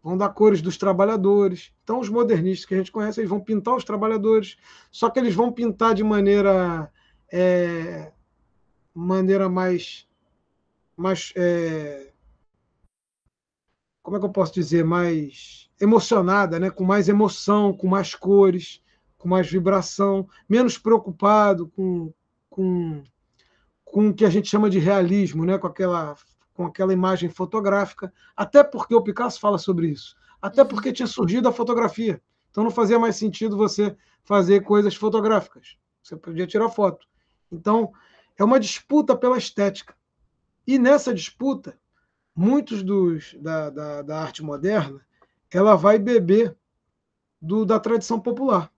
vão 0.02 0.16
dar 0.16 0.30
cores 0.30 0.62
dos 0.62 0.78
trabalhadores. 0.78 1.72
Então, 1.84 2.00
os 2.00 2.08
modernistas 2.08 2.64
que 2.64 2.74
a 2.74 2.78
gente 2.78 2.90
conhece, 2.90 3.20
eles 3.20 3.30
vão 3.30 3.40
pintar 3.40 3.76
os 3.76 3.84
trabalhadores, 3.84 4.56
só 4.90 5.10
que 5.10 5.18
eles 5.18 5.34
vão 5.34 5.52
pintar 5.52 5.94
de 5.94 6.02
maneira 6.02 6.90
é, 7.30 8.10
maneira 8.94 9.48
mais 9.48 10.08
mais 10.96 11.32
é, 11.36 12.10
como 14.08 14.16
é 14.16 14.20
que 14.20 14.26
eu 14.26 14.32
posso 14.32 14.54
dizer 14.54 14.84
mais 14.84 15.68
emocionada, 15.78 16.58
né? 16.58 16.70
com 16.70 16.82
mais 16.82 17.10
emoção, 17.10 17.74
com 17.74 17.86
mais 17.86 18.14
cores, 18.14 18.82
com 19.18 19.28
mais 19.28 19.50
vibração, 19.50 20.26
menos 20.48 20.78
preocupado 20.78 21.68
com, 21.68 22.12
com, 22.48 23.02
com 23.84 24.08
o 24.08 24.14
que 24.14 24.24
a 24.24 24.30
gente 24.30 24.48
chama 24.48 24.70
de 24.70 24.78
realismo, 24.78 25.44
né? 25.44 25.58
com, 25.58 25.66
aquela, 25.66 26.16
com 26.58 26.66
aquela 26.66 26.92
imagem 26.92 27.30
fotográfica, 27.30 28.12
até 28.36 28.64
porque 28.64 28.92
o 28.92 29.00
Picasso 29.00 29.38
fala 29.38 29.58
sobre 29.58 29.90
isso, 29.90 30.16
até 30.42 30.62
uhum. 30.62 30.68
porque 30.68 30.92
tinha 30.92 31.06
surgido 31.06 31.46
a 31.46 31.52
fotografia. 31.52 32.20
Então 32.50 32.64
não 32.64 32.70
fazia 32.72 32.98
mais 32.98 33.14
sentido 33.14 33.56
você 33.56 33.96
fazer 34.24 34.64
coisas 34.64 34.96
fotográficas. 34.96 35.76
Você 36.02 36.16
podia 36.16 36.48
tirar 36.48 36.68
foto. 36.68 37.06
Então, 37.52 37.92
é 38.36 38.42
uma 38.42 38.58
disputa 38.58 39.16
pela 39.16 39.38
estética. 39.38 39.94
E 40.66 40.80
nessa 40.80 41.14
disputa, 41.14 41.78
muitos 42.34 42.82
dos 42.82 43.36
da, 43.40 43.70
da, 43.70 44.02
da 44.02 44.20
arte 44.20 44.42
moderna, 44.42 45.00
ela 45.52 45.76
vai 45.76 45.96
beber 45.96 46.56
do, 47.40 47.64
da 47.64 47.78
tradição 47.78 48.18
popular. 48.18 48.68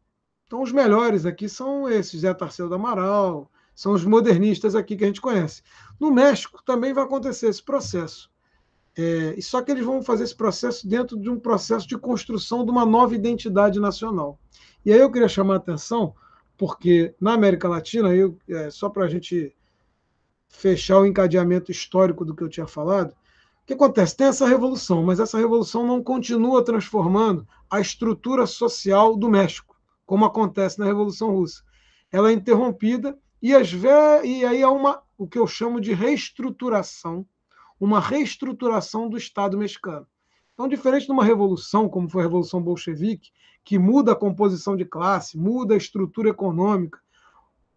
Então, 0.47 0.61
os 0.61 0.71
melhores 0.71 1.25
aqui 1.25 1.49
são 1.49 1.89
esses, 1.89 2.21
Zé 2.21 2.35
Tarceu 2.35 2.69
do 2.69 2.75
Amaral, 2.75 3.51
são 3.81 3.93
os 3.93 4.05
modernistas 4.05 4.77
aqui 4.77 4.95
que 4.95 5.05
a 5.05 5.07
gente 5.07 5.23
conhece. 5.23 5.63
No 5.99 6.11
México 6.11 6.63
também 6.67 6.93
vai 6.93 7.03
acontecer 7.03 7.49
esse 7.49 7.63
processo. 7.63 8.31
É, 8.95 9.41
só 9.41 9.63
que 9.63 9.71
eles 9.71 9.87
vão 9.87 10.03
fazer 10.03 10.25
esse 10.25 10.37
processo 10.37 10.87
dentro 10.87 11.19
de 11.19 11.31
um 11.31 11.41
processo 11.41 11.89
de 11.89 11.97
construção 11.97 12.63
de 12.63 12.71
uma 12.71 12.85
nova 12.85 13.15
identidade 13.15 13.81
nacional. 13.81 14.39
E 14.85 14.93
aí 14.93 15.01
eu 15.01 15.11
queria 15.11 15.31
chamar 15.31 15.55
a 15.55 15.57
atenção, 15.57 16.15
porque 16.59 17.15
na 17.19 17.33
América 17.33 17.71
Latina, 17.71 18.15
eu, 18.15 18.37
é, 18.51 18.69
só 18.69 18.91
para 18.91 19.07
a 19.07 19.09
gente 19.09 19.57
fechar 20.47 20.99
o 20.99 21.07
encadeamento 21.07 21.71
histórico 21.71 22.23
do 22.23 22.37
que 22.37 22.45
eu 22.45 22.51
tinha 22.51 22.67
falado, 22.67 23.13
o 23.13 23.67
que 23.67 23.73
acontece? 23.73 24.15
Tem 24.15 24.27
essa 24.27 24.47
revolução, 24.47 25.03
mas 25.03 25.21
essa 25.21 25.39
revolução 25.39 25.87
não 25.87 26.03
continua 26.03 26.63
transformando 26.63 27.49
a 27.71 27.81
estrutura 27.81 28.47
social 28.47 29.17
do 29.17 29.31
México, 29.31 29.75
como 30.05 30.27
acontece 30.27 30.79
na 30.79 30.85
Revolução 30.85 31.31
Russa. 31.31 31.63
Ela 32.13 32.29
é 32.29 32.35
interrompida 32.35 33.17
e, 33.43 33.55
as 33.55 33.73
e 33.73 34.45
aí 34.45 34.63
há 34.63 34.71
uma, 34.71 35.03
o 35.17 35.27
que 35.27 35.39
eu 35.39 35.47
chamo 35.47 35.81
de 35.81 35.93
reestruturação, 35.93 37.27
uma 37.79 38.01
reestruturação 38.01 39.09
do 39.09 39.17
Estado 39.17 39.57
mexicano. 39.57 40.07
Então, 40.53 40.69
diferente 40.69 41.07
de 41.07 41.13
uma 41.13 41.25
revolução, 41.25 41.89
como 41.89 42.09
foi 42.09 42.21
a 42.21 42.25
Revolução 42.25 42.63
Bolchevique, 42.63 43.31
que 43.65 43.79
muda 43.79 44.13
a 44.13 44.17
composição 44.17 44.77
de 44.77 44.85
classe, 44.85 45.39
muda 45.39 45.75
a 45.75 45.79
estrutura 45.79 46.29
econômica 46.29 47.01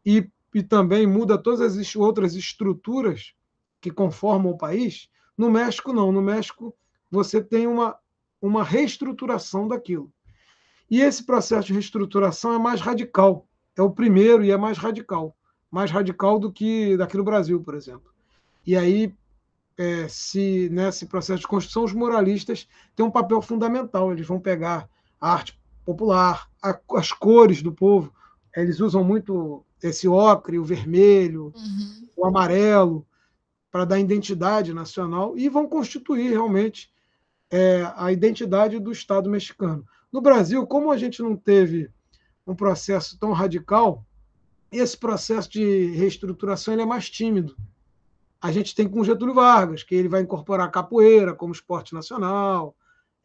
e, 0.06 0.30
e 0.54 0.62
também 0.62 1.08
muda 1.08 1.38
todas 1.38 1.62
as 1.62 1.96
outras 1.96 2.36
estruturas 2.36 3.34
que 3.80 3.90
conformam 3.90 4.52
o 4.52 4.58
país, 4.58 5.10
no 5.38 5.50
México, 5.50 5.94
não. 5.94 6.12
No 6.12 6.22
México, 6.22 6.76
você 7.10 7.44
tem 7.44 7.68
uma, 7.68 7.98
uma 8.42 8.64
reestruturação 8.64 9.68
daquilo. 9.68 10.12
E 10.90 11.02
esse 11.02 11.26
processo 11.26 11.68
de 11.68 11.74
reestruturação 11.74 12.54
é 12.54 12.60
mais 12.60 12.82
radical. 12.82 13.48
É 13.76 13.82
o 13.82 13.92
primeiro 13.92 14.44
e 14.44 14.52
é 14.52 14.58
mais 14.58 14.78
radical. 14.78 15.36
Mais 15.74 15.90
radical 15.90 16.38
do 16.38 16.52
que 16.52 16.96
daqui 16.96 17.18
no 17.18 17.24
Brasil, 17.24 17.60
por 17.60 17.74
exemplo. 17.74 18.14
E 18.64 18.78
aí, 18.78 19.12
é, 19.76 20.08
se 20.08 20.70
nesse 20.72 21.08
processo 21.08 21.40
de 21.40 21.48
construção, 21.48 21.84
os 21.84 21.94
moralistas 21.94 22.68
têm 22.96 23.04
um 23.04 23.10
papel 23.10 23.42
fundamental. 23.42 24.12
Eles 24.12 24.28
vão 24.28 24.40
pegar 24.40 24.88
a 25.20 25.34
arte 25.34 25.60
popular, 25.84 26.48
a, 26.62 26.80
as 26.92 27.12
cores 27.12 27.64
do 27.64 27.72
povo. 27.72 28.14
Eles 28.56 28.80
usam 28.80 29.04
muito 29.04 29.66
esse 29.82 30.08
ocre, 30.08 30.60
o 30.60 30.64
vermelho, 30.64 31.52
uhum. 31.56 32.08
o 32.18 32.28
amarelo, 32.28 33.04
para 33.72 33.84
dar 33.84 34.00
identidade 34.00 34.76
nacional 34.76 35.36
e 35.36 35.50
vão 35.50 35.68
constituir 35.68 36.30
realmente 36.30 36.94
é, 37.50 37.92
a 37.96 38.12
identidade 38.12 38.78
do 38.78 38.92
Estado 38.92 39.28
mexicano. 39.28 39.84
No 40.12 40.22
Brasil, 40.22 40.68
como 40.68 40.92
a 40.92 40.98
gente 40.98 41.24
não 41.24 41.36
teve 41.36 41.90
um 42.46 42.54
processo 42.54 43.18
tão 43.18 43.32
radical, 43.32 44.06
esse 44.78 44.98
processo 44.98 45.50
de 45.50 45.92
reestruturação 45.92 46.74
é 46.74 46.86
mais 46.86 47.10
tímido. 47.10 47.56
A 48.42 48.52
gente 48.52 48.76
tem 48.76 48.88
com 48.88 49.04
Getúlio 49.04 49.34
Vargas, 49.34 49.84
que 49.84 49.96
ele 49.96 50.10
vai 50.10 50.22
incorporar 50.22 50.68
a 50.68 50.72
capoeira 50.72 51.34
como 51.34 51.54
esporte 51.54 51.94
nacional, 51.94 52.76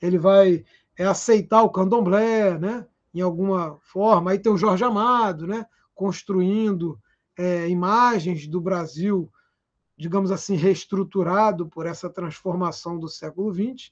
ele 0.01 0.19
vai 0.19 0.65
é, 0.97 1.05
aceitar 1.05 1.63
o 1.63 1.71
candomblé, 1.71 2.59
né, 2.59 2.87
em 3.13 3.21
alguma 3.21 3.77
forma. 3.81 4.31
Aí 4.31 4.39
tem 4.39 4.53
o 4.53 4.59
Jorge 4.59 4.85
Amado, 4.85 5.47
né, 5.47 5.67
construindo 5.95 6.99
é, 7.37 7.69
imagens 7.69 8.47
do 8.47 8.61
Brasil 8.61 9.31
digamos 9.99 10.31
assim, 10.31 10.55
reestruturado 10.55 11.67
por 11.67 11.85
essa 11.85 12.09
transformação 12.09 12.99
do 12.99 13.09
século 13.09 13.53
XX, 13.53 13.91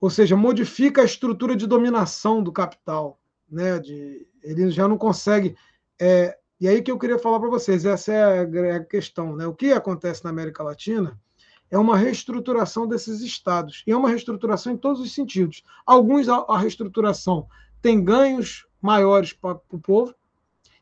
ou 0.00 0.08
seja, 0.08 0.36
modifica 0.36 1.02
a 1.02 1.04
estrutura 1.04 1.56
de 1.56 1.66
dominação 1.66 2.40
do 2.40 2.52
capital. 2.52 3.20
Né? 3.50 3.80
De, 3.80 4.26
ele 4.42 4.70
já 4.70 4.86
não 4.86 4.96
consegue. 4.96 5.56
É, 6.00 6.36
e 6.60 6.68
aí 6.68 6.82
que 6.82 6.90
eu 6.90 6.98
queria 6.98 7.18
falar 7.18 7.38
para 7.38 7.48
vocês, 7.48 7.84
essa 7.84 8.12
é 8.12 8.70
a 8.72 8.84
questão. 8.84 9.36
Né? 9.36 9.46
O 9.46 9.54
que 9.54 9.72
acontece 9.72 10.24
na 10.24 10.30
América 10.30 10.62
Latina 10.62 11.18
é 11.70 11.78
uma 11.78 11.96
reestruturação 11.96 12.88
desses 12.88 13.20
estados, 13.20 13.84
e 13.86 13.92
é 13.92 13.96
uma 13.96 14.08
reestruturação 14.08 14.72
em 14.72 14.76
todos 14.76 15.00
os 15.00 15.14
sentidos. 15.14 15.62
Alguns, 15.86 16.28
a 16.28 16.58
reestruturação 16.58 17.46
tem 17.80 18.02
ganhos 18.02 18.66
maiores 18.82 19.32
para 19.32 19.60
o 19.70 19.78
povo, 19.78 20.14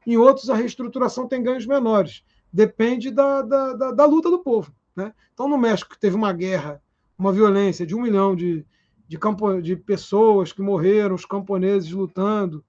em 0.06 0.16
outros, 0.16 0.48
a 0.48 0.54
reestruturação 0.54 1.28
tem 1.28 1.42
ganhos 1.42 1.66
menores 1.66 2.22
depende 2.52 3.10
da, 3.10 3.42
da, 3.42 3.72
da, 3.74 3.92
da 3.92 4.04
luta 4.04 4.30
do 4.30 4.38
povo. 4.40 4.72
Né? 4.96 5.12
Então, 5.32 5.48
no 5.48 5.58
México, 5.58 5.96
teve 5.98 6.16
uma 6.16 6.32
guerra, 6.32 6.82
uma 7.18 7.32
violência 7.32 7.86
de 7.86 7.94
um 7.94 8.02
milhão 8.02 8.34
de, 8.34 8.64
de, 9.06 9.18
campo, 9.18 9.60
de 9.60 9.76
pessoas 9.76 10.52
que 10.52 10.62
morreram, 10.62 11.14
os 11.14 11.24
camponeses 11.24 11.90
lutando, 11.90 12.64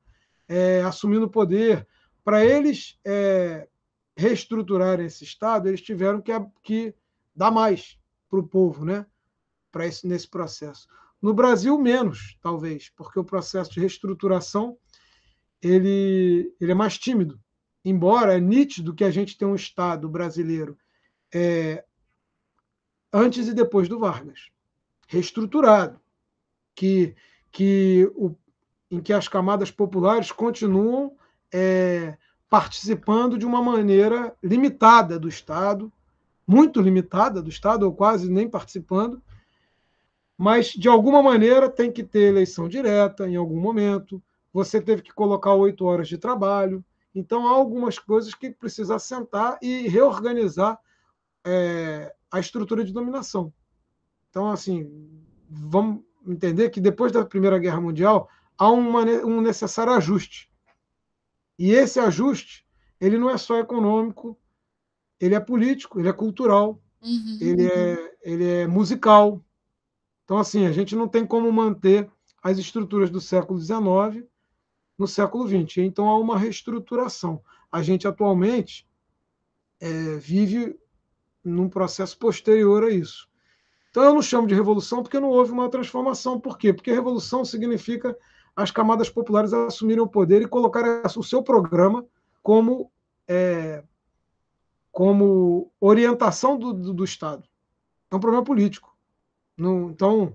é, 0.48 0.82
assumindo 0.82 1.26
o 1.26 1.30
poder. 1.30 1.88
Para 2.24 2.46
eles 2.46 3.00
é, 3.06 3.68
reestruturarem 4.16 5.06
esse 5.06 5.24
Estado, 5.24 5.68
eles 5.68 5.82
tiveram 5.82 6.22
que, 6.22 6.32
que 6.62 6.96
dar 7.36 7.52
mais 7.52 8.00
para 8.30 8.40
o 8.40 8.48
povo 8.48 8.86
né? 8.86 9.06
para 9.72 9.86
esse, 9.88 10.08
nesse 10.08 10.28
processo. 10.28 10.88
No 11.22 11.34
Brasil, 11.34 11.78
menos, 11.80 12.38
talvez, 12.41 12.90
porque 12.90 13.20
o 13.20 13.26
processo 13.26 13.72
de 13.72 13.80
reestruturação 13.80 14.78
ele, 15.62 16.54
ele 16.60 16.72
é 16.72 16.76
mais 16.76 16.98
tímido 16.98 17.40
embora 17.84 18.36
é 18.36 18.40
nítido 18.40 18.94
que 18.94 19.04
a 19.04 19.12
gente 19.12 19.38
tem 19.38 19.48
um 19.48 19.56
Estado 19.56 20.10
brasileiro 20.10 20.78
é, 21.34 21.84
antes 23.12 23.48
e 23.48 23.54
depois 23.54 23.88
do 23.88 24.00
Vargas, 24.00 24.50
reestruturado, 25.08 26.00
que, 26.76 27.16
que 27.52 28.12
o, 28.16 28.36
em 28.91 29.02
que 29.02 29.14
as 29.14 29.28
camadas 29.28 29.72
populares 29.72 30.32
continuam 30.32 31.18
é, 31.54 32.18
participando 32.50 33.38
de 33.38 33.46
uma 33.46 33.62
maneira 33.62 34.36
limitada 34.44 35.20
do 35.20 35.28
Estado, 35.28 35.92
muito 36.46 36.82
limitada 36.82 37.42
do 37.42 37.50
Estado, 37.50 37.84
ou 37.84 37.94
quase 37.94 38.30
nem 38.30 38.50
participando, 38.50 39.22
mas 40.38 40.68
de 40.68 40.88
alguma 40.88 41.22
maneira 41.22 41.70
tem 41.70 41.92
que 41.92 42.04
ter 42.04 42.22
eleição 42.22 42.68
direta 42.68 43.28
em 43.28 43.36
algum 43.36 43.60
momento. 43.60 44.22
Você 44.54 44.82
teve 44.82 45.02
que 45.02 45.14
colocar 45.14 45.54
oito 45.54 45.86
horas 45.86 46.08
de 46.08 46.18
trabalho, 46.18 46.84
então, 47.14 47.48
há 47.48 47.52
algumas 47.52 47.98
coisas 47.98 48.34
que 48.34 48.52
precisa 48.52 49.00
sentar 49.00 49.58
e 49.62 49.88
reorganizar 49.88 50.80
é, 51.46 52.14
a 52.32 52.40
estrutura 52.40 52.84
de 52.84 52.94
dominação. 52.94 53.52
Então, 54.30 54.50
assim, 54.50 54.90
vamos 55.50 56.04
entender 56.28 56.70
que 56.70 56.80
depois 56.80 57.12
da 57.12 57.26
Primeira 57.26 57.58
Guerra 57.58 57.82
Mundial 57.82 58.30
há 58.58 58.70
um 58.72 59.42
necessário 59.42 59.94
ajuste. 59.94 60.49
E 61.60 61.72
esse 61.72 61.99
ajuste, 61.99 62.65
ele 62.99 63.19
não 63.19 63.30
é 63.30 63.38
só 63.38 63.60
econômico, 63.60 64.36
ele 65.19 65.36
é 65.36 65.40
político, 65.40 65.99
ele 65.99 66.07
é 66.07 66.14
cultural, 66.14 66.81
uhum, 67.02 67.38
ele. 67.40 67.68
É, 67.68 68.10
ele 68.22 68.45
é 68.45 68.68
musical. 68.68 69.44
Então, 70.23 70.38
assim, 70.38 70.65
a 70.65 70.72
gente 70.72 70.95
não 70.95 71.07
tem 71.07 71.26
como 71.26 71.52
manter 71.52 72.10
as 72.44 72.57
estruturas 72.57 73.10
do 73.10 73.22
século 73.22 73.60
XIX 73.60 74.27
no 74.98 75.07
século 75.07 75.48
XX. 75.48 75.77
Então 75.77 76.07
há 76.10 76.18
uma 76.18 76.38
reestruturação. 76.38 77.41
A 77.72 77.81
gente 77.81 78.07
atualmente 78.07 78.86
é, 79.80 80.18
vive 80.18 80.77
num 81.44 81.69
processo 81.69 82.18
posterior 82.18 82.84
a 82.84 82.90
isso. 82.90 83.30
Então 83.90 84.03
eu 84.03 84.14
não 84.14 84.22
chamo 84.22 84.48
de 84.48 84.53
revolução 84.53 85.02
porque 85.02 85.19
não 85.19 85.30
houve 85.30 85.52
uma 85.52 85.69
transformação. 85.69 86.40
Por 86.40 86.57
quê? 86.57 86.73
Porque 86.73 86.91
revolução 86.91 87.44
significa 87.44 88.15
as 88.56 88.72
camadas 88.72 89.10
populares 89.10 89.54
assumirem 89.54 90.04
o 90.04 90.08
poder 90.08 90.42
e 90.42 90.48
colocarem 90.48 91.02
o 91.16 91.24
seu 91.24 91.42
programa 91.42 92.06
como, 92.42 92.92
é, 93.28 93.84
como 94.92 95.72
orientação 95.80 96.58
do, 96.58 96.74
do, 96.74 96.94
do, 96.94 97.04
Estado. 97.04 97.44
É 98.12 98.16
um 98.16 98.20
problema 98.20 98.44
político. 98.44 98.96
Não, 99.58 99.90
então, 99.90 100.34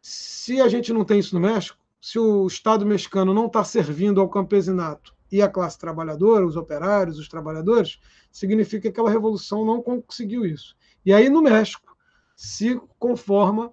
se 0.00 0.60
a 0.60 0.68
gente 0.68 0.92
não 0.92 1.04
tem 1.04 1.18
isso 1.18 1.34
no 1.34 1.40
México, 1.40 1.78
se 2.00 2.18
o 2.18 2.46
Estado 2.46 2.84
mexicano 2.84 3.32
não 3.32 3.46
está 3.46 3.62
servindo 3.62 4.20
ao 4.20 4.28
campesinato 4.28 5.14
e 5.30 5.40
à 5.40 5.48
classe 5.48 5.78
trabalhadora, 5.78 6.46
os 6.46 6.56
operários, 6.56 7.18
os 7.18 7.28
trabalhadores, 7.28 8.00
significa 8.30 8.82
que 8.82 8.88
aquela 8.88 9.10
revolução 9.10 9.64
não 9.64 9.80
conseguiu 9.80 10.44
isso. 10.44 10.76
E 11.06 11.12
aí, 11.12 11.28
no 11.28 11.40
México, 11.40 11.96
se 12.36 12.80
conforma 12.98 13.72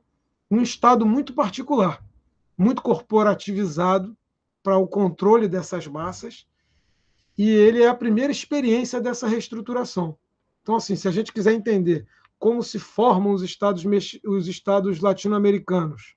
um 0.49 0.61
Estado 0.61 1.05
muito 1.05 1.33
particular, 1.33 2.03
muito 2.59 2.81
corporativizado 2.81 4.17
para 4.61 4.77
o 4.77 4.85
controle 4.85 5.47
dessas 5.47 5.87
massas, 5.87 6.45
e 7.37 7.49
ele 7.49 7.81
é 7.81 7.87
a 7.87 7.95
primeira 7.95 8.33
experiência 8.33 8.99
dessa 8.99 9.25
reestruturação. 9.29 10.17
Então, 10.61 10.75
assim, 10.75 10.93
se 10.97 11.07
a 11.07 11.11
gente 11.11 11.31
quiser 11.31 11.53
entender 11.53 12.05
como 12.37 12.61
se 12.61 12.77
formam 12.77 13.31
os 13.31 13.41
estados, 13.41 13.85
os 14.25 14.47
estados 14.49 14.99
latino-americanos, 14.99 16.15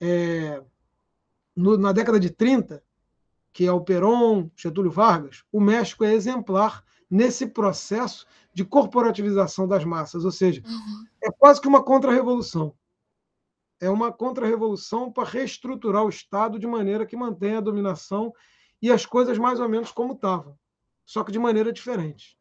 é, 0.00 0.62
na 1.56 1.90
década 1.90 2.20
de 2.20 2.30
30, 2.30 2.80
que 3.52 3.66
é 3.66 3.72
o 3.72 3.80
Perón, 3.80 4.48
Getúlio 4.56 4.92
Vargas, 4.92 5.42
o 5.50 5.60
México 5.60 6.04
é 6.04 6.14
exemplar 6.14 6.84
nesse 7.10 7.48
processo 7.48 8.26
de 8.52 8.64
corporativização 8.64 9.66
das 9.66 9.84
massas, 9.84 10.24
ou 10.24 10.30
seja, 10.30 10.62
uhum. 10.64 11.04
é 11.20 11.32
quase 11.32 11.60
que 11.60 11.66
uma 11.66 11.82
contra-revolução. 11.82 12.72
É 13.80 13.90
uma 13.90 14.12
contra-revolução 14.12 15.12
para 15.12 15.28
reestruturar 15.28 16.04
o 16.04 16.08
Estado 16.08 16.58
de 16.58 16.66
maneira 16.66 17.06
que 17.06 17.16
mantenha 17.16 17.58
a 17.58 17.62
dominação 17.62 18.32
e 18.80 18.90
as 18.90 19.04
coisas 19.04 19.38
mais 19.38 19.60
ou 19.60 19.68
menos 19.68 19.90
como 19.90 20.14
estavam, 20.14 20.56
só 21.04 21.24
que 21.24 21.32
de 21.32 21.38
maneira 21.38 21.72
diferente. 21.72 22.36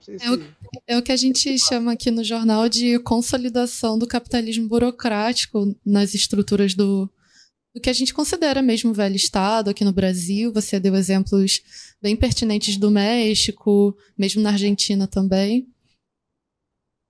Se... 0.00 0.16
É, 0.20 0.30
o, 0.30 0.54
é 0.86 0.98
o 0.98 1.02
que 1.02 1.12
a 1.12 1.16
gente 1.16 1.58
chama 1.58 1.92
aqui 1.92 2.10
no 2.10 2.22
jornal 2.22 2.68
de 2.68 2.98
consolidação 3.00 3.98
do 3.98 4.06
capitalismo 4.06 4.68
burocrático 4.68 5.76
nas 5.84 6.14
estruturas 6.14 6.74
do, 6.74 7.10
do 7.74 7.80
que 7.80 7.90
a 7.90 7.92
gente 7.92 8.14
considera 8.14 8.62
mesmo 8.62 8.92
velho 8.92 9.16
Estado 9.16 9.70
aqui 9.70 9.84
no 9.84 9.92
Brasil. 9.92 10.52
Você 10.52 10.78
deu 10.78 10.94
exemplos 10.94 11.62
bem 12.00 12.16
pertinentes 12.16 12.76
do 12.76 12.90
México, 12.90 13.96
mesmo 14.16 14.42
na 14.42 14.50
Argentina 14.50 15.06
também. 15.06 15.68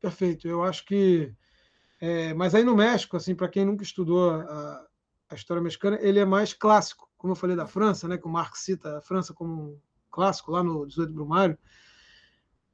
Perfeito. 0.00 0.46
Eu 0.46 0.62
acho 0.62 0.84
que. 0.84 1.32
É, 2.00 2.32
mas 2.34 2.54
aí 2.54 2.62
no 2.62 2.76
México, 2.76 3.16
assim, 3.16 3.34
para 3.34 3.48
quem 3.48 3.64
nunca 3.64 3.82
estudou 3.82 4.30
a, 4.30 4.86
a, 5.30 5.34
história 5.34 5.62
mexicana, 5.62 5.98
ele 6.00 6.18
é 6.18 6.24
mais 6.24 6.52
clássico. 6.52 7.08
Como 7.16 7.32
eu 7.32 7.36
falei 7.36 7.56
da 7.56 7.66
França, 7.66 8.06
né, 8.06 8.16
que 8.16 8.26
o 8.26 8.30
Marx 8.30 8.60
cita 8.60 8.98
a 8.98 9.00
França 9.00 9.34
como 9.34 9.52
um 9.52 9.78
clássico 10.10 10.52
lá 10.52 10.62
no 10.62 10.86
18 10.86 11.12
Brumário. 11.12 11.58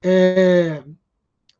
É, 0.03 0.85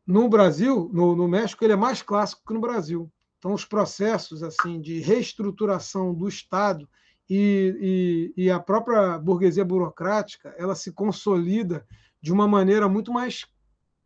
no 0.05 0.29
Brasil, 0.29 0.89
no, 0.93 1.15
no 1.15 1.27
México, 1.27 1.63
ele 1.63 1.73
é 1.73 1.77
mais 1.77 2.03
clássico 2.03 2.43
que 2.45 2.53
no 2.53 2.61
Brasil. 2.61 3.11
Então, 3.39 3.53
os 3.53 3.65
processos 3.65 4.43
assim 4.43 4.79
de 4.79 4.99
reestruturação 4.99 6.13
do 6.13 6.27
Estado 6.27 6.87
e, 7.27 8.31
e, 8.37 8.43
e, 8.45 8.51
a 8.51 8.59
própria 8.59 9.17
burguesia 9.17 9.65
burocrática 9.65 10.53
ela 10.57 10.75
se 10.75 10.91
consolida 10.91 11.85
de 12.21 12.31
uma 12.31 12.47
maneira 12.47 12.87
muito 12.87 13.11
mais 13.11 13.47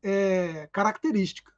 é, 0.02 0.70
característica. 0.72 1.52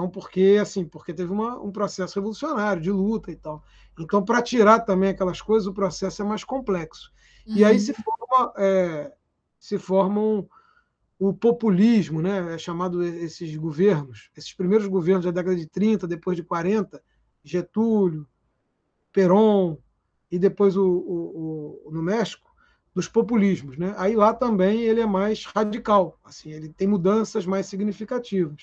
Então, 0.00 0.08
porque 0.08 0.56
assim, 0.60 0.86
porque 0.86 1.12
teve 1.12 1.30
uma, 1.30 1.60
um 1.60 1.70
processo 1.70 2.14
revolucionário 2.18 2.80
de 2.80 2.90
luta 2.90 3.30
e 3.30 3.36
tal. 3.36 3.62
Então, 3.98 4.24
para 4.24 4.40
tirar 4.40 4.80
também 4.80 5.10
aquelas 5.10 5.42
coisas, 5.42 5.66
o 5.66 5.74
processo 5.74 6.22
é 6.22 6.24
mais 6.24 6.42
complexo. 6.42 7.12
Uhum. 7.46 7.56
E 7.56 7.64
aí 7.64 7.74
uhum. 7.74 7.80
se 7.80 7.92
forma, 7.92 8.52
é, 8.56 9.12
se 9.58 9.78
formam 9.78 10.48
o 11.18 11.34
populismo, 11.34 12.22
né, 12.22 12.54
é 12.54 12.56
chamado 12.56 13.04
esses 13.04 13.54
governos, 13.54 14.30
esses 14.34 14.54
primeiros 14.54 14.86
governos 14.86 15.26
da 15.26 15.30
década 15.30 15.54
de 15.54 15.66
30, 15.66 16.08
depois 16.08 16.34
de 16.34 16.42
40, 16.42 17.02
Getúlio, 17.44 18.26
Perón 19.12 19.76
e 20.30 20.38
depois 20.38 20.78
o, 20.78 20.86
o, 20.86 21.82
o, 21.84 21.90
no 21.90 22.02
México, 22.02 22.48
dos 22.94 23.06
populismos, 23.06 23.76
né? 23.76 23.94
Aí 23.98 24.16
lá 24.16 24.32
também 24.32 24.80
ele 24.80 25.00
é 25.00 25.06
mais 25.06 25.44
radical, 25.44 26.18
assim, 26.24 26.52
ele 26.52 26.70
tem 26.70 26.88
mudanças 26.88 27.44
mais 27.44 27.66
significativas. 27.66 28.56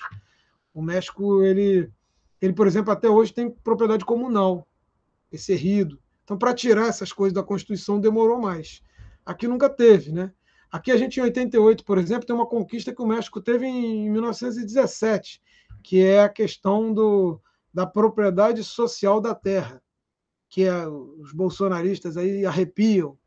O 0.78 0.82
México 0.82 1.42
ele 1.42 1.90
ele, 2.40 2.52
por 2.52 2.68
exemplo, 2.68 2.92
até 2.92 3.08
hoje 3.08 3.32
tem 3.32 3.50
propriedade 3.50 4.04
comunal, 4.04 4.64
esse 5.30 5.54
rido. 5.56 5.98
Então, 6.22 6.38
para 6.38 6.54
tirar 6.54 6.86
essas 6.86 7.12
coisas 7.12 7.32
da 7.34 7.42
Constituição 7.42 8.00
demorou 8.00 8.38
mais. 8.38 8.80
Aqui 9.26 9.48
nunca 9.48 9.68
teve, 9.68 10.12
né? 10.12 10.32
Aqui 10.70 10.92
a 10.92 10.96
gente, 10.96 11.18
em 11.18 11.22
88, 11.24 11.84
por 11.84 11.98
exemplo, 11.98 12.26
tem 12.26 12.36
uma 12.36 12.46
conquista 12.46 12.94
que 12.94 13.02
o 13.02 13.06
México 13.06 13.40
teve 13.40 13.66
em 13.66 14.08
1917, 14.10 15.42
que 15.82 16.00
é 16.00 16.22
a 16.22 16.28
questão 16.28 16.92
do, 16.92 17.40
da 17.74 17.84
propriedade 17.86 18.62
social 18.62 19.20
da 19.20 19.34
terra, 19.34 19.82
que 20.48 20.62
é, 20.62 20.86
os 20.86 21.32
bolsonaristas 21.32 22.16
aí 22.16 22.46
arrepiam. 22.46 23.18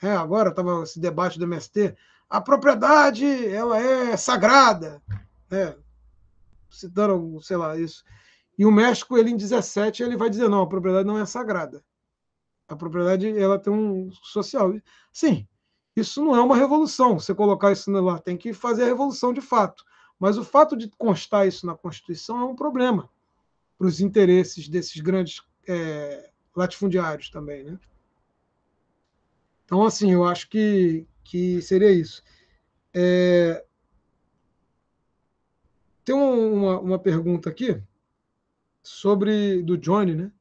É, 0.00 0.12
agora 0.12 0.50
estava 0.50 0.82
esse 0.84 0.98
debate 0.98 1.38
do 1.38 1.44
MST. 1.44 1.94
A 2.30 2.40
propriedade 2.40 3.26
ela 3.48 3.78
é 3.78 4.16
sagrada, 4.16 5.02
né? 5.50 5.76
Citando, 6.70 7.40
sei 7.42 7.56
lá, 7.56 7.76
isso. 7.76 8.04
E 8.58 8.66
o 8.66 8.72
México, 8.72 9.16
ele 9.16 9.30
em 9.30 9.36
17, 9.36 10.02
ele 10.02 10.16
vai 10.16 10.28
dizer, 10.28 10.48
não, 10.48 10.62
a 10.62 10.66
propriedade 10.66 11.06
não 11.06 11.18
é 11.18 11.24
sagrada. 11.26 11.84
A 12.66 12.76
propriedade 12.76 13.38
ela 13.38 13.58
tem 13.58 13.72
um 13.72 14.10
social. 14.22 14.74
Sim, 15.12 15.46
isso 15.96 16.22
não 16.22 16.36
é 16.36 16.40
uma 16.40 16.56
revolução, 16.56 17.18
você 17.18 17.34
colocar 17.34 17.72
isso 17.72 17.90
lá, 17.90 18.18
tem 18.18 18.36
que 18.36 18.52
fazer 18.52 18.84
a 18.84 18.86
revolução 18.86 19.32
de 19.32 19.40
fato. 19.40 19.84
Mas 20.18 20.36
o 20.36 20.44
fato 20.44 20.76
de 20.76 20.88
constar 20.98 21.46
isso 21.46 21.66
na 21.66 21.76
Constituição 21.76 22.40
é 22.40 22.44
um 22.44 22.56
problema 22.56 23.08
para 23.78 23.86
os 23.86 24.00
interesses 24.00 24.68
desses 24.68 25.00
grandes 25.00 25.40
é, 25.68 26.30
latifundiários 26.54 27.30
também. 27.30 27.64
Né? 27.64 27.78
Então, 29.64 29.84
assim, 29.84 30.12
eu 30.12 30.24
acho 30.24 30.48
que, 30.48 31.06
que 31.22 31.62
seria 31.62 31.92
isso. 31.92 32.22
É... 32.92 33.64
Tem 36.08 36.16
uma, 36.16 36.80
uma 36.80 36.98
pergunta 36.98 37.50
aqui 37.50 37.82
sobre 38.82 39.60
do 39.60 39.76
Johnny, 39.76 40.14
né? 40.14 40.32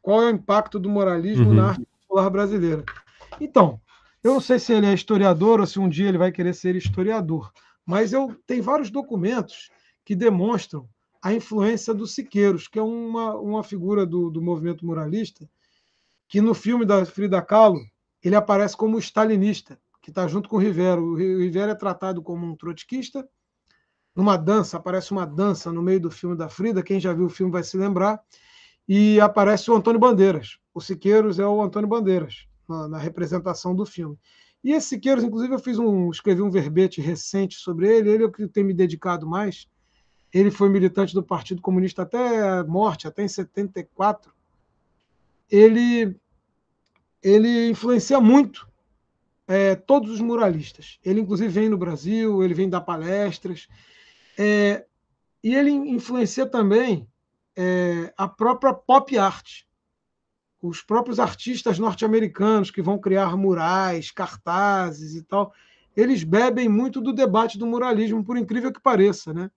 Qual 0.00 0.22
é 0.22 0.32
o 0.32 0.34
impacto 0.34 0.80
do 0.80 0.88
moralismo 0.88 1.48
uhum. 1.48 1.54
na 1.54 1.68
arte 1.68 1.86
popular 2.00 2.30
brasileira? 2.30 2.82
Então, 3.38 3.78
eu 4.24 4.32
não 4.32 4.40
sei 4.40 4.58
se 4.58 4.72
ele 4.72 4.86
é 4.86 4.94
historiador 4.94 5.60
ou 5.60 5.66
se 5.66 5.78
um 5.78 5.86
dia 5.86 6.08
ele 6.08 6.16
vai 6.16 6.32
querer 6.32 6.54
ser 6.54 6.76
historiador, 6.76 7.52
mas 7.84 8.14
eu 8.14 8.34
tenho 8.46 8.62
vários 8.62 8.90
documentos 8.90 9.70
que 10.02 10.16
demonstram 10.16 10.88
a 11.20 11.30
influência 11.34 11.92
dos 11.92 12.14
Siqueiros, 12.14 12.66
que 12.66 12.78
é 12.78 12.82
uma, 12.82 13.36
uma 13.36 13.62
figura 13.62 14.06
do, 14.06 14.30
do 14.30 14.40
movimento 14.40 14.86
muralista, 14.86 15.46
que 16.26 16.40
no 16.40 16.54
filme 16.54 16.86
da 16.86 17.04
Frida 17.04 17.42
Kahlo 17.42 17.82
ele 18.24 18.34
aparece 18.34 18.74
como 18.74 18.98
stalinista, 18.98 19.78
que 20.00 20.08
está 20.08 20.26
junto 20.26 20.48
com 20.48 20.56
o 20.56 20.58
Rivera. 20.58 20.98
O 20.98 21.14
Rivera 21.14 21.72
é 21.72 21.74
tratado 21.74 22.22
como 22.22 22.46
um 22.46 22.56
trotskista. 22.56 23.28
Numa 24.14 24.36
dança, 24.36 24.76
aparece 24.76 25.10
uma 25.10 25.26
dança 25.26 25.72
no 25.72 25.82
meio 25.82 26.00
do 26.00 26.10
filme 26.10 26.36
da 26.36 26.48
Frida, 26.48 26.82
quem 26.82 27.00
já 27.00 27.12
viu 27.12 27.26
o 27.26 27.30
filme 27.30 27.50
vai 27.50 27.62
se 27.62 27.76
lembrar, 27.76 28.20
e 28.86 29.18
aparece 29.20 29.70
o 29.70 29.74
Antônio 29.74 29.98
Bandeiras. 29.98 30.58
O 30.74 30.80
Siqueiros 30.80 31.38
é 31.38 31.46
o 31.46 31.62
Antônio 31.62 31.88
Bandeiras 31.88 32.46
na, 32.68 32.88
na, 32.88 32.98
representação 32.98 33.74
do 33.74 33.86
filme. 33.86 34.18
E 34.62 34.72
esse 34.72 34.88
Siqueiros, 34.88 35.24
inclusive, 35.24 35.54
eu 35.54 35.58
fiz 35.58 35.78
um, 35.78 36.10
escrevi 36.10 36.42
um 36.42 36.50
verbete 36.50 37.00
recente 37.00 37.56
sobre 37.56 37.88
ele, 37.88 38.10
ele 38.10 38.24
é 38.24 38.26
o 38.26 38.32
que 38.32 38.46
tem 38.46 38.64
me 38.64 38.74
dedicado 38.74 39.26
mais. 39.26 39.66
Ele 40.32 40.50
foi 40.50 40.68
militante 40.68 41.14
do 41.14 41.22
Partido 41.22 41.60
Comunista 41.60 42.02
até 42.02 42.40
a 42.40 42.64
morte, 42.64 43.06
até 43.06 43.22
em 43.22 43.28
74. 43.28 44.32
Ele, 45.50 46.16
ele 47.22 47.68
influencia 47.68 48.20
muito 48.20 48.66
é, 49.46 49.74
todos 49.74 50.10
os 50.10 50.20
muralistas. 50.20 50.98
Ele, 51.04 51.20
inclusive, 51.20 51.48
vem 51.48 51.68
no 51.68 51.76
Brasil, 51.76 52.42
ele 52.42 52.54
vem 52.54 52.68
dar 52.68 52.80
palestras. 52.80 53.68
É, 54.38 54.84
e 55.42 55.54
ele 55.54 55.70
influencia 55.70 56.46
também 56.46 57.08
é, 57.56 58.12
a 58.16 58.26
própria 58.28 58.72
pop 58.72 59.16
art 59.18 59.64
os 60.62 60.80
próprios 60.80 61.18
artistas 61.18 61.78
norte-americanos 61.78 62.70
que 62.70 62.80
vão 62.80 62.96
criar 62.96 63.36
murais, 63.36 64.12
cartazes 64.12 65.16
e 65.16 65.22
tal, 65.22 65.52
eles 65.96 66.22
bebem 66.22 66.68
muito 66.68 67.00
do 67.00 67.12
debate 67.12 67.58
do 67.58 67.66
muralismo, 67.66 68.24
por 68.24 68.36
incrível 68.36 68.72
que 68.72 68.80
pareça, 68.80 69.34
né? 69.34 69.50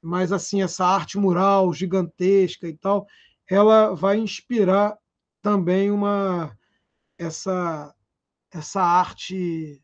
Mas 0.00 0.30
assim, 0.30 0.62
essa 0.62 0.86
arte 0.86 1.18
mural 1.18 1.74
gigantesca 1.74 2.68
e 2.68 2.76
tal, 2.76 3.06
ela 3.50 3.94
vai 3.94 4.16
inspirar 4.16 4.96
também 5.42 5.90
uma 5.90 6.56
essa 7.18 7.92
essa 8.50 8.80
arte 8.80 9.82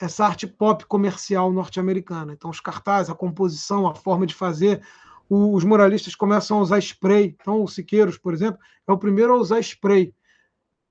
essa 0.00 0.24
arte 0.24 0.46
pop 0.46 0.86
comercial 0.86 1.52
norte-americana. 1.52 2.32
Então, 2.32 2.50
os 2.50 2.60
cartazes, 2.60 3.10
a 3.10 3.14
composição, 3.14 3.86
a 3.86 3.94
forma 3.94 4.26
de 4.26 4.34
fazer, 4.34 4.82
os 5.28 5.62
muralistas 5.62 6.14
começam 6.14 6.58
a 6.58 6.62
usar 6.62 6.78
spray. 6.78 7.36
Então, 7.40 7.62
o 7.62 7.68
Siqueiros, 7.68 8.16
por 8.16 8.32
exemplo, 8.32 8.58
é 8.88 8.92
o 8.92 8.98
primeiro 8.98 9.34
a 9.34 9.36
usar 9.36 9.60
spray. 9.60 10.14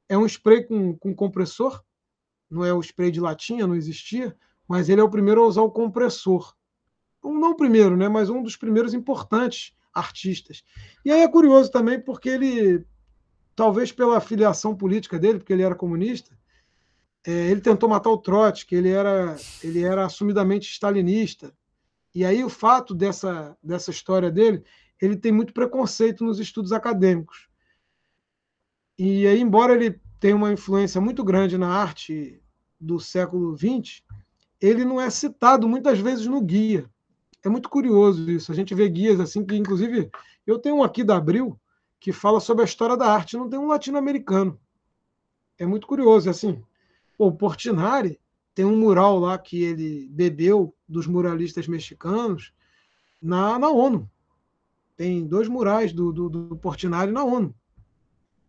É 0.07 0.17
um 0.17 0.25
spray 0.25 0.63
com, 0.63 0.95
com 0.95 1.13
compressor, 1.13 1.83
não 2.49 2.63
é 2.63 2.73
o 2.73 2.79
spray 2.81 3.11
de 3.11 3.19
latinha, 3.19 3.67
não 3.67 3.75
existia, 3.75 4.35
mas 4.67 4.87
ele 4.89 5.01
é 5.01 5.03
o 5.03 5.09
primeiro 5.09 5.41
a 5.41 5.47
usar 5.47 5.61
o 5.61 5.71
compressor. 5.71 6.55
Um, 7.23 7.37
não 7.37 7.51
o 7.51 7.55
primeiro, 7.55 7.97
né, 7.97 8.07
mas 8.07 8.29
um 8.29 8.41
dos 8.41 8.55
primeiros 8.55 8.93
importantes 8.93 9.75
artistas. 9.93 10.63
E 11.03 11.11
aí 11.11 11.21
é 11.21 11.27
curioso 11.27 11.71
também 11.71 11.99
porque 11.99 12.29
ele, 12.29 12.85
talvez 13.55 13.91
pela 13.91 14.21
filiação 14.21 14.75
política 14.75 15.19
dele, 15.19 15.39
porque 15.39 15.51
ele 15.51 15.63
era 15.63 15.75
comunista, 15.75 16.38
é, 17.25 17.31
ele 17.31 17.61
tentou 17.61 17.89
matar 17.89 18.09
o 18.09 18.17
Trotsky, 18.17 18.75
ele 18.75 18.89
era, 18.89 19.35
ele 19.63 19.83
era 19.83 20.05
assumidamente 20.05 20.69
stalinista. 20.71 21.53
E 22.13 22.25
aí 22.25 22.43
o 22.43 22.49
fato 22.49 22.95
dessa, 22.95 23.57
dessa 23.61 23.91
história 23.91 24.31
dele, 24.31 24.63
ele 25.01 25.15
tem 25.15 25.31
muito 25.31 25.53
preconceito 25.53 26.23
nos 26.23 26.39
estudos 26.39 26.71
acadêmicos. 26.71 27.47
E 28.97 29.25
aí, 29.27 29.39
embora 29.39 29.73
ele 29.73 29.99
tenha 30.19 30.35
uma 30.35 30.51
influência 30.51 30.99
muito 30.99 31.23
grande 31.23 31.57
na 31.57 31.69
arte 31.69 32.41
do 32.79 32.99
século 32.99 33.55
XX, 33.57 34.03
ele 34.59 34.83
não 34.83 34.99
é 34.99 35.09
citado 35.09 35.67
muitas 35.67 35.99
vezes 35.99 36.25
no 36.25 36.41
guia. 36.41 36.89
É 37.43 37.47
muito 37.47 37.69
curioso 37.69 38.29
isso. 38.29 38.51
A 38.51 38.55
gente 38.55 38.75
vê 38.75 38.89
guias 38.89 39.19
assim 39.19 39.45
que, 39.45 39.55
inclusive, 39.55 40.09
eu 40.45 40.59
tenho 40.59 40.77
um 40.77 40.83
aqui 40.83 41.03
da 41.03 41.15
Abril 41.15 41.57
que 41.99 42.11
fala 42.11 42.39
sobre 42.39 42.63
a 42.63 42.65
história 42.65 42.97
da 42.97 43.05
arte. 43.05 43.37
Não 43.37 43.49
tem 43.49 43.59
um 43.59 43.67
latino-americano. 43.67 44.59
É 45.57 45.65
muito 45.65 45.87
curioso. 45.87 46.29
Assim, 46.29 46.61
o 47.27 47.31
Portinari 47.33 48.19
tem 48.55 48.63
um 48.63 48.77
mural 48.77 49.19
lá 49.19 49.37
que 49.37 49.61
ele 49.61 50.07
bebeu 50.09 50.73
dos 50.87 51.05
muralistas 51.05 51.67
mexicanos 51.67 52.53
na, 53.21 53.59
na 53.59 53.69
ONU. 53.69 54.09
tem 54.95 55.27
dois 55.27 55.47
murais 55.47 55.91
do, 55.91 56.11
do, 56.13 56.29
do 56.29 56.55
Portinari 56.55 57.11
na 57.11 57.23
ONU. 57.23 57.53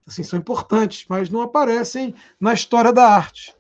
Assim, 0.07 0.23
são 0.23 0.39
importantes, 0.39 1.05
mas 1.09 1.29
não 1.29 1.43
aparecem 1.43 2.15
na 2.39 2.55
história 2.55 2.93
da 2.93 3.09
arte. 3.09 3.55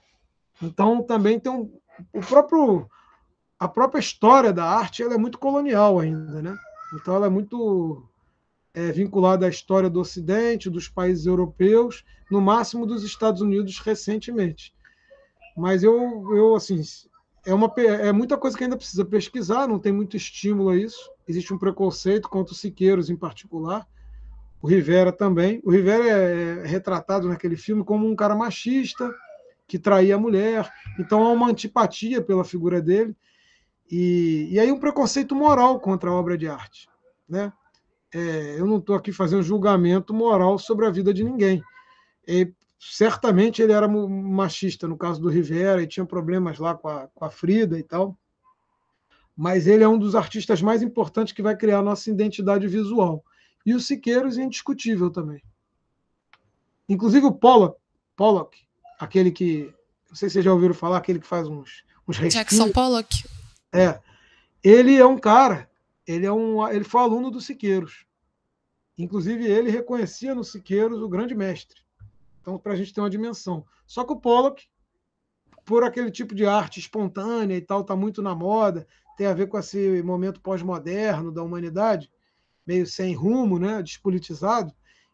Então, 0.63 1.03
também 1.03 1.39
tem 1.39 1.53
um, 1.53 1.71
o 2.13 2.21
próprio 2.21 2.89
a 3.59 3.69
própria 3.69 4.01
história 4.01 4.53
da 4.53 4.65
arte 4.65 5.03
ela 5.03 5.15
é 5.15 5.19
muito 5.19 5.39
colonial 5.39 5.99
ainda, 5.99 6.41
né? 6.41 6.57
Então, 6.95 7.15
ela 7.15 7.27
é 7.27 7.29
muito 7.29 8.03
é, 8.73 8.91
vinculada 8.91 9.45
à 9.45 9.51
história 9.51 9.91
do 9.91 10.01
Ocidente, 10.01 10.71
dos 10.71 10.89
países 10.89 11.27
europeus, 11.27 12.05
no 12.31 12.41
máximo 12.41 12.87
dos 12.87 13.05
Estados 13.05 13.43
Unidos 13.43 13.79
recentemente. 13.79 14.73
Mas 15.57 15.83
eu, 15.83 16.37
eu 16.37 16.55
assim, 16.55 16.81
é, 17.45 17.53
uma, 17.53 17.73
é 17.77 18.13
muita 18.13 18.37
coisa 18.37 18.57
que 18.57 18.65
ainda 18.65 18.77
precisa 18.77 19.05
pesquisar, 19.05 19.67
não 19.67 19.79
tem 19.79 19.93
muito 19.93 20.17
estímulo 20.17 20.71
a 20.71 20.77
isso. 20.77 21.11
Existe 21.27 21.53
um 21.53 21.59
preconceito 21.59 22.29
contra 22.29 22.53
os 22.53 22.61
siqueiros 22.61 23.11
em 23.11 23.17
particular. 23.17 23.87
O 24.63 24.67
Rivera 24.67 25.13
também. 25.13 25.61
O 25.65 25.71
Rivera 25.71 26.05
é, 26.05 26.63
é 26.65 26.67
retratado 26.67 27.29
naquele 27.29 27.57
filme 27.57 27.85
como 27.85 28.07
um 28.07 28.17
cara 28.17 28.35
machista, 28.35 29.13
que 29.67 29.79
traía 29.79 30.17
a 30.17 30.19
mulher. 30.19 30.71
Então 30.99 31.23
há 31.25 31.33
uma 31.33 31.49
antipatia 31.49 32.21
pela 32.21 32.45
figura 32.45 32.81
dele. 32.81 33.17
E, 33.91 34.49
e 34.51 34.61
aí 34.61 34.71
um 34.71 34.79
preconceito 34.79 35.35
moral 35.35 35.81
contra 35.81 36.11
a 36.11 36.15
obra 36.15 36.37
de 36.37 36.49
arte. 36.49 36.89
Né? 37.29 37.53
é, 38.13 38.57
eu 38.59 38.67
não 38.67 38.79
estou 38.79 38.97
aqui 38.97 39.13
fazendo 39.13 39.43
julgamento 39.43 40.13
moral 40.13 40.59
sobre 40.59 40.87
a 40.87 40.91
vida 40.91 41.15
de 41.15 41.23
ninguém. 41.23 41.63
E, 42.27 42.53
certamente 42.81 43.61
ele 43.61 43.73
era 43.73 43.87
machista, 43.87 44.89
no 44.89 44.97
caso 44.97 45.21
do 45.21 45.29
Rivera, 45.29 45.83
e 45.83 45.87
tinha 45.87 46.07
problemas 46.07 46.59
lá 46.59 46.75
com 46.75 46.89
a, 46.89 47.07
com 47.09 47.25
a 47.25 47.31
Frida 47.31 47.79
e 47.79 47.83
tal. 47.83 48.19
Mas 49.37 49.67
ele 49.67 49.85
é 49.85 49.89
um 49.89 49.99
dos 49.99 50.15
artistas 50.15 50.61
mais 50.63 50.83
importantes 50.83 51.33
que 51.33 51.43
vai 51.43 51.57
criar 51.57 51.79
a 51.79 51.83
nossa 51.83 52.11
identidade 52.11 52.67
visual. 52.67 53.25
E 53.65 53.75
o 53.75 53.81
Siqueiros 53.81 54.39
é 54.39 54.43
indiscutível 54.43 55.11
também. 55.11 55.43
Inclusive 56.89 57.27
o 57.27 57.33
Pollock, 57.33 57.79
Pollock 58.17 58.59
aquele 58.99 59.31
que. 59.31 59.73
Não 60.09 60.17
sei 60.17 60.29
se 60.29 60.35
vocês 60.35 60.45
já 60.45 60.53
ouviram 60.53 60.75
falar, 60.75 60.97
aquele 60.97 61.21
que 61.21 61.27
faz 61.27 61.47
uns, 61.47 61.85
uns 62.09 62.17
Jackson 62.17 62.73
Pollock. 62.73 63.25
É. 63.73 64.01
Ele 64.65 64.97
é 64.97 65.07
um 65.07 65.17
cara 65.17 65.71
ele, 66.07 66.27
é 66.27 66.33
um, 66.33 66.67
ele 66.69 66.85
foi 66.85 67.01
aluno 67.01 67.31
do 67.31 67.41
Siqueiros. 67.41 68.05
Inclusive, 68.99 69.45
ele 69.45 69.71
reconhecia 69.71 70.35
no 70.35 70.43
Siqueiros 70.43 71.01
o 71.01 71.09
grande 71.09 71.35
mestre. 71.35 71.81
Então, 72.41 72.59
para 72.59 72.73
a 72.73 72.77
gente 72.77 72.93
ter 72.93 73.01
uma 73.01 73.11
dimensão. 73.11 73.65
Só 73.87 74.05
que 74.05 74.13
o 74.13 74.21
Pollock, 74.21 74.65
por 75.65 75.85
aquele 75.85 76.11
tipo 76.11 76.35
de 76.35 76.47
arte 76.47 76.81
espontânea 76.81 77.57
e 77.57 77.61
tal, 77.61 77.83
está 77.83 77.95
muito 77.95 78.23
na 78.23 78.35
moda, 78.35 78.87
tem 79.17 79.27
a 79.27 79.35
ver 79.35 79.49
com 79.49 79.59
esse 79.59 80.03
momento 80.03 80.41
pós-moderno 80.41 81.31
da 81.31 81.43
humanidade, 81.43 82.11
meio 82.67 82.87
sem 82.87 83.15
rumo, 83.15 83.59
né, 83.59 83.83
despolitizado, 83.83 84.73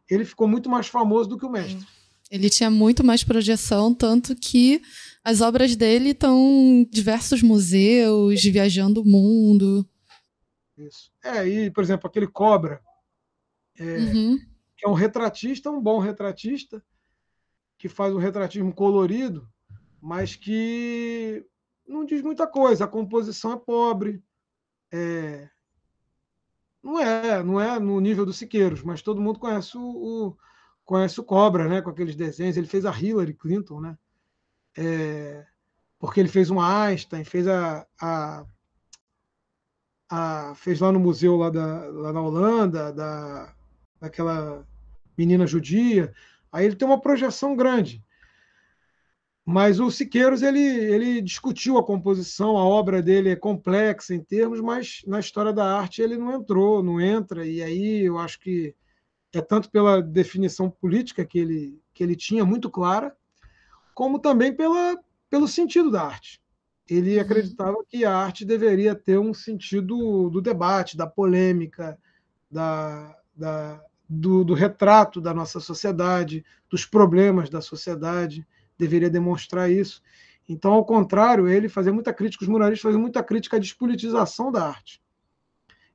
ele 0.09 0.24
ficou 0.24 0.47
muito 0.47 0.70
mais 0.70 0.86
famoso 0.86 1.28
do 1.28 1.39
que 1.39 1.44
o 1.44 1.51
mestre. 1.51 1.85
Ele 2.31 2.51
tinha 2.51 2.70
muito 2.70 3.05
mais 3.05 3.23
projeção, 3.23 3.94
tanto 3.94 4.35
que 4.35 4.82
as 5.23 5.40
obras 5.40 5.77
dele 5.77 6.11
estão 6.11 6.39
em 6.39 6.85
diversos 6.85 7.43
museus, 7.43 8.43
viajando 8.43 9.01
o 9.01 9.07
mundo. 9.07 9.89
Isso. 10.77 11.11
É, 11.23 11.47
e, 11.47 11.70
por 11.70 11.82
exemplo, 11.82 12.09
aquele 12.09 12.27
Cobra, 12.27 12.81
é, 13.78 13.98
uhum. 13.98 14.39
que 14.77 14.86
é 14.86 14.89
um 14.89 14.94
retratista, 14.94 15.70
um 15.70 15.81
bom 15.81 15.98
retratista, 15.98 16.82
que 17.78 17.89
faz 17.89 18.15
um 18.15 18.19
retratismo 18.19 18.73
colorido, 18.73 19.48
mas 20.01 20.35
que 20.35 21.44
não 21.86 22.05
diz 22.05 22.23
muita 22.23 22.47
coisa. 22.47 22.85
A 22.85 22.89
composição 22.89 23.53
é 23.53 23.57
pobre. 23.57 24.23
É, 24.93 25.48
não 26.82 27.01
é, 27.01 27.43
não 27.43 27.61
é 27.61 27.78
no 27.78 28.01
nível 28.01 28.24
dos 28.24 28.39
Siqueiros, 28.39 28.82
mas 28.82 29.03
todo 29.03 29.20
mundo 29.20 29.39
conhece 29.39 29.77
o, 29.77 29.82
o, 29.82 30.36
conhece 30.85 31.20
o 31.20 31.24
Cobra, 31.24 31.69
né, 31.69 31.82
com 31.82 31.90
aqueles 31.90 32.16
desenhos. 32.16 32.57
Ele 32.57 32.66
fez 32.66 32.86
a 32.86 32.97
Hillary 32.97 33.35
Clinton, 33.35 33.81
né? 33.81 33.98
É, 34.77 35.47
porque 35.98 36.20
ele 36.20 36.28
fez 36.28 36.51
um 36.51 36.61
Einstein, 36.61 37.24
fez 37.24 37.48
a, 37.48 37.86
a 38.01 38.47
a, 40.09 40.55
fez 40.55 40.81
lá 40.81 40.93
no 40.93 41.01
museu 41.01 41.36
lá, 41.36 41.51
da, 41.51 41.86
lá 41.89 42.12
na 42.12 42.20
Holanda, 42.20 42.93
da, 42.93 43.55
daquela 44.01 44.66
menina 45.16 45.47
judia. 45.47 46.12
Aí 46.52 46.66
ele 46.66 46.77
tem 46.77 46.86
uma 46.86 47.01
projeção 47.01 47.56
grande. 47.56 48.02
Mas 49.44 49.78
o 49.78 49.90
Siqueiros 49.90 50.43
ele, 50.43 50.60
ele 50.60 51.20
discutiu 51.20 51.78
a 51.78 51.85
composição, 51.85 52.56
a 52.56 52.64
obra 52.64 53.01
dele 53.01 53.31
é 53.31 53.36
complexa 53.36 54.14
em 54.14 54.20
termos, 54.20 54.60
mas 54.60 55.02
na 55.06 55.20
história 55.20 55.52
da 55.52 55.78
arte 55.78 56.02
ele 56.02 56.16
não 56.16 56.32
entrou, 56.32 56.82
não 56.82 57.01
entra. 57.01 57.47
E 57.47 57.62
aí 57.62 58.05
eu 58.05 58.18
acho 58.18 58.40
que 58.40 58.74
é 59.32 59.40
tanto 59.40 59.70
pela 59.70 60.02
definição 60.02 60.68
política 60.68 61.24
que 61.24 61.39
ele, 61.39 61.81
que 61.94 62.02
ele 62.02 62.16
tinha 62.16 62.44
muito 62.44 62.68
clara, 62.68 63.16
como 63.94 64.18
também 64.18 64.52
pela, 64.52 64.98
pelo 65.31 65.47
sentido 65.47 65.90
da 65.90 66.02
arte 66.02 66.40
ele 66.89 67.16
uhum. 67.16 67.23
acreditava 67.23 67.85
que 67.89 68.05
a 68.05 68.16
arte 68.16 68.44
deveria 68.44 68.94
ter 68.94 69.18
um 69.18 69.35
sentido 69.35 70.31
do 70.31 70.40
debate, 70.40 70.97
da 70.97 71.06
polêmica, 71.06 71.98
da, 72.51 73.16
da 73.35 73.82
do, 74.09 74.45
do, 74.45 74.55
retrato 74.55 75.20
da 75.20 75.35
nossa 75.35 75.61
sociedade, 75.61 76.45
dos 76.70 76.85
problemas 76.85 77.51
da 77.51 77.61
sociedade, 77.61 78.47
deveria 78.78 79.11
demonstrar 79.11 79.70
isso. 79.70 80.03
Então, 80.49 80.73
ao 80.73 80.85
contrário, 80.85 81.49
ele 81.49 81.69
fazia 81.69 81.93
muita 81.93 82.12
crítica, 82.12 82.45
os 82.45 82.49
muralistas 82.49 82.83
faziam 82.83 83.01
muita 83.01 83.23
crítica 83.23 83.57
à 83.57 83.61
despolitização 83.61 84.53
da 84.53 84.66
arte. 84.66 85.03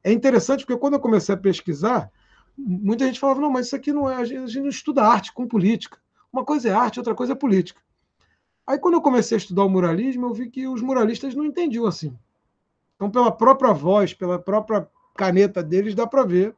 É 0.04 0.12
interessante 0.12 0.66
porque 0.66 0.80
quando 0.80 0.96
eu 0.96 1.00
comecei 1.00 1.34
a 1.34 1.38
pesquisar, 1.38 2.12
muita 2.58 3.06
gente 3.06 3.20
falava: 3.20 3.40
não, 3.40 3.52
mas 3.52 3.68
isso 3.68 3.76
aqui 3.76 3.94
não 3.94 4.10
é, 4.10 4.16
a 4.16 4.26
gente 4.26 4.60
não 4.60 4.70
estuda 4.70 5.04
arte 5.04 5.32
com 5.32 5.48
política. 5.48 5.98
Uma 6.34 6.44
coisa 6.44 6.70
é 6.70 6.74
arte, 6.74 7.00
outra 7.00 7.16
coisa 7.16 7.34
é 7.34 7.36
política. 7.36 7.82
Aí, 8.66 8.78
quando 8.78 8.96
eu 8.96 9.02
comecei 9.02 9.36
a 9.36 9.40
estudar 9.40 9.66
o 9.66 9.70
muralismo, 9.70 10.28
eu 10.28 10.34
vi 10.34 10.50
que 10.50 10.68
os 10.68 10.82
muralistas 10.82 11.36
não 11.36 11.46
entendiam 11.46 11.86
assim. 11.86 12.18
Então, 12.96 13.10
pela 13.10 13.32
própria 13.32 13.74
voz, 13.74 14.14
pela 14.14 14.40
própria 14.40 14.88
caneta 15.16 15.64
deles, 15.64 15.96
dá 15.96 16.06
para 16.06 16.24
ver 16.24 16.56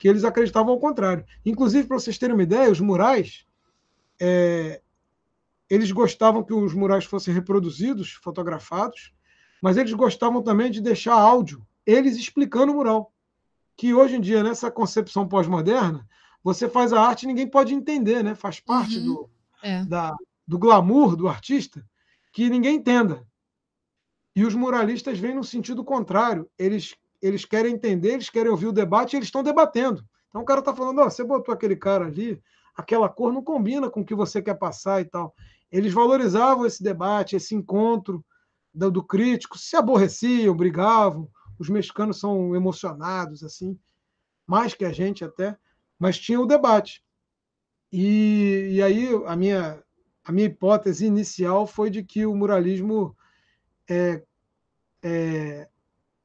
que 0.00 0.08
eles 0.08 0.24
acreditavam 0.24 0.72
ao 0.72 0.80
contrário. 0.80 1.26
Inclusive, 1.44 1.86
para 1.86 1.98
vocês 1.98 2.16
terem 2.16 2.34
uma 2.34 2.42
ideia, 2.42 2.72
os 2.72 2.80
murais, 2.80 3.44
é, 4.18 4.80
eles 5.68 5.92
gostavam 5.92 6.42
que 6.42 6.54
os 6.54 6.72
murais 6.72 7.04
fossem 7.04 7.34
reproduzidos, 7.34 8.12
fotografados, 8.14 9.12
mas 9.62 9.76
eles 9.76 9.92
gostavam 9.92 10.42
também 10.42 10.70
de 10.70 10.80
deixar 10.80 11.12
áudio, 11.12 11.64
eles 11.84 12.16
explicando 12.16 12.72
o 12.72 12.76
mural. 12.76 13.12
Que 13.76 13.92
hoje 13.92 14.16
em 14.16 14.20
dia, 14.22 14.42
nessa 14.42 14.70
concepção 14.70 15.28
pós-moderna, 15.28 16.08
você 16.42 16.66
faz 16.66 16.94
a 16.94 17.02
arte 17.02 17.24
e 17.24 17.26
ninguém 17.26 17.46
pode 17.46 17.74
entender, 17.74 18.24
né? 18.24 18.34
faz 18.34 18.58
parte 18.58 18.98
uhum. 18.98 19.04
do, 19.04 19.30
é. 19.62 19.84
da, 19.84 20.16
do 20.48 20.58
glamour 20.58 21.14
do 21.14 21.28
artista 21.28 21.84
que 22.32 22.48
ninguém 22.48 22.76
entenda. 22.76 23.26
E 24.34 24.46
os 24.46 24.54
muralistas 24.54 25.18
vêm 25.18 25.34
no 25.34 25.44
sentido 25.44 25.84
contrário. 25.84 26.48
Eles, 26.58 26.94
eles 27.20 27.44
querem 27.44 27.74
entender, 27.74 28.12
eles 28.12 28.30
querem 28.30 28.50
ouvir 28.50 28.66
o 28.66 28.72
debate 28.72 29.16
eles 29.16 29.28
estão 29.28 29.42
debatendo. 29.42 30.04
Então 30.28 30.42
o 30.42 30.44
cara 30.44 30.60
está 30.60 30.74
falando: 30.74 31.00
oh, 31.00 31.10
você 31.10 31.24
botou 31.24 31.52
aquele 31.52 31.76
cara 31.76 32.06
ali, 32.06 32.40
aquela 32.74 33.08
cor 33.08 33.32
não 33.32 33.42
combina 33.42 33.90
com 33.90 34.00
o 34.00 34.04
que 34.04 34.14
você 34.14 34.40
quer 34.40 34.54
passar 34.54 35.00
e 35.00 35.04
tal. 35.04 35.34
Eles 35.70 35.92
valorizavam 35.92 36.66
esse 36.66 36.82
debate, 36.82 37.36
esse 37.36 37.54
encontro 37.54 38.24
do, 38.72 38.90
do 38.90 39.04
crítico, 39.04 39.58
se 39.58 39.76
aborreciam, 39.76 40.56
brigavam. 40.56 41.28
Os 41.58 41.68
mexicanos 41.68 42.18
são 42.18 42.56
emocionados, 42.56 43.44
assim, 43.44 43.78
mais 44.46 44.72
que 44.74 44.84
a 44.84 44.92
gente 44.92 45.24
até, 45.24 45.56
mas 45.98 46.18
tinha 46.18 46.40
o 46.40 46.46
debate. 46.46 47.04
E, 47.92 48.70
e 48.72 48.82
aí 48.82 49.08
a 49.26 49.36
minha 49.36 49.82
a 50.24 50.32
minha 50.32 50.46
hipótese 50.46 51.06
inicial 51.06 51.66
foi 51.66 51.90
de 51.90 52.04
que 52.04 52.24
o 52.26 52.34
muralismo 52.34 53.16
é, 53.88 54.22
é, 55.02 55.68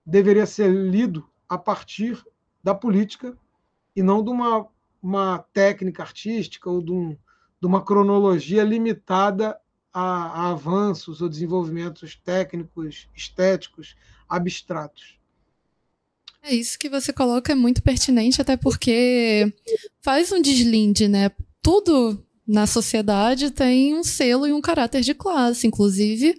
deveria 0.05 0.45
ser 0.45 0.69
lido 0.69 1.27
a 1.49 1.57
partir 1.57 2.23
da 2.63 2.75
política 2.75 3.37
e 3.95 4.03
não 4.03 4.23
de 4.23 4.29
uma, 4.29 4.67
uma 5.01 5.39
técnica 5.53 6.03
artística 6.03 6.69
ou 6.69 6.81
de, 6.81 6.91
um, 6.91 7.17
de 7.59 7.67
uma 7.67 7.83
cronologia 7.83 8.63
limitada 8.63 9.57
a, 9.93 10.01
a 10.01 10.49
avanços 10.49 11.21
ou 11.21 11.29
desenvolvimentos 11.29 12.15
técnicos, 12.15 13.09
estéticos, 13.15 13.95
abstratos. 14.27 15.17
É 16.43 16.53
isso 16.53 16.77
que 16.77 16.89
você 16.89 17.11
coloca 17.11 17.53
é 17.53 17.55
muito 17.55 17.81
pertinente, 17.81 18.41
até 18.41 18.55
porque 18.55 19.51
faz 20.01 20.31
um 20.31 20.41
deslinde, 20.41 21.07
né? 21.07 21.31
Tudo 21.61 22.23
na 22.47 22.67
sociedade 22.67 23.49
tem 23.49 23.95
um 23.95 24.03
selo 24.03 24.45
e 24.45 24.53
um 24.53 24.61
caráter 24.61 25.01
de 25.01 25.15
classe, 25.15 25.65
inclusive 25.65 26.35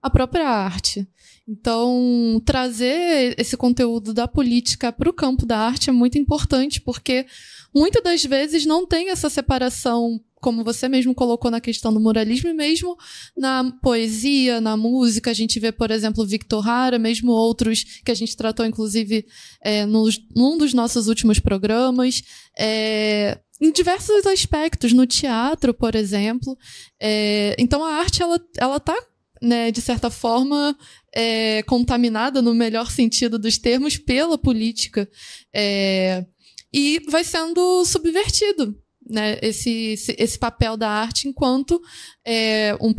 a 0.00 0.08
própria 0.08 0.48
arte. 0.48 1.06
Então, 1.50 2.40
trazer 2.46 3.34
esse 3.36 3.56
conteúdo 3.56 4.14
da 4.14 4.28
política 4.28 4.92
para 4.92 5.10
o 5.10 5.12
campo 5.12 5.44
da 5.44 5.58
arte 5.58 5.90
é 5.90 5.92
muito 5.92 6.16
importante, 6.16 6.80
porque 6.80 7.26
muitas 7.74 8.00
das 8.04 8.24
vezes 8.24 8.64
não 8.64 8.86
tem 8.86 9.10
essa 9.10 9.28
separação 9.28 10.20
como 10.36 10.64
você 10.64 10.88
mesmo 10.88 11.14
colocou 11.14 11.50
na 11.50 11.60
questão 11.60 11.92
do 11.92 12.00
muralismo, 12.00 12.48
e 12.48 12.54
mesmo 12.54 12.96
na 13.36 13.72
poesia, 13.82 14.60
na 14.60 14.76
música, 14.76 15.30
a 15.30 15.34
gente 15.34 15.58
vê, 15.60 15.70
por 15.70 15.90
exemplo, 15.90 16.24
Victor 16.24 16.66
Hara, 16.66 16.98
mesmo 16.98 17.32
outros 17.32 17.84
que 18.04 18.10
a 18.10 18.14
gente 18.14 18.36
tratou, 18.36 18.64
inclusive, 18.64 19.26
é, 19.60 19.84
nos, 19.84 20.18
num 20.34 20.56
dos 20.56 20.72
nossos 20.72 21.08
últimos 21.08 21.40
programas. 21.40 22.22
É, 22.58 23.38
em 23.60 23.70
diversos 23.70 24.24
aspectos, 24.26 24.92
no 24.92 25.06
teatro, 25.06 25.74
por 25.74 25.94
exemplo. 25.94 26.56
É, 26.98 27.54
então 27.58 27.84
a 27.84 27.96
arte 27.96 28.22
ela, 28.22 28.40
ela 28.56 28.80
tá, 28.80 28.96
né, 29.40 29.70
de 29.70 29.80
certa 29.80 30.10
forma, 30.10 30.76
é, 31.14 31.62
contaminada, 31.62 32.42
no 32.42 32.54
melhor 32.54 32.90
sentido 32.90 33.38
dos 33.38 33.58
termos, 33.58 33.96
pela 33.96 34.36
política. 34.36 35.08
É, 35.54 36.24
e 36.72 37.00
vai 37.08 37.24
sendo 37.24 37.84
subvertido 37.84 38.76
né, 39.08 39.38
esse, 39.42 39.94
esse 40.16 40.38
papel 40.38 40.76
da 40.76 40.88
arte 40.88 41.28
enquanto 41.28 41.80
é, 42.24 42.76
um 42.80 42.94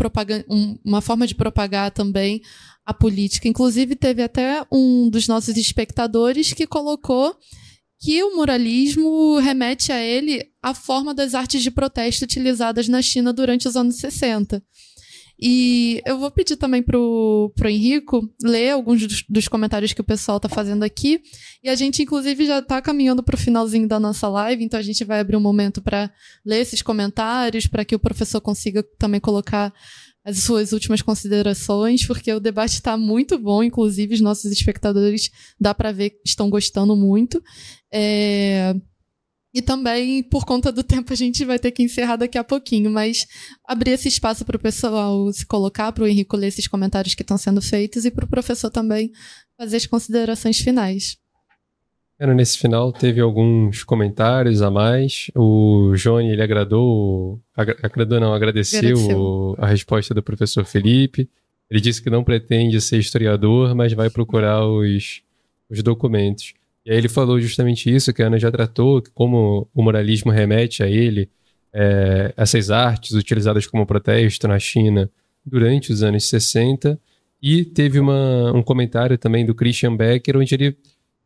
um, 0.50 0.78
uma 0.84 1.02
forma 1.02 1.26
de 1.26 1.36
propagar 1.36 1.92
também 1.92 2.42
a 2.86 2.94
política. 2.94 3.48
Inclusive, 3.48 3.96
teve 3.96 4.22
até 4.22 4.66
um 4.72 5.10
dos 5.10 5.28
nossos 5.28 5.56
espectadores 5.56 6.54
que 6.54 6.68
colocou 6.68 7.36
que 8.00 8.24
o 8.24 8.36
muralismo 8.36 9.38
remete 9.38 9.92
a 9.92 10.04
ele 10.04 10.44
a 10.62 10.74
forma 10.74 11.14
das 11.14 11.36
artes 11.36 11.62
de 11.62 11.70
protesto 11.70 12.26
utilizadas 12.26 12.88
na 12.88 13.02
China 13.02 13.32
durante 13.32 13.68
os 13.68 13.76
anos 13.76 13.98
60. 13.98 14.62
E 15.42 16.04
eu 16.06 16.20
vou 16.20 16.30
pedir 16.30 16.56
também 16.56 16.84
pro, 16.84 17.52
pro 17.56 17.68
Henrico 17.68 18.30
ler 18.44 18.70
alguns 18.70 19.08
dos, 19.08 19.24
dos 19.28 19.48
comentários 19.48 19.92
que 19.92 20.02
o 20.02 20.04
pessoal 20.04 20.38
está 20.38 20.48
fazendo 20.48 20.84
aqui. 20.84 21.20
E 21.64 21.70
a 21.70 21.76
gente, 21.76 22.04
inclusive, 22.04 22.46
já 22.46 22.60
está 22.60 22.80
caminhando 22.80 23.24
para 23.24 23.36
o 23.36 23.40
finalzinho 23.40 23.88
da 23.88 24.00
nossa 24.00 24.30
live, 24.30 24.64
então 24.64 24.80
a 24.80 24.84
gente 24.84 25.04
vai 25.04 25.20
abrir 25.20 25.36
um 25.36 25.42
momento 25.42 25.82
para 25.82 26.12
ler 26.46 26.60
esses 26.60 26.84
comentários, 26.84 27.66
para 27.66 27.84
que 27.84 27.96
o 27.96 28.00
professor 28.00 28.40
consiga 28.40 28.84
também 29.00 29.20
colocar 29.20 29.74
as 30.24 30.38
suas 30.40 30.72
últimas 30.72 31.02
considerações, 31.02 32.06
porque 32.06 32.32
o 32.32 32.40
debate 32.40 32.74
está 32.74 32.96
muito 32.96 33.40
bom, 33.40 33.64
inclusive 33.64 34.14
os 34.14 34.22
nossos 34.22 34.52
espectadores 34.52 35.32
dá 35.60 35.74
para 35.74 35.92
ver 35.92 36.20
estão 36.24 36.50
gostando 36.50 36.96
muito. 36.96 37.42
É... 37.92 38.76
E 39.54 39.62
também, 39.62 40.24
por 40.24 40.46
conta 40.46 40.72
do 40.72 40.82
tempo, 40.82 41.12
a 41.12 41.16
gente 41.16 41.44
vai 41.44 41.60
ter 41.60 41.72
que 41.72 41.84
encerrar 41.84 42.16
daqui 42.16 42.38
a 42.38 42.44
pouquinho, 42.44 42.90
mas 42.90 43.26
abrir 43.68 43.92
esse 43.92 44.08
espaço 44.08 44.46
para 44.46 44.56
o 44.56 44.60
pessoal 44.60 45.32
se 45.34 45.46
colocar, 45.46 45.92
para 45.92 46.06
o 46.06 46.08
Henrique 46.08 46.38
ler 46.38 46.48
esses 46.48 46.68
comentários 46.68 47.16
que 47.16 47.22
estão 47.22 47.38
sendo 47.38 47.62
feitos 47.62 48.06
e 48.06 48.12
para 48.12 48.24
o 48.24 48.30
professor 48.30 48.70
também 48.70 49.12
fazer 49.58 49.78
as 49.78 49.86
considerações 49.86 50.58
finais. 50.60 51.18
Nesse 52.36 52.60
final 52.60 52.94
teve 52.94 53.20
alguns 53.20 53.84
comentários 53.84 54.62
a 54.62 54.70
mais. 54.70 55.32
O 55.36 55.94
Johnny, 55.96 56.30
ele 56.30 56.44
agradou, 56.44 57.42
agradou 57.56 58.20
não, 58.20 58.32
agradeceu, 58.32 58.80
agradeceu. 58.80 59.56
a 59.58 59.68
resposta 59.68 60.14
do 60.14 60.22
professor 60.22 60.64
Felipe. 60.64 61.28
Ele 61.70 61.82
disse 61.82 62.02
que 62.02 62.12
não 62.12 62.24
pretende 62.24 62.80
ser 62.80 63.00
historiador, 63.00 63.74
mas 63.74 63.94
vai 63.94 64.08
procurar 64.10 64.64
os, 64.68 65.24
os 65.68 65.82
documentos. 65.82 66.54
E 66.86 66.92
aí 66.92 66.98
ele 66.98 67.10
falou 67.10 67.40
justamente 67.40 67.94
isso, 67.94 68.14
que 68.14 68.24
a 68.24 68.28
Ana 68.28 68.40
já 68.40 68.52
tratou, 68.52 69.04
como 69.14 69.70
o 69.74 69.84
moralismo 69.84 70.32
remete 70.32 70.82
a 70.84 70.88
ele, 70.88 71.30
é, 71.74 72.34
essas 72.36 72.72
artes 72.72 73.12
utilizadas 73.12 73.68
como 73.68 73.86
protesto 73.86 74.48
na 74.48 74.60
China 74.60 75.10
durante 75.46 75.92
os 75.92 76.02
anos 76.04 76.28
60. 76.28 77.00
E 77.42 77.64
teve 77.66 78.00
uma, 78.00 78.52
um 78.54 78.62
comentário 78.62 79.18
também 79.18 79.46
do 79.46 79.56
Christian 79.56 79.96
Becker, 79.96 80.38
onde 80.38 80.54
ele 80.54 80.78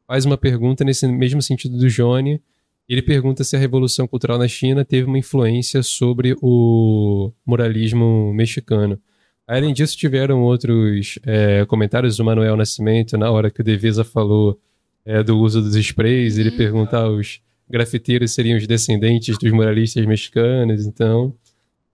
faz 0.07 0.25
uma 0.25 0.37
pergunta 0.37 0.83
nesse 0.83 1.07
mesmo 1.07 1.41
sentido 1.41 1.77
do 1.77 1.89
Johnny. 1.89 2.41
Ele 2.87 3.01
pergunta 3.01 3.43
se 3.43 3.55
a 3.55 3.59
Revolução 3.59 4.07
Cultural 4.07 4.37
na 4.37 4.47
China 4.47 4.85
teve 4.85 5.07
uma 5.07 5.17
influência 5.17 5.81
sobre 5.81 6.35
o 6.41 7.31
moralismo 7.45 8.31
mexicano. 8.33 8.99
Além 9.47 9.73
disso, 9.73 9.97
tiveram 9.97 10.41
outros 10.41 11.19
é, 11.23 11.65
comentários 11.65 12.17
do 12.17 12.23
Manuel 12.23 12.55
Nascimento 12.55 13.17
na 13.17 13.31
hora 13.31 13.49
que 13.49 13.61
o 13.61 13.63
Devisa 13.63 14.03
falou 14.03 14.59
é, 15.05 15.21
do 15.21 15.37
uso 15.37 15.61
dos 15.61 15.75
sprays, 15.75 16.37
ele 16.37 16.49
uhum. 16.49 16.57
pergunta 16.57 16.97
aos 16.97 17.41
grafiteiros 17.69 18.31
seriam 18.31 18.57
os 18.57 18.67
descendentes 18.67 19.37
dos 19.37 19.51
muralistas 19.51 20.05
mexicanos, 20.05 20.85
então. 20.85 21.33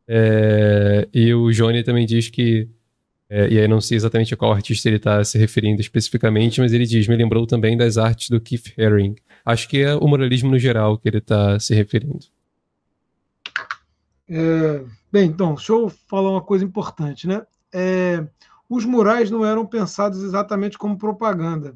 É, 0.08 1.08
e 1.14 1.34
o 1.34 1.52
Johnny 1.52 1.84
também 1.84 2.06
diz 2.06 2.30
que, 2.30 2.68
é, 3.30 3.48
e 3.50 3.60
aí 3.60 3.68
não 3.68 3.80
sei 3.80 3.98
exatamente 3.98 4.34
a 4.34 4.38
qual 4.38 4.52
artista 4.52 4.90
ele 4.90 4.98
está 4.98 5.24
se 5.24 5.38
referindo 5.38 5.82
especificamente, 5.82 6.60
mas 6.60 6.74
ele 6.74 6.86
diz, 6.86 7.08
me 7.08 7.16
lembrou 7.16 7.46
também 7.46 7.78
das 7.78 7.98
artes 7.98 8.30
do 8.30 8.40
Keith 8.40 8.74
Haring. 8.78 9.16
Acho 9.46 9.68
que 9.68 9.82
é 9.82 9.96
o 9.96 10.08
muralismo 10.08 10.52
no 10.52 10.60
geral 10.60 10.98
que 10.98 11.08
ele 11.10 11.18
está 11.18 11.60
se 11.60 11.74
referindo. 11.74 12.26
É, 14.30 14.84
bem, 15.12 15.30
então, 15.30 15.56
deixa 15.56 15.74
eu 15.74 15.90
falar 16.08 16.32
uma 16.32 16.42
coisa 16.42 16.64
importante, 16.64 17.28
né? 17.28 17.42
É, 17.74 18.26
os 18.70 18.86
murais 18.86 19.30
não 19.30 19.46
eram 19.46 19.66
pensados 19.66 20.24
exatamente 20.24 20.78
como 20.78 20.98
propaganda. 20.98 21.76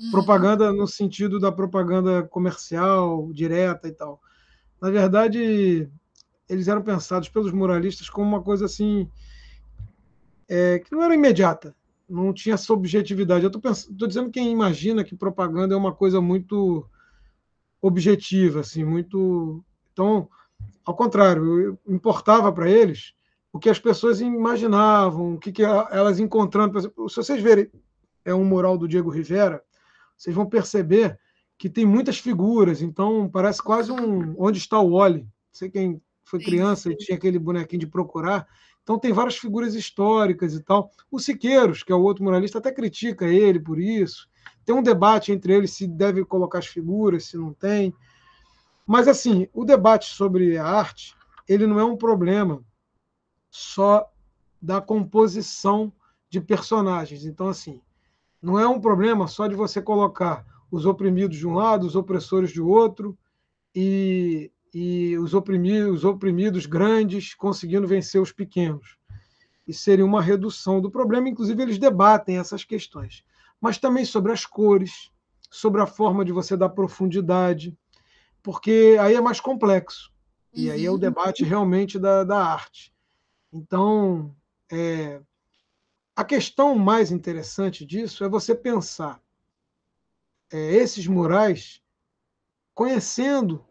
Uhum. 0.00 0.10
Propaganda 0.10 0.72
no 0.72 0.86
sentido 0.86 1.38
da 1.38 1.52
propaganda 1.52 2.22
comercial, 2.22 3.30
direta 3.32 3.86
e 3.88 3.92
tal. 3.92 4.20
Na 4.80 4.90
verdade, 4.90 5.88
eles 6.48 6.68
eram 6.68 6.82
pensados 6.82 7.28
pelos 7.28 7.52
muralistas 7.52 8.08
como 8.08 8.26
uma 8.26 8.42
coisa 8.42 8.64
assim 8.64 9.08
é, 10.48 10.80
que 10.80 10.90
não 10.90 11.02
era 11.02 11.14
imediata, 11.14 11.74
não 12.08 12.32
tinha 12.32 12.54
essa 12.54 12.72
objetividade. 12.72 13.44
Eu 13.44 13.50
estou 13.50 14.08
dizendo 14.08 14.30
quem 14.30 14.50
imagina 14.50 15.04
que 15.04 15.14
propaganda 15.14 15.74
é 15.74 15.76
uma 15.76 15.94
coisa 15.94 16.20
muito 16.20 16.84
objetiva, 17.80 18.60
assim, 18.60 18.84
muito. 18.84 19.64
Então, 19.92 20.28
ao 20.84 20.94
contrário, 20.94 21.78
importava 21.86 22.52
para 22.52 22.68
eles 22.68 23.14
o 23.52 23.58
que 23.58 23.70
as 23.70 23.78
pessoas 23.78 24.20
imaginavam, 24.20 25.34
o 25.34 25.38
que, 25.38 25.52
que 25.52 25.62
elas 25.62 26.18
encontrando. 26.18 26.76
Exemplo, 26.78 27.08
se 27.08 27.16
vocês 27.16 27.40
verem, 27.40 27.70
é 28.24 28.34
um 28.34 28.44
mural 28.44 28.76
do 28.76 28.88
Diego 28.88 29.10
Rivera, 29.10 29.62
vocês 30.20 30.36
vão 30.36 30.44
perceber 30.44 31.18
que 31.56 31.70
tem 31.70 31.86
muitas 31.86 32.18
figuras, 32.18 32.82
então 32.82 33.26
parece 33.26 33.62
quase 33.62 33.90
um 33.90 34.34
Onde 34.38 34.58
está 34.58 34.78
o 34.78 34.98
Wally? 34.98 35.26
Sei 35.50 35.70
quem 35.70 36.00
foi 36.22 36.40
criança 36.40 36.92
e 36.92 36.96
tinha 36.96 37.16
aquele 37.16 37.38
bonequinho 37.38 37.80
de 37.80 37.86
procurar. 37.86 38.46
Então 38.82 38.98
tem 38.98 39.14
várias 39.14 39.38
figuras 39.38 39.74
históricas 39.74 40.52
e 40.52 40.62
tal. 40.62 40.90
O 41.10 41.18
Siqueiros, 41.18 41.82
que 41.82 41.90
é 41.90 41.94
o 41.94 42.02
outro 42.02 42.22
muralista, 42.22 42.58
até 42.58 42.70
critica 42.70 43.26
ele 43.26 43.58
por 43.58 43.80
isso. 43.80 44.28
Tem 44.62 44.74
um 44.74 44.82
debate 44.82 45.32
entre 45.32 45.54
eles 45.54 45.70
se 45.70 45.86
deve 45.86 46.22
colocar 46.22 46.58
as 46.58 46.66
figuras, 46.66 47.24
se 47.24 47.38
não 47.38 47.54
tem. 47.54 47.94
Mas 48.86 49.08
assim, 49.08 49.48
o 49.54 49.64
debate 49.64 50.14
sobre 50.14 50.58
a 50.58 50.66
arte, 50.66 51.16
ele 51.48 51.66
não 51.66 51.80
é 51.80 51.84
um 51.84 51.96
problema 51.96 52.62
só 53.50 54.06
da 54.60 54.82
composição 54.82 55.90
de 56.28 56.42
personagens. 56.42 57.24
Então 57.24 57.48
assim, 57.48 57.80
não 58.42 58.58
é 58.58 58.66
um 58.66 58.80
problema 58.80 59.26
só 59.26 59.46
de 59.46 59.54
você 59.54 59.80
colocar 59.82 60.44
os 60.70 60.86
oprimidos 60.86 61.36
de 61.36 61.46
um 61.46 61.54
lado, 61.54 61.86
os 61.86 61.96
opressores 61.96 62.50
de 62.50 62.60
outro, 62.60 63.18
e, 63.74 64.50
e 64.72 65.16
os, 65.18 65.34
oprimidos, 65.34 65.98
os 65.98 66.04
oprimidos 66.04 66.66
grandes 66.66 67.34
conseguindo 67.34 67.86
vencer 67.86 68.20
os 68.20 68.32
pequenos. 68.32 68.96
Isso 69.66 69.82
seria 69.82 70.04
uma 70.04 70.22
redução 70.22 70.80
do 70.80 70.90
problema, 70.90 71.28
inclusive 71.28 71.62
eles 71.62 71.78
debatem 71.78 72.38
essas 72.38 72.64
questões. 72.64 73.24
Mas 73.60 73.78
também 73.78 74.04
sobre 74.04 74.32
as 74.32 74.46
cores, 74.46 75.10
sobre 75.50 75.80
a 75.80 75.86
forma 75.86 76.24
de 76.24 76.32
você 76.32 76.56
dar 76.56 76.70
profundidade, 76.70 77.76
porque 78.42 78.96
aí 79.00 79.14
é 79.14 79.20
mais 79.20 79.40
complexo. 79.40 80.10
E 80.52 80.70
aí 80.70 80.84
é 80.84 80.90
o 80.90 80.94
uhum. 80.94 80.98
debate 80.98 81.44
realmente 81.44 81.98
da, 81.98 82.24
da 82.24 82.44
arte. 82.44 82.92
Então, 83.52 84.34
é, 84.70 85.20
a 86.20 86.24
questão 86.24 86.74
mais 86.74 87.10
interessante 87.10 87.82
disso 87.82 88.22
é 88.22 88.28
você 88.28 88.54
pensar 88.54 89.22
é, 90.52 90.74
esses 90.74 91.06
murais 91.06 91.80
conhecendo 92.74 93.64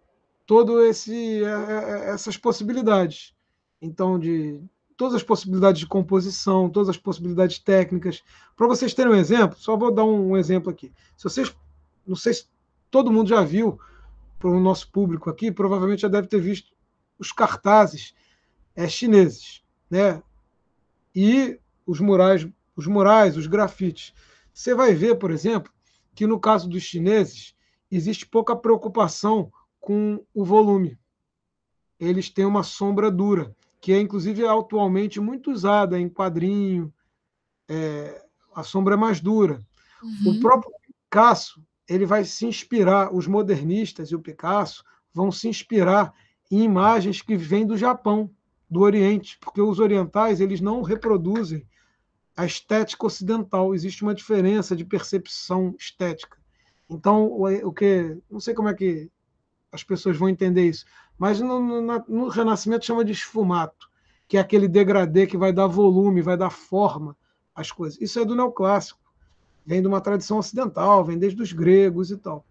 todo 0.47 0.83
esse 0.83 1.43
é, 1.43 1.47
é, 1.47 2.09
essas 2.09 2.37
possibilidades. 2.37 3.35
Então, 3.79 4.17
de 4.17 4.59
todas 4.97 5.13
as 5.13 5.21
possibilidades 5.21 5.79
de 5.79 5.85
composição, 5.85 6.71
todas 6.71 6.89
as 6.89 6.97
possibilidades 6.97 7.59
técnicas. 7.59 8.23
Para 8.57 8.65
vocês 8.65 8.95
terem 8.95 9.11
um 9.11 9.15
exemplo, 9.15 9.55
só 9.55 9.77
vou 9.77 9.93
dar 9.93 10.03
um, 10.03 10.35
exemplo 10.35 10.71
aqui. 10.71 10.91
Se 11.15 11.25
vocês, 11.25 11.55
não 12.05 12.15
sei 12.15 12.33
se 12.33 12.47
todo 12.89 13.11
mundo 13.11 13.29
já 13.29 13.43
viu, 13.43 13.79
para 14.39 14.49
o 14.49 14.59
nosso 14.59 14.91
público 14.91 15.29
aqui, 15.29 15.51
provavelmente 15.51 16.01
já 16.01 16.07
deve 16.07 16.27
ter 16.27 16.41
visto 16.41 16.73
os 17.19 17.31
cartazes 17.31 18.15
é, 18.75 18.87
chineses, 18.87 19.63
né? 19.87 20.23
E 21.13 21.59
os 21.89 21.99
murais, 21.99 22.47
os 22.75 22.85
murais, 22.85 23.35
os 23.35 23.47
grafites. 23.47 24.13
Você 24.53 24.75
vai 24.75 24.93
ver, 24.93 25.15
por 25.15 25.31
exemplo, 25.31 25.71
que 26.13 26.27
no 26.27 26.39
caso 26.39 26.69
dos 26.69 26.83
chineses 26.83 27.55
existe 27.89 28.27
pouca 28.27 28.55
preocupação 28.55 29.51
com 29.79 30.23
o 30.31 30.45
volume. 30.45 30.99
Eles 31.99 32.29
têm 32.29 32.45
uma 32.45 32.61
sombra 32.61 33.09
dura, 33.09 33.55
que 33.81 33.91
é 33.91 33.99
inclusive 33.99 34.45
atualmente 34.45 35.19
muito 35.19 35.49
usada 35.49 35.99
em 35.99 36.07
quadrinho. 36.07 36.93
É, 37.67 38.23
a 38.53 38.61
sombra 38.61 38.93
é 38.93 38.97
mais 38.97 39.19
dura. 39.19 39.65
Uhum. 40.03 40.33
O 40.33 40.39
próprio 40.39 40.71
Picasso 41.09 41.59
ele 41.87 42.05
vai 42.05 42.23
se 42.23 42.45
inspirar, 42.45 43.11
os 43.11 43.25
modernistas 43.25 44.11
e 44.11 44.15
o 44.15 44.21
Picasso 44.21 44.83
vão 45.11 45.31
se 45.31 45.47
inspirar 45.47 46.13
em 46.51 46.61
imagens 46.61 47.19
que 47.19 47.35
vêm 47.35 47.65
do 47.65 47.75
Japão, 47.75 48.29
do 48.69 48.81
Oriente, 48.81 49.39
porque 49.41 49.59
os 49.59 49.79
orientais 49.79 50.39
eles 50.39 50.61
não 50.61 50.83
reproduzem 50.83 51.65
a 52.39 52.45
estética 52.45 53.05
ocidental. 53.05 53.75
Existe 53.75 54.01
uma 54.01 54.15
diferença 54.15 54.73
de 54.73 54.85
percepção 54.85 55.75
estética. 55.77 56.37
Então, 56.89 57.25
o 57.25 57.73
que. 57.73 58.17
Não 58.31 58.39
sei 58.39 58.53
como 58.53 58.69
é 58.69 58.73
que 58.73 59.11
as 59.71 59.83
pessoas 59.83 60.15
vão 60.15 60.29
entender 60.29 60.67
isso, 60.67 60.85
mas 61.17 61.41
no, 61.41 61.59
no, 61.59 62.05
no 62.07 62.27
Renascimento 62.29 62.85
chama 62.85 63.03
de 63.03 63.11
esfumato, 63.11 63.87
que 64.27 64.37
é 64.37 64.39
aquele 64.39 64.67
degradê 64.67 65.27
que 65.27 65.37
vai 65.37 65.51
dar 65.51 65.67
volume, 65.67 66.21
vai 66.21 66.37
dar 66.37 66.49
forma 66.49 67.15
às 67.53 67.71
coisas. 67.71 67.99
Isso 68.01 68.17
é 68.19 68.25
do 68.25 68.35
neoclássico, 68.35 68.99
vem 69.65 69.81
de 69.81 69.87
uma 69.87 70.01
tradição 70.01 70.37
ocidental, 70.39 71.03
vem 71.03 71.19
desde 71.19 71.39
os 71.41 71.51
gregos 71.51 72.09
e 72.09 72.17
tal. 72.17 72.45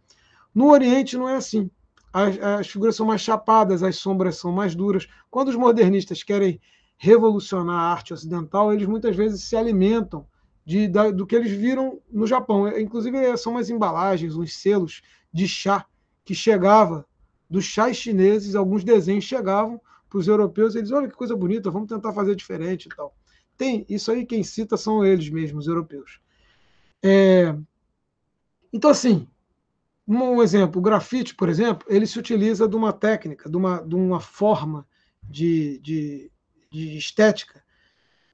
No 0.55 0.71
Oriente 0.71 1.17
não 1.17 1.29
é 1.29 1.37
assim. 1.37 1.69
As, 2.13 2.39
as 2.39 2.69
figuras 2.69 2.95
são 2.95 3.07
mais 3.07 3.23
chapadas, 3.23 3.83
as 3.83 3.97
sombras 3.97 4.37
são 4.37 4.53
mais 4.53 4.75
duras. 4.75 5.09
Quando 5.31 5.49
os 5.49 5.57
modernistas 5.57 6.23
querem 6.23 6.61
revolucionar 6.99 7.77
a 7.77 7.93
arte 7.93 8.13
ocidental, 8.13 8.73
eles 8.73 8.87
muitas 8.87 9.17
vezes 9.17 9.45
se 9.45 9.57
alimentam 9.57 10.27
de, 10.67 10.89
da, 10.89 11.11
do 11.11 11.27
que 11.27 11.35
eles 11.35 11.53
viram 11.53 12.01
no 12.11 12.27
Japão. 12.27 12.67
É, 12.67 12.81
inclusive, 12.81 13.37
são 13.39 13.53
umas 13.53 13.71
embalagens, 13.71 14.37
uns 14.37 14.55
selos 14.57 15.01
de 15.33 15.47
chá 15.49 15.87
que 16.25 16.35
chegava 16.35 17.07
dos 17.49 17.65
chás 17.65 17.97
chineses, 17.97 18.55
alguns 18.55 18.85
desenhos 18.85 19.25
chegavam 19.25 19.81
para 20.11 20.19
os 20.19 20.29
europeus, 20.29 20.75
eles, 20.75 20.91
olha 20.91 21.09
que 21.09 21.17
coisa 21.17 21.37
bonita, 21.37 21.71
vamos 21.71 21.89
tentar 21.89 22.13
fazer 22.13 22.35
diferente 22.35 22.87
e 22.87 22.89
tal. 22.89 23.15
Tem, 23.57 23.87
isso 23.89 24.11
aí 24.11 24.27
quem 24.27 24.43
cita 24.43 24.77
são 24.77 25.05
eles 25.05 25.31
mesmos, 25.31 25.65
os 25.65 25.69
europeus. 25.69 26.21
É, 27.03 27.55
então, 28.73 28.91
assim, 28.91 29.27
um 30.07 30.43
exemplo, 30.43 30.81
o 30.81 30.83
grafite, 30.83 31.35
por 31.35 31.49
exemplo, 31.49 31.87
ele 31.89 32.07
se 32.07 32.19
utiliza 32.19 32.69
de 32.69 32.77
uma 32.77 32.93
técnica, 32.93 33.49
de 33.49 33.57
uma, 33.57 33.79
de 33.79 33.95
uma 33.95 34.21
forma 34.21 34.87
de, 35.23 35.79
de, 35.81 36.31
de 36.71 36.97
estética 36.97 37.63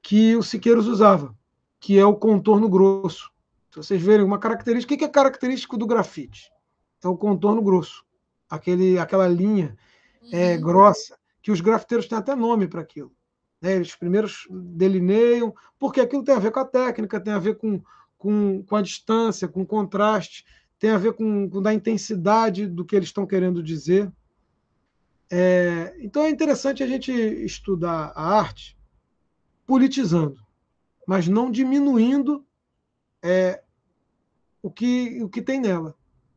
que 0.01 0.35
o 0.35 0.43
Siqueiros 0.43 0.87
usava, 0.87 1.35
que 1.79 1.97
é 1.97 2.05
o 2.05 2.15
contorno 2.15 2.69
grosso. 2.69 3.31
Se 3.71 3.77
vocês 3.77 4.01
verem 4.01 4.25
uma 4.25 4.39
característica, 4.39 4.93
o 4.93 4.97
que 4.97 5.03
é 5.03 5.09
característico 5.09 5.77
do 5.77 5.87
grafite? 5.87 6.51
É 7.03 7.07
o 7.07 7.17
contorno 7.17 7.61
grosso, 7.61 8.03
aquele, 8.49 8.97
aquela 8.97 9.27
linha 9.27 9.75
é, 10.31 10.55
uhum. 10.55 10.61
grossa, 10.61 11.17
que 11.41 11.51
os 11.51 11.61
grafiteiros 11.61 12.07
têm 12.07 12.17
até 12.17 12.35
nome 12.35 12.67
para 12.67 12.81
aquilo. 12.81 13.11
Né? 13.61 13.75
Eles 13.75 13.95
primeiros 13.95 14.47
delineiam, 14.49 15.53
porque 15.77 16.01
aquilo 16.01 16.23
tem 16.23 16.35
a 16.35 16.39
ver 16.39 16.51
com 16.51 16.59
a 16.59 16.65
técnica, 16.65 17.19
tem 17.19 17.33
a 17.33 17.39
ver 17.39 17.57
com, 17.57 17.81
com, 18.17 18.63
com 18.63 18.75
a 18.75 18.81
distância, 18.81 19.47
com 19.47 19.61
o 19.61 19.65
contraste, 19.65 20.45
tem 20.79 20.91
a 20.91 20.97
ver 20.97 21.13
com, 21.13 21.49
com 21.49 21.67
a 21.67 21.73
intensidade 21.73 22.67
do 22.67 22.85
que 22.85 22.95
eles 22.95 23.09
estão 23.09 23.25
querendo 23.25 23.61
dizer. 23.61 24.11
É, 25.31 25.95
então 25.99 26.23
é 26.23 26.29
interessante 26.29 26.83
a 26.83 26.87
gente 26.87 27.11
estudar 27.11 28.11
a 28.15 28.37
arte 28.37 28.77
politizando, 29.65 30.37
mas 31.07 31.27
não 31.27 31.49
diminuindo 31.49 32.45
é, 33.23 33.63
o, 34.61 34.69
que, 34.69 35.21
o 35.23 35.29
que 35.29 35.41
tem 35.41 35.59
nela. 35.59 35.95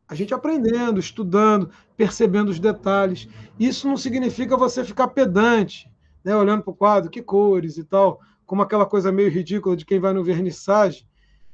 A 0.08 0.14
gente 0.14 0.32
aprendendo, 0.32 0.98
estudando, 0.98 1.70
percebendo 1.96 2.50
os 2.50 2.58
detalhes. 2.58 3.28
Isso 3.58 3.86
não 3.86 3.96
significa 3.96 4.56
você 4.56 4.82
ficar 4.82 5.08
pedante, 5.08 5.90
né, 6.24 6.34
olhando 6.34 6.62
para 6.62 6.70
o 6.70 6.76
quadro, 6.76 7.10
que 7.10 7.20
cores 7.20 7.76
e 7.76 7.84
tal, 7.84 8.20
como 8.46 8.62
aquela 8.62 8.86
coisa 8.86 9.12
meio 9.12 9.30
ridícula 9.30 9.76
de 9.76 9.84
quem 9.84 10.00
vai 10.00 10.14
no 10.14 10.24
vernissage, 10.24 11.06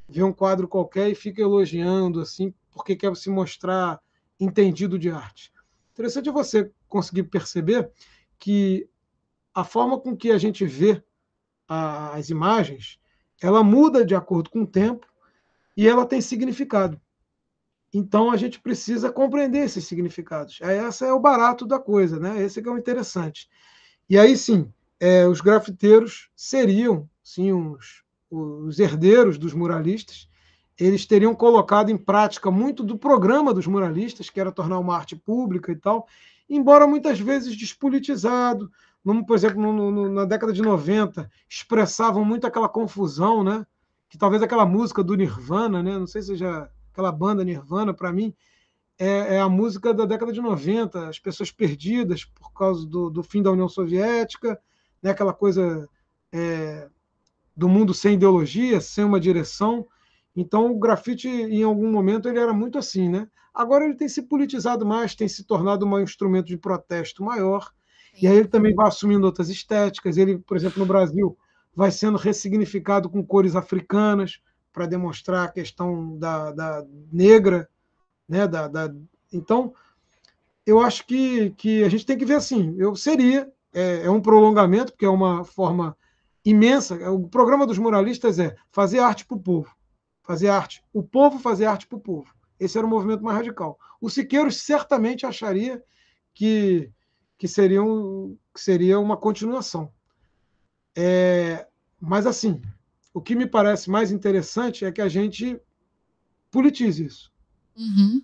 vê 0.09 0.23
um 0.23 0.33
quadro 0.33 0.69
qualquer 0.69 1.09
e 1.11 1.15
fica 1.15 1.43
elogiando, 1.43 2.21
assim, 2.21 2.55
porque 2.71 2.95
quer 2.95 3.17
se 3.17 3.29
mostrar 3.29 4.01
entendido 4.39 4.97
de 4.97 5.11
arte. 5.11 5.53
Interessante 5.93 6.29
é 6.29 6.33
você 6.33 6.71
conseguir 6.95 7.25
perceber 7.25 7.91
que 8.39 8.89
a 9.53 9.65
forma 9.65 9.99
com 9.99 10.17
que 10.17 10.31
a 10.31 10.39
gente 10.39 10.65
vê 10.65 11.03
as 11.69 12.31
imagens, 12.31 13.01
ela 13.43 13.65
muda 13.65 14.05
de 14.05 14.15
acordo 14.15 14.49
com 14.49 14.63
o 14.63 14.67
tempo 14.67 15.05
e 15.77 15.89
ela 15.89 16.07
tem 16.07 16.21
significado. 16.21 17.01
Então 17.93 18.31
a 18.31 18.37
gente 18.37 18.61
precisa 18.61 19.11
compreender 19.11 19.65
esses 19.65 19.87
significados. 19.87 20.61
Esse 20.61 21.05
é 21.05 21.13
o 21.13 21.19
barato 21.19 21.67
da 21.67 21.81
coisa, 21.81 22.21
né? 22.21 22.41
Esse 22.41 22.61
é 22.61 22.71
o 22.71 22.79
interessante. 22.79 23.49
E 24.09 24.17
aí 24.17 24.37
sim, 24.37 24.73
é, 25.01 25.27
os 25.27 25.41
grafiteiros 25.41 26.29
seriam 26.37 27.11
sim 27.25 27.53
os, 27.53 28.05
os 28.31 28.79
herdeiros 28.79 29.37
dos 29.37 29.53
muralistas. 29.53 30.29
Eles 30.79 31.07
teriam 31.07 31.35
colocado 31.35 31.91
em 31.91 31.97
prática 31.97 32.53
muito 32.53 32.85
do 32.85 32.97
programa 32.97 33.53
dos 33.53 33.67
muralistas, 33.67 34.31
que 34.31 34.41
era 34.41 34.53
tornar 34.53 34.79
uma 34.79 34.97
arte 34.97 35.17
pública 35.17 35.73
e 35.73 35.77
tal, 35.77 36.07
embora 36.49 36.87
muitas 36.87 37.19
vezes 37.19 37.57
despolitizado. 37.57 38.71
por 39.27 39.37
exemplo, 39.37 39.61
no, 39.61 39.91
no, 39.91 40.09
na 40.09 40.25
década 40.25 40.53
de 40.53 40.63
90, 40.63 41.31
expressavam 41.49 42.25
muito 42.25 42.47
aquela 42.47 42.69
confusão, 42.69 43.43
né? 43.43 43.67
que 44.09 44.19
talvez 44.19 44.43
aquela 44.43 44.65
música 44.65 45.03
do 45.03 45.15
Nirvana, 45.15 45.83
né? 45.83 45.99
não 45.99 46.07
sei 46.07 46.23
se 46.23 46.37
já 46.37 46.69
aquela 46.93 47.11
banda 47.11 47.45
Nirvana, 47.45 47.93
para 47.93 48.13
mim, 48.13 48.35
é, 48.99 49.35
é, 49.37 49.41
a 49.41 49.49
música 49.49 49.93
da 49.93 50.05
década 50.05 50.33
de 50.33 50.41
90, 50.41 51.09
as 51.09 51.19
pessoas 51.19 51.51
perdidas 51.51 52.25
por 52.25 52.53
causa 52.53 52.87
do, 52.87 53.11
do 53.11 53.23
fim 53.23 53.43
da 53.43 53.51
União 53.51 53.69
Soviética, 53.69 54.59
né? 55.03 55.11
aquela 55.11 55.33
coisa 55.33 55.89
é, 56.33 56.89
do 57.57 57.69
mundo 57.69 57.93
sem 57.93 58.15
ideologia, 58.15 58.81
sem 58.81 59.05
uma 59.05 59.19
direção. 59.19 59.87
Então, 60.37 60.73
o 60.73 60.79
grafite, 60.79 61.29
em 61.29 61.63
algum 61.63 61.91
momento, 61.91 62.29
ele 62.29 62.39
era 62.39 62.53
muito 62.53 62.79
assim, 62.79 63.09
né? 63.09 63.29
Agora 63.55 63.85
ele 63.85 63.95
tem 63.95 64.09
se 64.09 64.23
politizado 64.23 64.85
mais, 64.85 65.15
tem 65.15 65.29
se 65.29 65.45
tornado 65.45 65.87
um 65.87 66.01
instrumento 66.01 66.47
de 66.47 66.59
protesto 66.59 67.23
maior, 67.23 67.71
e 68.21 68.27
aí 68.27 68.37
ele 68.37 68.49
também 68.49 68.75
vai 68.75 68.89
assumindo 68.89 69.27
outras 69.27 69.49
estéticas. 69.49 70.17
Ele, 70.17 70.39
por 70.39 70.57
exemplo, 70.57 70.81
no 70.81 70.87
Brasil, 70.87 71.37
vai 71.75 71.91
sendo 71.91 72.19
ressignificado 72.19 73.09
com 73.09 73.25
cores 73.25 73.55
africanas 73.55 74.41
para 74.73 74.87
demonstrar 74.87 75.47
a 75.47 75.53
questão 75.53 76.19
da, 76.19 76.51
da 76.51 76.85
negra, 77.13 77.69
né? 78.29 78.47
Da, 78.47 78.67
da... 78.67 78.93
Então, 79.33 79.73
eu 80.67 80.81
acho 80.81 81.07
que, 81.07 81.51
que 81.51 81.85
a 81.85 81.89
gente 81.89 82.07
tem 82.07 82.19
que 82.19 82.25
ver 82.25 82.35
assim. 82.35 82.75
Eu 82.79 82.97
seria 82.97 83.53
é, 83.73 84.07
é 84.07 84.11
um 84.11 84.21
prolongamento, 84.21 84.93
porque 84.93 85.05
é 85.05 85.11
uma 85.11 85.45
forma 85.45 85.97
imensa. 86.45 87.11
O 87.11 87.29
programa 87.29 87.67
dos 87.67 87.79
muralistas 87.79 88.39
é 88.39 88.55
fazer 88.71 89.01
arte 89.01 89.27
para 89.27 89.37
o 89.37 89.43
povo, 89.43 89.71
fazer 90.25 90.49
arte, 90.49 90.83
o 90.93 91.03
povo 91.03 91.39
fazer 91.39 91.67
arte 91.67 91.87
para 91.87 91.99
o 91.99 92.01
povo. 92.01 92.35
Esse 92.59 92.79
era 92.79 92.87
o 92.87 92.91
movimento 92.91 93.23
mais 93.23 93.37
radical. 93.37 93.79
O 94.01 94.09
Siqueiros 94.09 94.57
certamente 94.57 95.27
acharia 95.27 95.83
que, 96.33 96.91
que, 97.37 97.47
seria, 97.47 97.83
um, 97.83 98.37
que 98.53 98.61
seria 98.61 98.99
uma 98.99 99.17
continuação. 99.17 99.93
É, 100.97 101.67
mas, 102.01 102.27
assim, 102.27 102.63
o 103.13 103.21
que 103.21 103.35
me 103.35 103.47
parece 103.47 103.91
mais 103.91 104.11
interessante 104.11 104.85
é 104.85 104.93
que 104.93 105.03
a 105.03 105.09
gente 105.09 105.61
politize 106.51 107.05
isso. 107.05 107.33
Uhum. 107.77 108.23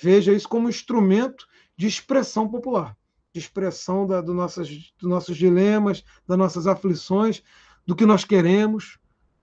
Veja 0.00 0.32
isso 0.32 0.48
como 0.48 0.68
instrumento 0.68 1.46
de 1.76 1.86
expressão 1.86 2.48
popular, 2.48 2.96
de 3.32 3.40
expressão 3.40 4.06
da, 4.06 4.20
do 4.20 4.32
nossas, 4.32 4.68
dos 4.68 5.08
nossos 5.08 5.36
dilemas, 5.36 6.02
das 6.26 6.38
nossas 6.38 6.66
aflições, 6.66 7.42
do 7.86 7.94
que 7.94 8.06
nós 8.06 8.24
queremos. 8.24 8.98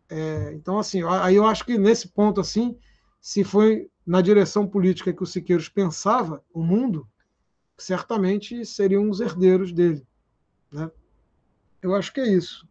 É, 0.09 0.53
então, 0.53 0.77
assim, 0.77 1.01
aí 1.03 1.35
eu 1.35 1.45
acho 1.45 1.65
que 1.65 1.77
nesse 1.77 2.07
ponto, 2.07 2.39
assim, 2.39 2.77
se 3.19 3.43
foi 3.43 3.89
na 4.05 4.21
direção 4.21 4.67
política 4.67 5.13
que 5.13 5.23
o 5.23 5.25
Siqueiros 5.25 5.67
pensava 5.67 6.43
o 6.53 6.61
mundo, 6.61 7.07
certamente 7.77 8.63
seriam 8.65 9.09
os 9.09 9.19
herdeiros 9.19 9.71
dele. 9.71 10.05
Né? 10.71 10.89
Eu 11.81 11.95
acho 11.95 12.13
que 12.13 12.21
é 12.21 12.27
isso. 12.27 12.67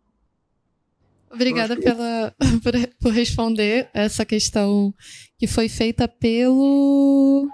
Obrigada 1.31 1.75
que... 1.75 1.83
pela, 1.83 2.35
por, 2.63 2.73
por 3.01 3.13
responder 3.13 3.91
essa 3.93 4.25
questão 4.25 4.95
que 5.37 5.47
foi 5.47 5.69
feita 5.69 6.07
pelo. 6.07 7.49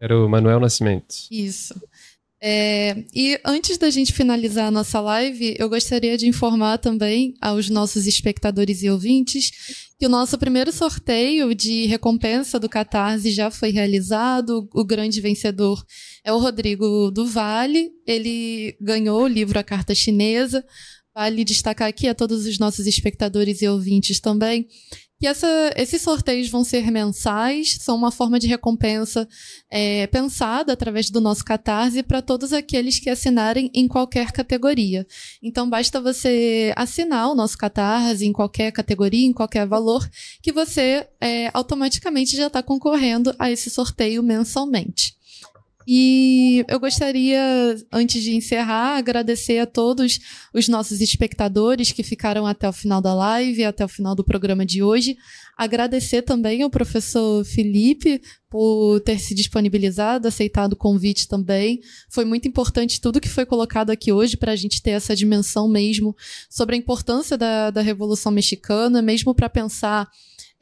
Era 0.00 0.18
o 0.18 0.28
Manuel 0.28 0.58
Nascimento. 0.58 1.14
Isso. 1.30 1.80
É, 2.46 3.06
e 3.14 3.40
antes 3.42 3.78
da 3.78 3.88
gente 3.88 4.12
finalizar 4.12 4.66
a 4.66 4.70
nossa 4.70 5.00
live, 5.00 5.56
eu 5.58 5.66
gostaria 5.66 6.14
de 6.18 6.28
informar 6.28 6.76
também 6.76 7.32
aos 7.40 7.70
nossos 7.70 8.06
espectadores 8.06 8.82
e 8.82 8.90
ouvintes 8.90 9.50
que 9.98 10.04
o 10.04 10.10
nosso 10.10 10.36
primeiro 10.36 10.70
sorteio 10.70 11.54
de 11.54 11.86
recompensa 11.86 12.60
do 12.60 12.68
Catarse 12.68 13.30
já 13.30 13.50
foi 13.50 13.70
realizado. 13.70 14.68
O 14.74 14.84
grande 14.84 15.22
vencedor 15.22 15.82
é 16.22 16.34
o 16.34 16.38
Rodrigo 16.38 17.10
do 17.10 17.24
Vale. 17.24 17.90
Ele 18.06 18.76
ganhou 18.78 19.22
o 19.22 19.26
livro 19.26 19.58
A 19.58 19.64
Carta 19.64 19.94
Chinesa. 19.94 20.62
Vale 21.14 21.44
destacar 21.44 21.88
aqui 21.88 22.08
a 22.08 22.14
todos 22.14 22.44
os 22.44 22.58
nossos 22.58 22.86
espectadores 22.86 23.62
e 23.62 23.68
ouvintes 23.68 24.20
também 24.20 24.68
que 25.20 25.26
essa, 25.26 25.72
esses 25.76 26.02
sorteios 26.02 26.48
vão 26.48 26.64
ser 26.64 26.90
mensais, 26.90 27.78
são 27.80 27.96
uma 27.96 28.10
forma 28.10 28.38
de 28.38 28.46
recompensa 28.46 29.28
é, 29.70 30.06
pensada 30.08 30.72
através 30.72 31.08
do 31.10 31.20
nosso 31.20 31.44
Catarse 31.44 32.02
para 32.02 32.20
todos 32.20 32.52
aqueles 32.52 32.98
que 32.98 33.08
assinarem 33.08 33.70
em 33.72 33.86
qualquer 33.86 34.32
categoria. 34.32 35.06
Então, 35.42 35.68
basta 35.68 36.00
você 36.00 36.72
assinar 36.76 37.30
o 37.30 37.34
nosso 37.34 37.56
Catarse 37.56 38.26
em 38.26 38.32
qualquer 38.32 38.72
categoria, 38.72 39.26
em 39.26 39.32
qualquer 39.32 39.66
valor, 39.66 40.08
que 40.42 40.52
você 40.52 41.08
é, 41.20 41.50
automaticamente 41.54 42.36
já 42.36 42.48
está 42.48 42.62
concorrendo 42.62 43.34
a 43.38 43.50
esse 43.50 43.70
sorteio 43.70 44.22
mensalmente. 44.22 45.14
E 45.86 46.64
eu 46.68 46.80
gostaria, 46.80 47.40
antes 47.92 48.22
de 48.22 48.34
encerrar, 48.34 48.96
agradecer 48.96 49.58
a 49.58 49.66
todos 49.66 50.18
os 50.52 50.66
nossos 50.66 51.00
espectadores 51.00 51.92
que 51.92 52.02
ficaram 52.02 52.46
até 52.46 52.68
o 52.68 52.72
final 52.72 53.02
da 53.02 53.14
live, 53.14 53.64
até 53.64 53.84
o 53.84 53.88
final 53.88 54.14
do 54.14 54.24
programa 54.24 54.64
de 54.64 54.82
hoje. 54.82 55.16
Agradecer 55.56 56.22
também 56.22 56.62
ao 56.62 56.70
professor 56.70 57.44
Felipe 57.44 58.20
por 58.48 59.00
ter 59.00 59.18
se 59.18 59.34
disponibilizado, 59.34 60.26
aceitado 60.26 60.72
o 60.72 60.76
convite 60.76 61.28
também. 61.28 61.80
Foi 62.08 62.24
muito 62.24 62.48
importante 62.48 63.00
tudo 63.00 63.20
que 63.20 63.28
foi 63.28 63.44
colocado 63.44 63.90
aqui 63.90 64.10
hoje 64.10 64.36
para 64.36 64.52
a 64.52 64.56
gente 64.56 64.82
ter 64.82 64.90
essa 64.90 65.14
dimensão 65.14 65.68
mesmo 65.68 66.16
sobre 66.48 66.74
a 66.74 66.78
importância 66.78 67.36
da, 67.36 67.70
da 67.70 67.82
Revolução 67.82 68.32
Mexicana, 68.32 69.02
mesmo 69.02 69.34
para 69.34 69.48
pensar 69.48 70.08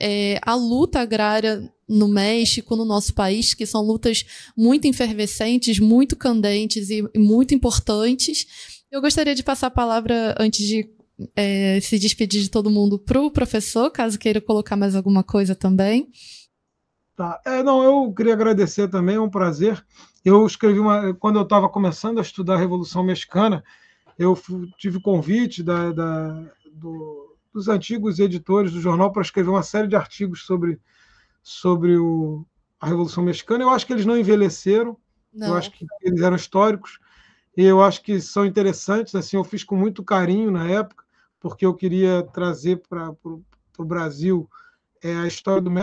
é, 0.03 0.41
a 0.43 0.55
luta 0.57 1.01
agrária 1.01 1.73
no 1.89 2.09
México, 2.09 2.75
no 2.75 2.85
nosso 2.85 3.15
país, 3.15 3.55
que 3.55 3.65
são 3.65 3.83
lutas 3.83 4.25
muito 4.57 4.87
efervescentes, 4.87 5.79
muito 5.79 6.17
candentes 6.17 6.91
e, 6.91 7.09
e 7.15 7.19
muito 7.19 7.55
importantes. 7.55 8.83
Eu 8.91 9.01
gostaria 9.01 9.35
de 9.35 9.45
passar 9.45 9.69
a 9.69 9.71
palavra, 9.71 10.35
antes 10.41 10.67
de 10.67 10.91
é, 11.37 11.79
se 11.81 11.99
despedir 11.99 12.43
de 12.43 12.51
todo 12.51 12.71
mundo, 12.71 12.99
para 12.99 13.21
o 13.21 13.31
professor, 13.31 13.91
caso 13.91 14.19
queira 14.19 14.41
colocar 14.41 14.75
mais 14.75 14.97
alguma 14.97 15.23
coisa 15.23 15.55
também. 15.55 16.09
Tá. 17.17 17.41
É, 17.47 17.63
não, 17.63 17.83
eu 17.85 18.13
queria 18.13 18.33
agradecer 18.33 18.89
também, 18.89 19.17
é 19.17 19.21
um 19.21 19.31
prazer. 19.31 19.85
Eu 20.25 20.45
escrevi 20.47 20.81
uma. 20.81 21.15
Quando 21.15 21.37
eu 21.37 21.43
estava 21.43 21.69
começando 21.69 22.19
a 22.19 22.23
estudar 22.23 22.55
a 22.55 22.59
Revolução 22.59 23.05
Mexicana, 23.05 23.63
eu 24.19 24.37
tive 24.79 25.01
convite 25.01 25.63
da, 25.63 25.93
da 25.93 26.45
do, 26.73 27.22
dos 27.53 27.69
antigos 27.69 28.19
editores 28.19 28.73
do 28.73 28.81
jornal 28.81 29.13
para 29.13 29.23
escrever 29.23 29.51
uma 29.51 29.63
série 29.63 29.89
de 29.89 29.97
artigos 29.97 30.45
sobre, 30.45 30.81
sobre 31.43 31.97
o, 31.97 32.47
a 32.81 32.87
Revolução 32.87 33.23
Mexicana. 33.23 33.65
Eu 33.65 33.71
acho 33.71 33.87
que 33.87 33.93
eles 33.93 34.07
não 34.07 34.17
envelheceram, 34.17 34.97
não. 35.33 35.49
eu 35.49 35.55
acho 35.55 35.71
que 35.71 35.87
eles 36.03 36.23
eram 36.23 36.37
históricos, 36.37 36.99
e 37.57 37.65
eu 37.65 37.83
acho 37.83 38.03
que 38.03 38.21
são 38.21 38.47
interessantes. 38.47 39.15
Assim, 39.15 39.37
eu 39.37 39.45
fiz 39.45 39.63
com 39.63 39.77
muito 39.77 40.03
carinho 40.03 40.51
na 40.51 40.69
época, 40.69 41.05
porque 41.39 41.67
eu 41.67 41.75
queria 41.75 42.23
trazer 42.33 42.83
para 42.89 43.15
o 43.25 43.85
Brasil 43.85 44.49
é, 45.03 45.15
a 45.17 45.27
história 45.27 45.61
do 45.61 45.71